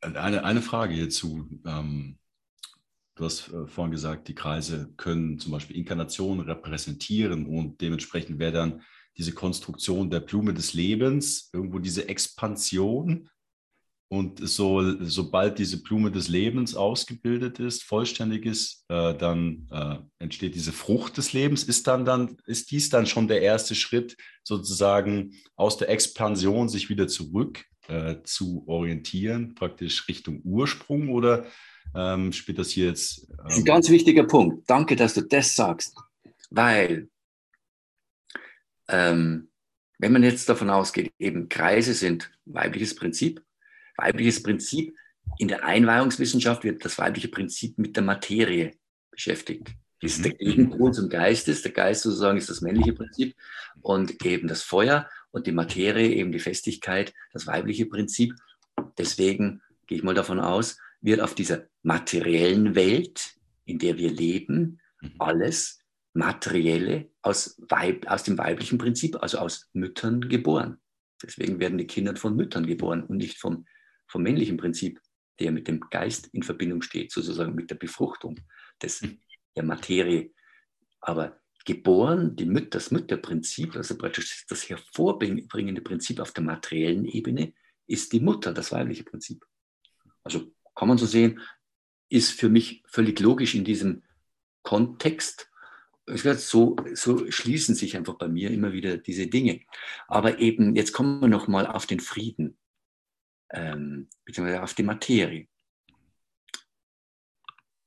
eine, 0.00 0.44
eine 0.44 0.62
Frage 0.62 0.94
hierzu. 0.94 1.48
Ähm, 1.66 2.18
du 3.14 3.24
hast 3.24 3.48
äh, 3.52 3.66
vorhin 3.66 3.92
gesagt, 3.92 4.28
die 4.28 4.34
Kreise 4.34 4.92
können 4.96 5.38
zum 5.38 5.52
Beispiel 5.52 5.76
Inkarnationen 5.76 6.44
repräsentieren 6.44 7.46
und 7.46 7.80
dementsprechend 7.80 8.38
wäre 8.38 8.52
dann 8.52 8.82
diese 9.16 9.32
Konstruktion 9.32 10.10
der 10.10 10.20
Blume 10.20 10.54
des 10.54 10.74
Lebens 10.74 11.50
irgendwo 11.52 11.78
diese 11.78 12.08
Expansion 12.08 13.28
und 14.08 14.46
so, 14.46 15.02
sobald 15.02 15.58
diese 15.58 15.82
Blume 15.82 16.12
des 16.12 16.28
Lebens 16.28 16.76
ausgebildet 16.76 17.58
ist, 17.58 17.82
vollständig 17.82 18.44
ist, 18.46 18.84
äh, 18.88 19.12
dann 19.14 19.66
äh, 19.72 19.96
entsteht 20.18 20.54
diese 20.54 20.72
Frucht 20.72 21.16
des 21.16 21.32
Lebens. 21.32 21.64
Ist, 21.64 21.86
dann, 21.86 22.04
dann, 22.04 22.36
ist 22.46 22.70
dies 22.70 22.90
dann 22.90 23.06
schon 23.06 23.28
der 23.28 23.42
erste 23.42 23.74
Schritt, 23.74 24.16
sozusagen 24.44 25.32
aus 25.56 25.78
der 25.78 25.88
Expansion 25.88 26.68
sich 26.68 26.88
wieder 26.90 27.08
zurück 27.08 27.64
äh, 27.88 28.16
zu 28.24 28.64
orientieren, 28.66 29.54
praktisch 29.54 30.08
Richtung 30.08 30.40
Ursprung? 30.44 31.10
Oder 31.10 31.46
ähm, 31.94 32.32
spielt 32.32 32.58
das 32.58 32.70
hier 32.70 32.86
jetzt? 32.86 33.28
Ähm 33.28 33.36
das 33.44 33.52
ist 33.54 33.58
ein 33.60 33.64
ganz 33.64 33.90
wichtiger 33.90 34.24
Punkt. 34.24 34.68
Danke, 34.68 34.96
dass 34.96 35.14
du 35.14 35.22
das 35.22 35.54
sagst. 35.54 35.96
Weil, 36.50 37.08
ähm, 38.88 39.50
wenn 39.98 40.12
man 40.12 40.22
jetzt 40.22 40.48
davon 40.48 40.70
ausgeht, 40.70 41.12
eben 41.18 41.48
Kreise 41.48 41.94
sind 41.94 42.30
weibliches 42.44 42.94
Prinzip, 42.94 43.42
weibliches 43.96 44.42
Prinzip. 44.42 44.94
In 45.38 45.48
der 45.48 45.64
Einweihungswissenschaft 45.64 46.64
wird 46.64 46.84
das 46.84 46.98
weibliche 46.98 47.28
Prinzip 47.28 47.78
mit 47.78 47.96
der 47.96 48.02
Materie 48.02 48.72
beschäftigt. 49.10 49.72
Das 50.00 50.16
ist 50.16 50.24
der 50.24 50.32
mhm. 50.32 50.38
Gegenpol 50.38 50.92
zum 50.92 51.08
Geistes. 51.08 51.62
Der 51.62 51.72
Geist 51.72 52.02
sozusagen 52.02 52.36
ist 52.36 52.50
das 52.50 52.60
männliche 52.60 52.92
Prinzip 52.92 53.34
und 53.80 54.24
eben 54.24 54.48
das 54.48 54.62
Feuer 54.62 55.08
und 55.34 55.46
die 55.46 55.52
Materie, 55.52 56.14
eben 56.14 56.32
die 56.32 56.38
Festigkeit, 56.38 57.12
das 57.32 57.46
weibliche 57.46 57.86
Prinzip. 57.86 58.34
Deswegen 58.98 59.60
gehe 59.86 59.98
ich 59.98 60.04
mal 60.04 60.14
davon 60.14 60.40
aus, 60.40 60.78
wird 61.00 61.20
auf 61.20 61.34
dieser 61.34 61.66
materiellen 61.82 62.74
Welt, 62.74 63.34
in 63.64 63.78
der 63.78 63.98
wir 63.98 64.10
leben, 64.10 64.80
mhm. 65.00 65.14
alles 65.18 65.80
Materielle 66.12 67.10
aus, 67.22 67.56
Weib, 67.68 68.06
aus 68.06 68.22
dem 68.22 68.38
weiblichen 68.38 68.78
Prinzip, 68.78 69.20
also 69.20 69.38
aus 69.38 69.68
Müttern 69.72 70.28
geboren. 70.28 70.78
Deswegen 71.20 71.58
werden 71.58 71.78
die 71.78 71.86
Kinder 71.86 72.14
von 72.14 72.36
Müttern 72.36 72.66
geboren 72.66 73.02
und 73.02 73.16
nicht 73.16 73.38
vom 73.38 73.66
vom 74.06 74.22
männlichen 74.22 74.56
Prinzip, 74.56 75.00
der 75.40 75.50
mit 75.50 75.66
dem 75.66 75.80
Geist 75.90 76.28
in 76.28 76.44
Verbindung 76.44 76.82
steht, 76.82 77.10
sozusagen 77.10 77.54
mit 77.54 77.70
der 77.70 77.74
Befruchtung 77.74 78.38
des, 78.80 79.04
der 79.56 79.64
Materie. 79.64 80.32
Aber 81.00 81.40
geboren, 81.64 82.36
Müt 82.38 82.74
das 82.74 82.90
Mütterprinzip, 82.90 83.76
also 83.76 83.96
praktisch 83.96 84.44
das 84.48 84.68
hervorbringende 84.68 85.80
Prinzip 85.80 86.20
auf 86.20 86.32
der 86.32 86.44
materiellen 86.44 87.06
Ebene, 87.06 87.52
ist 87.86 88.12
die 88.12 88.20
Mutter, 88.20 88.52
das 88.52 88.72
weibliche 88.72 89.04
Prinzip. 89.04 89.44
Also 90.22 90.52
kann 90.74 90.88
man 90.88 90.98
so 90.98 91.06
sehen, 91.06 91.40
ist 92.08 92.32
für 92.32 92.48
mich 92.48 92.82
völlig 92.86 93.20
logisch 93.20 93.54
in 93.54 93.64
diesem 93.64 94.02
Kontext. 94.62 95.50
So, 96.06 96.76
so 96.92 97.30
schließen 97.30 97.74
sich 97.74 97.96
einfach 97.96 98.14
bei 98.14 98.28
mir 98.28 98.50
immer 98.50 98.72
wieder 98.72 98.98
diese 98.98 99.26
Dinge. 99.26 99.60
Aber 100.06 100.38
eben, 100.38 100.76
jetzt 100.76 100.92
kommen 100.92 101.20
wir 101.20 101.28
nochmal 101.28 101.66
auf 101.66 101.86
den 101.86 102.00
Frieden 102.00 102.58
ähm, 103.54 104.08
beziehungsweise 104.24 104.62
auf 104.62 104.74
die 104.74 104.82
Materie. 104.82 105.46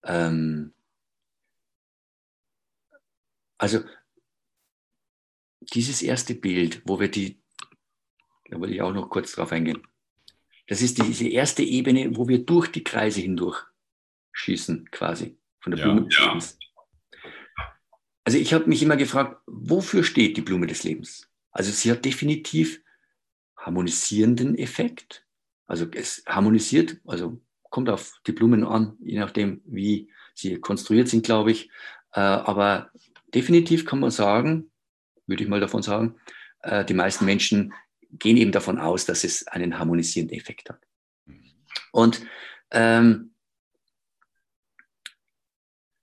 Ähm, 0.03 0.73
also 3.57 3.83
dieses 5.73 6.01
erste 6.01 6.35
Bild, 6.35 6.81
wo 6.85 6.99
wir 6.99 7.09
die, 7.09 7.41
da 8.49 8.59
will 8.61 8.71
ich 8.71 8.81
auch 8.81 8.93
noch 8.93 9.09
kurz 9.09 9.33
drauf 9.33 9.51
eingehen, 9.51 9.85
das 10.67 10.81
ist 10.81 11.01
diese 11.01 11.27
erste 11.27 11.63
Ebene, 11.63 12.15
wo 12.15 12.27
wir 12.27 12.45
durch 12.45 12.67
die 12.67 12.83
Kreise 12.83 13.21
hindurch 13.21 13.63
schießen, 14.33 14.91
quasi, 14.91 15.37
von 15.59 15.71
der 15.71 15.79
ja, 15.79 15.85
Blume 15.85 16.07
des 16.07 16.17
ja. 16.17 16.25
Lebens. 16.27 16.59
Also 18.23 18.37
ich 18.37 18.53
habe 18.53 18.67
mich 18.67 18.83
immer 18.83 18.97
gefragt, 18.97 19.41
wofür 19.47 20.03
steht 20.03 20.35
die 20.35 20.41
Blume 20.41 20.67
des 20.67 20.83
Lebens? 20.83 21.29
Also 21.51 21.71
sie 21.71 21.89
hat 21.89 22.03
definitiv 22.03 22.81
harmonisierenden 23.57 24.57
Effekt. 24.57 25.25
Also 25.65 25.87
es 25.91 26.23
harmonisiert, 26.27 26.97
also 27.05 27.41
kommt 27.69 27.89
auf 27.89 28.19
die 28.27 28.33
Blumen 28.33 28.65
an, 28.65 28.97
je 28.99 29.19
nachdem, 29.19 29.61
wie 29.65 30.11
sie 30.33 30.59
konstruiert 30.59 31.07
sind, 31.07 31.25
glaube 31.25 31.51
ich. 31.51 31.69
Äh, 32.11 32.19
aber 32.19 32.91
definitiv 33.33 33.85
kann 33.85 33.99
man 33.99 34.11
sagen, 34.11 34.71
würde 35.25 35.43
ich 35.43 35.49
mal 35.49 35.59
davon 35.59 35.81
sagen, 35.81 36.15
äh, 36.63 36.85
die 36.85 36.93
meisten 36.93 37.25
Menschen 37.25 37.73
gehen 38.11 38.37
eben 38.37 38.51
davon 38.51 38.79
aus, 38.79 39.05
dass 39.05 39.23
es 39.23 39.47
einen 39.47 39.77
harmonisierenden 39.79 40.37
Effekt 40.37 40.69
hat. 40.69 40.79
Und 41.91 42.21
ähm, 42.71 43.31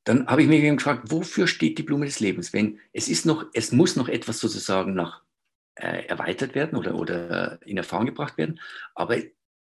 dann 0.05 0.26
habe 0.26 0.42
ich 0.42 0.48
mich 0.48 0.62
eben 0.62 0.76
gefragt, 0.76 1.10
wofür 1.10 1.46
steht 1.46 1.78
die 1.78 1.82
Blume 1.82 2.05
des 2.05 2.20
Lebens? 2.20 2.52
Wenn 2.52 2.78
es 2.92 3.09
ist 3.09 3.24
noch, 3.24 3.46
es 3.55 3.72
muss 3.72 3.96
noch 3.96 4.09
etwas 4.09 4.38
sozusagen 4.38 4.94
nach 4.94 5.22
äh, 5.76 6.06
erweitert 6.06 6.55
werden 6.55 6.78
oder, 6.78 6.94
oder 6.94 7.59
in 7.66 7.78
Erfahrung 7.78 8.06
gebracht 8.06 8.36
werden, 8.36 8.60
aber 8.94 9.16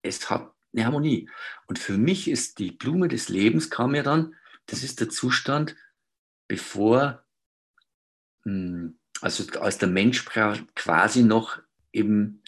es 0.01 0.29
hat 0.29 0.51
eine 0.73 0.85
Harmonie. 0.85 1.29
Und 1.67 1.79
für 1.79 1.97
mich 1.97 2.29
ist 2.29 2.59
die 2.59 2.71
Blume 2.71 3.07
des 3.07 3.29
Lebens, 3.29 3.69
kam 3.69 3.91
mir 3.91 4.03
dann, 4.03 4.35
das 4.65 4.83
ist 4.83 4.99
der 4.99 5.09
Zustand, 5.09 5.75
bevor, 6.47 7.24
also 9.21 9.59
als 9.59 9.77
der 9.77 9.87
Mensch 9.87 10.25
quasi 10.25 11.23
noch 11.23 11.59
im, 11.91 12.41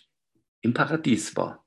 im 0.62 0.74
Paradies 0.74 1.36
war. 1.36 1.66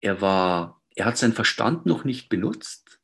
Er 0.00 0.20
war, 0.20 0.82
er 0.94 1.06
hat 1.06 1.18
seinen 1.18 1.32
Verstand 1.32 1.86
noch 1.86 2.04
nicht 2.04 2.28
benutzt. 2.28 3.00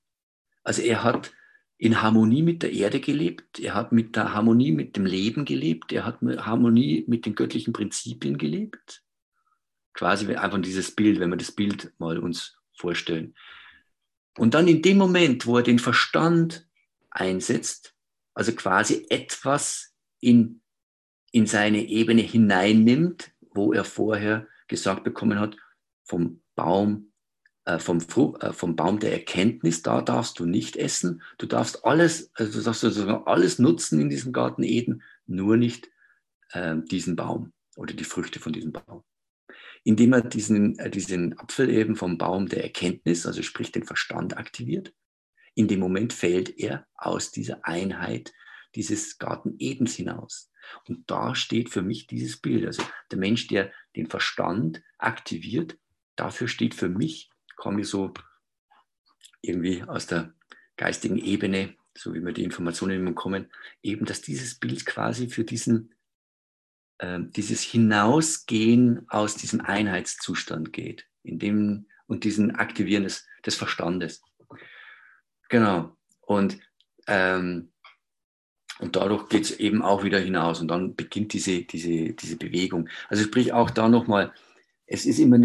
Also 0.63 0.83
er 0.83 1.03
hat 1.03 1.33
in 1.79 2.01
Harmonie 2.03 2.43
mit 2.43 2.63
der 2.63 2.73
Erde 2.73 3.01
gelebt, 3.01 3.59
er 3.59 3.75
hat 3.75 3.91
mit 3.91 4.15
der 4.15 4.35
Harmonie 4.35 4.71
mit 4.71 4.97
dem 4.97 5.05
Leben 5.05 5.45
gelebt, 5.45 5.91
er 5.93 6.05
hat 6.05 6.23
mit 6.23 6.47
Harmonie 6.47 7.05
mit 7.09 7.27
den 7.27 7.35
göttlichen 7.35 7.73
Prinzipien 7.73 8.39
gelebt 8.39 9.03
quasi 9.95 10.35
einfach 10.35 10.61
dieses 10.61 10.95
Bild, 10.95 11.21
wenn 11.21 11.31
wir 11.31 11.37
das 11.37 11.53
Bild 11.53 11.93
mal 11.99 12.19
uns 12.19 12.57
vorstellen. 12.77 13.35
Und 14.39 14.55
dann 14.55 14.69
in 14.69 14.83
dem 14.83 14.99
Moment, 14.99 15.47
wo 15.47 15.59
er 15.59 15.63
den 15.63 15.79
Verstand 15.79 16.67
einsetzt, 17.11 17.92
also 18.35 18.53
quasi 18.53 19.07
etwas 19.11 19.95
in, 20.21 20.63
in 21.33 21.47
seine 21.47 21.87
Ebene 21.89 22.23
hineinnimmt, 22.23 23.33
wo 23.55 23.73
er 23.73 23.85
vorher 23.85 24.47
gesagt 24.69 25.05
bekommen 25.05 25.39
hat, 25.39 25.57
vom 26.05 26.43
Baum, 26.55 27.13
äh, 27.65 27.79
vom, 27.79 27.99
äh, 27.99 28.53
vom 28.53 28.77
Baum 28.77 28.99
der 28.99 29.13
Erkenntnis, 29.13 29.83
da 29.83 30.03
darfst 30.03 30.39
du 30.39 30.47
nicht 30.47 30.77
essen. 30.77 31.23
Du 31.39 31.47
darfst 31.47 31.85
alles, 31.85 32.31
also 32.35 32.59
du 32.59 32.65
darfst 32.65 32.81
sozusagen 32.81 33.27
alles 33.27 33.59
nutzen 33.59 34.01
in 34.01 34.11
diesem 34.11 34.33
Garten 34.33 34.63
Eden, 34.63 35.03
nur 35.27 35.57
nicht 35.57 35.91
äh, 36.51 36.77
diesen 36.91 37.17
Baum 37.17 37.53
oder 37.77 37.95
die 37.95 38.05
Früchte 38.05 38.41
von 38.41 38.53
diesem 38.53 38.73
Baum 38.73 39.05
indem 39.85 40.13
er 40.13 40.23
diesen, 40.23 40.79
äh, 40.79 40.91
diesen 40.91 41.39
Apfel 41.39 41.71
eben 41.71 41.97
vom 41.97 42.19
Baum 42.19 42.49
der 42.49 42.63
Erkenntnis, 42.63 43.27
also 43.27 43.43
sprich 43.43 43.73
den 43.73 43.85
Verstand 43.85 44.37
aktiviert. 44.37 44.93
In 45.55 45.69
dem 45.69 45.81
Moment 45.81 46.13
fällt 46.13 46.59
er 46.59 46.87
aus 46.95 47.31
dieser 47.31 47.65
Einheit 47.67 48.33
dieses 48.75 49.19
Garten 49.19 49.57
Edens 49.59 49.95
hinaus. 49.95 50.51
Und 50.89 51.11
da 51.11 51.35
steht 51.35 51.71
für 51.71 51.83
mich 51.83 52.07
dieses 52.07 52.39
Bild. 52.39 52.67
Also 52.67 52.83
der 53.11 53.19
Mensch, 53.19 53.47
der 53.49 53.73
den 53.97 54.09
Verstand 54.09 54.83
aktiviert, 54.99 55.79
dafür 56.17 56.49
steht 56.49 56.75
für 56.75 56.89
mich, 56.89 57.31
komme 57.57 57.83
ich 57.83 57.89
so 57.89 58.13
irgendwie 59.43 59.83
aus 59.83 60.07
der 60.07 60.35
geistigen 60.77 61.19
Ebene, 61.19 61.77
so 61.97 62.15
wie 62.15 62.21
mir 62.21 62.33
die 62.33 62.45
Informationen 62.45 63.15
kommen, 63.15 63.51
eben, 63.83 64.07
dass 64.07 64.23
dieses 64.23 64.55
Bild 64.55 64.87
quasi 64.87 65.29
für 65.29 65.45
diesen 65.45 65.95
äh, 67.03 67.21
dieses 67.21 67.61
Hinausgehen 67.61 69.07
aus 69.09 69.37
diesem 69.37 69.61
Einheitszustand 69.61 70.73
geht, 70.73 71.07
in 71.23 71.39
dem, 71.39 71.87
und 72.07 72.25
diesen 72.25 72.55
Aktivieren 72.55 73.03
des, 73.03 73.27
des 73.45 73.57
Verstandes. 73.57 74.23
Genau. 75.53 75.95
Und, 76.23 76.59
ähm, 77.09 77.73
und 78.79 78.97
dadurch 78.97 79.29
geht 79.29 79.45
es 79.45 79.61
eben 79.61 79.83
auch 79.83 80.03
wieder 80.03 80.19
hinaus 80.19 80.63
und 80.63 80.69
dann 80.69 80.97
beginnt 80.97 81.35
diese, 81.35 81.61
diese, 81.65 82.15
diese 82.15 82.37
Bewegung. 82.37 82.89
Also 83.11 83.25
sprich 83.25 83.53
auch 83.53 83.69
da 83.69 83.91
nochmal, 83.91 84.33
es 84.87 85.05
ist 85.05 85.19
immer, 85.19 85.39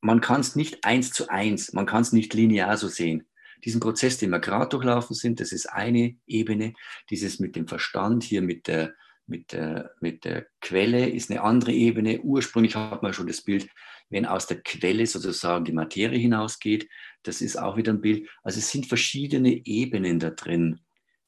man 0.00 0.20
kann 0.20 0.40
es 0.40 0.56
nicht 0.56 0.84
eins 0.84 1.12
zu 1.12 1.28
eins, 1.28 1.72
man 1.72 1.86
kann 1.86 2.02
es 2.02 2.10
nicht 2.10 2.34
linear 2.34 2.76
so 2.76 2.88
sehen. 2.88 3.28
Diesen 3.64 3.80
Prozess, 3.80 4.18
den 4.18 4.30
wir 4.30 4.40
gerade 4.40 4.70
durchlaufen 4.70 5.14
sind, 5.14 5.38
das 5.38 5.52
ist 5.52 5.66
eine 5.66 6.16
Ebene. 6.26 6.74
Dieses 7.08 7.38
mit 7.38 7.54
dem 7.54 7.68
Verstand 7.68 8.24
hier 8.24 8.42
mit 8.42 8.66
der, 8.66 8.92
mit 9.28 9.52
der, 9.52 9.92
mit 10.00 10.24
der 10.24 10.48
Quelle 10.62 11.08
ist 11.08 11.30
eine 11.30 11.42
andere 11.42 11.70
Ebene. 11.70 12.20
Ursprünglich 12.22 12.74
hat 12.74 13.04
man 13.04 13.12
schon 13.12 13.28
das 13.28 13.42
Bild, 13.42 13.68
wenn 14.10 14.26
aus 14.26 14.48
der 14.48 14.60
Quelle 14.62 15.06
sozusagen 15.06 15.64
die 15.64 15.72
Materie 15.72 16.18
hinausgeht, 16.18 16.88
das 17.24 17.40
ist 17.40 17.56
auch 17.56 17.76
wieder 17.76 17.92
ein 17.92 18.00
Bild. 18.00 18.28
Also 18.42 18.58
es 18.60 18.70
sind 18.70 18.86
verschiedene 18.86 19.66
Ebenen 19.66 20.18
da 20.18 20.30
drin. 20.30 20.80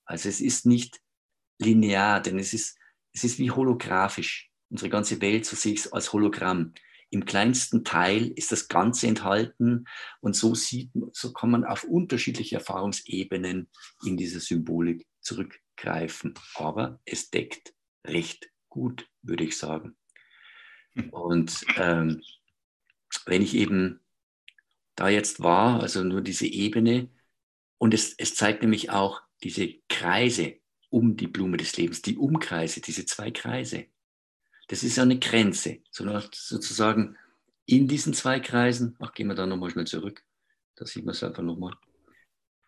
Also 0.04 0.28
es 0.28 0.40
ist 0.40 0.66
nicht 0.66 1.00
linear, 1.58 2.20
denn 2.20 2.38
es 2.38 2.52
ist, 2.52 2.78
es 3.12 3.24
ist 3.24 3.38
wie 3.38 3.50
holographisch. 3.50 4.50
Unsere 4.68 4.90
ganze 4.90 5.20
Welt, 5.20 5.46
so 5.46 5.56
sehe 5.56 5.72
ich 5.72 5.80
es 5.80 5.92
als 5.92 6.12
Hologramm. 6.12 6.74
Im 7.10 7.24
kleinsten 7.24 7.84
Teil 7.84 8.32
ist 8.34 8.50
das 8.50 8.68
Ganze 8.68 9.06
enthalten 9.06 9.84
und 10.20 10.34
so 10.34 10.54
sieht, 10.54 10.90
so 11.12 11.32
kann 11.32 11.50
man 11.50 11.64
auf 11.64 11.84
unterschiedliche 11.84 12.56
Erfahrungsebenen 12.56 13.70
in 14.04 14.16
dieser 14.16 14.40
Symbolik 14.40 15.06
zurückgreifen. 15.20 16.34
Aber 16.54 17.00
es 17.04 17.30
deckt 17.30 17.74
recht 18.04 18.50
gut, 18.68 19.08
würde 19.22 19.44
ich 19.44 19.56
sagen. 19.56 19.96
Hm. 20.94 21.10
Und 21.10 21.64
ähm, 21.76 22.22
wenn 23.24 23.42
ich 23.42 23.54
eben 23.54 24.00
da 24.96 25.08
jetzt 25.08 25.40
war, 25.40 25.80
also 25.80 26.02
nur 26.02 26.22
diese 26.22 26.46
Ebene, 26.46 27.08
und 27.78 27.94
es, 27.94 28.14
es 28.14 28.34
zeigt 28.34 28.62
nämlich 28.62 28.90
auch 28.90 29.22
diese 29.42 29.74
Kreise 29.88 30.56
um 30.88 31.16
die 31.16 31.26
Blume 31.26 31.58
des 31.58 31.76
Lebens, 31.76 32.02
die 32.02 32.16
Umkreise, 32.16 32.80
diese 32.80 33.04
zwei 33.04 33.30
Kreise. 33.30 33.86
Das 34.68 34.82
ist 34.82 34.96
ja 34.96 35.02
eine 35.02 35.18
Grenze, 35.18 35.80
sozusagen 35.90 37.16
in 37.66 37.86
diesen 37.86 38.14
zwei 38.14 38.40
Kreisen, 38.40 38.96
ach, 39.00 39.12
gehen 39.12 39.28
wir 39.28 39.34
da 39.34 39.46
nochmal 39.46 39.70
schnell 39.70 39.86
zurück, 39.86 40.24
da 40.76 40.86
sieht 40.86 41.04
man 41.04 41.14
es 41.14 41.22
einfach 41.22 41.42
nochmal, 41.42 41.76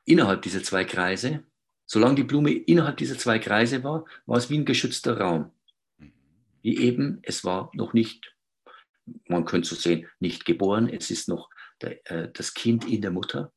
innerhalb 0.05 0.42
dieser 0.42 0.62
zwei 0.62 0.84
Kreise, 0.84 1.44
solange 1.86 2.16
die 2.16 2.24
Blume 2.24 2.52
innerhalb 2.52 2.98
dieser 2.98 3.16
zwei 3.16 3.38
Kreise 3.38 3.82
war, 3.82 4.05
war 4.26 4.36
es 4.36 4.50
wie 4.50 4.59
ein 4.59 4.64
geschützter 4.64 5.18
Raum. 5.18 5.52
Wie 6.62 6.76
eben, 6.78 7.20
es 7.22 7.44
war 7.44 7.70
noch 7.74 7.94
nicht, 7.94 8.36
man 9.26 9.44
könnte 9.44 9.68
so 9.68 9.74
sehen, 9.74 10.06
nicht 10.18 10.44
geboren, 10.44 10.88
es 10.88 11.10
ist 11.10 11.28
noch 11.28 11.48
der, 11.80 12.10
äh, 12.10 12.30
das 12.32 12.55
Kind 12.55 12.84
in 12.86 13.02
der 13.02 13.10
Mutter. 13.10 13.52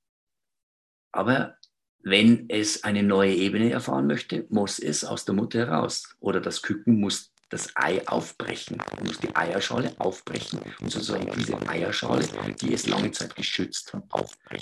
Aber 1.12 1.58
wenn 2.04 2.50
es 2.50 2.84
eine 2.84 3.04
neue 3.04 3.36
Ebene 3.36 3.72
erfahren 3.72 4.08
möchte, 4.08 4.46
muss 4.50 4.80
es 4.80 5.04
aus 5.06 5.26
der 5.26 5.36
Mutter 5.36 5.60
heraus. 5.60 6.16
Oder 6.20 6.42
das 6.42 6.62
Küken 6.62 7.00
muss 7.00 7.32
das 7.50 7.70
Ei 7.76 8.08
aufbrechen. 8.08 8.82
Muss 9.04 9.20
die 9.20 9.36
Eierschale 9.36 9.94
aufbrechen 10.00 10.62
und 10.80 10.90
sozusagen 10.90 11.30
diese 11.38 11.60
Eierschale, 11.68 12.26
die 12.62 12.74
es 12.74 12.88
lange 12.88 13.12
Zeit 13.12 13.36
geschützt 13.36 13.94
hat, 13.94 14.04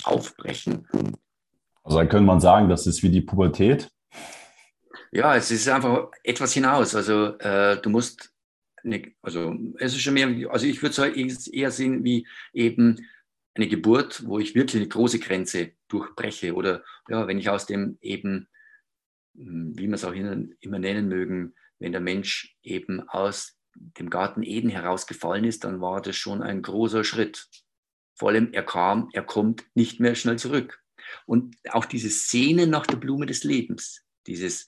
aufbrechen. 0.02 0.86
Also 1.82 1.98
dann 1.98 2.08
könnte 2.08 2.26
man 2.26 2.40
sagen, 2.40 2.68
das 2.68 2.86
ist 2.86 3.02
wie 3.02 3.10
die 3.10 3.22
Pubertät. 3.22 3.90
Ja, 5.12 5.34
es 5.34 5.50
ist 5.50 5.68
einfach 5.68 6.08
etwas 6.22 6.52
hinaus. 6.52 6.94
Also 6.94 7.38
äh, 7.38 7.80
du 7.80 7.90
musst, 7.90 8.32
eine, 8.84 9.12
also 9.22 9.54
es 9.78 9.94
ist 9.94 10.02
schon 10.02 10.14
mehr, 10.14 10.50
also 10.50 10.66
ich 10.66 10.82
würde 10.82 11.12
es 11.12 11.48
eher 11.48 11.70
sehen 11.70 12.04
wie 12.04 12.26
eben 12.52 13.06
eine 13.54 13.68
Geburt, 13.68 14.26
wo 14.26 14.38
ich 14.38 14.54
wirklich 14.54 14.80
eine 14.80 14.88
große 14.88 15.18
Grenze 15.18 15.72
durchbreche. 15.88 16.54
Oder 16.54 16.84
ja, 17.08 17.26
wenn 17.26 17.38
ich 17.38 17.48
aus 17.48 17.66
dem 17.66 17.98
eben, 18.00 18.48
hm, 19.36 19.72
wie 19.76 19.86
man 19.86 19.94
es 19.94 20.04
auch 20.04 20.12
immer 20.12 20.78
nennen 20.78 21.08
mögen, 21.08 21.54
wenn 21.78 21.92
der 21.92 22.00
Mensch 22.00 22.56
eben 22.62 23.08
aus 23.08 23.58
dem 23.74 24.10
Garten 24.10 24.42
Eden 24.42 24.70
herausgefallen 24.70 25.44
ist, 25.44 25.64
dann 25.64 25.80
war 25.80 26.00
das 26.02 26.16
schon 26.16 26.42
ein 26.42 26.62
großer 26.62 27.04
Schritt. 27.04 27.48
Vor 28.14 28.28
allem, 28.28 28.52
er 28.52 28.64
kam, 28.64 29.08
er 29.12 29.22
kommt 29.22 29.64
nicht 29.74 30.00
mehr 30.00 30.14
schnell 30.14 30.38
zurück. 30.38 30.82
Und 31.26 31.56
auch 31.70 31.86
diese 31.86 32.10
Szene 32.10 32.66
nach 32.66 32.86
der 32.86 32.96
Blume 32.96 33.26
des 33.26 33.44
Lebens, 33.44 34.04
dieses, 34.26 34.66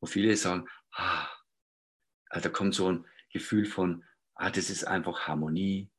wo 0.00 0.06
viele 0.06 0.36
sagen, 0.36 0.66
ah, 0.92 1.28
da 2.30 2.48
kommt 2.48 2.74
so 2.74 2.90
ein 2.90 3.06
Gefühl 3.32 3.66
von, 3.66 4.04
ah, 4.34 4.50
das 4.50 4.70
ist 4.70 4.84
einfach 4.84 5.28
Harmonie, 5.28 5.90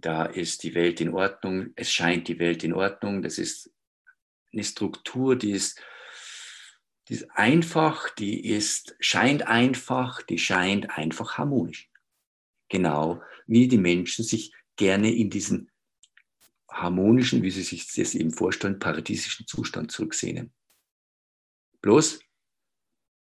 da 0.00 0.24
ist 0.24 0.62
die 0.62 0.74
Welt 0.74 1.00
in 1.00 1.14
Ordnung, 1.14 1.72
es 1.76 1.92
scheint 1.92 2.28
die 2.28 2.38
Welt 2.38 2.64
in 2.64 2.72
Ordnung, 2.72 3.22
das 3.22 3.38
ist 3.38 3.70
eine 4.52 4.64
Struktur, 4.64 5.36
die 5.36 5.52
ist 5.52 5.80
die 7.08 7.14
ist 7.14 7.30
einfach, 7.30 8.10
die 8.10 8.48
ist, 8.48 8.96
scheint 8.98 9.46
einfach, 9.46 10.22
die 10.22 10.38
scheint 10.38 10.90
einfach 10.90 11.38
harmonisch. 11.38 11.88
Genau 12.68 13.22
wie 13.46 13.68
die 13.68 13.78
Menschen 13.78 14.24
sich 14.24 14.52
gerne 14.74 15.14
in 15.14 15.30
diesen 15.30 15.70
harmonischen, 16.68 17.42
wie 17.42 17.50
sie 17.50 17.62
sich 17.62 17.86
das 17.94 18.14
eben 18.14 18.32
vorstellen, 18.32 18.78
paradiesischen 18.78 19.46
Zustand 19.46 19.92
zurücksehnen. 19.92 20.52
Bloß, 21.80 22.20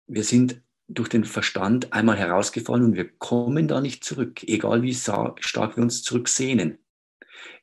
wir 0.07 0.25
sind 0.25 0.63
durch 0.89 1.09
den 1.09 1.25
Verstand 1.25 1.93
einmal 1.93 2.17
herausgefallen 2.17 2.85
und 2.85 2.95
wir 2.95 3.09
kommen 3.09 3.69
da 3.69 3.81
nicht 3.81 4.05
zurück, 4.05 4.43
egal 4.45 4.83
wie 4.83 4.95
stark 4.95 5.77
wir 5.77 5.83
uns 5.83 6.03
zurücksehnen. 6.03 6.79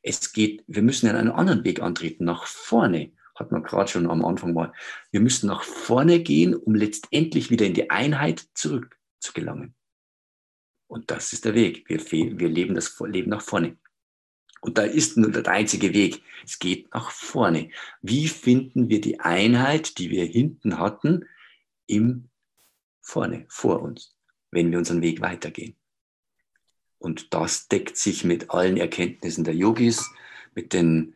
Es 0.02 0.34
geht, 0.34 0.64
wir 0.68 0.81
müssen 0.81 1.10
einen 1.10 1.30
anderen 1.30 1.64
Weg 1.64 1.81
antreten, 1.81 2.26
nach 2.26 2.45
vorne 2.45 3.11
hat 3.35 3.52
man 3.52 3.64
gerade 3.64 3.89
schon 3.89 4.10
am 4.10 4.26
Anfang 4.26 4.53
mal. 4.53 4.73
Wir 5.11 5.19
müssen 5.19 5.48
nach 5.48 5.64
vorne 5.64 6.19
gehen, 6.19 6.56
um 6.56 6.76
letztendlich 6.76 7.49
wieder 7.49 7.65
in 7.65 7.73
die 7.73 7.89
Einheit 7.89 8.48
zurück 8.53 8.99
zu 9.19 9.34
gelangen. 9.34 9.76
Und 10.88 11.10
das 11.10 11.34
ist 11.34 11.45
der 11.45 11.56
Weg. 11.56 11.88
Wir, 11.88 11.99
wir 12.11 12.49
leben 12.49 12.76
das 12.76 12.99
Leben 12.99 13.30
nach 13.30 13.41
vorne. 13.41 13.77
Und 14.60 14.77
da 14.77 14.84
ist 14.84 15.18
nur 15.18 15.31
der 15.31 15.48
einzige 15.48 15.93
Weg. 15.93 16.22
Es 16.45 16.60
geht 16.60 16.93
nach 16.93 17.10
vorne. 17.11 17.69
Wie 18.02 18.27
finden 18.27 18.89
wir 18.89 19.02
die 19.02 19.19
Einheit, 19.19 19.98
die 19.98 20.10
wir 20.11 20.26
hinten 20.26 20.77
hatten, 20.77 21.26
im 21.88 22.30
vorne, 23.02 23.45
vor 23.49 23.82
uns, 23.82 24.15
wenn 24.52 24.72
wir 24.72 24.78
unseren 24.78 25.02
Weg 25.02 25.22
weitergehen? 25.22 25.76
Und 26.98 27.34
das 27.34 27.68
deckt 27.68 27.98
sich 27.98 28.23
mit 28.23 28.52
allen 28.52 28.78
Erkenntnissen 28.78 29.44
der 29.44 29.56
Yogis, 29.56 30.10
mit 30.53 30.73
den 30.73 31.15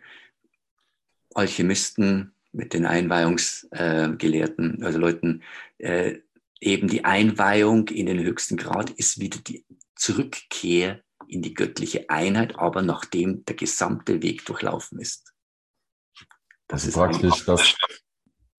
Alchemisten, 1.35 2.33
mit 2.51 2.73
den 2.73 2.85
Einweihungsgelehrten, 2.85 4.81
äh, 4.81 4.85
also 4.85 4.97
Leuten, 4.97 5.43
äh, 5.77 6.19
eben 6.59 6.87
die 6.87 7.05
Einweihung 7.05 7.89
in 7.89 8.07
den 8.07 8.19
höchsten 8.19 8.57
Grad 8.57 8.89
ist 8.91 9.19
wieder 9.19 9.39
die 9.39 9.65
Zurückkehr 9.95 11.01
in 11.27 11.41
die 11.41 11.53
göttliche 11.53 12.09
Einheit, 12.09 12.57
aber 12.57 12.81
nachdem 12.81 13.45
der 13.45 13.55
gesamte 13.55 14.21
Weg 14.21 14.45
durchlaufen 14.45 14.99
ist. 14.99 15.33
Das, 16.67 16.85
ist 16.85 16.95
praktisch 16.95 17.45
das 17.45 17.75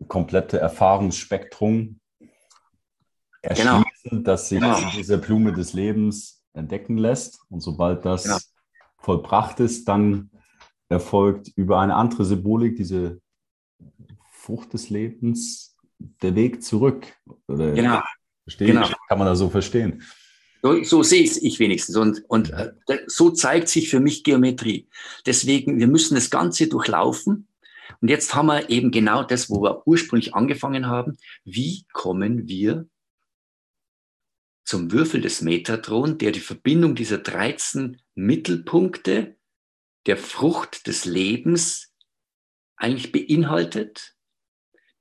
komplette 0.07 0.59
Erfahrungsspektrum 0.59 2.01
erschließen, 3.43 3.85
genau. 4.05 4.23
das 4.23 4.49
sich 4.49 4.61
genau. 4.61 4.79
in 4.79 4.91
dieser 4.97 5.19
Blume 5.19 5.53
des 5.53 5.73
Lebens 5.73 6.43
entdecken 6.53 6.99
lässt. 6.99 7.41
Und 7.49 7.61
sobald 7.61 8.05
das 8.05 8.25
genau. 8.25 8.39
vollbracht 8.99 9.61
ist, 9.61 9.87
dann 9.89 10.31
erfolgt 10.89 11.49
über 11.57 11.81
eine 11.81 11.95
andere 11.95 12.25
Symbolik, 12.25 12.77
diese 12.77 13.21
Frucht 14.31 14.73
des 14.73 14.91
Lebens, 14.91 15.77
der 16.23 16.35
Weg 16.35 16.63
zurück. 16.63 17.07
Oder 17.49 17.73
genau. 17.73 18.01
Verstehe, 18.45 18.69
genau. 18.69 18.89
Kann 19.09 19.19
man 19.19 19.27
das 19.27 19.39
so 19.39 19.51
verstehen? 19.51 20.03
So, 20.63 20.83
so 20.83 21.03
sehe 21.03 21.23
ich 21.23 21.59
wenigstens. 21.59 21.97
Und, 21.97 22.25
und 22.29 22.51
äh, 22.51 22.73
so 23.07 23.31
zeigt 23.31 23.69
sich 23.69 23.89
für 23.89 24.01
mich 24.01 24.25
Geometrie. 24.25 24.89
Deswegen, 25.25 25.79
wir 25.79 25.87
müssen 25.87 26.15
das 26.15 26.31
Ganze 26.31 26.69
durchlaufen. 26.69 27.49
Und 28.01 28.09
jetzt 28.09 28.35
haben 28.35 28.47
wir 28.47 28.69
eben 28.71 28.91
genau 28.91 29.23
das, 29.23 29.49
wo 29.51 29.63
wir 29.63 29.87
ursprünglich 29.87 30.35
angefangen 30.35 30.87
haben. 30.87 31.17
Wie 31.45 31.85
kommen 31.93 32.49
wir 32.49 32.87
zum 34.67 34.91
Würfel 34.91 35.21
des 35.21 35.41
Metatron, 35.43 36.19
der 36.19 36.33
die 36.33 36.41
Verbindung 36.41 36.97
dieser 36.97 37.19
13 37.19 38.03
Mittelpunkte 38.17 39.37
der 40.07 40.17
Frucht 40.17 40.89
des 40.89 41.05
Lebens 41.05 41.95
eigentlich 42.77 43.13
beinhaltet, 43.13 44.17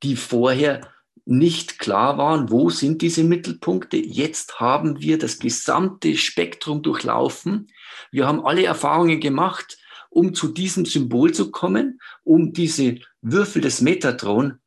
die 0.04 0.16
vorher 0.16 0.94
nicht 1.26 1.80
klar 1.80 2.20
waren, 2.20 2.52
wo 2.52 2.70
sind 2.70 3.02
diese 3.02 3.24
Mittelpunkte. 3.24 3.98
Jetzt 3.98 4.60
haben 4.60 5.02
wir 5.02 5.18
das 5.18 5.40
gesamte 5.40 6.16
Spektrum 6.16 6.84
durchlaufen. 6.84 7.72
Wir 8.12 8.28
haben 8.28 8.46
alle 8.46 8.64
Erfahrungen 8.64 9.20
gemacht, 9.20 9.80
um 10.12 10.36
zu 10.36 10.50
diesem 10.50 10.86
Symbol 10.86 11.34
zu 11.34 11.50
kommen, 11.50 12.00
um 12.24 12.54
diese 12.54 13.00
Würfel 13.22 13.64
des 13.64 13.82
Metatron 13.82 14.60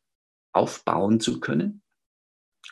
aufbauen 0.51 1.21
zu 1.21 1.39
können 1.39 1.81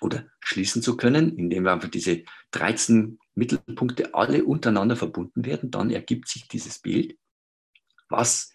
oder 0.02 0.26
schließen 0.40 0.82
zu 0.82 0.98
können, 0.98 1.38
indem 1.38 1.64
wir 1.64 1.74
einfach 1.74 1.90
diese 1.90 2.24
13 2.52 3.20
Mittelpunkte 3.36 4.14
alle 4.14 4.46
untereinander 4.46 4.96
verbunden 4.96 5.46
werden. 5.46 5.72
Dann 5.72 5.92
ergibt 5.92 6.28
sich 6.28 6.48
dieses 6.48 6.80
Bild 6.80 7.18
was 8.10 8.54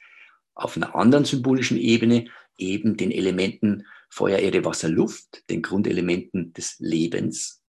auf 0.55 0.77
einer 0.77 0.95
anderen 0.95 1.25
symbolischen 1.25 1.79
Ebene 1.79 2.27
eben 2.57 2.97
den 2.97 3.11
Elementen 3.11 3.87
Feuer, 4.09 4.39
Erde, 4.39 4.65
Wasser, 4.65 4.89
Luft, 4.89 5.49
den 5.49 5.63
Grundelementen 5.63 6.53
des 6.53 6.79
Lebens 6.79 7.63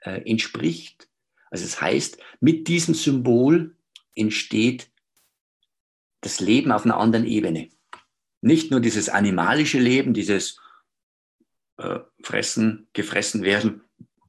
äh, 0.00 0.22
entspricht. 0.28 1.08
Also 1.50 1.64
es 1.64 1.72
das 1.72 1.80
heißt, 1.82 2.18
mit 2.40 2.66
diesem 2.68 2.94
Symbol 2.94 3.76
entsteht 4.14 4.90
das 6.22 6.40
Leben 6.40 6.72
auf 6.72 6.86
einer 6.86 6.96
anderen 6.96 7.26
Ebene. 7.26 7.68
Nicht 8.40 8.70
nur 8.70 8.80
dieses 8.80 9.10
animalische 9.10 9.78
Leben, 9.78 10.14
dieses 10.14 10.58
äh, 11.78 12.00
Fressen, 12.22 12.88
gefressen 12.92 13.42
werden, 13.42 13.82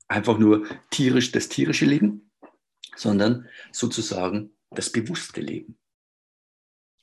einfach 0.07 0.37
nur 0.37 0.65
tierisch, 0.89 1.31
das 1.31 1.49
tierische 1.49 1.85
Leben, 1.85 2.31
sondern 2.95 3.47
sozusagen 3.71 4.51
das 4.71 4.91
bewusste 4.91 5.41
Leben. 5.41 5.77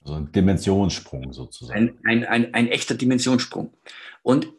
Also 0.01 0.15
ein 0.15 0.33
Dimensionssprung 0.33 1.33
sozusagen. 1.33 1.99
Ein, 2.05 2.25
ein, 2.25 2.25
ein, 2.25 2.55
ein 2.55 2.69
echter 2.69 2.95
Dimensionssprung. 2.95 3.77
Und 4.23 4.53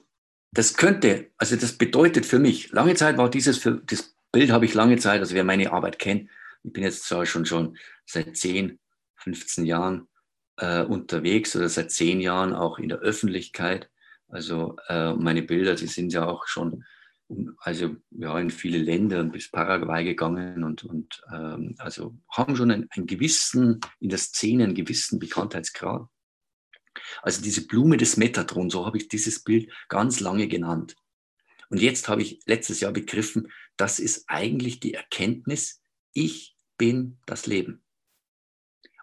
das 0.52 0.76
könnte, 0.76 1.32
also 1.38 1.56
das 1.56 1.74
bedeutet 1.74 2.26
für 2.26 2.40
mich, 2.40 2.72
lange 2.72 2.96
Zeit 2.96 3.18
war 3.18 3.30
dieses, 3.30 3.58
für, 3.58 3.82
das 3.86 4.16
Bild 4.32 4.52
habe 4.52 4.66
ich 4.66 4.74
lange 4.74 4.98
Zeit, 4.98 5.20
also 5.20 5.36
wer 5.36 5.44
meine 5.44 5.72
Arbeit 5.74 6.00
kennt, 6.00 6.30
ich 6.64 6.72
bin 6.72 6.84
jetzt 6.84 7.04
zwar 7.04 7.26
schon, 7.26 7.46
schon 7.46 7.78
seit 8.06 8.38
10, 8.38 8.80
15 9.16 9.66
Jahren 9.66 10.08
äh, 10.58 10.84
unterwegs 10.84 11.56
oder 11.56 11.70
seit 11.70 11.92
10 11.92 12.22
Jahren 12.22 12.54
auch 12.54 12.80
in 12.80 12.90
der 12.90 13.00
Öffentlichkeit. 13.00 13.90
Also 14.34 14.78
äh, 14.88 15.14
meine 15.14 15.44
Bilder, 15.44 15.76
die 15.76 15.86
sind 15.86 16.12
ja 16.12 16.26
auch 16.26 16.48
schon 16.48 16.84
also 17.60 17.96
ja, 18.12 18.38
in 18.40 18.50
viele 18.50 18.80
Länder 18.80 19.24
bis 19.24 19.50
Paraguay 19.50 20.04
gegangen 20.04 20.64
und, 20.64 20.84
und 20.84 21.22
ähm, 21.32 21.76
also 21.78 22.16
haben 22.30 22.56
schon 22.56 22.72
einen, 22.72 22.88
einen 22.92 23.06
gewissen, 23.06 23.80
in 24.00 24.10
der 24.10 24.18
Szene 24.18 24.64
einen 24.64 24.76
gewissen 24.76 25.20
Bekanntheitsgrad. 25.20 26.08
Also 27.22 27.42
diese 27.42 27.66
Blume 27.68 27.98
des 27.98 28.18
Metatron, 28.18 28.70
so 28.70 28.86
habe 28.86 28.98
ich 28.98 29.08
dieses 29.08 29.44
Bild 29.44 29.72
ganz 29.88 30.20
lange 30.20 30.48
genannt. 30.48 30.96
Und 31.70 31.82
jetzt 31.82 32.08
habe 32.08 32.22
ich 32.22 32.42
letztes 32.46 32.82
Jahr 32.82 32.92
begriffen, 32.92 33.52
das 33.78 34.00
ist 34.00 34.26
eigentlich 34.28 34.80
die 34.80 34.94
Erkenntnis, 34.94 35.82
ich 36.14 36.56
bin 36.78 37.20
das 37.26 37.46
Leben. 37.46 37.84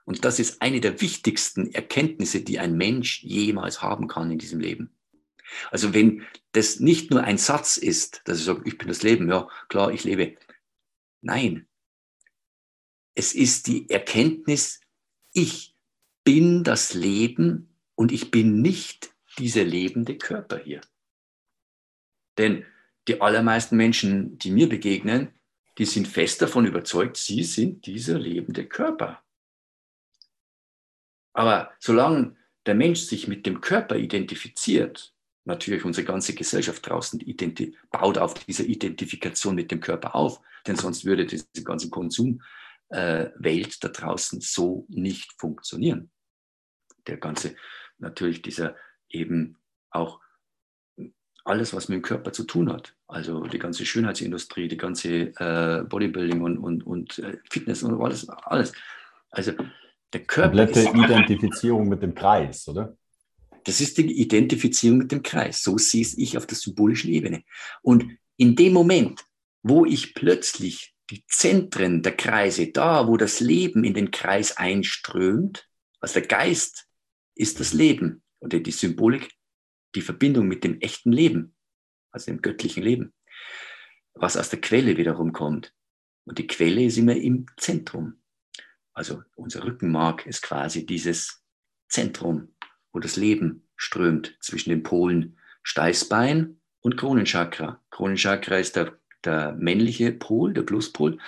Und 0.04 0.24
das 0.24 0.40
ist 0.40 0.60
eine 0.60 0.80
der 0.80 1.00
wichtigsten 1.00 1.72
Erkenntnisse, 1.72 2.42
die 2.42 2.58
ein 2.58 2.76
Mensch 2.76 3.22
jemals 3.22 3.80
haben 3.80 4.08
kann 4.08 4.30
in 4.30 4.38
diesem 4.38 4.60
Leben. 4.60 4.96
Also 5.70 5.94
wenn 5.94 6.26
das 6.52 6.80
nicht 6.80 7.10
nur 7.10 7.22
ein 7.22 7.38
Satz 7.38 7.76
ist, 7.76 8.22
dass 8.24 8.38
ich 8.38 8.44
sage, 8.44 8.62
ich 8.64 8.78
bin 8.78 8.88
das 8.88 9.02
Leben, 9.02 9.28
ja 9.28 9.48
klar, 9.68 9.92
ich 9.92 10.04
lebe. 10.04 10.36
Nein, 11.20 11.68
es 13.14 13.34
ist 13.34 13.66
die 13.66 13.88
Erkenntnis, 13.90 14.80
ich 15.32 15.74
bin 16.24 16.64
das 16.64 16.94
Leben 16.94 17.76
und 17.94 18.12
ich 18.12 18.30
bin 18.30 18.62
nicht 18.62 19.14
dieser 19.38 19.64
lebende 19.64 20.16
Körper 20.16 20.58
hier. 20.58 20.80
Denn 22.38 22.64
die 23.08 23.20
allermeisten 23.20 23.76
Menschen, 23.76 24.38
die 24.38 24.50
mir 24.50 24.68
begegnen, 24.68 25.32
die 25.78 25.84
sind 25.84 26.08
fest 26.08 26.42
davon 26.42 26.66
überzeugt, 26.66 27.16
sie 27.16 27.42
sind 27.42 27.86
dieser 27.86 28.18
lebende 28.18 28.66
Körper. 28.66 29.22
Aber 31.32 31.72
solange 31.78 32.36
der 32.66 32.74
Mensch 32.74 33.00
sich 33.00 33.28
mit 33.28 33.46
dem 33.46 33.60
Körper 33.60 33.96
identifiziert, 33.96 35.14
natürlich 35.50 35.84
unsere 35.84 36.06
ganze 36.06 36.34
Gesellschaft 36.34 36.88
draußen 36.88 37.20
baut 37.90 38.18
auf 38.18 38.34
dieser 38.34 38.64
Identifikation 38.64 39.54
mit 39.54 39.70
dem 39.70 39.80
Körper 39.80 40.14
auf, 40.14 40.40
denn 40.66 40.76
sonst 40.76 41.04
würde 41.04 41.26
diese 41.26 41.46
ganze 41.64 41.90
Konsumwelt 41.90 42.40
äh, 42.90 43.68
da 43.80 43.88
draußen 43.88 44.40
so 44.40 44.86
nicht 44.88 45.32
funktionieren. 45.38 46.10
Der 47.06 47.18
ganze, 47.18 47.54
natürlich 47.98 48.42
dieser 48.42 48.76
eben 49.08 49.56
auch 49.90 50.20
alles, 51.44 51.74
was 51.74 51.88
mit 51.88 51.96
dem 51.96 52.02
Körper 52.02 52.32
zu 52.32 52.44
tun 52.44 52.72
hat. 52.72 52.94
Also 53.08 53.44
die 53.46 53.58
ganze 53.58 53.84
Schönheitsindustrie, 53.84 54.68
die 54.68 54.76
ganze 54.76 55.32
äh, 55.36 55.84
Bodybuilding 55.88 56.42
und, 56.42 56.58
und, 56.58 56.86
und 56.86 57.18
äh, 57.18 57.38
Fitness 57.50 57.82
und 57.82 58.00
alles, 58.00 58.28
alles. 58.28 58.72
Also 59.30 59.52
der 60.12 60.24
Körper. 60.24 60.66
Komplette 60.66 60.96
Identifizierung 60.96 61.88
mit 61.88 62.02
dem 62.02 62.14
Kreis, 62.14 62.68
oder? 62.68 62.96
Das 63.70 63.80
ist 63.80 63.98
die 63.98 64.20
Identifizierung 64.20 64.98
mit 64.98 65.12
dem 65.12 65.22
Kreis. 65.22 65.62
So 65.62 65.78
sehe 65.78 66.04
ich 66.16 66.36
auf 66.36 66.44
der 66.44 66.56
symbolischen 66.56 67.08
Ebene. 67.12 67.44
Und 67.82 68.18
in 68.36 68.56
dem 68.56 68.72
Moment, 68.72 69.24
wo 69.62 69.86
ich 69.86 70.12
plötzlich 70.14 70.96
die 71.08 71.24
Zentren 71.28 72.02
der 72.02 72.16
Kreise, 72.16 72.72
da 72.72 73.06
wo 73.06 73.16
das 73.16 73.38
Leben 73.38 73.84
in 73.84 73.94
den 73.94 74.10
Kreis 74.10 74.56
einströmt, 74.56 75.68
also 76.00 76.14
der 76.14 76.26
Geist 76.26 76.88
ist 77.36 77.60
das 77.60 77.72
Leben 77.72 78.24
oder 78.40 78.58
die 78.58 78.72
Symbolik, 78.72 79.30
die 79.94 80.02
Verbindung 80.02 80.48
mit 80.48 80.64
dem 80.64 80.80
echten 80.80 81.12
Leben, 81.12 81.54
also 82.10 82.26
dem 82.32 82.42
göttlichen 82.42 82.82
Leben, 82.82 83.14
was 84.14 84.36
aus 84.36 84.50
der 84.50 84.60
Quelle 84.60 84.96
wiederum 84.96 85.32
kommt. 85.32 85.72
Und 86.24 86.38
die 86.38 86.48
Quelle 86.48 86.82
ist 86.82 86.98
immer 86.98 87.14
im 87.14 87.46
Zentrum. 87.56 88.20
Also 88.94 89.22
unser 89.36 89.62
Rückenmark 89.62 90.26
ist 90.26 90.42
quasi 90.42 90.84
dieses 90.84 91.44
Zentrum 91.88 92.52
wo 92.92 92.98
das 92.98 93.16
Leben 93.16 93.68
strömt 93.76 94.36
zwischen 94.40 94.70
den 94.70 94.82
Polen 94.82 95.38
Steißbein 95.62 96.60
und 96.80 96.96
Kronenchakra. 96.96 97.80
Kronenchakra 97.90 98.56
ist 98.56 98.76
der, 98.76 98.98
der 99.24 99.52
männliche 99.52 100.12
Pol, 100.12 100.52
der 100.52 100.62
Pluspol. 100.62 101.18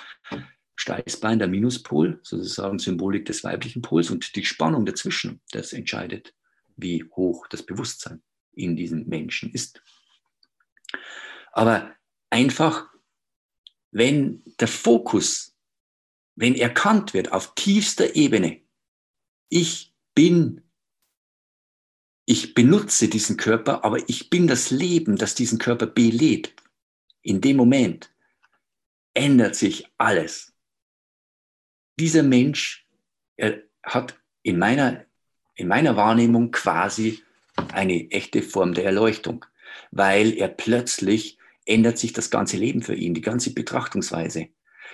Steißbein 0.75 1.39
der 1.39 1.49
Minuspol, 1.49 2.19
sozusagen 2.23 2.79
Symbolik 2.79 3.27
des 3.27 3.45
weiblichen 3.45 3.83
Pols 3.83 4.11
und 4.11 4.35
die 4.35 4.45
Spannung 4.45 4.85
dazwischen, 4.85 5.41
das 5.53 5.73
entscheidet, 5.73 6.35
wie 6.77 7.05
hoch 7.15 7.47
das 7.49 7.63
Bewusstsein 7.63 8.23
in 8.53 8.75
diesem 8.75 9.07
Menschen 9.07 9.53
ist. 9.53 9.81
Aber 11.53 11.95
einfach, 12.31 12.89
wenn 13.91 14.43
der 14.59 14.69
Fokus, 14.69 15.55
wenn 16.35 16.55
erkannt 16.55 17.15
wird 17.15 17.31
auf 17.31 17.55
tiefster 17.55 18.17
Ebene, 18.17 18.63
ich 19.49 19.95
bin 20.15 20.63
ich 22.33 22.55
benutze 22.55 23.09
diesen 23.09 23.37
Körper, 23.37 23.85
aber 23.85 24.09
ich 24.09 24.31
bin 24.31 24.47
das 24.47 24.71
Leben, 24.71 25.17
das 25.17 25.35
diesen 25.35 25.59
Körper 25.59 25.85
belebt. 25.85 26.63
In 27.21 27.43
dem 27.43 27.59
Moment 27.59 28.11
ändert 29.13 29.55
sich 29.55 29.87
alles. 29.99 30.55
Dieser 32.01 32.23
Mensch 32.23 32.89
hat 33.83 34.19
in 34.43 34.59
meiner, 34.59 35.05
in 35.57 35.69
meiner 35.69 35.95
Wahrnehmung 35.97 36.53
quasi 36.53 37.23
eine 37.71 38.11
echte 38.11 38.41
Form 38.41 38.73
der 38.73 38.87
Erleuchtung, 38.87 39.45
weil 39.91 40.33
er 40.33 40.49
plötzlich 40.49 41.37
ändert 41.67 41.99
sich 41.99 42.15
das 42.15 42.31
ganze 42.31 42.57
Leben 42.57 42.81
für 42.81 42.95
ihn, 42.95 43.13
die 43.13 43.21
ganze 43.21 43.53
Betrachtungsweise. 43.53 44.49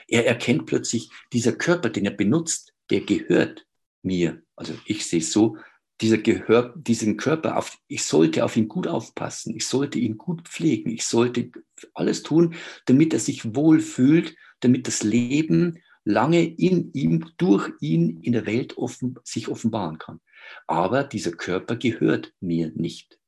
Er 0.08 0.26
erkennt 0.26 0.66
plötzlich, 0.66 1.08
dieser 1.32 1.52
Körper, 1.52 1.88
den 1.88 2.04
er 2.04 2.10
benutzt, 2.16 2.74
der 2.90 3.02
gehört 3.02 3.64
mir. 4.02 4.42
Also 4.56 4.76
ich 4.86 5.06
sehe 5.06 5.20
es 5.20 5.30
so, 5.30 5.56
dieser 6.00 6.18
Gehör, 6.18 6.74
diesen 6.76 7.16
Körper 7.16 7.56
auf, 7.56 7.76
ich 7.88 8.04
sollte 8.04 8.44
auf 8.44 8.56
ihn 8.56 8.68
gut 8.68 8.86
aufpassen, 8.86 9.56
ich 9.56 9.66
sollte 9.66 9.98
ihn 9.98 10.16
gut 10.16 10.48
pflegen, 10.48 10.90
ich 10.90 11.04
sollte 11.04 11.50
alles 11.94 12.22
tun, 12.22 12.54
damit 12.86 13.12
er 13.12 13.20
sich 13.20 13.54
wohlfühlt, 13.54 14.36
damit 14.60 14.86
das 14.86 15.02
Leben 15.02 15.78
lange 16.04 16.44
in 16.44 16.92
ihm, 16.92 17.32
durch 17.36 17.70
ihn 17.80 18.20
in 18.22 18.32
der 18.32 18.46
Welt 18.46 18.78
offen, 18.78 19.18
sich 19.24 19.48
offenbaren 19.48 19.98
kann. 19.98 20.20
Aber 20.66 21.04
dieser 21.04 21.32
Körper 21.32 21.76
gehört 21.76 22.32
mir 22.40 22.70
nicht. 22.74 23.18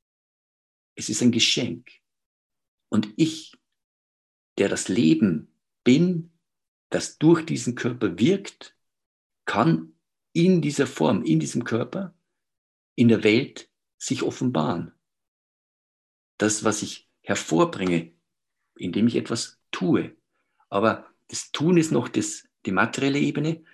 Es 0.95 1.09
ist 1.09 1.23
ein 1.23 1.33
Geschenk. 1.33 1.91
Und 2.89 3.09
ich, 3.17 3.53
der 4.59 4.69
das 4.69 4.89
Leben 4.89 5.53
bin, 5.85 6.31
das 6.89 7.19
durch 7.19 7.45
diesen 7.45 7.75
Körper 7.75 8.19
wirkt, 8.19 8.77
kann 9.45 9.95
in 10.33 10.63
dieser 10.63 10.87
Form, 10.87 11.23
in 11.23 11.41
diesem 11.41 11.65
Körper, 11.65 12.15
in 13.01 13.09
der 13.09 13.24
Welt 13.24 13.70
sich 13.97 14.22
offenbaren. 14.22 14.93
Das, 16.36 16.64
was 16.64 16.82
ich 16.82 17.09
hervorbringe, 17.22 18.12
indem 18.77 19.06
ich 19.06 19.16
etwas 19.16 19.59
tue. 19.70 20.14
Aber 20.68 21.10
das 21.28 21.51
Tun 21.51 21.78
ist 21.78 21.93
noch 21.93 22.09
das, 22.09 22.44
die 22.66 22.72
materielle 22.72 23.18
Ebene, 23.18 23.64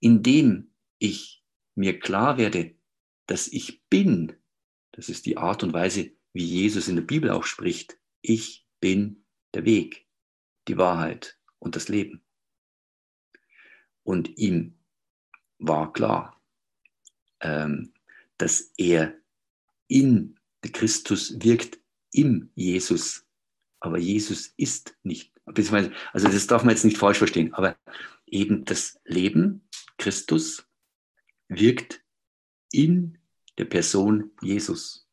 indem 0.00 0.72
ich 0.98 1.44
mir 1.76 2.00
klar 2.00 2.38
werde, 2.38 2.74
dass 3.26 3.46
ich 3.46 3.84
bin. 3.88 4.32
Das 4.90 5.08
ist 5.08 5.26
die 5.26 5.36
Art 5.36 5.62
und 5.62 5.72
Weise, 5.72 6.10
wie 6.32 6.44
Jesus 6.44 6.88
in 6.88 6.96
der 6.96 7.04
Bibel 7.04 7.30
auch 7.30 7.44
spricht. 7.44 7.98
Ich 8.20 8.66
bin 8.80 9.24
der 9.54 9.64
Weg, 9.64 10.08
die 10.66 10.76
Wahrheit 10.76 11.38
und 11.60 11.76
das 11.76 11.88
Leben. 11.88 12.24
Und 14.02 14.38
ihm 14.38 14.76
war 15.58 15.92
klar, 15.92 16.42
ähm, 17.38 17.91
dass 18.42 18.72
er 18.76 19.14
in 19.86 20.36
Christus 20.72 21.36
wirkt, 21.40 21.78
im 22.10 22.50
Jesus. 22.56 23.24
Aber 23.78 23.98
Jesus 23.98 24.52
ist 24.56 24.96
nicht. 25.04 25.32
Also 26.12 26.26
das 26.26 26.48
darf 26.48 26.64
man 26.64 26.74
jetzt 26.74 26.84
nicht 26.84 26.98
falsch 26.98 27.18
verstehen, 27.18 27.54
aber 27.54 27.76
eben 28.26 28.64
das 28.64 28.98
Leben, 29.04 29.68
Christus, 29.96 30.66
wirkt 31.46 32.02
in 32.72 33.18
der 33.58 33.66
Person 33.66 34.32
Jesus. 34.40 35.08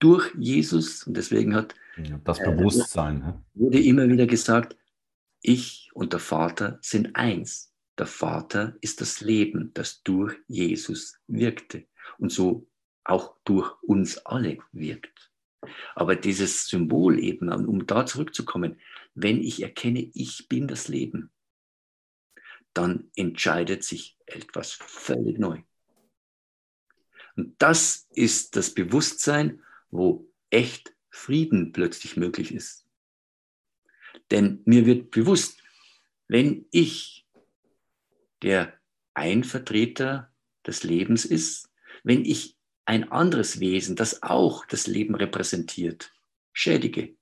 Durch 0.00 0.34
Jesus, 0.36 1.04
und 1.04 1.16
deswegen 1.16 1.54
hat 1.54 1.76
das 2.24 2.40
Bewusstsein 2.40 3.22
äh, 3.22 3.60
wurde 3.60 3.80
immer 3.80 4.08
wieder 4.08 4.26
gesagt, 4.26 4.76
ich 5.40 5.92
und 5.94 6.12
der 6.12 6.20
Vater 6.20 6.80
sind 6.82 7.14
eins. 7.14 7.72
Der 7.98 8.06
Vater 8.06 8.76
ist 8.80 9.00
das 9.00 9.20
Leben, 9.20 9.72
das 9.74 10.02
durch 10.02 10.36
Jesus 10.48 11.18
wirkte 11.26 11.86
und 12.18 12.30
so 12.30 12.68
auch 13.04 13.36
durch 13.44 13.72
uns 13.82 14.18
alle 14.18 14.58
wirkt. 14.72 15.30
Aber 15.94 16.16
dieses 16.16 16.66
Symbol 16.66 17.18
eben, 17.18 17.50
um 17.50 17.86
da 17.86 18.06
zurückzukommen, 18.06 18.80
wenn 19.14 19.42
ich 19.42 19.62
erkenne, 19.62 20.10
ich 20.12 20.48
bin 20.48 20.68
das 20.68 20.88
Leben, 20.88 21.30
dann 22.74 23.10
entscheidet 23.16 23.84
sich 23.84 24.18
etwas 24.26 24.72
völlig 24.72 25.38
neu. 25.38 25.62
Und 27.36 27.54
das 27.58 28.06
ist 28.10 28.56
das 28.56 28.74
Bewusstsein, 28.74 29.62
wo 29.90 30.30
echt 30.50 30.94
Frieden 31.10 31.72
plötzlich 31.72 32.16
möglich 32.16 32.52
ist. 32.52 32.86
Denn 34.30 34.62
mir 34.64 34.86
wird 34.86 35.10
bewusst, 35.10 35.62
wenn 36.28 36.66
ich, 36.70 37.25
der 38.42 38.72
ein 39.14 39.44
Vertreter 39.44 40.30
des 40.66 40.82
Lebens 40.82 41.24
ist, 41.24 41.70
wenn 42.04 42.24
ich 42.24 42.56
ein 42.84 43.10
anderes 43.10 43.60
Wesen, 43.60 43.96
das 43.96 44.22
auch 44.22 44.64
das 44.66 44.86
Leben 44.86 45.14
repräsentiert, 45.14 46.12
schädige, 46.52 47.16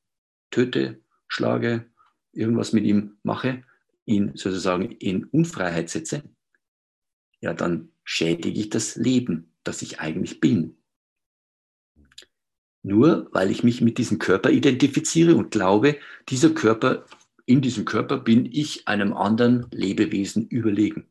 töte, 0.51 1.01
schlage, 1.27 1.91
irgendwas 2.33 2.73
mit 2.73 2.85
ihm 2.85 3.17
mache, 3.23 3.65
ihn 4.05 4.33
sozusagen 4.37 4.91
in 4.91 5.25
Unfreiheit 5.25 5.89
setze, 5.89 6.23
ja, 7.41 7.55
dann 7.55 7.91
schädige 8.05 8.61
ich 8.61 8.71
das 8.71 8.97
Leben, 8.97 9.53
das 9.65 9.83
ich 9.83 10.01
eigentlich 10.01 10.41
bin. 10.41 10.77
Nur 12.83 13.29
weil 13.33 13.51
ich 13.51 13.65
mich 13.65 13.81
mit 13.81 13.97
diesem 13.97 14.19
Körper 14.19 14.51
identifiziere 14.51 15.35
und 15.37 15.51
glaube, 15.51 15.99
dieser 16.29 16.51
Körper, 16.51 17.07
in 17.47 17.61
diesem 17.61 17.85
Körper 17.85 18.19
bin 18.19 18.47
ich 18.47 18.89
einem 18.89 19.13
anderen 19.13 19.67
Lebewesen 19.71 20.49
überlegen. 20.49 21.11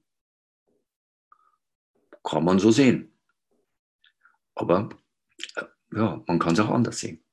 Kann 2.23 2.43
man 2.43 2.59
so 2.59 2.71
sehen. 2.71 3.13
Aber 4.55 4.89
äh, 5.55 5.65
ja, 5.95 6.23
man 6.27 6.39
kann 6.39 6.53
es 6.53 6.59
auch 6.59 6.69
anders 6.69 6.99
sehen. 6.99 7.23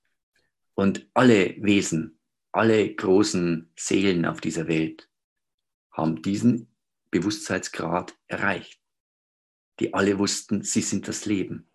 Und 0.74 1.09
alle 1.14 1.56
Wesen, 1.62 2.18
alle 2.52 2.94
großen 2.94 3.70
Seelen 3.77 4.27
auf 4.27 4.40
dieser 4.40 4.66
Welt 4.66 5.09
haben 5.93 6.22
diesen 6.22 6.74
Bewusstseinsgrad 7.10 8.16
erreicht, 8.27 8.81
die 9.78 9.94
alle 9.94 10.18
wussten, 10.18 10.62
sie 10.62 10.82
sind 10.82 11.09
das 11.09 11.27
Leben. 11.27 11.69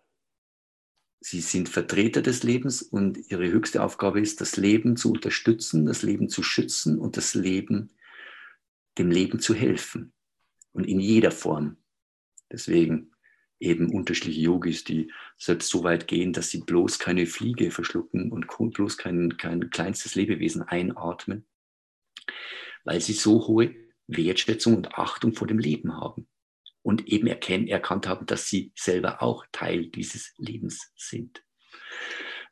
Sie 1.20 1.40
sind 1.40 1.68
Vertreter 1.68 2.22
des 2.22 2.42
Lebens 2.42 2.82
und 2.82 3.18
ihre 3.30 3.50
höchste 3.50 3.82
Aufgabe 3.82 4.20
ist, 4.20 4.40
das 4.40 4.56
Leben 4.56 4.96
zu 4.96 5.12
unterstützen, 5.12 5.86
das 5.86 6.02
Leben 6.02 6.28
zu 6.28 6.42
schützen 6.42 6.98
und 6.98 7.16
das 7.16 7.34
Leben, 7.34 7.90
dem 8.98 9.10
Leben 9.10 9.40
zu 9.40 9.54
helfen. 9.54 10.12
Und 10.72 10.84
in 10.84 11.00
jeder 11.00 11.30
Form. 11.30 11.78
Deswegen 12.52 13.12
eben 13.58 13.90
unterschiedliche 13.90 14.42
Yogis, 14.42 14.84
die 14.84 15.10
selbst 15.38 15.70
so 15.70 15.82
weit 15.84 16.06
gehen, 16.06 16.34
dass 16.34 16.50
sie 16.50 16.60
bloß 16.60 16.98
keine 16.98 17.26
Fliege 17.26 17.70
verschlucken 17.70 18.30
und 18.30 18.46
bloß 18.46 18.98
kein, 18.98 19.36
kein 19.38 19.70
kleinstes 19.70 20.14
Lebewesen 20.14 20.62
einatmen, 20.62 21.46
weil 22.84 23.00
sie 23.00 23.14
so 23.14 23.46
hohe 23.46 23.74
Wertschätzung 24.06 24.76
und 24.76 24.94
Achtung 24.98 25.32
vor 25.32 25.46
dem 25.46 25.58
Leben 25.58 25.96
haben 25.96 26.28
und 26.86 27.08
eben 27.08 27.26
erkennen, 27.26 27.66
erkannt 27.66 28.06
haben, 28.06 28.26
dass 28.26 28.48
sie 28.48 28.70
selber 28.76 29.20
auch 29.20 29.44
Teil 29.50 29.86
dieses 29.86 30.32
Lebens 30.38 30.92
sind. 30.94 31.42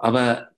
Aber 0.00 0.50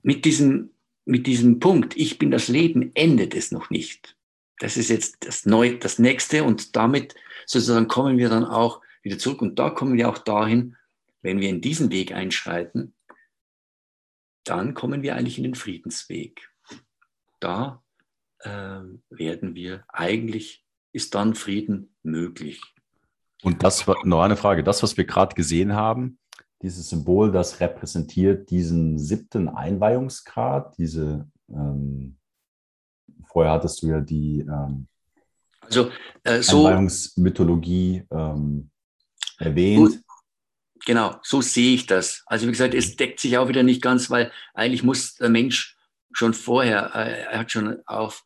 mit 0.00 0.24
diesem, 0.24 0.70
mit 1.04 1.26
diesem 1.26 1.60
Punkt, 1.60 1.94
ich 1.94 2.18
bin 2.18 2.30
das 2.30 2.48
Leben, 2.48 2.90
endet 2.94 3.34
es 3.34 3.52
noch 3.52 3.68
nicht. 3.68 4.16
Das 4.60 4.78
ist 4.78 4.88
jetzt 4.88 5.26
das, 5.26 5.44
Neu, 5.44 5.76
das 5.76 5.98
Nächste 5.98 6.42
und 6.42 6.74
damit 6.74 7.16
sozusagen 7.44 7.86
kommen 7.86 8.16
wir 8.16 8.30
dann 8.30 8.46
auch 8.46 8.80
wieder 9.02 9.18
zurück. 9.18 9.42
Und 9.42 9.58
da 9.58 9.68
kommen 9.68 9.98
wir 9.98 10.08
auch 10.08 10.18
dahin, 10.18 10.74
wenn 11.20 11.38
wir 11.38 11.50
in 11.50 11.60
diesen 11.60 11.90
Weg 11.90 12.12
einschreiten, 12.12 12.94
dann 14.44 14.72
kommen 14.72 15.02
wir 15.02 15.16
eigentlich 15.16 15.36
in 15.36 15.44
den 15.44 15.54
Friedensweg. 15.54 16.48
Da 17.40 17.84
äh, 18.38 18.80
werden 19.10 19.54
wir, 19.54 19.84
eigentlich 19.88 20.64
ist 20.92 21.14
dann 21.14 21.34
Frieden 21.34 21.94
möglich. 22.02 22.62
Und 23.42 23.62
das 23.62 23.86
war 23.86 23.96
noch 24.04 24.22
eine 24.22 24.36
Frage, 24.36 24.64
das, 24.64 24.82
was 24.82 24.96
wir 24.96 25.04
gerade 25.04 25.34
gesehen 25.34 25.74
haben, 25.74 26.18
dieses 26.62 26.90
Symbol, 26.90 27.30
das 27.30 27.60
repräsentiert 27.60 28.50
diesen 28.50 28.98
siebten 28.98 29.48
Einweihungsgrad, 29.48 30.76
diese, 30.76 31.28
ähm, 31.48 32.16
vorher 33.26 33.52
hattest 33.52 33.82
du 33.82 33.88
ja 33.88 34.00
die 34.00 34.40
ähm, 34.40 34.88
also, 35.60 35.90
äh, 36.24 36.42
so, 36.42 36.66
Einweihungsmythologie 36.66 38.04
ähm, 38.10 38.70
erwähnt. 39.38 39.78
Gut. 39.78 40.02
Genau, 40.86 41.16
so 41.22 41.42
sehe 41.42 41.74
ich 41.74 41.86
das. 41.86 42.22
Also 42.26 42.46
wie 42.46 42.52
gesagt, 42.52 42.74
es 42.74 42.96
deckt 42.96 43.20
sich 43.20 43.36
auch 43.36 43.48
wieder 43.48 43.62
nicht 43.62 43.82
ganz, 43.82 44.10
weil 44.10 44.32
eigentlich 44.54 44.82
muss 44.82 45.16
der 45.16 45.28
Mensch 45.28 45.76
schon 46.12 46.34
vorher, 46.34 46.94
äh, 46.94 47.24
er 47.24 47.40
hat 47.40 47.52
schon 47.52 47.82
auf, 47.86 48.24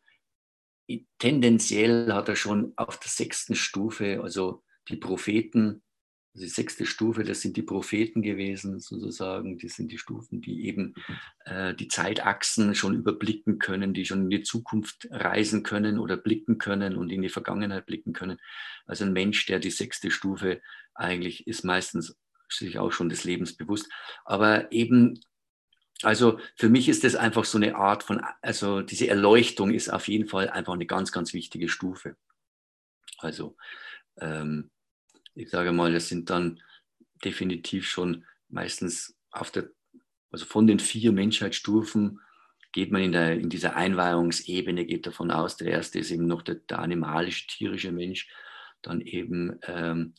tendenziell 1.19 2.13
hat 2.13 2.29
er 2.29 2.37
schon 2.37 2.73
auf 2.77 2.99
der 2.99 3.11
sechsten 3.11 3.55
Stufe, 3.55 4.21
also 4.23 4.63
die 4.89 4.97
Propheten, 4.97 5.83
also 6.35 6.47
die 6.47 6.51
sechste 6.51 6.87
Stufe, 6.87 7.25
das 7.25 7.43
sind 7.43 7.57
die 7.59 7.63
Propheten 7.63 8.23
gewesen, 8.23 8.81
sozusagen. 8.81 9.59
Die 9.59 9.69
sind 9.69 9.93
die 9.93 9.99
Stufen, 9.99 10.41
die 10.41 10.67
eben 10.67 10.95
äh, 11.45 11.75
die 11.75 11.89
Zeitachsen 11.89 12.75
schon 12.75 12.95
überblicken 12.95 13.59
können, 13.59 13.93
die 13.93 14.07
schon 14.07 14.25
in 14.25 14.31
die 14.31 14.43
Zukunft 14.43 15.09
reisen 15.11 15.63
können 15.63 15.99
oder 15.99 16.17
blicken 16.17 16.57
können 16.57 16.97
und 16.97 17.11
in 17.11 17.21
die 17.21 17.29
Vergangenheit 17.29 17.85
blicken 17.85 18.15
können. 18.15 18.39
Also 18.87 19.05
ein 19.05 19.13
Mensch, 19.13 19.45
der 19.45 19.59
die 19.59 19.71
sechste 19.71 20.11
Stufe 20.11 20.63
eigentlich 20.95 21.47
ist, 21.47 21.65
meistens 21.65 22.17
sich 22.49 22.79
auch 22.79 22.93
schon 22.93 23.11
des 23.11 23.25
Lebens 23.25 23.57
bewusst. 23.57 23.91
Aber 24.25 24.73
eben 24.73 25.21
also 26.03 26.41
für 26.57 26.69
mich 26.69 26.89
ist 26.89 27.05
das 27.05 27.15
einfach 27.15 27.45
so 27.45 27.59
eine 27.59 27.77
Art 27.77 28.03
von, 28.03 28.23
also 28.41 28.83
diese 28.83 29.09
Erleuchtung 29.09 29.73
ist 29.73 29.89
auf 29.89 30.09
jeden 30.09 30.29
Fall 30.29 30.49
einfach 30.51 30.73
eine 30.73 30.87
ganz, 30.87 31.13
ganz 31.13 31.33
wichtige 31.33 31.69
Stufe. 31.69 32.17
Also 33.19 33.57
ähm, 34.21 34.71
ich 35.35 35.51
sage 35.51 35.73
mal, 35.73 35.93
das 35.93 36.09
sind 36.09 36.31
dann 36.31 36.61
definitiv 37.25 37.87
schon 37.87 38.25
meistens 38.49 39.17
auf 39.31 39.51
der, 39.51 39.71
also 40.31 40.45
von 40.45 40.67
den 40.67 40.79
vier 40.79 41.13
Menschheitsstufen 41.13 42.21
geht 42.73 42.91
man 42.91 43.03
in, 43.03 43.13
der, 43.13 43.35
in 43.35 43.51
dieser 43.51 43.77
Einweihungsebene, 43.77 44.87
geht 44.87 45.07
davon 45.07 45.31
aus, 45.31 45.57
der 45.57 45.69
erste 45.69 45.99
ist 45.99 46.11
eben 46.11 46.27
noch 46.27 46.43
der, 46.43 46.57
der 46.57 46.79
animalische, 46.79 47.47
tierische 47.47 47.93
Mensch, 47.93 48.29
dann 48.81 49.03
eben 49.03 49.59
ähm, 49.67 50.15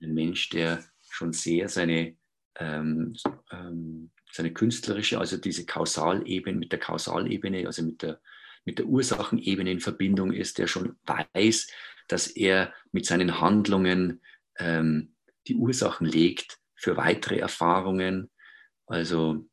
ein 0.00 0.14
Mensch, 0.14 0.48
der 0.48 0.82
schon 1.10 1.32
sehr 1.32 1.68
seine, 1.68 2.16
ähm, 2.58 3.14
ähm, 3.52 4.10
seine 4.32 4.52
künstlerische, 4.52 5.18
also 5.18 5.36
diese 5.36 5.66
Kausalebene, 5.66 6.58
mit 6.58 6.72
der 6.72 6.78
Kausalebene, 6.78 7.66
also 7.66 7.82
mit 7.82 8.02
der, 8.02 8.20
mit 8.64 8.78
der 8.78 8.86
Ursachenebene 8.86 9.70
in 9.70 9.80
Verbindung 9.80 10.32
ist, 10.32 10.58
der 10.58 10.66
schon 10.66 10.96
weiß, 11.04 11.68
dass 12.12 12.26
er 12.26 12.72
mit 12.92 13.06
seinen 13.06 13.40
Handlungen 13.40 14.20
ähm, 14.58 15.14
die 15.46 15.54
Ursachen 15.54 16.06
legt 16.06 16.58
für 16.74 16.96
weitere 16.96 17.38
Erfahrungen. 17.38 18.30
Also 18.86 19.46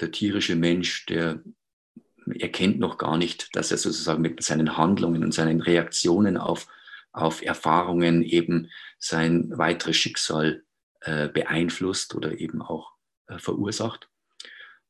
der 0.00 0.10
tierische 0.10 0.56
Mensch, 0.56 1.06
der 1.06 1.42
erkennt 2.38 2.78
noch 2.78 2.98
gar 2.98 3.18
nicht, 3.18 3.54
dass 3.54 3.70
er 3.70 3.78
sozusagen 3.78 4.22
mit 4.22 4.42
seinen 4.42 4.76
Handlungen 4.76 5.24
und 5.24 5.32
seinen 5.34 5.60
Reaktionen 5.60 6.36
auf, 6.36 6.66
auf 7.12 7.42
Erfahrungen 7.42 8.22
eben 8.22 8.70
sein 8.98 9.50
weiteres 9.56 9.96
Schicksal 9.96 10.64
äh, 11.00 11.28
beeinflusst 11.28 12.14
oder 12.14 12.38
eben 12.38 12.62
auch 12.62 12.92
äh, 13.26 13.38
verursacht. 13.38 14.08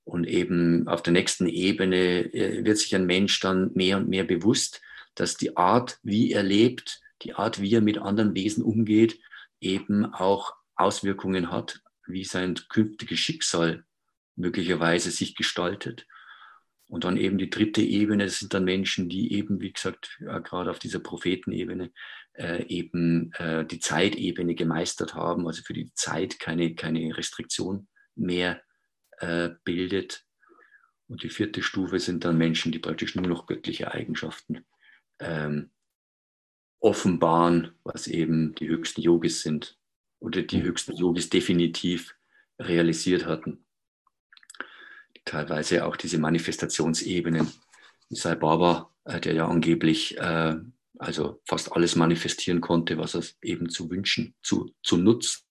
Und 0.05 0.27
eben 0.27 0.89
auf 0.89 1.03
der 1.03 1.13
nächsten 1.13 1.47
Ebene 1.47 2.33
äh, 2.35 2.65
wird 2.65 2.79
sich 2.79 2.95
ein 2.95 3.07
Mensch 3.07 3.39
dann 3.41 3.71
mehr 3.75 3.99
und 3.99 4.09
mehr 4.09 4.25
bewusst, 4.25 4.81
dass 5.15 5.37
die 5.37 5.57
Art, 5.57 5.99
wie 6.03 6.33
er 6.33 6.43
lebt, 6.43 7.01
die 7.23 7.35
Art, 7.35 7.61
wie 7.61 7.75
er 7.75 7.81
mit 7.81 7.99
anderen 7.99 8.35
Wesen 8.35 8.65
umgeht, 8.65 9.21
eben 9.61 10.07
auch 10.07 10.55
Auswirkungen 10.75 11.51
hat, 11.51 11.81
wie 12.07 12.25
sein 12.25 12.55
künftiges 12.69 13.19
Schicksal 13.19 13.85
möglicherweise 14.37 15.11
sich 15.11 15.37
gestaltet. 15.37 16.07
Und 16.89 17.05
dann 17.05 17.17
eben 17.17 17.39
die 17.39 17.49
dritte 17.49 17.81
Ebene, 17.81 18.25
das 18.25 18.39
sind 18.39 18.53
dann 18.53 18.65
Menschen, 18.65 19.09
die 19.09 19.33
eben, 19.33 19.61
wie 19.61 19.73
gesagt, 19.73 20.19
ja, 20.21 20.41
gerade 20.41 20.71
auf 20.71 20.79
dieser 20.79 20.99
Prophetenebene 20.99 21.91
äh, 22.35 22.67
eben 22.67 23.33
äh, 23.35 23.65
die 23.65 23.79
Zeitebene 23.79 24.55
gemeistert 24.55 25.15
haben, 25.15 25.47
also 25.47 25.63
für 25.63 25.73
die 25.73 25.93
Zeit 25.95 26.39
keine, 26.39 26.75
keine 26.75 27.17
Restriktion 27.17 27.89
mehr 28.15 28.63
äh, 29.19 29.51
bildet. 29.65 30.25
Und 31.09 31.23
die 31.23 31.31
vierte 31.31 31.63
Stufe 31.63 31.99
sind 31.99 32.25
dann 32.25 32.37
Menschen, 32.37 32.73
die 32.73 32.79
praktisch 32.79 33.15
nur 33.15 33.27
noch 33.27 33.47
göttliche 33.47 33.93
Eigenschaften 33.93 34.65
ähm, 35.23 35.71
offenbaren, 36.81 37.73
was 37.85 38.07
eben 38.07 38.55
die 38.57 38.69
höchsten 38.69 39.01
Yogis 39.01 39.43
sind 39.43 39.79
oder 40.19 40.43
die 40.43 40.59
mhm. 40.59 40.65
höchsten 40.65 40.97
Yogis 40.97 41.31
definitiv 41.31 42.15
realisiert 42.59 43.27
hatten. 43.27 43.65
Teilweise 45.25 45.87
auch 45.87 45.97
diese 45.97 46.19
Manifestationsebenen. 46.19 47.51
Sai 48.11 48.35
Baba, 48.35 48.93
äh, 49.05 49.21
der 49.21 49.35
ja 49.35 49.49
angeblich 49.49 50.19
äh, 50.19 50.57
also 50.99 51.41
fast 51.45 51.73
alles 51.73 51.97
manifestieren 51.97 52.61
konnte, 52.61 52.99
was 52.99 53.15
er 53.15 53.25
eben 53.43 53.69
zu 53.69 53.91
wünschen, 53.91 54.35
zu, 54.43 54.75
zu 54.83 54.97
nutzen 54.97 55.43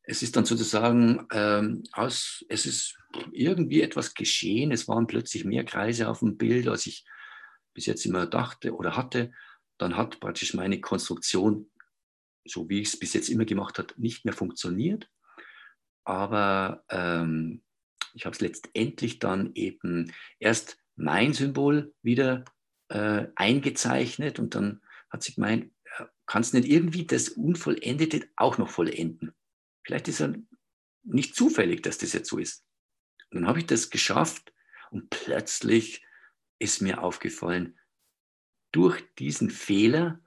es 0.04 0.22
ist 0.22 0.36
dann 0.36 0.46
sozusagen 0.46 1.26
ähm, 1.32 1.84
aus, 1.94 2.44
es 2.50 2.66
ist 2.66 2.98
irgendwie 3.32 3.82
etwas 3.82 4.14
geschehen. 4.14 4.72
Es 4.72 4.88
waren 4.88 5.08
plötzlich 5.08 5.46
mehr 5.46 5.64
Kreise 5.64 6.10
auf 6.10 6.20
dem 6.20 6.38
Bild, 6.38 6.68
als 6.68 6.86
ich 6.88 7.06
bis 7.74 7.86
jetzt 7.86 8.06
immer 8.06 8.26
dachte 8.26 8.76
oder 8.76 8.98
hatte. 8.98 9.32
Dann 9.78 9.96
hat 9.96 10.20
praktisch 10.20 10.54
meine 10.54 10.82
Konstruktion, 10.82 11.70
so 12.46 12.70
wie 12.70 12.82
ich 12.82 12.90
es 12.90 13.00
bis 13.00 13.14
jetzt 13.14 13.30
immer 13.30 13.46
gemacht 13.46 13.78
habe, 13.80 13.94
nicht 13.98 14.26
mehr 14.26 14.34
funktioniert. 14.34 15.10
Aber 16.04 16.84
ähm, 16.90 17.64
ich 18.14 18.26
habe 18.26 18.34
es 18.34 18.42
letztendlich 18.42 19.20
dann 19.20 19.52
eben 19.56 20.12
erst 20.40 20.78
mein 20.96 21.34
Symbol 21.34 21.94
wieder 22.02 22.46
äh, 22.90 23.28
eingezeichnet 23.36 24.40
und 24.40 24.56
dann 24.56 24.82
hat 25.10 25.24
sie 25.24 25.36
gemeint, 25.36 25.72
kannst 26.26 26.54
nicht 26.54 26.68
irgendwie 26.68 27.06
das 27.06 27.30
Unvollendete 27.30 28.28
auch 28.36 28.58
noch 28.58 28.70
vollenden? 28.70 29.34
Vielleicht 29.84 30.08
ist 30.08 30.22
er 30.22 30.36
nicht 31.04 31.36
zufällig, 31.36 31.84
dass 31.84 31.98
das 31.98 32.14
jetzt 32.14 32.30
so 32.30 32.38
ist. 32.38 32.66
Und 33.30 33.42
dann 33.42 33.48
habe 33.48 33.60
ich 33.60 33.66
das 33.66 33.90
geschafft 33.90 34.54
und 34.92 35.10
plötzlich 35.10 36.06
ist 36.60 36.82
mir 36.82 37.02
aufgefallen, 37.02 37.78
durch 38.72 39.04
diesen 39.16 39.50
Fehler 39.50 40.20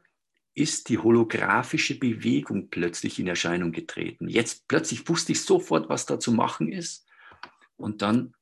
ist 0.57 0.89
die 0.89 0.97
holographische 0.97 1.99
Bewegung 1.99 2.71
plötzlich 2.71 3.19
in 3.19 3.27
Erscheinung 3.27 3.73
getreten. 3.73 4.27
Jetzt 4.27 4.67
plötzlich 4.69 5.07
wusste 5.07 5.33
ich 5.33 5.43
sofort, 5.43 5.91
was 5.91 6.07
da 6.07 6.19
zu 6.19 6.33
machen 6.33 6.73
ist. 6.73 7.07
Und 7.77 8.01
dann 8.01 8.35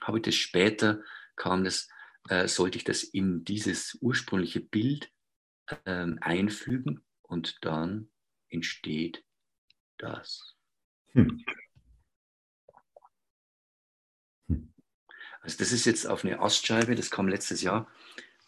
habe 0.00 0.18
ich 0.18 0.22
das 0.22 0.34
später, 0.34 1.02
kam 1.36 1.62
das, 1.62 1.88
äh, 2.30 2.48
sollte 2.48 2.78
ich 2.78 2.84
das 2.84 3.02
in 3.02 3.44
dieses 3.44 3.98
ursprüngliche 4.00 4.60
Bild 4.60 5.12
äh, 5.84 6.06
einfügen 6.20 7.04
und 7.20 7.58
dann 7.60 8.10
entsteht 8.48 9.22
das. 9.98 10.56
Hm. 11.08 11.44
Also 15.42 15.58
das 15.58 15.72
ist 15.72 15.84
jetzt 15.84 16.06
auf 16.06 16.24
eine 16.24 16.40
Astscheibe, 16.40 16.94
das 16.94 17.10
kam 17.10 17.28
letztes 17.28 17.60
Jahr, 17.60 17.90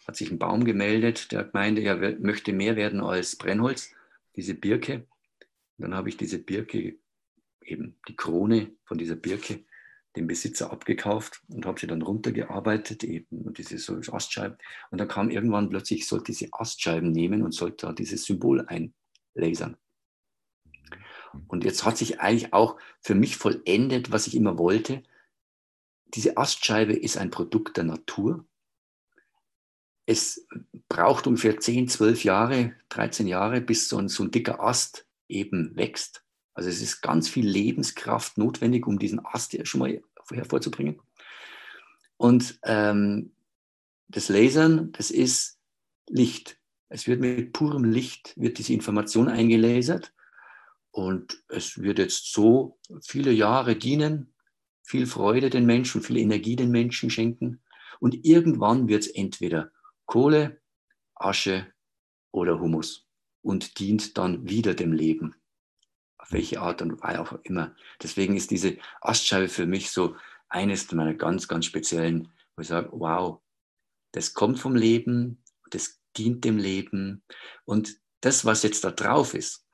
hat 0.07 0.15
sich 0.15 0.31
ein 0.31 0.39
Baum 0.39 0.65
gemeldet, 0.65 1.31
der 1.31 1.49
meinte, 1.53 1.81
er 1.81 2.19
möchte 2.19 2.53
mehr 2.53 2.75
werden 2.75 3.01
als 3.01 3.35
Brennholz, 3.35 3.93
diese 4.35 4.53
Birke. 4.53 5.07
Und 5.77 5.83
dann 5.83 5.95
habe 5.95 6.09
ich 6.09 6.17
diese 6.17 6.39
Birke, 6.39 6.97
eben 7.61 7.97
die 8.07 8.15
Krone 8.15 8.71
von 8.85 8.97
dieser 8.97 9.15
Birke, 9.15 9.65
dem 10.15 10.27
Besitzer 10.27 10.71
abgekauft 10.71 11.41
und 11.49 11.65
habe 11.65 11.79
sie 11.79 11.87
dann 11.87 12.01
runtergearbeitet, 12.01 13.03
eben 13.03 13.41
und 13.41 13.57
diese 13.57 13.77
so 13.77 13.99
Astscheiben. 14.13 14.57
Und 14.91 14.99
dann 14.99 15.07
kam 15.07 15.29
irgendwann 15.29 15.69
plötzlich, 15.69 16.01
ich 16.01 16.07
sollte 16.07 16.25
diese 16.31 16.47
Astscheiben 16.51 17.11
nehmen 17.11 17.41
und 17.41 17.51
sollte 17.53 17.87
da 17.87 17.93
dieses 17.93 18.23
Symbol 18.23 18.65
einlasern. 18.67 19.77
Und 21.47 21.65
jetzt 21.65 21.85
hat 21.85 21.97
sich 21.97 22.21
eigentlich 22.21 22.53
auch 22.53 22.79
für 23.01 23.15
mich 23.15 23.35
vollendet, 23.35 24.11
was 24.11 24.27
ich 24.27 24.35
immer 24.35 24.57
wollte. 24.57 25.03
Diese 26.05 26.37
Astscheibe 26.37 26.93
ist 26.93 27.17
ein 27.17 27.29
Produkt 27.29 27.75
der 27.77 27.83
Natur. 27.83 28.45
Es 30.05 30.47
braucht 30.87 31.27
ungefähr 31.27 31.59
10, 31.59 31.87
12 31.87 32.23
Jahre, 32.23 32.73
13 32.89 33.27
Jahre, 33.27 33.61
bis 33.61 33.89
so 33.89 33.97
ein, 33.97 34.07
so 34.07 34.23
ein 34.23 34.31
dicker 34.31 34.59
Ast 34.59 35.07
eben 35.27 35.75
wächst. 35.75 36.23
Also 36.53 36.69
es 36.69 36.81
ist 36.81 37.01
ganz 37.01 37.27
viel 37.27 37.47
Lebenskraft 37.47 38.37
notwendig, 38.37 38.87
um 38.87 38.99
diesen 38.99 39.25
Ast 39.25 39.57
schon 39.67 39.79
mal 39.79 40.01
hervorzubringen. 40.31 41.01
Und 42.17 42.59
ähm, 42.63 43.33
das 44.07 44.29
Lasern, 44.29 44.91
das 44.93 45.11
ist 45.11 45.59
Licht. 46.07 46.57
Es 46.87 47.07
wird 47.07 47.19
mit 47.19 47.51
purem 47.51 47.83
Licht, 47.83 48.33
wird 48.37 48.57
diese 48.57 48.73
Information 48.73 49.27
eingelasert 49.27 50.13
und 50.91 51.43
es 51.49 51.81
wird 51.81 51.99
jetzt 51.99 52.31
so 52.31 52.79
viele 53.03 53.31
Jahre 53.31 53.75
dienen, 53.75 54.33
viel 54.83 55.07
Freude 55.07 55.49
den 55.49 55.65
Menschen, 55.65 56.01
viel 56.01 56.17
Energie 56.17 56.55
den 56.55 56.71
Menschen 56.71 57.09
schenken. 57.09 57.61
Und 57.99 58.23
irgendwann 58.23 58.87
wird 58.87 59.03
es 59.03 59.07
entweder 59.09 59.71
Kohle, 60.05 60.61
Asche 61.15 61.73
oder 62.31 62.59
Humus 62.59 63.07
und 63.41 63.79
dient 63.79 64.17
dann 64.17 64.47
wieder 64.49 64.73
dem 64.73 64.91
Leben. 64.91 65.35
Auf 66.17 66.31
welche 66.31 66.59
Art 66.61 66.81
und 66.81 67.01
Weise 67.01 67.21
auch 67.21 67.39
immer. 67.43 67.75
Deswegen 68.01 68.35
ist 68.35 68.51
diese 68.51 68.77
Astscheibe 69.01 69.47
für 69.47 69.65
mich 69.65 69.91
so 69.91 70.15
eines 70.49 70.91
meiner 70.91 71.13
ganz, 71.13 71.47
ganz 71.47 71.65
speziellen, 71.65 72.31
wo 72.55 72.61
ich 72.61 72.67
sage, 72.67 72.89
wow, 72.91 73.41
das 74.11 74.33
kommt 74.33 74.59
vom 74.59 74.75
Leben, 74.75 75.43
das 75.69 75.99
dient 76.17 76.43
dem 76.45 76.57
Leben. 76.57 77.23
Und 77.65 77.99
das, 78.21 78.45
was 78.45 78.63
jetzt 78.63 78.83
da 78.83 78.91
drauf 78.91 79.33
ist, 79.33 79.65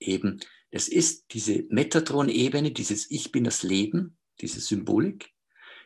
eben, 0.00 0.40
es 0.70 0.88
ist 0.88 1.26
diese 1.32 1.64
Metatron-Ebene, 1.68 2.72
dieses 2.72 3.10
Ich 3.10 3.30
bin 3.30 3.44
das 3.44 3.62
Leben, 3.62 4.16
diese 4.40 4.60
Symbolik, 4.60 5.32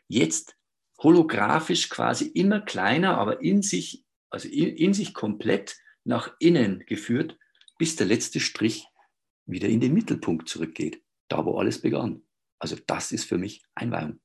jetzt 0.07 0.57
holographisch 0.99 1.89
quasi 1.89 2.27
immer 2.27 2.61
kleiner, 2.61 3.19
aber 3.19 3.41
in 3.41 3.63
sich, 3.63 4.05
also 4.31 4.49
in, 4.49 4.77
in 4.77 4.95
sich 4.95 5.15
komplett 5.15 5.77
nach 6.05 6.35
innen 6.39 6.85
geführt, 6.87 7.39
bis 7.79 7.97
der 7.97 8.07
letzte 8.07 8.41
Strich 8.41 8.87
wieder 9.47 9.69
in 9.69 9.81
den 9.81 9.95
Mittelpunkt 9.95 10.49
zurückgeht, 10.49 11.03
da 11.29 11.45
wo 11.45 11.59
alles 11.59 11.81
begann. 11.81 12.23
Also 12.59 12.77
das 12.87 13.13
ist 13.13 13.25
für 13.25 13.39
mich 13.39 13.63
Einweihung. 13.75 14.21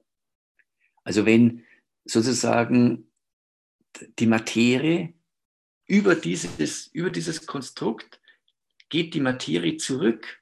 Also 1.03 1.25
wenn 1.25 1.63
sozusagen 2.05 3.11
die 4.19 4.25
Materie 4.25 5.13
über 5.85 6.15
dieses, 6.15 6.87
über 6.87 7.09
dieses 7.09 7.45
Konstrukt 7.45 8.19
geht 8.89 9.13
die 9.13 9.19
Materie 9.19 9.77
zurück, 9.77 10.41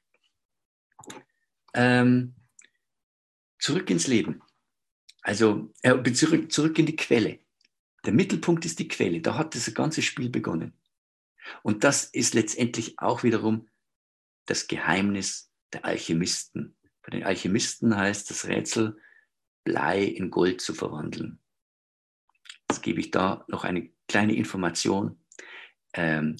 ähm, 1.74 2.34
zurück 3.58 3.90
ins 3.90 4.06
Leben. 4.06 4.42
Also 5.22 5.72
äh, 5.82 6.12
zurück, 6.12 6.52
zurück 6.52 6.78
in 6.78 6.86
die 6.86 6.96
Quelle. 6.96 7.38
der 8.04 8.12
Mittelpunkt 8.12 8.64
ist 8.66 8.78
die 8.80 8.88
Quelle. 8.88 9.20
Da 9.20 9.38
hat 9.38 9.54
das 9.54 9.72
ganze 9.72 10.02
Spiel 10.02 10.28
begonnen. 10.28 10.74
Und 11.62 11.84
das 11.84 12.04
ist 12.04 12.34
letztendlich 12.34 12.98
auch 12.98 13.22
wiederum 13.22 13.68
das 14.46 14.66
Geheimnis 14.66 15.52
der 15.72 15.84
Alchemisten. 15.84 16.76
Bei 17.02 17.10
den 17.10 17.24
Alchemisten 17.24 17.96
heißt 17.96 18.30
das 18.30 18.46
Rätsel, 18.46 18.98
Blei 19.64 20.02
in 20.02 20.30
Gold 20.30 20.60
zu 20.60 20.74
verwandeln. 20.74 21.38
Jetzt 22.68 22.82
gebe 22.82 23.00
ich 23.00 23.10
da 23.10 23.44
noch 23.48 23.64
eine 23.64 23.90
kleine 24.08 24.34
Information. 24.34 25.20
Ähm, 25.94 26.36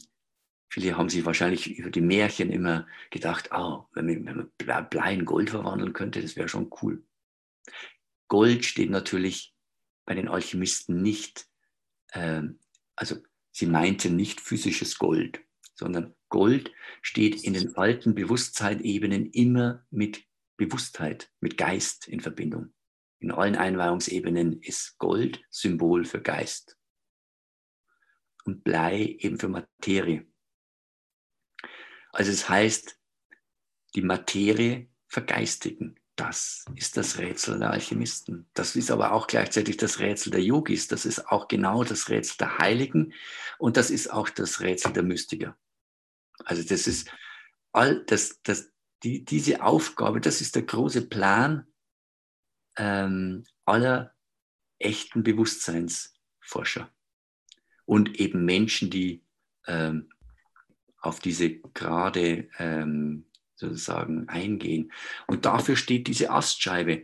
viele 0.69 0.97
haben 0.97 1.09
sich 1.09 1.25
wahrscheinlich 1.25 1.79
über 1.79 1.91
die 1.91 2.01
Märchen 2.01 2.51
immer 2.51 2.87
gedacht, 3.11 3.51
oh, 3.53 3.85
wenn 3.93 4.07
man, 4.07 4.51
wenn 4.59 4.67
man 4.67 4.89
Blei 4.89 5.15
in 5.15 5.25
Gold 5.25 5.51
verwandeln 5.51 5.93
könnte, 5.93 6.21
das 6.21 6.37
wäre 6.37 6.49
schon 6.49 6.71
cool. 6.83 7.05
Gold 8.33 8.65
steht 8.65 8.89
natürlich 8.89 9.55
bei 10.07 10.15
den 10.15 10.27
Alchemisten 10.27 11.03
nicht, 11.03 11.51
ähm, 12.15 12.61
also 12.97 13.19
sie 13.51 13.67
meinten 13.67 14.17
nicht 14.17 14.41
physisches 14.41 14.97
Gold, 14.97 15.45
sondern 15.75 16.15
Gold 16.31 16.73
steht 17.03 17.45
in 17.45 17.53
den 17.53 17.77
alten 17.77 18.15
Bewusstseinebenen 18.15 19.31
immer 19.33 19.85
mit 19.91 20.25
Bewusstheit, 20.57 21.31
mit 21.41 21.59
Geist 21.59 22.09
in 22.09 22.21
Verbindung. 22.21 22.73
In 23.19 23.33
allen 23.33 23.55
Einweihungsebenen 23.55 24.63
ist 24.63 24.97
Gold 24.97 25.45
Symbol 25.51 26.07
für 26.07 26.23
Geist 26.23 26.79
und 28.45 28.65
Blei 28.65 29.15
eben 29.19 29.39
für 29.39 29.49
Materie. 29.49 30.27
Also 32.13 32.31
es 32.31 32.49
heißt, 32.49 32.99
die 33.95 34.01
Materie 34.01 34.89
vergeistigen. 35.07 36.02
Das 36.17 36.65
ist 36.75 36.97
das 36.97 37.19
Rätsel 37.19 37.59
der 37.59 37.71
Alchemisten. 37.71 38.47
Das 38.53 38.77
ist 38.77 38.91
aber 38.91 39.13
auch 39.13 39.27
gleichzeitig 39.27 39.79
das 39.79 39.99
Rätsel 39.99 40.31
der 40.31 40.43
Yogis. 40.43 40.87
Das 40.89 41.07
ist 41.07 41.29
auch 41.29 41.49
genau 41.49 41.85
das 41.85 42.11
Rätsel 42.11 42.37
der 42.39 42.59
Heiligen 42.59 43.15
und 43.59 43.77
das 43.77 43.91
ist 43.91 44.13
auch 44.13 44.29
das 44.29 44.61
Rätsel 44.61 44.93
der 44.93 45.05
Mystiker. 45.05 45.57
Also 46.45 46.63
das 46.63 46.87
ist 46.87 47.11
all 47.73 48.05
das, 48.05 48.43
das, 48.43 48.71
die, 49.03 49.25
diese 49.25 49.63
Aufgabe, 49.63 50.21
das 50.21 50.41
ist 50.41 50.55
der 50.55 50.63
große 50.63 51.09
Plan 51.09 51.67
ähm, 52.77 53.45
aller 53.65 54.15
echten 54.79 55.23
Bewusstseinsforscher 55.23 56.91
und 57.85 58.21
eben 58.21 58.45
Menschen, 58.45 58.91
die 58.91 59.25
ähm, 59.67 60.11
auf 60.99 61.21
diese 61.21 61.59
Grade 61.59 62.49
ähm, 62.59 63.27
sozusagen 63.63 64.29
eingehen. 64.29 64.93
Und 65.27 65.45
dafür 65.47 65.77
steht 65.77 66.07
diese 66.07 66.31
Astscheibe. 66.31 67.03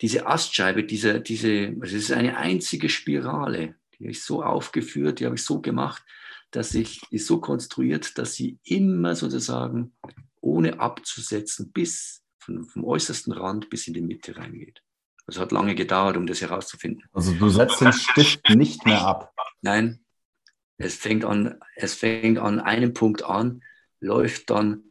Diese 0.00 0.26
Astscheibe, 0.26 0.84
diese, 0.84 1.20
diese, 1.20 1.74
also 1.80 1.96
es 1.96 2.04
ist 2.04 2.12
eine 2.12 2.36
einzige 2.36 2.88
Spirale, 2.88 3.74
die 3.94 4.04
habe 4.04 4.12
ich 4.12 4.22
so 4.22 4.42
aufgeführt, 4.42 5.20
die 5.20 5.26
habe 5.26 5.36
ich 5.36 5.44
so 5.44 5.60
gemacht, 5.60 6.04
dass 6.50 6.74
ich, 6.74 7.02
ist 7.10 7.26
so 7.26 7.40
konstruiert, 7.40 8.16
dass 8.16 8.34
sie 8.34 8.58
immer 8.64 9.14
sozusagen 9.14 9.92
ohne 10.40 10.80
abzusetzen 10.80 11.72
bis 11.72 12.22
vom, 12.38 12.64
vom 12.64 12.84
äußersten 12.84 13.32
Rand 13.32 13.70
bis 13.70 13.86
in 13.88 13.94
die 13.94 14.00
Mitte 14.00 14.36
reingeht. 14.36 14.82
Also 15.26 15.40
hat 15.40 15.52
lange 15.52 15.74
gedauert, 15.74 16.16
um 16.16 16.26
das 16.26 16.40
herauszufinden. 16.40 17.04
Also 17.12 17.34
du 17.34 17.50
setzt 17.50 17.80
den 17.80 17.92
Stift 17.92 18.48
nicht 18.50 18.86
mehr 18.86 19.02
ab. 19.02 19.34
Nein, 19.60 20.00
es 20.78 20.94
fängt 20.94 21.24
an, 21.24 21.60
es 21.74 21.94
fängt 21.94 22.38
an 22.38 22.60
einem 22.60 22.94
Punkt 22.94 23.24
an, 23.24 23.62
läuft 24.00 24.48
dann 24.50 24.84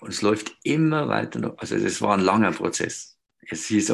und 0.00 0.10
es 0.10 0.22
läuft 0.22 0.56
immer 0.62 1.08
weiter. 1.08 1.40
Noch. 1.40 1.58
Also 1.58 1.78
das 1.78 2.00
war 2.00 2.16
ein 2.16 2.24
langer 2.24 2.52
Prozess. 2.52 3.18
Es 3.40 3.66
hieß 3.66 3.92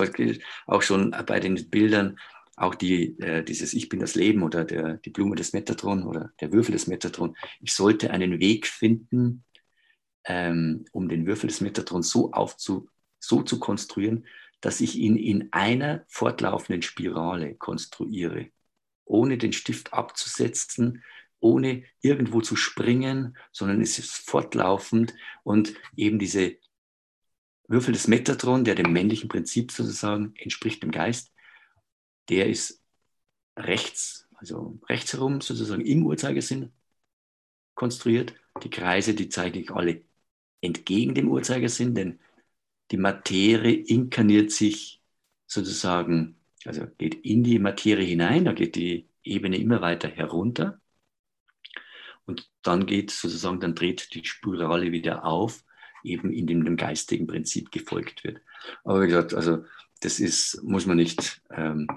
auch 0.66 0.82
schon 0.82 1.14
bei 1.26 1.40
den 1.40 1.70
Bildern, 1.70 2.18
auch 2.56 2.74
die, 2.74 3.18
äh, 3.20 3.42
dieses 3.42 3.74
Ich 3.74 3.88
bin 3.88 4.00
das 4.00 4.14
Leben 4.14 4.42
oder 4.42 4.64
der, 4.64 4.98
die 4.98 5.10
Blume 5.10 5.36
des 5.36 5.52
Metatron 5.52 6.04
oder 6.04 6.32
der 6.40 6.52
Würfel 6.52 6.72
des 6.72 6.86
Metatron. 6.86 7.36
Ich 7.60 7.72
sollte 7.74 8.10
einen 8.10 8.40
Weg 8.40 8.66
finden, 8.66 9.44
ähm, 10.24 10.84
um 10.92 11.08
den 11.08 11.26
Würfel 11.26 11.48
des 11.48 11.60
Metatron 11.60 12.02
so, 12.02 12.32
aufzu, 12.32 12.88
so 13.18 13.42
zu 13.42 13.58
konstruieren, 13.58 14.26
dass 14.60 14.80
ich 14.80 14.96
ihn 14.96 15.16
in 15.16 15.52
einer 15.52 16.04
fortlaufenden 16.08 16.82
Spirale 16.82 17.54
konstruiere, 17.54 18.48
ohne 19.04 19.36
den 19.36 19.52
Stift 19.52 19.92
abzusetzen, 19.92 21.02
ohne 21.44 21.84
irgendwo 22.00 22.40
zu 22.40 22.56
springen, 22.56 23.36
sondern 23.52 23.82
es 23.82 23.98
ist 23.98 24.14
fortlaufend 24.14 25.14
und 25.42 25.74
eben 25.94 26.18
diese 26.18 26.56
Würfel 27.68 27.92
des 27.92 28.08
Metatron, 28.08 28.64
der 28.64 28.74
dem 28.74 28.92
männlichen 28.92 29.28
Prinzip 29.28 29.70
sozusagen 29.70 30.34
entspricht, 30.36 30.82
dem 30.82 30.90
Geist, 30.90 31.32
der 32.30 32.48
ist 32.48 32.82
rechts, 33.58 34.26
also 34.36 34.78
rechts 34.88 35.12
herum 35.12 35.42
sozusagen 35.42 35.84
im 35.84 36.06
Uhrzeigersinn 36.06 36.72
konstruiert. 37.74 38.34
Die 38.62 38.70
Kreise, 38.70 39.14
die 39.14 39.28
zeige 39.28 39.60
ich 39.60 39.70
alle 39.70 40.02
entgegen 40.62 41.14
dem 41.14 41.30
Uhrzeigersinn, 41.30 41.94
denn 41.94 42.20
die 42.90 42.96
Materie 42.96 43.74
inkarniert 43.74 44.50
sich 44.50 45.02
sozusagen, 45.46 46.36
also 46.64 46.86
geht 46.96 47.14
in 47.16 47.44
die 47.44 47.58
Materie 47.58 48.06
hinein, 48.06 48.46
da 48.46 48.52
geht 48.54 48.76
die 48.76 49.08
Ebene 49.22 49.58
immer 49.58 49.82
weiter 49.82 50.08
herunter. 50.08 50.80
Und 52.26 52.50
dann 52.62 52.86
geht 52.86 53.10
sozusagen, 53.10 53.60
dann 53.60 53.74
dreht 53.74 54.14
die 54.14 54.24
Spirale 54.24 54.92
wieder 54.92 55.24
auf, 55.24 55.62
eben 56.02 56.32
indem 56.32 56.64
dem 56.64 56.76
geistigen 56.76 57.26
Prinzip 57.26 57.70
gefolgt 57.70 58.24
wird. 58.24 58.40
Aber 58.84 59.02
wie 59.02 59.06
gesagt, 59.06 59.34
also 59.34 59.64
das 60.00 60.20
ist, 60.20 60.62
muss 60.62 60.86
man 60.86 60.96
nicht, 60.96 61.42
ähm, 61.50 61.88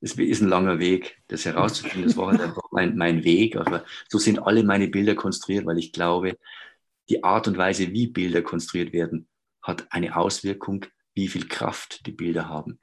es 0.00 0.14
ist 0.14 0.42
ein 0.42 0.48
langer 0.48 0.78
Weg, 0.80 1.22
das 1.28 1.44
herauszufinden. 1.44 2.08
Das 2.08 2.16
war 2.16 2.32
halt 2.32 2.40
einfach 2.40 2.62
mein, 2.72 2.96
mein 2.96 3.24
Weg. 3.24 3.56
Aber 3.56 3.84
so 4.08 4.18
sind 4.18 4.40
alle 4.40 4.64
meine 4.64 4.88
Bilder 4.88 5.14
konstruiert, 5.14 5.64
weil 5.64 5.78
ich 5.78 5.92
glaube, 5.92 6.38
die 7.08 7.22
Art 7.22 7.46
und 7.46 7.56
Weise, 7.56 7.92
wie 7.92 8.08
Bilder 8.08 8.42
konstruiert 8.42 8.92
werden, 8.92 9.28
hat 9.60 9.86
eine 9.92 10.16
Auswirkung, 10.16 10.86
wie 11.14 11.28
viel 11.28 11.46
Kraft 11.46 12.06
die 12.06 12.12
Bilder 12.12 12.48
haben. 12.48 12.78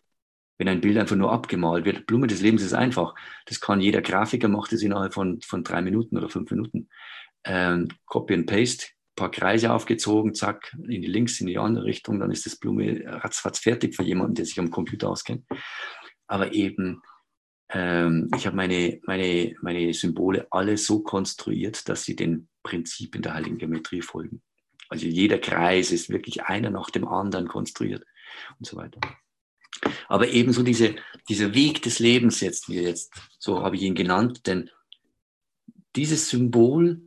Wenn 0.60 0.68
ein 0.68 0.81
Bild 0.81 0.98
einfach 0.98 1.15
nur 1.15 1.31
abgemalt 1.31 1.86
wird, 1.86 2.06
Blume 2.06 2.27
des 2.27 2.41
Lebens 2.41 2.61
ist 2.61 2.73
einfach. 2.73 3.15
Das 3.45 3.61
kann 3.61 3.80
jeder 3.80 4.02
Grafiker, 4.02 4.49
macht 4.49 4.73
es 4.73 4.84
innerhalb 4.84 5.14
von, 5.14 5.41
von 5.41 5.64
drei 5.64 5.81
Minuten 5.81 6.18
oder 6.18 6.30
fünf 6.30 6.52
Minuten. 6.52 6.90
Ähm, 7.45 7.88
Copy 8.06 8.34
and 8.34 8.45
Paste, 8.45 8.88
paar 9.15 9.31
Kreise 9.31 9.72
aufgezogen, 9.73 10.36
zack, 10.36 10.76
in 10.88 11.02
die 11.02 11.07
links, 11.07 11.40
in 11.40 11.48
die 11.48 11.57
andere 11.57 11.86
Richtung, 11.86 12.19
dann 12.19 12.30
ist 12.30 12.45
das 12.45 12.57
Blume 12.57 13.03
ratzfatz 13.06 13.60
fertig 13.60 13.95
für 13.95 14.03
jemanden, 14.03 14.36
der 14.36 14.45
sich 14.45 14.60
am 14.60 14.69
Computer 14.69 15.10
auskennt. 15.10 15.45
Aber 16.27 16.53
eben, 16.53 17.02
ähm, 17.69 18.30
ich 18.36 18.45
habe 18.45 18.56
meine, 18.56 18.99
meine, 19.06 19.56
meine 19.61 19.94
Symbole 19.94 20.48
alle 20.52 20.77
so 20.77 21.02
konstruiert, 21.03 21.88
dass 21.88 22.03
sie 22.03 22.18
den 22.18 22.49
Prinzipien 22.64 23.22
der 23.22 23.34
Heiligen 23.34 23.57
Geometrie 23.57 24.02
folgen. 24.02 24.41
Also 24.90 25.06
jeder 25.06 25.38
Kreis 25.38 25.91
ist 25.91 26.10
wirklich 26.10 26.44
einer 26.44 26.69
nach 26.69 26.90
dem 26.90 27.07
anderen 27.07 27.48
konstruiert 27.48 28.03
und 28.57 28.65
so 28.65 28.76
weiter. 28.76 28.99
Aber 30.08 30.30
ebenso 30.30 30.64
diese, 30.64 30.96
dieser 31.28 31.54
Weg 31.54 31.82
des 31.82 32.00
Lebens 32.00 32.41
jetzt, 32.41 32.70
wie 32.70 32.80
jetzt, 32.80 33.14
so 33.38 33.62
habe 33.62 33.76
ich 33.76 33.84
ihn 33.84 33.96
genannt, 33.96 34.48
denn 34.48 34.70
dieses 35.96 36.30
Symbol 36.30 37.02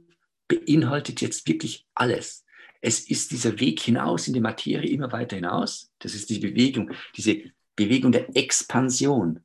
beinhaltet 0.49 1.21
jetzt 1.21 1.47
wirklich 1.49 1.87
alles. 1.95 2.45
Es 2.81 3.01
ist 3.09 3.31
dieser 3.31 3.59
Weg 3.61 3.81
hinaus 3.81 4.27
in 4.27 4.35
die 4.35 4.41
Materie, 4.41 4.91
immer 4.91 5.13
weiter 5.13 5.37
hinaus. 5.37 5.93
Das 5.99 6.15
ist 6.15 6.31
die 6.31 6.41
Bewegung, 6.41 6.91
diese 7.17 7.43
Bewegung 7.77 8.13
der 8.13 8.35
Expansion. 8.37 9.41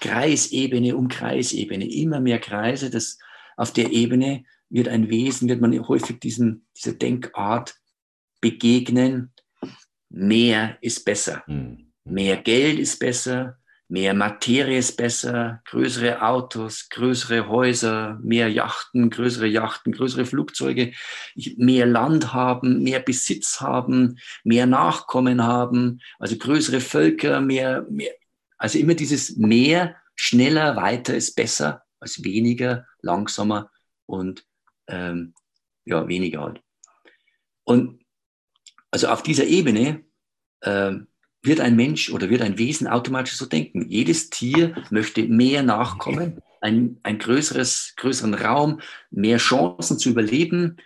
Kreisebene 0.00 0.96
um 0.96 1.08
Kreisebene, 1.08 1.90
immer 1.90 2.20
mehr 2.20 2.38
Kreise. 2.40 2.90
Das, 2.90 3.18
auf 3.56 3.72
der 3.72 3.92
Ebene 3.92 4.44
wird 4.68 4.88
ein 4.88 5.10
Wesen, 5.10 5.48
wird 5.48 5.60
man 5.60 5.88
häufig 5.88 6.18
diesen, 6.20 6.66
dieser 6.76 6.94
Denkart 6.94 7.74
begegnen. 8.40 9.32
Mehr 10.08 10.76
ist 10.82 11.04
besser. 11.04 11.44
Mhm. 11.46 11.91
Mehr 12.04 12.36
Geld 12.36 12.78
ist 12.78 12.98
besser, 12.98 13.58
mehr 13.88 14.14
Materie 14.14 14.78
ist 14.78 14.96
besser, 14.96 15.60
größere 15.66 16.22
Autos, 16.22 16.88
größere 16.88 17.48
Häuser, 17.48 18.18
mehr 18.22 18.48
Yachten, 18.48 19.10
größere 19.10 19.46
Yachten, 19.46 19.92
größere 19.92 20.24
Flugzeuge, 20.24 20.92
mehr 21.56 21.86
Land 21.86 22.32
haben, 22.32 22.82
mehr 22.82 23.00
Besitz 23.00 23.60
haben, 23.60 24.18
mehr 24.44 24.66
Nachkommen 24.66 25.42
haben, 25.44 26.00
also 26.18 26.36
größere 26.36 26.80
Völker, 26.80 27.40
mehr, 27.40 27.86
mehr 27.88 28.12
also 28.62 28.78
immer 28.78 28.94
dieses 28.94 29.36
mehr, 29.36 29.96
schneller, 30.14 30.76
weiter 30.76 31.16
ist 31.16 31.34
besser 31.34 31.82
als 31.98 32.22
weniger, 32.22 32.86
langsamer 33.00 33.72
und 34.06 34.46
ähm, 34.86 35.34
ja, 35.84 36.06
weniger 36.06 36.42
halt. 36.42 36.62
Und 37.64 38.04
also 38.92 39.08
auf 39.08 39.24
dieser 39.24 39.46
Ebene 39.46 40.04
ähm, 40.62 41.08
wird 41.42 41.60
ein 41.60 41.76
Mensch 41.76 42.10
oder 42.10 42.30
wird 42.30 42.42
ein 42.42 42.58
Wesen 42.58 42.86
automatisch 42.86 43.34
so 43.34 43.46
denken. 43.46 43.88
Jedes 43.88 44.30
Tier 44.30 44.74
möchte 44.90 45.24
mehr 45.24 45.62
Nachkommen, 45.62 46.40
ein, 46.60 46.98
ein 47.02 47.18
größeres, 47.18 47.94
größeren 47.96 48.34
Raum, 48.34 48.80
mehr 49.10 49.38
Chancen 49.38 49.98
zu 49.98 50.10
überleben. 50.10 50.76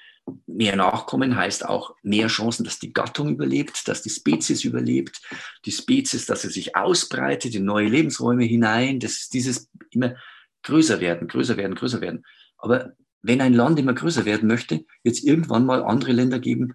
Mehr 0.47 0.75
Nachkommen 0.75 1.37
heißt 1.37 1.67
auch 1.67 1.95
mehr 2.03 2.29
Chancen, 2.29 2.65
dass 2.65 2.79
die 2.79 2.93
Gattung 2.93 3.29
überlebt, 3.29 3.87
dass 3.87 4.03
die 4.03 4.11
Spezies 4.11 4.65
überlebt, 4.65 5.21
die 5.65 5.71
Spezies, 5.71 6.27
dass 6.27 6.43
sie 6.43 6.51
sich 6.51 6.75
ausbreitet 6.75 7.55
in 7.55 7.65
neue 7.65 7.89
Lebensräume 7.89 8.45
hinein. 8.45 8.99
Das 8.99 9.13
ist 9.13 9.35
dieses 9.35 9.71
immer 9.91 10.17
größer 10.63 11.01
werden, 11.01 11.29
größer 11.29 11.57
werden, 11.57 11.77
größer 11.77 12.01
werden. 12.01 12.25
Aber 12.57 12.95
wenn 13.23 13.41
ein 13.41 13.55
Land 13.55 13.79
immer 13.79 13.93
größer 13.93 14.25
werden 14.25 14.49
möchte, 14.49 14.85
wird 15.03 15.17
es 15.17 15.23
irgendwann 15.23 15.67
mal 15.67 15.83
andere 15.83 16.13
Länder 16.13 16.39
geben, 16.39 16.75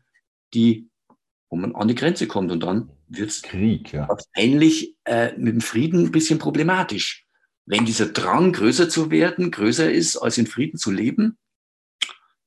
die, 0.54 0.90
wo 1.52 1.58
man 1.58 1.76
an 1.76 1.90
die 1.90 1.96
Grenze 1.96 2.28
kommt 2.28 2.50
und 2.52 2.64
dann 2.64 2.90
wird 3.08 3.30
es 3.30 3.42
ja. 3.92 4.08
wahrscheinlich 4.08 4.96
äh, 5.04 5.38
mit 5.38 5.54
dem 5.54 5.62
Frieden 5.62 6.06
ein 6.06 6.12
bisschen 6.12 6.40
problematisch. 6.40 7.28
Wenn 7.66 7.86
dieser 7.86 8.08
Drang, 8.08 8.54
größer 8.54 8.90
zu 8.90 9.12
werden, 9.12 9.52
größer 9.52 9.92
ist, 9.92 10.16
als 10.18 10.38
in 10.38 10.48
Frieden 10.48 10.80
zu 10.80 10.92
leben, 10.92 11.38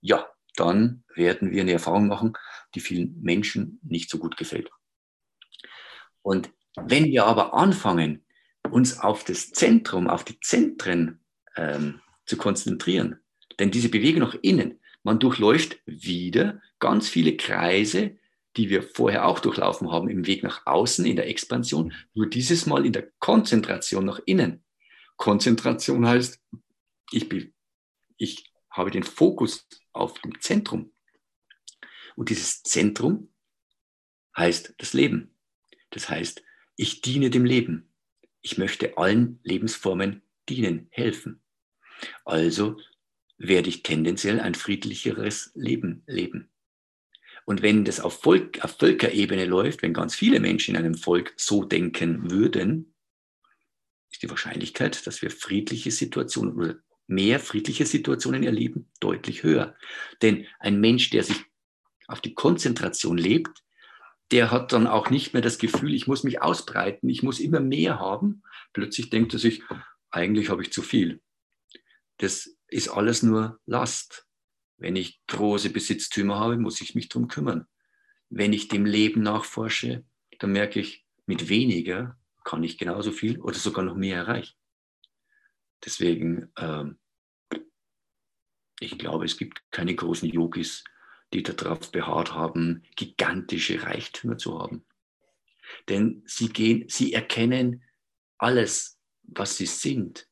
ja, 0.00 0.26
dann 0.56 1.04
werden 1.14 1.52
wir 1.52 1.62
eine 1.62 1.72
Erfahrung 1.72 2.08
machen, 2.08 2.32
die 2.74 2.80
vielen 2.80 3.20
Menschen 3.20 3.78
nicht 3.82 4.08
so 4.08 4.18
gut 4.18 4.38
gefällt. 4.38 4.70
Und 6.22 6.50
wenn 6.74 7.04
wir 7.04 7.26
aber 7.26 7.52
anfangen, 7.52 8.24
uns 8.70 8.98
auf 8.98 9.22
das 9.22 9.52
Zentrum, 9.52 10.08
auf 10.08 10.24
die 10.24 10.40
Zentren 10.40 11.20
ähm, 11.56 12.00
zu 12.24 12.38
konzentrieren, 12.38 13.20
denn 13.58 13.70
diese 13.70 13.90
Bewegung 13.90 14.22
nach 14.22 14.36
innen, 14.40 14.80
man 15.02 15.18
durchläuft 15.18 15.78
wieder 15.84 16.62
ganz 16.78 17.10
viele 17.10 17.36
Kreise, 17.36 18.16
die 18.56 18.68
wir 18.70 18.82
vorher 18.82 19.26
auch 19.26 19.40
durchlaufen 19.40 19.90
haben 19.90 20.08
im 20.08 20.26
Weg 20.26 20.42
nach 20.42 20.66
außen, 20.66 21.04
in 21.04 21.16
der 21.16 21.28
Expansion, 21.28 21.92
nur 22.14 22.28
dieses 22.28 22.66
Mal 22.66 22.86
in 22.86 22.92
der 22.92 23.10
Konzentration 23.18 24.04
nach 24.04 24.20
innen. 24.26 24.64
Konzentration 25.16 26.06
heißt, 26.06 26.40
ich, 27.10 27.52
ich 28.16 28.52
habe 28.70 28.90
den 28.90 29.02
Fokus 29.02 29.66
auf 29.92 30.20
dem 30.20 30.40
Zentrum. 30.40 30.92
Und 32.16 32.30
dieses 32.30 32.62
Zentrum 32.62 33.32
heißt 34.36 34.74
das 34.78 34.92
Leben. 34.92 35.34
Das 35.90 36.08
heißt, 36.08 36.42
ich 36.76 37.00
diene 37.00 37.30
dem 37.30 37.44
Leben. 37.44 37.92
Ich 38.40 38.58
möchte 38.58 38.98
allen 38.98 39.40
Lebensformen 39.42 40.22
dienen, 40.48 40.88
helfen. 40.90 41.40
Also 42.24 42.78
werde 43.38 43.68
ich 43.68 43.82
tendenziell 43.82 44.40
ein 44.40 44.54
friedlicheres 44.54 45.52
Leben 45.54 46.02
leben. 46.06 46.50
Und 47.44 47.62
wenn 47.62 47.84
das 47.84 48.00
auf, 48.00 48.22
Volk, 48.22 48.64
auf 48.64 48.76
Völkerebene 48.78 49.44
läuft, 49.44 49.82
wenn 49.82 49.92
ganz 49.92 50.14
viele 50.14 50.40
Menschen 50.40 50.74
in 50.74 50.80
einem 50.80 50.94
Volk 50.94 51.34
so 51.36 51.64
denken 51.64 52.30
würden, 52.30 52.94
ist 54.10 54.22
die 54.22 54.30
Wahrscheinlichkeit, 54.30 55.06
dass 55.06 55.22
wir 55.22 55.30
friedliche 55.30 55.90
Situationen 55.90 56.54
oder 56.54 56.76
mehr 57.06 57.40
friedliche 57.40 57.84
Situationen 57.84 58.42
erleben, 58.44 58.90
deutlich 59.00 59.42
höher. 59.42 59.74
Denn 60.22 60.46
ein 60.58 60.80
Mensch, 60.80 61.10
der 61.10 61.22
sich 61.22 61.44
auf 62.06 62.20
die 62.20 62.34
Konzentration 62.34 63.18
lebt, 63.18 63.62
der 64.30 64.50
hat 64.50 64.72
dann 64.72 64.86
auch 64.86 65.10
nicht 65.10 65.32
mehr 65.32 65.42
das 65.42 65.58
Gefühl, 65.58 65.94
ich 65.94 66.06
muss 66.06 66.24
mich 66.24 66.40
ausbreiten, 66.40 67.08
ich 67.10 67.22
muss 67.22 67.40
immer 67.40 67.60
mehr 67.60 67.98
haben. 67.98 68.42
Plötzlich 68.72 69.10
denkt 69.10 69.34
er 69.34 69.38
sich, 69.38 69.62
eigentlich 70.10 70.48
habe 70.48 70.62
ich 70.62 70.72
zu 70.72 70.82
viel. 70.82 71.20
Das 72.18 72.56
ist 72.68 72.88
alles 72.88 73.22
nur 73.22 73.60
Last. 73.66 74.23
Wenn 74.84 74.96
ich 74.96 75.18
große 75.28 75.70
Besitztümer 75.70 76.38
habe, 76.38 76.58
muss 76.58 76.82
ich 76.82 76.94
mich 76.94 77.08
darum 77.08 77.26
kümmern. 77.26 77.66
Wenn 78.28 78.52
ich 78.52 78.68
dem 78.68 78.84
Leben 78.84 79.22
nachforsche, 79.22 80.04
dann 80.38 80.52
merke 80.52 80.78
ich, 80.78 81.06
mit 81.24 81.48
weniger 81.48 82.18
kann 82.44 82.62
ich 82.62 82.76
genauso 82.76 83.10
viel 83.10 83.40
oder 83.40 83.56
sogar 83.56 83.82
noch 83.82 83.96
mehr 83.96 84.18
erreichen. 84.18 84.58
Deswegen, 85.82 86.52
ähm, 86.58 86.98
ich 88.78 88.98
glaube, 88.98 89.24
es 89.24 89.38
gibt 89.38 89.62
keine 89.70 89.94
großen 89.94 90.28
Yogis, 90.28 90.84
die 91.32 91.42
darauf 91.42 91.90
beharrt 91.90 92.34
haben, 92.34 92.82
gigantische 92.94 93.84
Reichtümer 93.84 94.36
zu 94.36 94.58
haben. 94.58 94.84
Denn 95.88 96.22
sie, 96.26 96.50
gehen, 96.50 96.90
sie 96.90 97.14
erkennen, 97.14 97.84
alles, 98.36 99.00
was 99.22 99.56
sie 99.56 99.64
sind, 99.64 100.28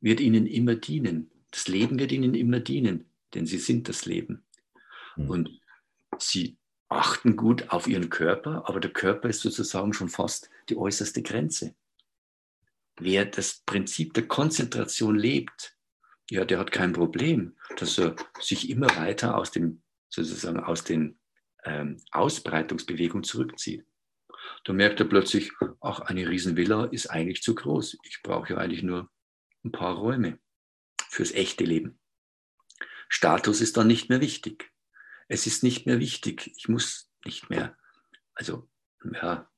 wird 0.00 0.18
ihnen 0.18 0.48
immer 0.48 0.74
dienen. 0.74 1.30
Das 1.52 1.68
Leben 1.68 2.00
wird 2.00 2.10
ihnen 2.10 2.34
immer 2.34 2.58
dienen, 2.58 3.09
denn 3.34 3.46
sie 3.46 3.58
sind 3.58 3.88
das 3.88 4.04
Leben. 4.06 4.44
Mhm. 5.16 5.30
Und 5.30 5.60
sie 6.18 6.58
achten 6.88 7.36
gut 7.36 7.70
auf 7.70 7.86
ihren 7.86 8.10
Körper, 8.10 8.68
aber 8.68 8.80
der 8.80 8.92
Körper 8.92 9.28
ist 9.28 9.40
sozusagen 9.40 9.92
schon 9.92 10.08
fast 10.08 10.50
die 10.68 10.76
äußerste 10.76 11.22
Grenze. 11.22 11.74
Wer 12.98 13.24
das 13.24 13.62
Prinzip 13.64 14.12
der 14.14 14.26
Konzentration 14.26 15.16
lebt, 15.16 15.76
ja, 16.30 16.44
der 16.44 16.58
hat 16.58 16.72
kein 16.72 16.92
Problem, 16.92 17.56
dass 17.76 17.98
er 17.98 18.16
sich 18.40 18.68
immer 18.70 18.88
weiter 18.96 19.36
aus 19.36 19.50
dem, 19.50 19.82
sozusagen 20.08 20.60
aus 20.60 20.84
den 20.84 21.18
ähm, 21.64 22.00
Ausbreitungsbewegungen 22.10 23.24
zurückzieht. 23.24 23.86
Da 24.64 24.72
merkt 24.72 25.00
er 25.00 25.06
plötzlich, 25.06 25.52
ach, 25.80 26.00
eine 26.00 26.28
Riesenvilla 26.28 26.86
ist 26.86 27.06
eigentlich 27.06 27.42
zu 27.42 27.54
groß. 27.54 27.98
Ich 28.04 28.20
brauche 28.22 28.54
ja 28.54 28.58
eigentlich 28.58 28.82
nur 28.82 29.10
ein 29.64 29.72
paar 29.72 29.96
Räume 29.96 30.38
fürs 31.08 31.32
echte 31.32 31.64
Leben. 31.64 31.99
Status 33.10 33.60
ist 33.60 33.76
dann 33.76 33.88
nicht 33.88 34.08
mehr 34.08 34.20
wichtig. 34.20 34.72
Es 35.28 35.46
ist 35.46 35.62
nicht 35.62 35.84
mehr 35.84 35.98
wichtig. 35.98 36.52
Ich 36.56 36.68
muss 36.68 37.10
nicht 37.24 37.50
mehr, 37.50 37.76
also 38.34 38.68
ja, 39.12 39.50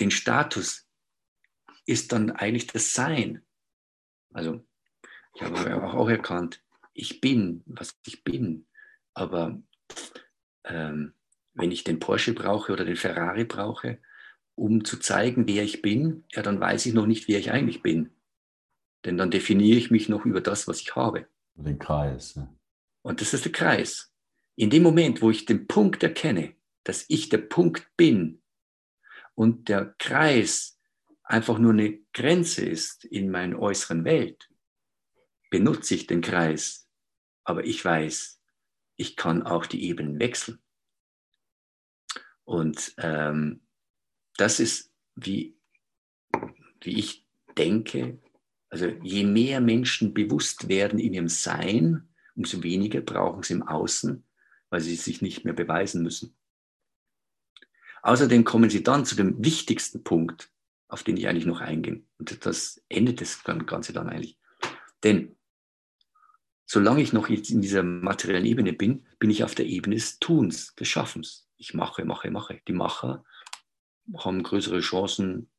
den 0.00 0.10
Status 0.10 0.88
ist 1.84 2.12
dann 2.12 2.30
eigentlich 2.30 2.66
das 2.66 2.94
Sein. 2.94 3.44
Also 4.32 4.66
ich 5.34 5.42
habe 5.42 5.84
auch 5.84 6.08
erkannt, 6.08 6.62
ich 6.94 7.20
bin, 7.20 7.62
was 7.66 7.94
ich 8.06 8.24
bin. 8.24 8.66
Aber 9.12 9.62
ähm, 10.64 11.12
wenn 11.52 11.70
ich 11.70 11.84
den 11.84 12.00
Porsche 12.00 12.32
brauche 12.32 12.72
oder 12.72 12.86
den 12.86 12.96
Ferrari 12.96 13.44
brauche, 13.44 13.98
um 14.54 14.82
zu 14.84 14.98
zeigen, 14.98 15.46
wer 15.46 15.62
ich 15.62 15.82
bin, 15.82 16.24
ja, 16.32 16.42
dann 16.42 16.58
weiß 16.58 16.86
ich 16.86 16.94
noch 16.94 17.06
nicht, 17.06 17.28
wer 17.28 17.38
ich 17.38 17.50
eigentlich 17.50 17.82
bin. 17.82 18.14
Denn 19.04 19.18
dann 19.18 19.30
definiere 19.30 19.76
ich 19.76 19.90
mich 19.90 20.08
noch 20.08 20.24
über 20.24 20.40
das, 20.40 20.66
was 20.66 20.80
ich 20.80 20.96
habe. 20.96 21.28
Den 21.56 21.78
Kreis. 21.78 22.36
Ne? 22.36 22.54
Und 23.02 23.20
das 23.20 23.34
ist 23.34 23.44
der 23.44 23.52
Kreis. 23.52 24.12
In 24.56 24.70
dem 24.70 24.82
Moment, 24.82 25.22
wo 25.22 25.30
ich 25.30 25.44
den 25.44 25.66
Punkt 25.66 26.02
erkenne, 26.02 26.54
dass 26.84 27.04
ich 27.08 27.28
der 27.28 27.38
Punkt 27.38 27.96
bin 27.96 28.42
und 29.34 29.68
der 29.68 29.94
Kreis 29.98 30.78
einfach 31.22 31.58
nur 31.58 31.72
eine 31.72 31.98
Grenze 32.12 32.64
ist 32.64 33.04
in 33.04 33.30
meiner 33.30 33.58
äußeren 33.58 34.04
Welt, 34.04 34.48
benutze 35.50 35.94
ich 35.94 36.06
den 36.06 36.20
Kreis. 36.20 36.88
Aber 37.44 37.64
ich 37.64 37.84
weiß, 37.84 38.40
ich 38.96 39.16
kann 39.16 39.42
auch 39.42 39.66
die 39.66 39.84
Ebenen 39.84 40.18
wechseln. 40.18 40.58
Und 42.44 42.94
ähm, 42.98 43.66
das 44.36 44.60
ist, 44.60 44.92
wie, 45.14 45.58
wie 46.80 46.98
ich 46.98 47.26
denke, 47.56 48.20
also 48.68 48.86
je 49.02 49.24
mehr 49.24 49.60
Menschen 49.60 50.12
bewusst 50.12 50.68
werden 50.68 50.98
in 50.98 51.14
ihrem 51.14 51.28
Sein, 51.28 52.08
umso 52.34 52.62
weniger 52.62 53.00
brauchen 53.00 53.42
sie 53.42 53.54
im 53.54 53.62
Außen, 53.62 54.24
weil 54.70 54.80
sie 54.80 54.96
sich 54.96 55.22
nicht 55.22 55.44
mehr 55.44 55.54
beweisen 55.54 56.02
müssen. 56.02 56.36
Außerdem 58.02 58.44
kommen 58.44 58.70
sie 58.70 58.82
dann 58.82 59.04
zu 59.04 59.16
dem 59.16 59.44
wichtigsten 59.44 60.04
Punkt, 60.04 60.50
auf 60.88 61.02
den 61.02 61.16
ich 61.16 61.28
eigentlich 61.28 61.46
noch 61.46 61.60
eingehe. 61.60 62.02
Und 62.18 62.44
das 62.44 62.82
endet 62.88 63.20
das 63.20 63.42
Ganze 63.42 63.92
dann 63.92 64.08
eigentlich. 64.08 64.38
Denn 65.02 65.36
solange 66.66 67.02
ich 67.02 67.12
noch 67.12 67.28
in 67.28 67.62
dieser 67.62 67.82
materiellen 67.82 68.46
Ebene 68.46 68.72
bin, 68.72 69.06
bin 69.18 69.30
ich 69.30 69.44
auf 69.44 69.54
der 69.54 69.66
Ebene 69.66 69.96
des 69.96 70.18
Tuns, 70.18 70.74
des 70.74 70.88
Schaffens. 70.88 71.48
Ich 71.56 71.74
mache, 71.74 72.04
mache, 72.04 72.30
mache. 72.30 72.60
Die 72.68 72.72
Macher 72.72 73.24
haben 74.18 74.42
größere 74.42 74.80
Chancen, 74.80 75.50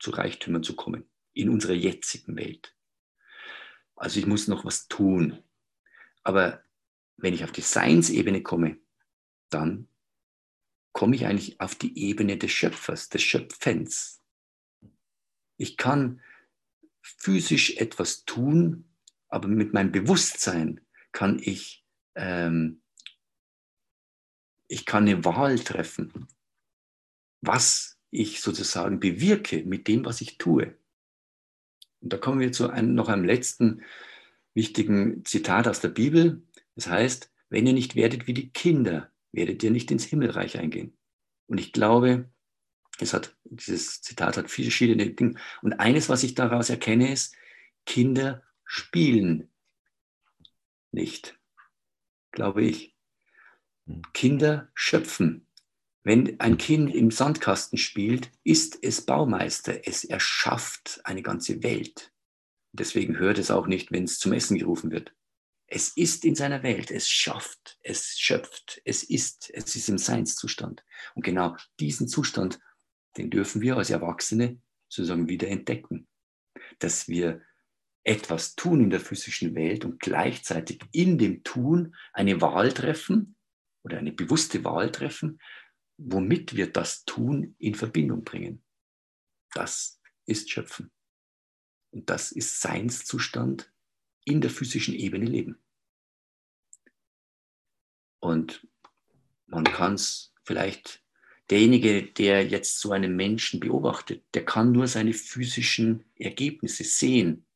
zu 0.00 0.10
Reichtümern 0.10 0.62
zu 0.62 0.74
kommen 0.74 1.08
in 1.34 1.48
unserer 1.48 1.74
jetzigen 1.74 2.36
Welt. 2.36 2.74
Also 3.96 4.18
ich 4.18 4.26
muss 4.26 4.48
noch 4.48 4.64
was 4.64 4.88
tun. 4.88 5.42
Aber 6.22 6.62
wenn 7.16 7.34
ich 7.34 7.44
auf 7.44 7.52
die 7.52 7.60
Seinsebene 7.60 8.42
komme, 8.42 8.78
dann 9.50 9.88
komme 10.92 11.16
ich 11.16 11.26
eigentlich 11.26 11.60
auf 11.60 11.74
die 11.74 11.98
Ebene 11.98 12.38
des 12.38 12.50
Schöpfers, 12.52 13.08
des 13.08 13.22
Schöpfens. 13.22 14.22
Ich 15.56 15.76
kann 15.76 16.20
physisch 17.02 17.76
etwas 17.76 18.24
tun, 18.24 18.88
aber 19.28 19.48
mit 19.48 19.74
meinem 19.74 19.92
Bewusstsein 19.92 20.80
kann 21.12 21.38
ich, 21.40 21.84
ähm, 22.14 22.82
ich 24.68 24.86
kann 24.86 25.06
eine 25.06 25.24
Wahl 25.24 25.58
treffen, 25.58 26.28
was 27.40 27.98
ich 28.10 28.40
sozusagen 28.40 29.00
bewirke 29.00 29.64
mit 29.64 29.88
dem, 29.88 30.04
was 30.04 30.20
ich 30.20 30.38
tue. 30.38 30.76
Und 32.04 32.12
da 32.12 32.18
kommen 32.18 32.38
wir 32.38 32.52
zu 32.52 32.68
einem, 32.68 32.94
noch 32.94 33.08
einem 33.08 33.24
letzten 33.24 33.82
wichtigen 34.52 35.24
Zitat 35.24 35.66
aus 35.66 35.80
der 35.80 35.88
Bibel. 35.88 36.42
Das 36.76 36.86
heißt, 36.86 37.32
wenn 37.48 37.66
ihr 37.66 37.72
nicht 37.72 37.96
werdet 37.96 38.26
wie 38.26 38.34
die 38.34 38.50
Kinder, 38.50 39.10
werdet 39.32 39.62
ihr 39.62 39.70
nicht 39.70 39.90
ins 39.90 40.04
Himmelreich 40.04 40.58
eingehen. 40.58 40.96
Und 41.46 41.58
ich 41.58 41.72
glaube, 41.72 42.28
es 43.00 43.14
hat, 43.14 43.34
dieses 43.44 44.02
Zitat 44.02 44.36
hat 44.36 44.50
viele 44.50 44.66
verschiedene 44.66 45.10
Dinge. 45.10 45.36
Und 45.62 45.72
eines, 45.80 46.10
was 46.10 46.22
ich 46.22 46.34
daraus 46.34 46.68
erkenne, 46.68 47.10
ist, 47.10 47.34
Kinder 47.86 48.42
spielen 48.66 49.48
nicht, 50.92 51.38
glaube 52.32 52.64
ich. 52.64 52.94
Hm. 53.86 54.02
Kinder 54.12 54.68
schöpfen. 54.74 55.46
Wenn 56.04 56.38
ein 56.38 56.58
Kind 56.58 56.94
im 56.94 57.10
Sandkasten 57.10 57.78
spielt, 57.78 58.30
ist 58.44 58.78
es 58.82 59.06
Baumeister. 59.06 59.88
Es 59.88 60.04
erschafft 60.04 61.00
eine 61.04 61.22
ganze 61.22 61.62
Welt. 61.62 62.12
Deswegen 62.72 63.18
hört 63.18 63.38
es 63.38 63.50
auch 63.50 63.66
nicht, 63.66 63.90
wenn 63.90 64.04
es 64.04 64.18
zum 64.18 64.34
Essen 64.34 64.58
gerufen 64.58 64.90
wird. 64.90 65.14
Es 65.66 65.96
ist 65.96 66.26
in 66.26 66.34
seiner 66.34 66.62
Welt, 66.62 66.90
es 66.90 67.08
schafft, 67.08 67.78
es 67.82 68.18
schöpft, 68.18 68.82
es 68.84 69.02
ist, 69.02 69.50
es 69.54 69.74
ist 69.74 69.88
im 69.88 69.96
Seinszustand. 69.96 70.84
Und 71.14 71.24
genau 71.24 71.56
diesen 71.80 72.06
Zustand, 72.06 72.60
den 73.16 73.30
dürfen 73.30 73.62
wir 73.62 73.78
als 73.78 73.88
Erwachsene 73.88 74.60
sozusagen 74.88 75.26
wieder 75.26 75.48
entdecken. 75.48 76.06
Dass 76.80 77.08
wir 77.08 77.40
etwas 78.02 78.56
tun 78.56 78.82
in 78.82 78.90
der 78.90 79.00
physischen 79.00 79.54
Welt 79.54 79.86
und 79.86 80.00
gleichzeitig 80.00 80.80
in 80.92 81.16
dem 81.16 81.42
Tun 81.44 81.96
eine 82.12 82.42
Wahl 82.42 82.72
treffen 82.72 83.36
oder 83.82 83.96
eine 83.96 84.12
bewusste 84.12 84.64
Wahl 84.64 84.92
treffen, 84.92 85.38
womit 85.96 86.56
wir 86.56 86.72
das 86.72 87.04
Tun 87.04 87.54
in 87.58 87.74
Verbindung 87.74 88.24
bringen. 88.24 88.62
Das 89.52 90.00
ist 90.26 90.50
Schöpfen. 90.50 90.90
Und 91.90 92.10
das 92.10 92.32
ist 92.32 92.60
Seinszustand 92.60 93.72
in 94.24 94.40
der 94.40 94.50
physischen 94.50 94.94
Ebene 94.94 95.26
leben. 95.26 95.58
Und 98.20 98.66
man 99.46 99.64
kann 99.64 99.94
es 99.94 100.32
vielleicht, 100.44 101.04
derjenige, 101.50 102.02
der 102.02 102.46
jetzt 102.46 102.80
so 102.80 102.90
einen 102.90 103.14
Menschen 103.16 103.60
beobachtet, 103.60 104.24
der 104.34 104.44
kann 104.44 104.72
nur 104.72 104.88
seine 104.88 105.12
physischen 105.12 106.04
Ergebnisse 106.16 106.84
sehen. 106.84 107.46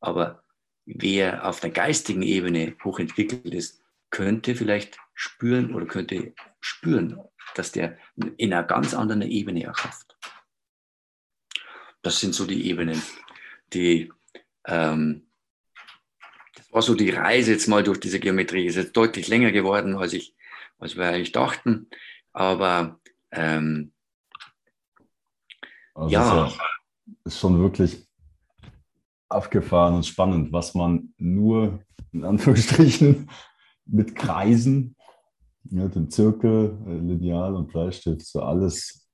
Aber 0.00 0.44
wer 0.84 1.46
auf 1.46 1.60
der 1.60 1.70
geistigen 1.70 2.22
Ebene 2.22 2.76
hochentwickelt 2.82 3.54
ist, 3.54 3.80
könnte 4.10 4.56
vielleicht 4.56 4.98
spüren 5.14 5.74
oder 5.74 5.86
könnte 5.86 6.34
spüren, 6.60 7.20
dass 7.54 7.72
der 7.72 7.98
in 8.36 8.52
einer 8.52 8.64
ganz 8.64 8.94
anderen 8.94 9.22
Ebene 9.22 9.64
erschafft. 9.64 10.16
Das 12.02 12.20
sind 12.20 12.34
so 12.34 12.46
die 12.46 12.68
Ebenen, 12.68 13.02
die 13.72 14.12
ähm, 14.66 15.26
das 16.54 16.72
war 16.72 16.82
so 16.82 16.94
die 16.94 17.10
Reise 17.10 17.52
jetzt 17.52 17.68
mal 17.68 17.82
durch 17.82 17.98
diese 18.00 18.20
Geometrie. 18.20 18.66
Ist 18.66 18.76
jetzt 18.76 18.96
deutlich 18.96 19.28
länger 19.28 19.52
geworden, 19.52 19.96
als, 19.96 20.12
ich, 20.12 20.34
als 20.78 20.96
wir 20.96 21.08
eigentlich 21.08 21.32
dachten. 21.32 21.88
Aber 22.32 23.00
ähm, 23.32 23.92
also 25.94 26.10
ja. 26.10 26.46
Ist, 26.46 26.56
ja. 26.56 26.62
Ist 27.24 27.38
schon 27.38 27.60
wirklich 27.60 28.06
abgefahren 29.28 29.94
und 29.94 30.06
spannend, 30.06 30.52
was 30.52 30.74
man 30.74 31.12
nur 31.18 31.84
in 32.12 32.24
Anführungsstrichen 32.24 33.30
mit 33.86 34.16
Kreisen, 34.16 34.96
ja, 35.64 35.88
dem 35.88 36.10
Zirkel, 36.10 36.76
äh, 36.86 36.98
Lineal 36.98 37.54
und 37.54 37.68
Bleistift 37.68 38.26
so 38.26 38.42
alles 38.42 39.08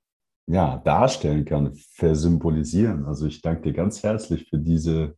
ja, 0.47 0.79
darstellen 0.79 1.45
kann, 1.45 1.75
versymbolisieren. 1.75 3.05
Also 3.05 3.27
ich 3.27 3.43
danke 3.43 3.63
dir 3.63 3.73
ganz 3.73 4.03
herzlich 4.03 4.49
für 4.49 4.59
diese 4.59 5.17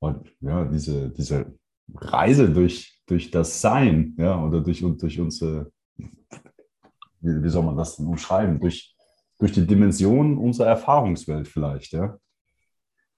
und 0.00 0.32
ja, 0.40 0.64
diese, 0.64 1.10
diese 1.10 1.58
Reise 1.94 2.50
durch, 2.50 3.02
durch 3.06 3.30
das 3.30 3.60
Sein, 3.60 4.14
ja, 4.18 4.42
oder 4.42 4.60
durch, 4.60 4.80
durch 4.80 5.20
unsere, 5.20 5.72
wie, 5.96 7.42
wie 7.42 7.48
soll 7.48 7.64
man 7.64 7.76
das 7.76 7.96
denn 7.96 8.06
umschreiben? 8.06 8.60
Durch, 8.60 8.94
durch 9.38 9.52
die 9.52 9.66
Dimension 9.66 10.38
unserer 10.38 10.68
Erfahrungswelt 10.68 11.48
vielleicht, 11.48 11.92
ja. 11.92 12.18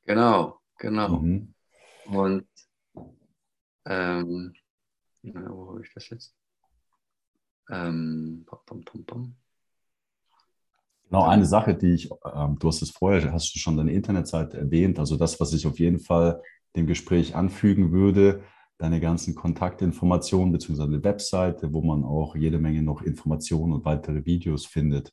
Genau, 0.06 0.58
genau. 0.78 1.20
Mhm. 1.20 1.54
Und 2.06 2.46
ähm, 3.84 4.54
na, 5.22 5.50
wo 5.50 5.70
habe 5.70 5.82
ich 5.82 5.92
das 5.92 6.08
jetzt? 6.08 6.34
Ähm, 7.70 8.44
pom, 8.46 8.84
pom, 8.84 9.04
pom. 9.04 9.34
Genau, 11.04 11.24
eine 11.24 11.44
Sache, 11.44 11.74
die 11.74 11.94
ich, 11.94 12.10
ähm, 12.34 12.56
du 12.58 12.68
hast 12.68 12.82
es 12.82 12.90
vorher, 12.90 13.32
hast 13.32 13.54
du 13.54 13.58
schon 13.58 13.76
deine 13.76 13.92
Internetseite 13.92 14.58
erwähnt, 14.58 14.98
also 14.98 15.16
das, 15.16 15.40
was 15.40 15.52
ich 15.52 15.66
auf 15.66 15.78
jeden 15.78 15.98
Fall 15.98 16.40
dem 16.76 16.86
Gespräch 16.86 17.34
anfügen 17.34 17.90
würde, 17.90 18.44
deine 18.78 19.00
ganzen 19.00 19.34
Kontaktinformationen 19.34 20.52
bzw. 20.52 20.82
eine 20.84 21.04
Webseite, 21.04 21.72
wo 21.72 21.82
man 21.82 22.04
auch 22.04 22.36
jede 22.36 22.58
Menge 22.58 22.82
noch 22.82 23.02
Informationen 23.02 23.72
und 23.72 23.84
weitere 23.84 24.24
Videos 24.24 24.66
findet 24.66 25.12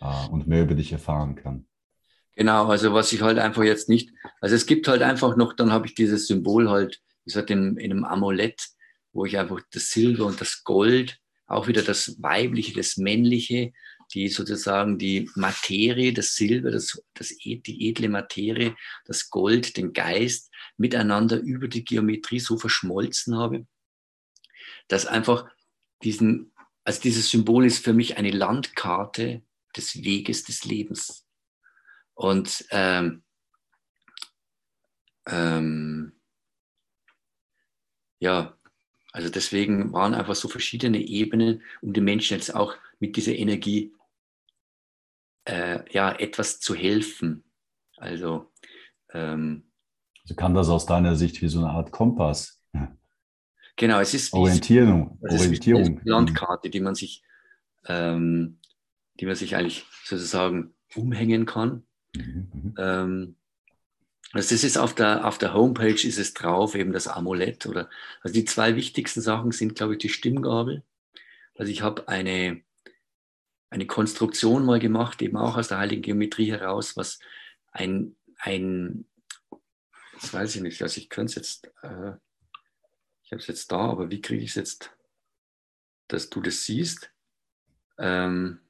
äh, 0.00 0.28
und 0.30 0.46
mehr 0.46 0.62
über 0.62 0.74
dich 0.74 0.92
erfahren 0.92 1.34
kann. 1.34 1.66
Genau, 2.36 2.66
also 2.66 2.92
was 2.92 3.12
ich 3.12 3.22
halt 3.22 3.38
einfach 3.38 3.64
jetzt 3.64 3.88
nicht, 3.88 4.12
also 4.40 4.54
es 4.54 4.66
gibt 4.66 4.88
halt 4.88 5.02
einfach 5.02 5.36
noch, 5.36 5.54
dann 5.54 5.72
habe 5.72 5.86
ich 5.86 5.94
dieses 5.94 6.26
Symbol 6.26 6.70
halt, 6.70 7.00
wie 7.24 7.30
gesagt, 7.30 7.50
in, 7.50 7.76
in 7.78 7.90
einem 7.90 8.04
Amulett, 8.04 8.62
wo 9.12 9.24
ich 9.24 9.38
einfach 9.38 9.60
das 9.72 9.90
Silber 9.90 10.26
und 10.26 10.40
das 10.40 10.62
Gold, 10.62 11.18
auch 11.46 11.68
wieder 11.68 11.82
das 11.82 12.20
Weibliche, 12.22 12.74
das 12.74 12.96
Männliche, 12.96 13.72
die 14.14 14.28
sozusagen 14.28 14.98
die 14.98 15.30
Materie, 15.34 16.12
das 16.12 16.34
Silber, 16.34 16.70
das, 16.70 17.02
das, 17.14 17.28
die 17.38 17.88
edle 17.88 18.08
Materie, 18.08 18.76
das 19.04 19.30
Gold, 19.30 19.76
den 19.76 19.92
Geist 19.92 20.50
miteinander 20.76 21.38
über 21.38 21.68
die 21.68 21.84
Geometrie 21.84 22.40
so 22.40 22.58
verschmolzen 22.58 23.36
habe, 23.36 23.66
dass 24.88 25.06
einfach 25.06 25.48
diesen, 26.02 26.52
also 26.84 27.00
dieses 27.00 27.30
Symbol 27.30 27.66
ist 27.66 27.82
für 27.82 27.92
mich 27.92 28.16
eine 28.16 28.30
Landkarte 28.30 29.42
des 29.76 30.02
Weges 30.04 30.44
des 30.44 30.64
Lebens. 30.64 31.26
Und 32.14 32.64
ähm, 32.70 33.24
ähm, 35.26 36.12
ja, 38.18 38.55
also 39.16 39.30
deswegen 39.30 39.94
waren 39.94 40.12
einfach 40.12 40.34
so 40.34 40.46
verschiedene 40.46 40.98
Ebenen, 40.98 41.62
um 41.80 41.94
den 41.94 42.04
Menschen 42.04 42.34
jetzt 42.36 42.54
auch 42.54 42.74
mit 43.00 43.16
dieser 43.16 43.34
Energie 43.34 43.94
äh, 45.46 45.90
ja, 45.90 46.12
etwas 46.12 46.60
zu 46.60 46.74
helfen. 46.74 47.42
Also, 47.96 48.52
ähm, 49.14 49.70
also 50.20 50.34
kann 50.34 50.52
das 50.52 50.68
aus 50.68 50.84
deiner 50.84 51.16
Sicht 51.16 51.40
wie 51.40 51.48
so 51.48 51.60
eine 51.60 51.70
Art 51.70 51.92
Kompass? 51.92 52.62
Genau, 53.76 54.00
es 54.00 54.12
ist 54.12 54.34
wie, 54.34 54.36
Orientierung. 54.36 55.18
Es 55.22 55.40
Orientierung. 55.40 55.82
Ist 55.82 55.88
eine 55.88 56.00
Landkarte, 56.04 56.68
die 56.68 56.80
man 56.80 56.94
sich, 56.94 57.22
ähm, 57.86 58.58
die 59.18 59.24
man 59.24 59.34
sich 59.34 59.56
eigentlich 59.56 59.86
sozusagen 60.04 60.74
umhängen 60.94 61.46
kann. 61.46 61.86
Mhm, 62.14 62.50
mhm. 62.52 62.74
ähm, 62.76 63.36
also 64.32 64.54
das 64.54 64.64
ist 64.64 64.76
auf 64.76 64.94
der, 64.94 65.26
auf 65.26 65.38
der 65.38 65.54
Homepage 65.54 66.06
ist 66.06 66.18
es 66.18 66.34
drauf, 66.34 66.74
eben 66.74 66.92
das 66.92 67.08
Amulett 67.08 67.66
oder, 67.66 67.88
also 68.22 68.34
die 68.34 68.44
zwei 68.44 68.76
wichtigsten 68.76 69.20
Sachen 69.20 69.52
sind, 69.52 69.76
glaube 69.76 69.94
ich, 69.94 69.98
die 69.98 70.08
Stimmgabel. 70.08 70.82
Also 71.54 71.70
ich 71.70 71.82
habe 71.82 72.08
eine, 72.08 72.60
eine 73.70 73.86
Konstruktion 73.86 74.64
mal 74.64 74.80
gemacht, 74.80 75.22
eben 75.22 75.36
auch 75.36 75.56
aus 75.56 75.68
der 75.68 75.78
Heiligen 75.78 76.02
Geometrie 76.02 76.50
heraus, 76.50 76.96
was 76.96 77.20
ein, 77.70 78.16
ein 78.38 79.06
das 80.20 80.32
weiß 80.32 80.56
ich 80.56 80.62
nicht, 80.62 80.82
also 80.82 80.98
ich 80.98 81.08
könnte 81.08 81.30
es 81.30 81.36
jetzt, 81.36 81.66
äh, 81.82 82.12
ich 83.22 83.32
habe 83.32 83.40
es 83.40 83.46
jetzt 83.46 83.70
da, 83.70 83.78
aber 83.78 84.10
wie 84.10 84.20
kriege 84.20 84.42
ich 84.42 84.50
es 84.50 84.56
jetzt, 84.56 84.96
dass 86.08 86.30
du 86.30 86.40
das 86.40 86.64
siehst? 86.64 87.12
Ähm, 87.98 88.60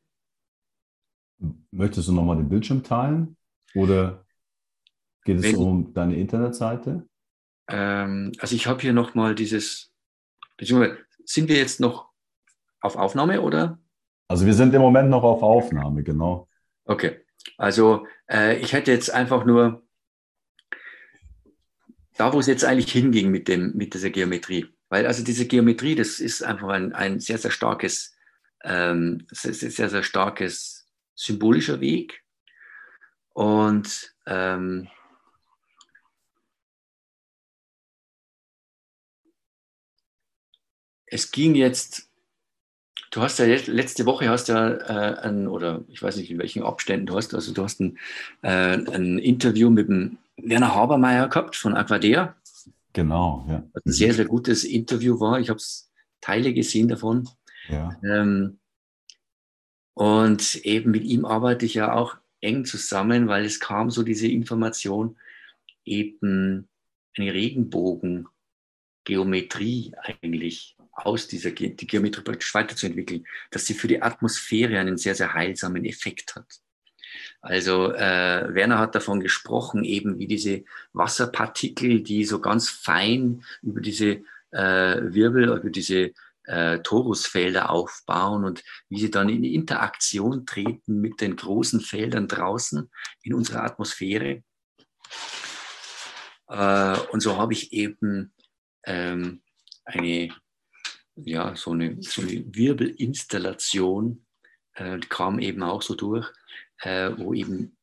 Möchtest 1.70 2.09
du 2.09 2.12
nochmal 2.12 2.37
den 2.37 2.49
Bildschirm 2.49 2.83
teilen 2.83 3.37
oder 3.74 4.26
geht 5.27 5.39
es 5.39 5.43
wenn, 5.44 5.57
um 5.57 5.93
deine 5.93 6.16
Internetseite? 6.16 7.07
Ähm, 7.69 8.32
also 8.39 8.57
ich 8.57 8.66
habe 8.66 8.81
hier 8.81 8.94
nochmal 8.94 9.35
dieses, 9.35 9.93
beziehungsweise 10.57 10.98
sind 11.24 11.48
wir 11.48 11.57
jetzt 11.57 11.81
noch 11.81 12.09
auf 12.81 12.97
Aufnahme 12.97 13.43
oder? 13.43 13.78
Also 14.28 14.47
wir 14.47 14.55
sind 14.55 14.73
im 14.74 14.81
Moment 14.81 15.11
noch 15.11 15.24
auf 15.24 15.43
Aufnahme, 15.43 16.03
genau. 16.03 16.48
Okay, 16.85 17.20
also 17.59 18.07
äh, 18.31 18.59
ich 18.59 18.73
hätte 18.73 18.93
jetzt 18.93 19.12
einfach 19.12 19.44
nur 19.44 19.82
da, 22.16 22.32
wo 22.32 22.40
es 22.40 22.47
jetzt 22.47 22.65
eigentlich 22.65 22.93
hinging 22.93 23.31
mit, 23.31 23.48
dem, 23.48 23.77
mit 23.77 23.93
dieser 23.93 24.11
Geometrie. 24.11 24.66
Weil 24.89 25.07
also 25.07 25.23
diese 25.23 25.47
Geometrie, 25.47 25.97
das 25.97 26.20
ist 26.20 26.43
einfach 26.43 26.69
ein, 26.69 26.93
ein 26.94 27.20
sehr, 27.20 27.39
sehr 27.39 27.51
starkes, 27.51 28.16
ähm, 28.65 29.27
sehr, 29.31 29.53
sehr, 29.53 29.90
sehr 29.90 30.03
starkes 30.03 30.89
symbolischer 31.15 31.81
Weg. 31.81 32.23
Und 33.35 34.15
ähm, 34.27 34.89
es 41.16 41.32
ging 41.32 41.55
jetzt 41.55 42.09
Du 43.10 43.22
hast 43.22 43.38
ja 43.38 43.47
letzte 43.47 44.05
Woche 44.05 44.28
hast 44.28 44.48
ja 44.48 44.68
äh, 44.68 45.20
ein, 45.20 45.48
oder 45.48 45.84
ich 45.88 46.02
weiß 46.02 46.16
nicht 46.16 46.30
in 46.30 46.38
welchen 46.38 46.62
Abständen 46.62 47.06
du 47.06 47.16
hast, 47.16 47.34
also 47.34 47.55
du 47.55 47.62
hast 47.62 47.80
ein, 47.80 47.98
äh, 48.43 48.76
ein 48.76 49.18
Interview 49.18 49.70
mit 49.70 49.88
dem 49.88 50.18
Werner 50.36 50.74
Habermeier 50.74 51.28
gehabt 51.28 51.56
von 51.56 51.74
Aquadea. 51.74 52.36
Genau, 52.93 53.47
ja. 53.48 53.62
ein 53.72 53.93
sehr, 53.93 54.12
sehr 54.12 54.26
gutes 54.26 54.64
Interview 54.64 55.18
war. 55.18 55.40
Ich 55.40 55.48
habe 55.48 55.60
Teile 56.20 56.52
gesehen 56.52 56.88
davon. 56.88 57.26
Ja. 57.68 57.98
Ähm, 58.05 58.59
und 59.94 60.56
eben 60.56 60.90
mit 60.90 61.05
ihm 61.05 61.24
arbeite 61.24 61.64
ich 61.64 61.72
ja 61.74 61.94
auch 61.94 62.16
eng 62.43 62.66
zusammen, 62.66 63.28
weil 63.28 63.47
es 63.47 63.60
kam 63.60 63.90
so 63.90 64.02
diese 64.02 64.28
Information, 64.28 65.16
eben 65.86 66.68
eine 67.16 67.32
Regenbogengeometrie 67.32 69.94
eigentlich 70.02 70.76
aus 70.97 71.27
dieser 71.28 71.51
Ge 71.52 71.74
die 71.74 71.86
Geometrie 71.86 72.23
praktisch 72.23 72.55
weiterzuentwickeln, 72.55 73.27
dass 73.51 73.66
sie 73.66 73.74
für 73.74 73.89
die 73.89 74.02
Atmosphäre 74.02 74.78
einen 74.78 74.97
sehr, 74.97 75.14
sehr 75.14 75.35
heilsamen 75.35 75.85
Effekt 75.85 76.35
hat. 76.35 76.47
Also 77.40 77.93
äh, 77.93 78.55
Werner 78.55 78.78
hat 78.78 78.94
davon 78.94 79.20
gesprochen, 79.20 79.85
eben 79.85 80.18
wie 80.18 80.27
diese 80.27 80.64
Wasserpartikel, 80.93 82.02
die 82.02 82.24
so 82.24 82.40
ganz 82.40 82.68
fein 82.68 83.44
über 83.62 83.81
diese 83.81 84.23
äh, 84.51 85.01
Wirbel, 85.02 85.56
über 85.56 85.70
diese 85.70 86.12
äh, 86.44 86.78
Torusfelder 86.81 87.70
aufbauen 87.70 88.44
und 88.44 88.64
wie 88.89 89.01
sie 89.01 89.10
dann 89.10 89.28
in 89.28 89.44
Interaktion 89.44 90.47
treten 90.47 91.01
mit 91.01 91.20
den 91.20 91.36
großen 91.36 91.81
Feldern 91.81 92.28
draußen 92.28 92.90
in 93.23 93.35
unserer 93.35 93.64
Atmosphäre. 93.64 94.43
Äh, 96.48 96.98
und 97.10 97.20
so 97.20 97.36
habe 97.36 97.52
ich 97.52 97.73
eben 97.73 98.32
ähm, 98.85 99.43
eine, 99.85 100.28
ja, 101.16 101.56
so 101.56 101.72
eine, 101.72 102.01
so 102.02 102.22
eine 102.22 102.44
Wirbelinstallation, 102.55 104.24
äh, 104.74 104.98
kam 105.09 105.38
eben 105.38 105.62
auch 105.62 105.82
so 105.82 105.94
durch, 105.94 106.30
äh, 106.78 107.10
wo 107.16 107.34
eben 107.34 107.76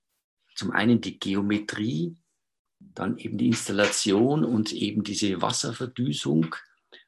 zum 0.56 0.72
einen 0.72 1.02
die 1.02 1.20
Geometrie, 1.20 2.16
dann 2.80 3.18
eben 3.18 3.38
die 3.38 3.48
Installation 3.48 4.44
und 4.44 4.72
eben 4.74 5.04
diese 5.04 5.42
Wasserverdüsung 5.42 6.56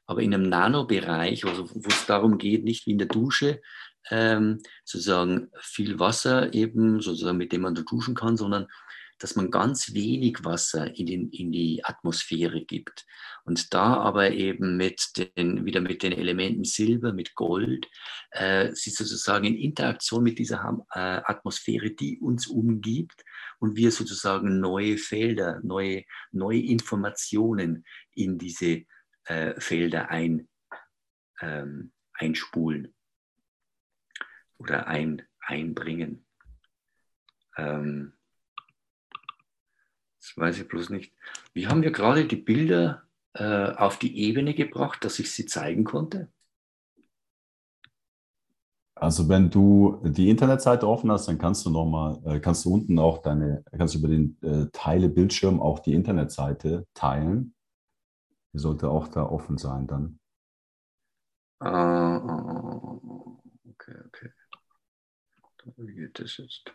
aber 0.06 0.22
in 0.22 0.32
einem 0.32 0.48
Nanobereich, 0.48 1.44
also 1.44 1.68
wo 1.68 1.88
es 1.88 2.06
darum 2.06 2.38
geht, 2.38 2.64
nicht 2.64 2.86
wie 2.86 2.92
in 2.92 2.98
der 2.98 3.08
Dusche, 3.08 3.60
ähm, 4.10 4.62
sozusagen 4.84 5.50
viel 5.60 5.98
Wasser 5.98 6.54
eben, 6.54 7.00
sozusagen 7.00 7.38
mit 7.38 7.52
dem 7.52 7.62
man 7.62 7.74
duschen 7.74 8.14
kann, 8.14 8.36
sondern 8.36 8.68
dass 9.18 9.36
man 9.36 9.50
ganz 9.50 9.94
wenig 9.94 10.44
Wasser 10.44 10.94
in, 10.96 11.06
den, 11.06 11.30
in 11.30 11.52
die 11.52 11.84
Atmosphäre 11.84 12.64
gibt. 12.64 13.06
Und 13.44 13.72
da 13.72 13.94
aber 13.94 14.32
eben 14.32 14.76
mit 14.76 15.12
den, 15.16 15.64
wieder 15.64 15.80
mit 15.80 16.02
den 16.02 16.12
Elementen 16.12 16.64
Silber, 16.64 17.12
mit 17.12 17.34
Gold, 17.34 17.88
äh, 18.30 18.72
sie 18.74 18.90
sozusagen 18.90 19.46
in 19.46 19.56
Interaktion 19.56 20.22
mit 20.22 20.38
dieser 20.38 20.84
äh, 20.94 20.98
Atmosphäre, 20.98 21.90
die 21.90 22.18
uns 22.20 22.46
umgibt 22.46 23.24
und 23.58 23.76
wir 23.76 23.90
sozusagen 23.90 24.60
neue 24.60 24.98
Felder, 24.98 25.60
neue, 25.62 26.04
neue 26.32 26.60
Informationen 26.60 27.84
in 28.14 28.38
diese 28.38 28.84
äh, 29.24 29.58
Felder 29.60 30.10
ein, 30.10 30.48
ähm, 31.40 31.92
einspulen 32.14 32.94
oder 34.58 34.86
ein, 34.86 35.22
einbringen. 35.40 36.26
Ähm, 37.56 38.15
weiß 40.36 40.58
ich 40.58 40.68
bloß 40.68 40.90
nicht. 40.90 41.12
Wie 41.52 41.66
haben 41.66 41.82
wir 41.82 41.90
gerade 41.90 42.26
die 42.26 42.36
Bilder 42.36 43.02
äh, 43.34 43.72
auf 43.72 43.98
die 43.98 44.18
Ebene 44.18 44.54
gebracht, 44.54 45.04
dass 45.04 45.18
ich 45.18 45.32
sie 45.32 45.46
zeigen 45.46 45.84
konnte? 45.84 46.30
Also 48.98 49.28
wenn 49.28 49.50
du 49.50 50.00
die 50.04 50.30
Internetseite 50.30 50.88
offen 50.88 51.10
hast, 51.10 51.28
dann 51.28 51.36
kannst 51.36 51.66
du 51.66 51.70
noch 51.70 51.84
mal, 51.84 52.18
äh, 52.24 52.40
kannst 52.40 52.64
du 52.64 52.72
unten 52.72 52.98
auch 52.98 53.18
deine, 53.18 53.62
kannst 53.76 53.94
du 53.94 53.98
über 53.98 54.08
den 54.08 54.38
äh, 54.42 54.68
Teile 54.72 55.10
Bildschirm 55.10 55.60
auch 55.60 55.80
die 55.80 55.92
Internetseite 55.92 56.86
teilen. 56.94 57.54
Die 58.54 58.58
sollte 58.58 58.88
auch 58.88 59.08
da 59.08 59.24
offen 59.24 59.58
sein 59.58 59.86
dann. 59.86 60.18
Uh, 61.62 63.36
okay, 63.70 63.96
okay. 64.06 64.30
Dann 65.76 65.86
geht 65.88 66.18
das 66.18 66.38
jetzt. 66.38 66.72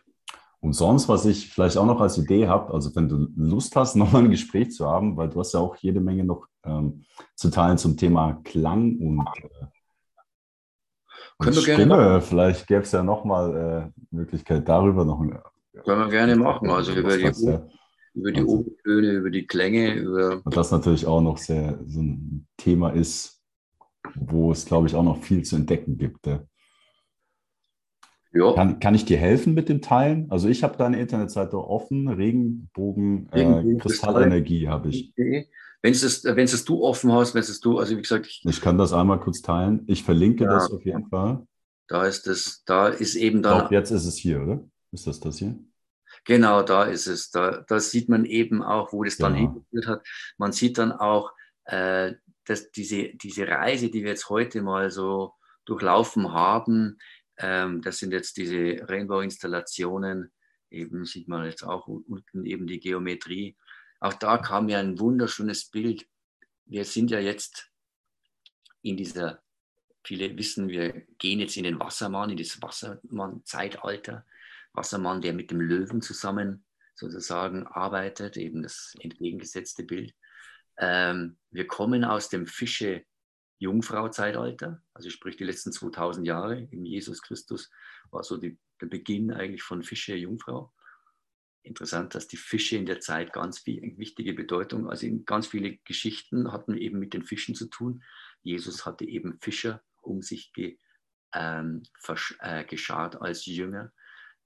Und 0.62 0.74
sonst, 0.74 1.08
was 1.08 1.26
ich 1.26 1.50
vielleicht 1.50 1.76
auch 1.76 1.86
noch 1.86 2.00
als 2.00 2.16
Idee 2.18 2.46
habe, 2.46 2.72
also 2.72 2.94
wenn 2.94 3.08
du 3.08 3.28
Lust 3.36 3.74
hast, 3.76 3.96
nochmal 3.96 4.24
ein 4.24 4.30
Gespräch 4.30 4.70
zu 4.72 4.86
haben, 4.86 5.16
weil 5.16 5.28
du 5.28 5.40
hast 5.40 5.52
ja 5.54 5.60
auch 5.60 5.76
jede 5.76 6.00
Menge 6.00 6.24
noch 6.24 6.46
ähm, 6.64 7.04
zu 7.34 7.50
teilen 7.50 7.78
zum 7.78 7.96
Thema 7.96 8.40
Klang 8.44 8.96
und, 8.98 9.26
äh, 9.42 9.66
und 11.38 11.54
Stimme. 11.56 12.20
Vielleicht 12.20 12.66
gäbe 12.66 12.82
es 12.82 12.92
ja 12.92 13.02
nochmal 13.02 13.92
äh, 13.92 14.00
Möglichkeit 14.14 14.68
darüber 14.68 15.04
noch. 15.04 15.18
Können 15.18 16.00
wir 16.00 16.08
gerne 16.08 16.36
machen. 16.36 16.70
Also 16.70 16.92
über 16.92 17.16
die, 17.16 17.24
ja 17.24 17.62
über 18.14 18.32
die 18.32 18.40
also, 18.40 18.58
Obertöne, 18.58 19.12
über 19.12 19.30
die 19.30 19.46
Klänge. 19.46 19.94
Über 19.94 20.40
und 20.44 20.56
das 20.56 20.70
natürlich 20.70 21.06
auch 21.06 21.20
noch 21.20 21.38
sehr 21.38 21.78
so 21.86 22.00
ein 22.00 22.46
Thema 22.56 22.90
ist, 22.90 23.40
wo 24.14 24.52
es, 24.52 24.64
glaube 24.66 24.88
ich, 24.88 24.94
auch 24.94 25.02
noch 25.02 25.22
viel 25.22 25.42
zu 25.42 25.56
entdecken 25.56 25.96
gibt. 25.96 26.26
Ja. 26.26 26.42
Kann, 28.32 28.80
kann 28.80 28.94
ich 28.94 29.04
dir 29.04 29.18
helfen 29.18 29.52
mit 29.52 29.68
dem 29.68 29.82
Teilen? 29.82 30.30
Also 30.30 30.48
ich 30.48 30.62
habe 30.62 30.78
deine 30.78 30.98
Internetseite 30.98 31.58
offen, 31.58 32.08
Regenbogen, 32.08 33.28
Regenbogen 33.32 33.76
äh, 33.76 33.78
Kristallenergie 33.78 34.68
habe 34.68 34.88
ich. 34.88 35.12
Wenn 35.16 35.92
es 35.92 36.24
wenn 36.24 36.44
es 36.44 36.64
du 36.64 36.82
offen 36.82 37.12
hast, 37.12 37.34
wenn 37.34 37.42
es 37.42 37.60
du, 37.60 37.78
also 37.78 37.96
wie 37.96 38.00
gesagt. 38.00 38.26
Ich, 38.26 38.42
ich, 38.44 38.60
kann 38.60 38.78
das 38.78 38.92
einmal 38.92 39.20
kurz 39.20 39.42
teilen. 39.42 39.82
Ich 39.86 40.02
verlinke 40.04 40.44
ja, 40.44 40.50
das 40.50 40.70
auf 40.70 40.84
jeden 40.84 41.08
Fall. 41.08 41.46
Da 41.88 42.06
ist 42.06 42.26
es, 42.26 42.62
da 42.64 42.88
ist 42.88 43.16
eben 43.16 43.42
dann. 43.42 43.54
Ich 43.54 43.58
glaube, 43.60 43.74
jetzt 43.74 43.90
ist 43.90 44.06
es 44.06 44.16
hier, 44.16 44.40
oder? 44.40 44.64
Ist 44.92 45.06
das 45.06 45.20
das 45.20 45.38
hier? 45.38 45.58
Genau, 46.24 46.62
da 46.62 46.84
ist 46.84 47.08
es. 47.08 47.30
Da, 47.30 47.64
da 47.66 47.80
sieht 47.80 48.08
man 48.08 48.24
eben 48.24 48.62
auch, 48.62 48.92
wo 48.92 49.02
das 49.04 49.16
dann 49.16 49.34
genau. 49.34 49.52
hingeführt 49.52 49.86
hat. 49.88 50.06
Man 50.38 50.52
sieht 50.52 50.78
dann 50.78 50.92
auch, 50.92 51.32
äh, 51.64 52.12
dass 52.46 52.70
diese, 52.70 53.10
diese 53.14 53.46
Reise, 53.46 53.90
die 53.90 54.02
wir 54.04 54.10
jetzt 54.10 54.30
heute 54.30 54.62
mal 54.62 54.90
so 54.90 55.32
durchlaufen 55.64 56.32
haben, 56.32 56.98
ähm, 57.38 57.82
das 57.82 57.98
sind 57.98 58.12
jetzt 58.12 58.36
diese 58.36 58.86
Rainbow-Installationen, 58.88 60.32
eben 60.70 61.04
sieht 61.04 61.28
man 61.28 61.44
jetzt 61.44 61.62
auch 61.62 61.86
unten 61.86 62.44
eben 62.46 62.66
die 62.66 62.80
Geometrie. 62.80 63.56
Auch 64.00 64.14
da 64.14 64.38
kam 64.38 64.68
ja 64.68 64.78
ein 64.80 64.98
wunderschönes 64.98 65.66
Bild. 65.66 66.06
Wir 66.64 66.84
sind 66.84 67.10
ja 67.10 67.20
jetzt 67.20 67.70
in 68.82 68.96
dieser, 68.96 69.42
viele 70.04 70.36
wissen, 70.36 70.68
wir 70.68 71.06
gehen 71.18 71.40
jetzt 71.40 71.56
in 71.56 71.64
den 71.64 71.78
Wassermann, 71.78 72.30
in 72.30 72.36
das 72.36 72.60
Wassermann-Zeitalter. 72.60 74.26
Wassermann, 74.72 75.20
der 75.20 75.34
mit 75.34 75.50
dem 75.50 75.60
Löwen 75.60 76.00
zusammen 76.00 76.64
sozusagen 76.94 77.66
arbeitet, 77.66 78.36
eben 78.36 78.62
das 78.62 78.94
entgegengesetzte 79.00 79.84
Bild. 79.84 80.14
Ähm, 80.78 81.36
wir 81.50 81.66
kommen 81.66 82.04
aus 82.04 82.28
dem 82.28 82.46
Fische-Jungfrau-Zeitalter, 83.62 84.82
also 84.92 85.08
sprich 85.08 85.36
die 85.36 85.44
letzten 85.44 85.72
2000 85.72 86.26
Jahre. 86.26 86.68
In 86.70 86.84
Jesus 86.84 87.22
Christus 87.22 87.70
war 88.10 88.24
so 88.24 88.36
die, 88.36 88.58
der 88.80 88.86
Beginn 88.86 89.32
eigentlich 89.32 89.62
von 89.62 89.82
Fische-Jungfrau. 89.82 90.72
Interessant, 91.62 92.14
dass 92.16 92.26
die 92.26 92.36
Fische 92.36 92.76
in 92.76 92.86
der 92.86 92.98
Zeit 92.98 93.32
ganz 93.32 93.60
viel, 93.60 93.96
wichtige 93.96 94.34
Bedeutung, 94.34 94.90
also 94.90 95.06
in 95.06 95.24
ganz 95.24 95.46
viele 95.46 95.76
Geschichten 95.84 96.50
hatten 96.50 96.76
eben 96.76 96.98
mit 96.98 97.14
den 97.14 97.22
Fischen 97.22 97.54
zu 97.54 97.66
tun. 97.66 98.02
Jesus 98.42 98.84
hatte 98.84 99.04
eben 99.04 99.38
Fischer 99.40 99.80
um 100.00 100.22
sich 100.22 100.52
ge, 100.52 100.76
ähm, 101.32 101.84
äh, 102.40 102.64
geschart 102.64 103.22
als 103.22 103.46
Jünger 103.46 103.92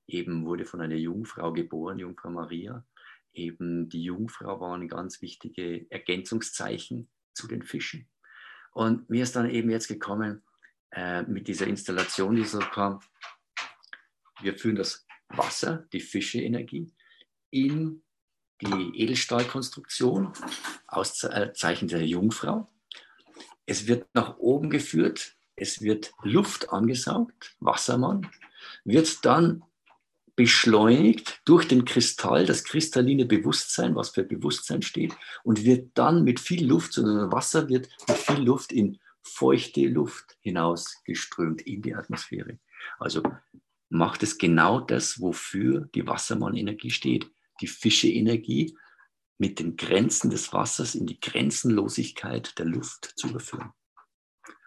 eben 0.06 0.44
wurde 0.44 0.66
von 0.66 0.80
einer 0.80 0.94
Jungfrau 0.94 1.52
geboren, 1.52 1.98
Jungfrau 1.98 2.30
Maria. 2.30 2.86
Eben 3.32 3.88
die 3.88 4.04
Jungfrau 4.04 4.60
war 4.60 4.76
ein 4.76 4.88
ganz 4.88 5.20
wichtiges 5.20 5.86
Ergänzungszeichen 5.90 7.08
zu 7.34 7.48
den 7.48 7.62
Fischen. 7.62 8.08
Und 8.76 9.08
mir 9.08 9.22
ist 9.22 9.34
dann 9.34 9.48
eben 9.48 9.70
jetzt 9.70 9.88
gekommen 9.88 10.42
äh, 10.90 11.22
mit 11.22 11.48
dieser 11.48 11.66
Installation, 11.66 12.36
die 12.36 12.44
so 12.44 12.58
kam, 12.58 13.00
wir 14.42 14.54
führen 14.58 14.76
das 14.76 15.06
Wasser, 15.30 15.86
die 15.94 16.00
Fische-Energie, 16.00 16.92
in 17.48 18.02
die 18.60 19.00
Edelstahlkonstruktion, 19.00 20.30
Auszeichen 20.88 21.88
der 21.88 22.06
Jungfrau. 22.06 22.70
Es 23.64 23.86
wird 23.86 24.14
nach 24.14 24.36
oben 24.36 24.68
geführt, 24.68 25.38
es 25.54 25.80
wird 25.80 26.12
Luft 26.22 26.68
angesaugt, 26.68 27.56
Wassermann, 27.60 28.30
wird 28.84 29.24
dann 29.24 29.64
beschleunigt 30.36 31.40
durch 31.46 31.66
den 31.66 31.84
Kristall, 31.84 32.44
das 32.46 32.62
kristalline 32.64 33.24
Bewusstsein, 33.24 33.96
was 33.96 34.10
für 34.10 34.22
Bewusstsein 34.22 34.82
steht, 34.82 35.16
und 35.42 35.64
wird 35.64 35.90
dann 35.94 36.24
mit 36.24 36.38
viel 36.38 36.66
Luft, 36.66 36.92
sondern 36.92 37.32
Wasser 37.32 37.68
wird 37.68 37.88
mit 38.06 38.18
viel 38.18 38.44
Luft 38.44 38.72
in 38.72 38.98
feuchte 39.22 39.88
Luft 39.88 40.36
hinausgeströmt 40.40 41.62
in 41.62 41.82
die 41.82 41.94
Atmosphäre. 41.94 42.58
Also 42.98 43.22
macht 43.88 44.22
es 44.22 44.38
genau 44.38 44.80
das, 44.80 45.20
wofür 45.20 45.88
die 45.94 46.06
Wassermann-Energie 46.06 46.90
steht. 46.90 47.30
Die 47.60 47.66
Fische-Energie 47.66 48.76
mit 49.38 49.58
den 49.58 49.76
Grenzen 49.76 50.30
des 50.30 50.52
Wassers 50.52 50.94
in 50.94 51.06
die 51.06 51.20
Grenzenlosigkeit 51.20 52.58
der 52.58 52.66
Luft 52.66 53.12
zu 53.16 53.28
überführen. 53.28 53.72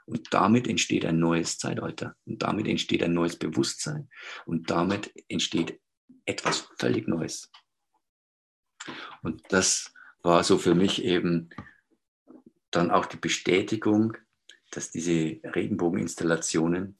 Und 0.10 0.34
damit 0.34 0.68
entsteht 0.68 1.06
ein 1.06 1.20
neues 1.20 1.60
Zeitalter. 1.60 2.16
Und 2.26 2.42
damit 2.42 2.68
entsteht 2.68 3.04
ein 3.04 3.14
neues 3.14 3.36
Bewusstsein. 3.38 4.10
Und 4.48 4.72
damit 4.72 5.14
entsteht 5.28 5.80
etwas 6.26 6.68
völlig 6.80 7.08
Neues. 7.08 7.52
Und 9.22 9.44
das 9.50 9.94
war 10.24 10.44
so 10.44 10.58
für 10.58 10.74
mich 10.74 11.04
eben 11.04 11.52
dann 12.72 12.90
auch 12.90 13.06
die 13.06 13.18
Bestätigung, 13.18 14.18
dass 14.72 14.90
diese 14.90 15.40
Regenbogeninstallationen 15.44 16.98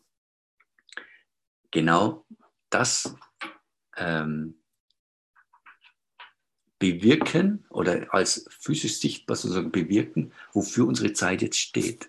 genau 1.72 2.28
das 2.70 3.16
ähm, 3.98 4.62
bewirken 6.78 7.66
oder 7.70 8.14
als 8.14 8.48
physisch 8.52 9.00
sichtbar 9.00 9.36
sozusagen 9.36 9.72
bewirken, 9.72 10.32
wofür 10.54 10.86
unsere 10.86 11.14
Zeit 11.14 11.42
jetzt 11.42 11.58
steht 11.58 12.08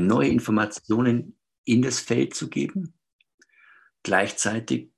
neue 0.00 0.28
Informationen 0.28 1.38
in 1.64 1.82
das 1.82 2.00
Feld 2.00 2.34
zu 2.34 2.48
geben, 2.48 2.94
gleichzeitig 4.02 4.90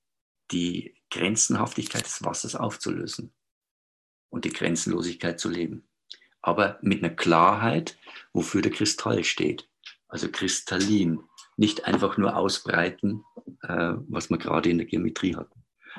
die 0.50 0.94
Grenzenhaftigkeit 1.10 2.04
des 2.04 2.22
Wassers 2.24 2.54
aufzulösen 2.54 3.32
und 4.30 4.44
die 4.44 4.52
Grenzenlosigkeit 4.52 5.40
zu 5.40 5.48
leben. 5.48 5.88
Aber 6.40 6.78
mit 6.82 7.02
einer 7.02 7.14
Klarheit, 7.14 7.98
wofür 8.32 8.62
der 8.62 8.72
Kristall 8.72 9.24
steht. 9.24 9.68
Also 10.08 10.30
kristallin. 10.30 11.20
Nicht 11.56 11.84
einfach 11.86 12.16
nur 12.16 12.36
ausbreiten, 12.36 13.24
äh, 13.62 13.94
was 14.08 14.30
man 14.30 14.38
gerade 14.38 14.70
in 14.70 14.78
der 14.78 14.86
Geometrie 14.86 15.34
hat. 15.34 15.50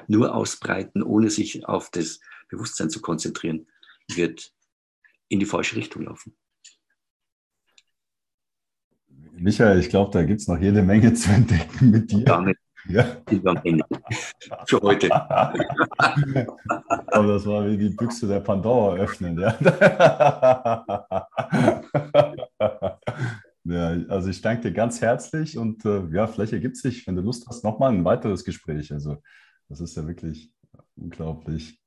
Nur 0.07 0.34
ausbreiten, 0.34 1.03
ohne 1.03 1.30
sich 1.30 1.66
auf 1.68 1.91
das 1.91 2.22
Bewusstsein 2.48 2.90
zu 2.90 3.02
konzentrieren, 3.02 3.68
wird 4.07 4.53
in 5.28 5.40
die 5.40 5.45
falsche 5.45 5.76
Richtung 5.76 6.03
laufen. 6.03 6.36
Michael, 9.40 9.80
ich 9.80 9.90
glaube, 9.90 10.11
da 10.11 10.24
gibt 10.24 10.41
es 10.41 10.48
noch 10.48 10.60
jede 10.60 10.82
Menge 10.82 11.14
zu 11.14 11.32
entdecken 11.32 11.91
mit 11.91 12.11
dir. 12.11 12.26
Damit 12.26 12.57
ja. 12.88 13.22
Für 14.66 14.82
heute. 14.82 15.11
Aber 17.07 17.28
das 17.28 17.45
war 17.45 17.68
wie 17.68 17.78
die 17.78 17.90
Büchse 17.90 18.28
der 18.28 18.40
Pandora 18.40 18.95
öffnen. 18.95 19.38
Ja. 19.38 19.57
ja 23.64 23.88
also 24.07 24.30
ich 24.30 24.41
danke 24.41 24.64
dir 24.64 24.74
ganz 24.74 25.02
herzlich 25.02 25.57
und 25.57 25.86
äh, 25.86 26.07
ja, 26.11 26.26
vielleicht 26.28 26.53
ergibt 26.53 26.78
sich, 26.78 27.06
wenn 27.06 27.16
du 27.16 27.22
Lust 27.22 27.48
hast, 27.48 27.64
nochmal 27.64 27.91
ein 27.91 28.06
weiteres 28.06 28.44
Gespräch. 28.44 28.91
Also 28.91 29.18
das 29.68 29.82
ist 29.82 29.95
ja 29.98 30.07
wirklich 30.07 30.52
unglaublich, 30.95 31.80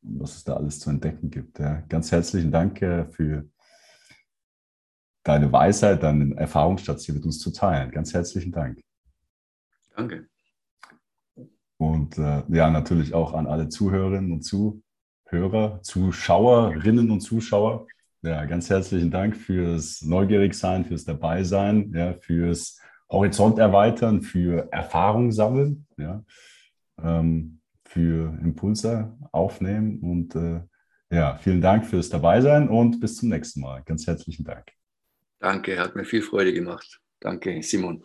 was 0.00 0.36
es 0.36 0.44
da 0.44 0.54
alles 0.54 0.78
zu 0.80 0.88
entdecken 0.90 1.30
gibt. 1.30 1.58
Ja. 1.58 1.82
Ganz 1.88 2.12
herzlichen 2.12 2.52
Dank 2.52 2.80
äh, 2.80 3.04
für 3.06 3.46
deine 5.30 5.52
Weisheit, 5.52 6.02
deine 6.02 6.36
Erfahrungsschatz 6.36 7.04
hier 7.04 7.14
mit 7.14 7.24
uns 7.24 7.38
zu 7.38 7.52
teilen. 7.52 7.92
Ganz 7.92 8.12
herzlichen 8.12 8.50
Dank. 8.50 8.80
Danke. 9.94 10.26
Und 11.78 12.18
äh, 12.18 12.42
ja, 12.48 12.68
natürlich 12.68 13.14
auch 13.14 13.32
an 13.32 13.46
alle 13.46 13.68
Zuhörerinnen 13.68 14.32
und 14.32 14.42
Zuhörer, 14.42 15.80
Zuschauerinnen 15.82 17.10
und 17.10 17.20
Zuschauer. 17.20 17.86
Ja, 18.22 18.44
ganz 18.44 18.68
herzlichen 18.68 19.10
Dank 19.10 19.36
fürs 19.36 20.02
Neugierigsein, 20.02 20.84
fürs 20.84 21.04
Dabeisein, 21.04 21.92
ja, 21.94 22.14
fürs 22.14 22.78
Horizont 23.08 23.58
erweitern, 23.58 24.20
für 24.22 24.70
Erfahrung 24.72 25.32
sammeln, 25.32 25.86
ja, 25.96 26.22
ähm, 27.02 27.60
für 27.84 28.36
Impulse 28.42 29.16
aufnehmen. 29.32 30.00
Und 30.00 30.34
äh, 30.34 30.60
ja, 31.10 31.36
vielen 31.36 31.60
Dank 31.60 31.86
fürs 31.86 32.08
Dabeisein 32.10 32.68
und 32.68 33.00
bis 33.00 33.16
zum 33.16 33.30
nächsten 33.30 33.60
Mal. 33.60 33.82
Ganz 33.84 34.06
herzlichen 34.06 34.44
Dank. 34.44 34.79
Danke, 35.40 35.78
hat 35.78 35.96
mir 35.96 36.04
viel 36.04 36.22
Freude 36.22 36.52
gemacht. 36.52 37.00
Danke, 37.18 37.62
Simon. 37.62 38.04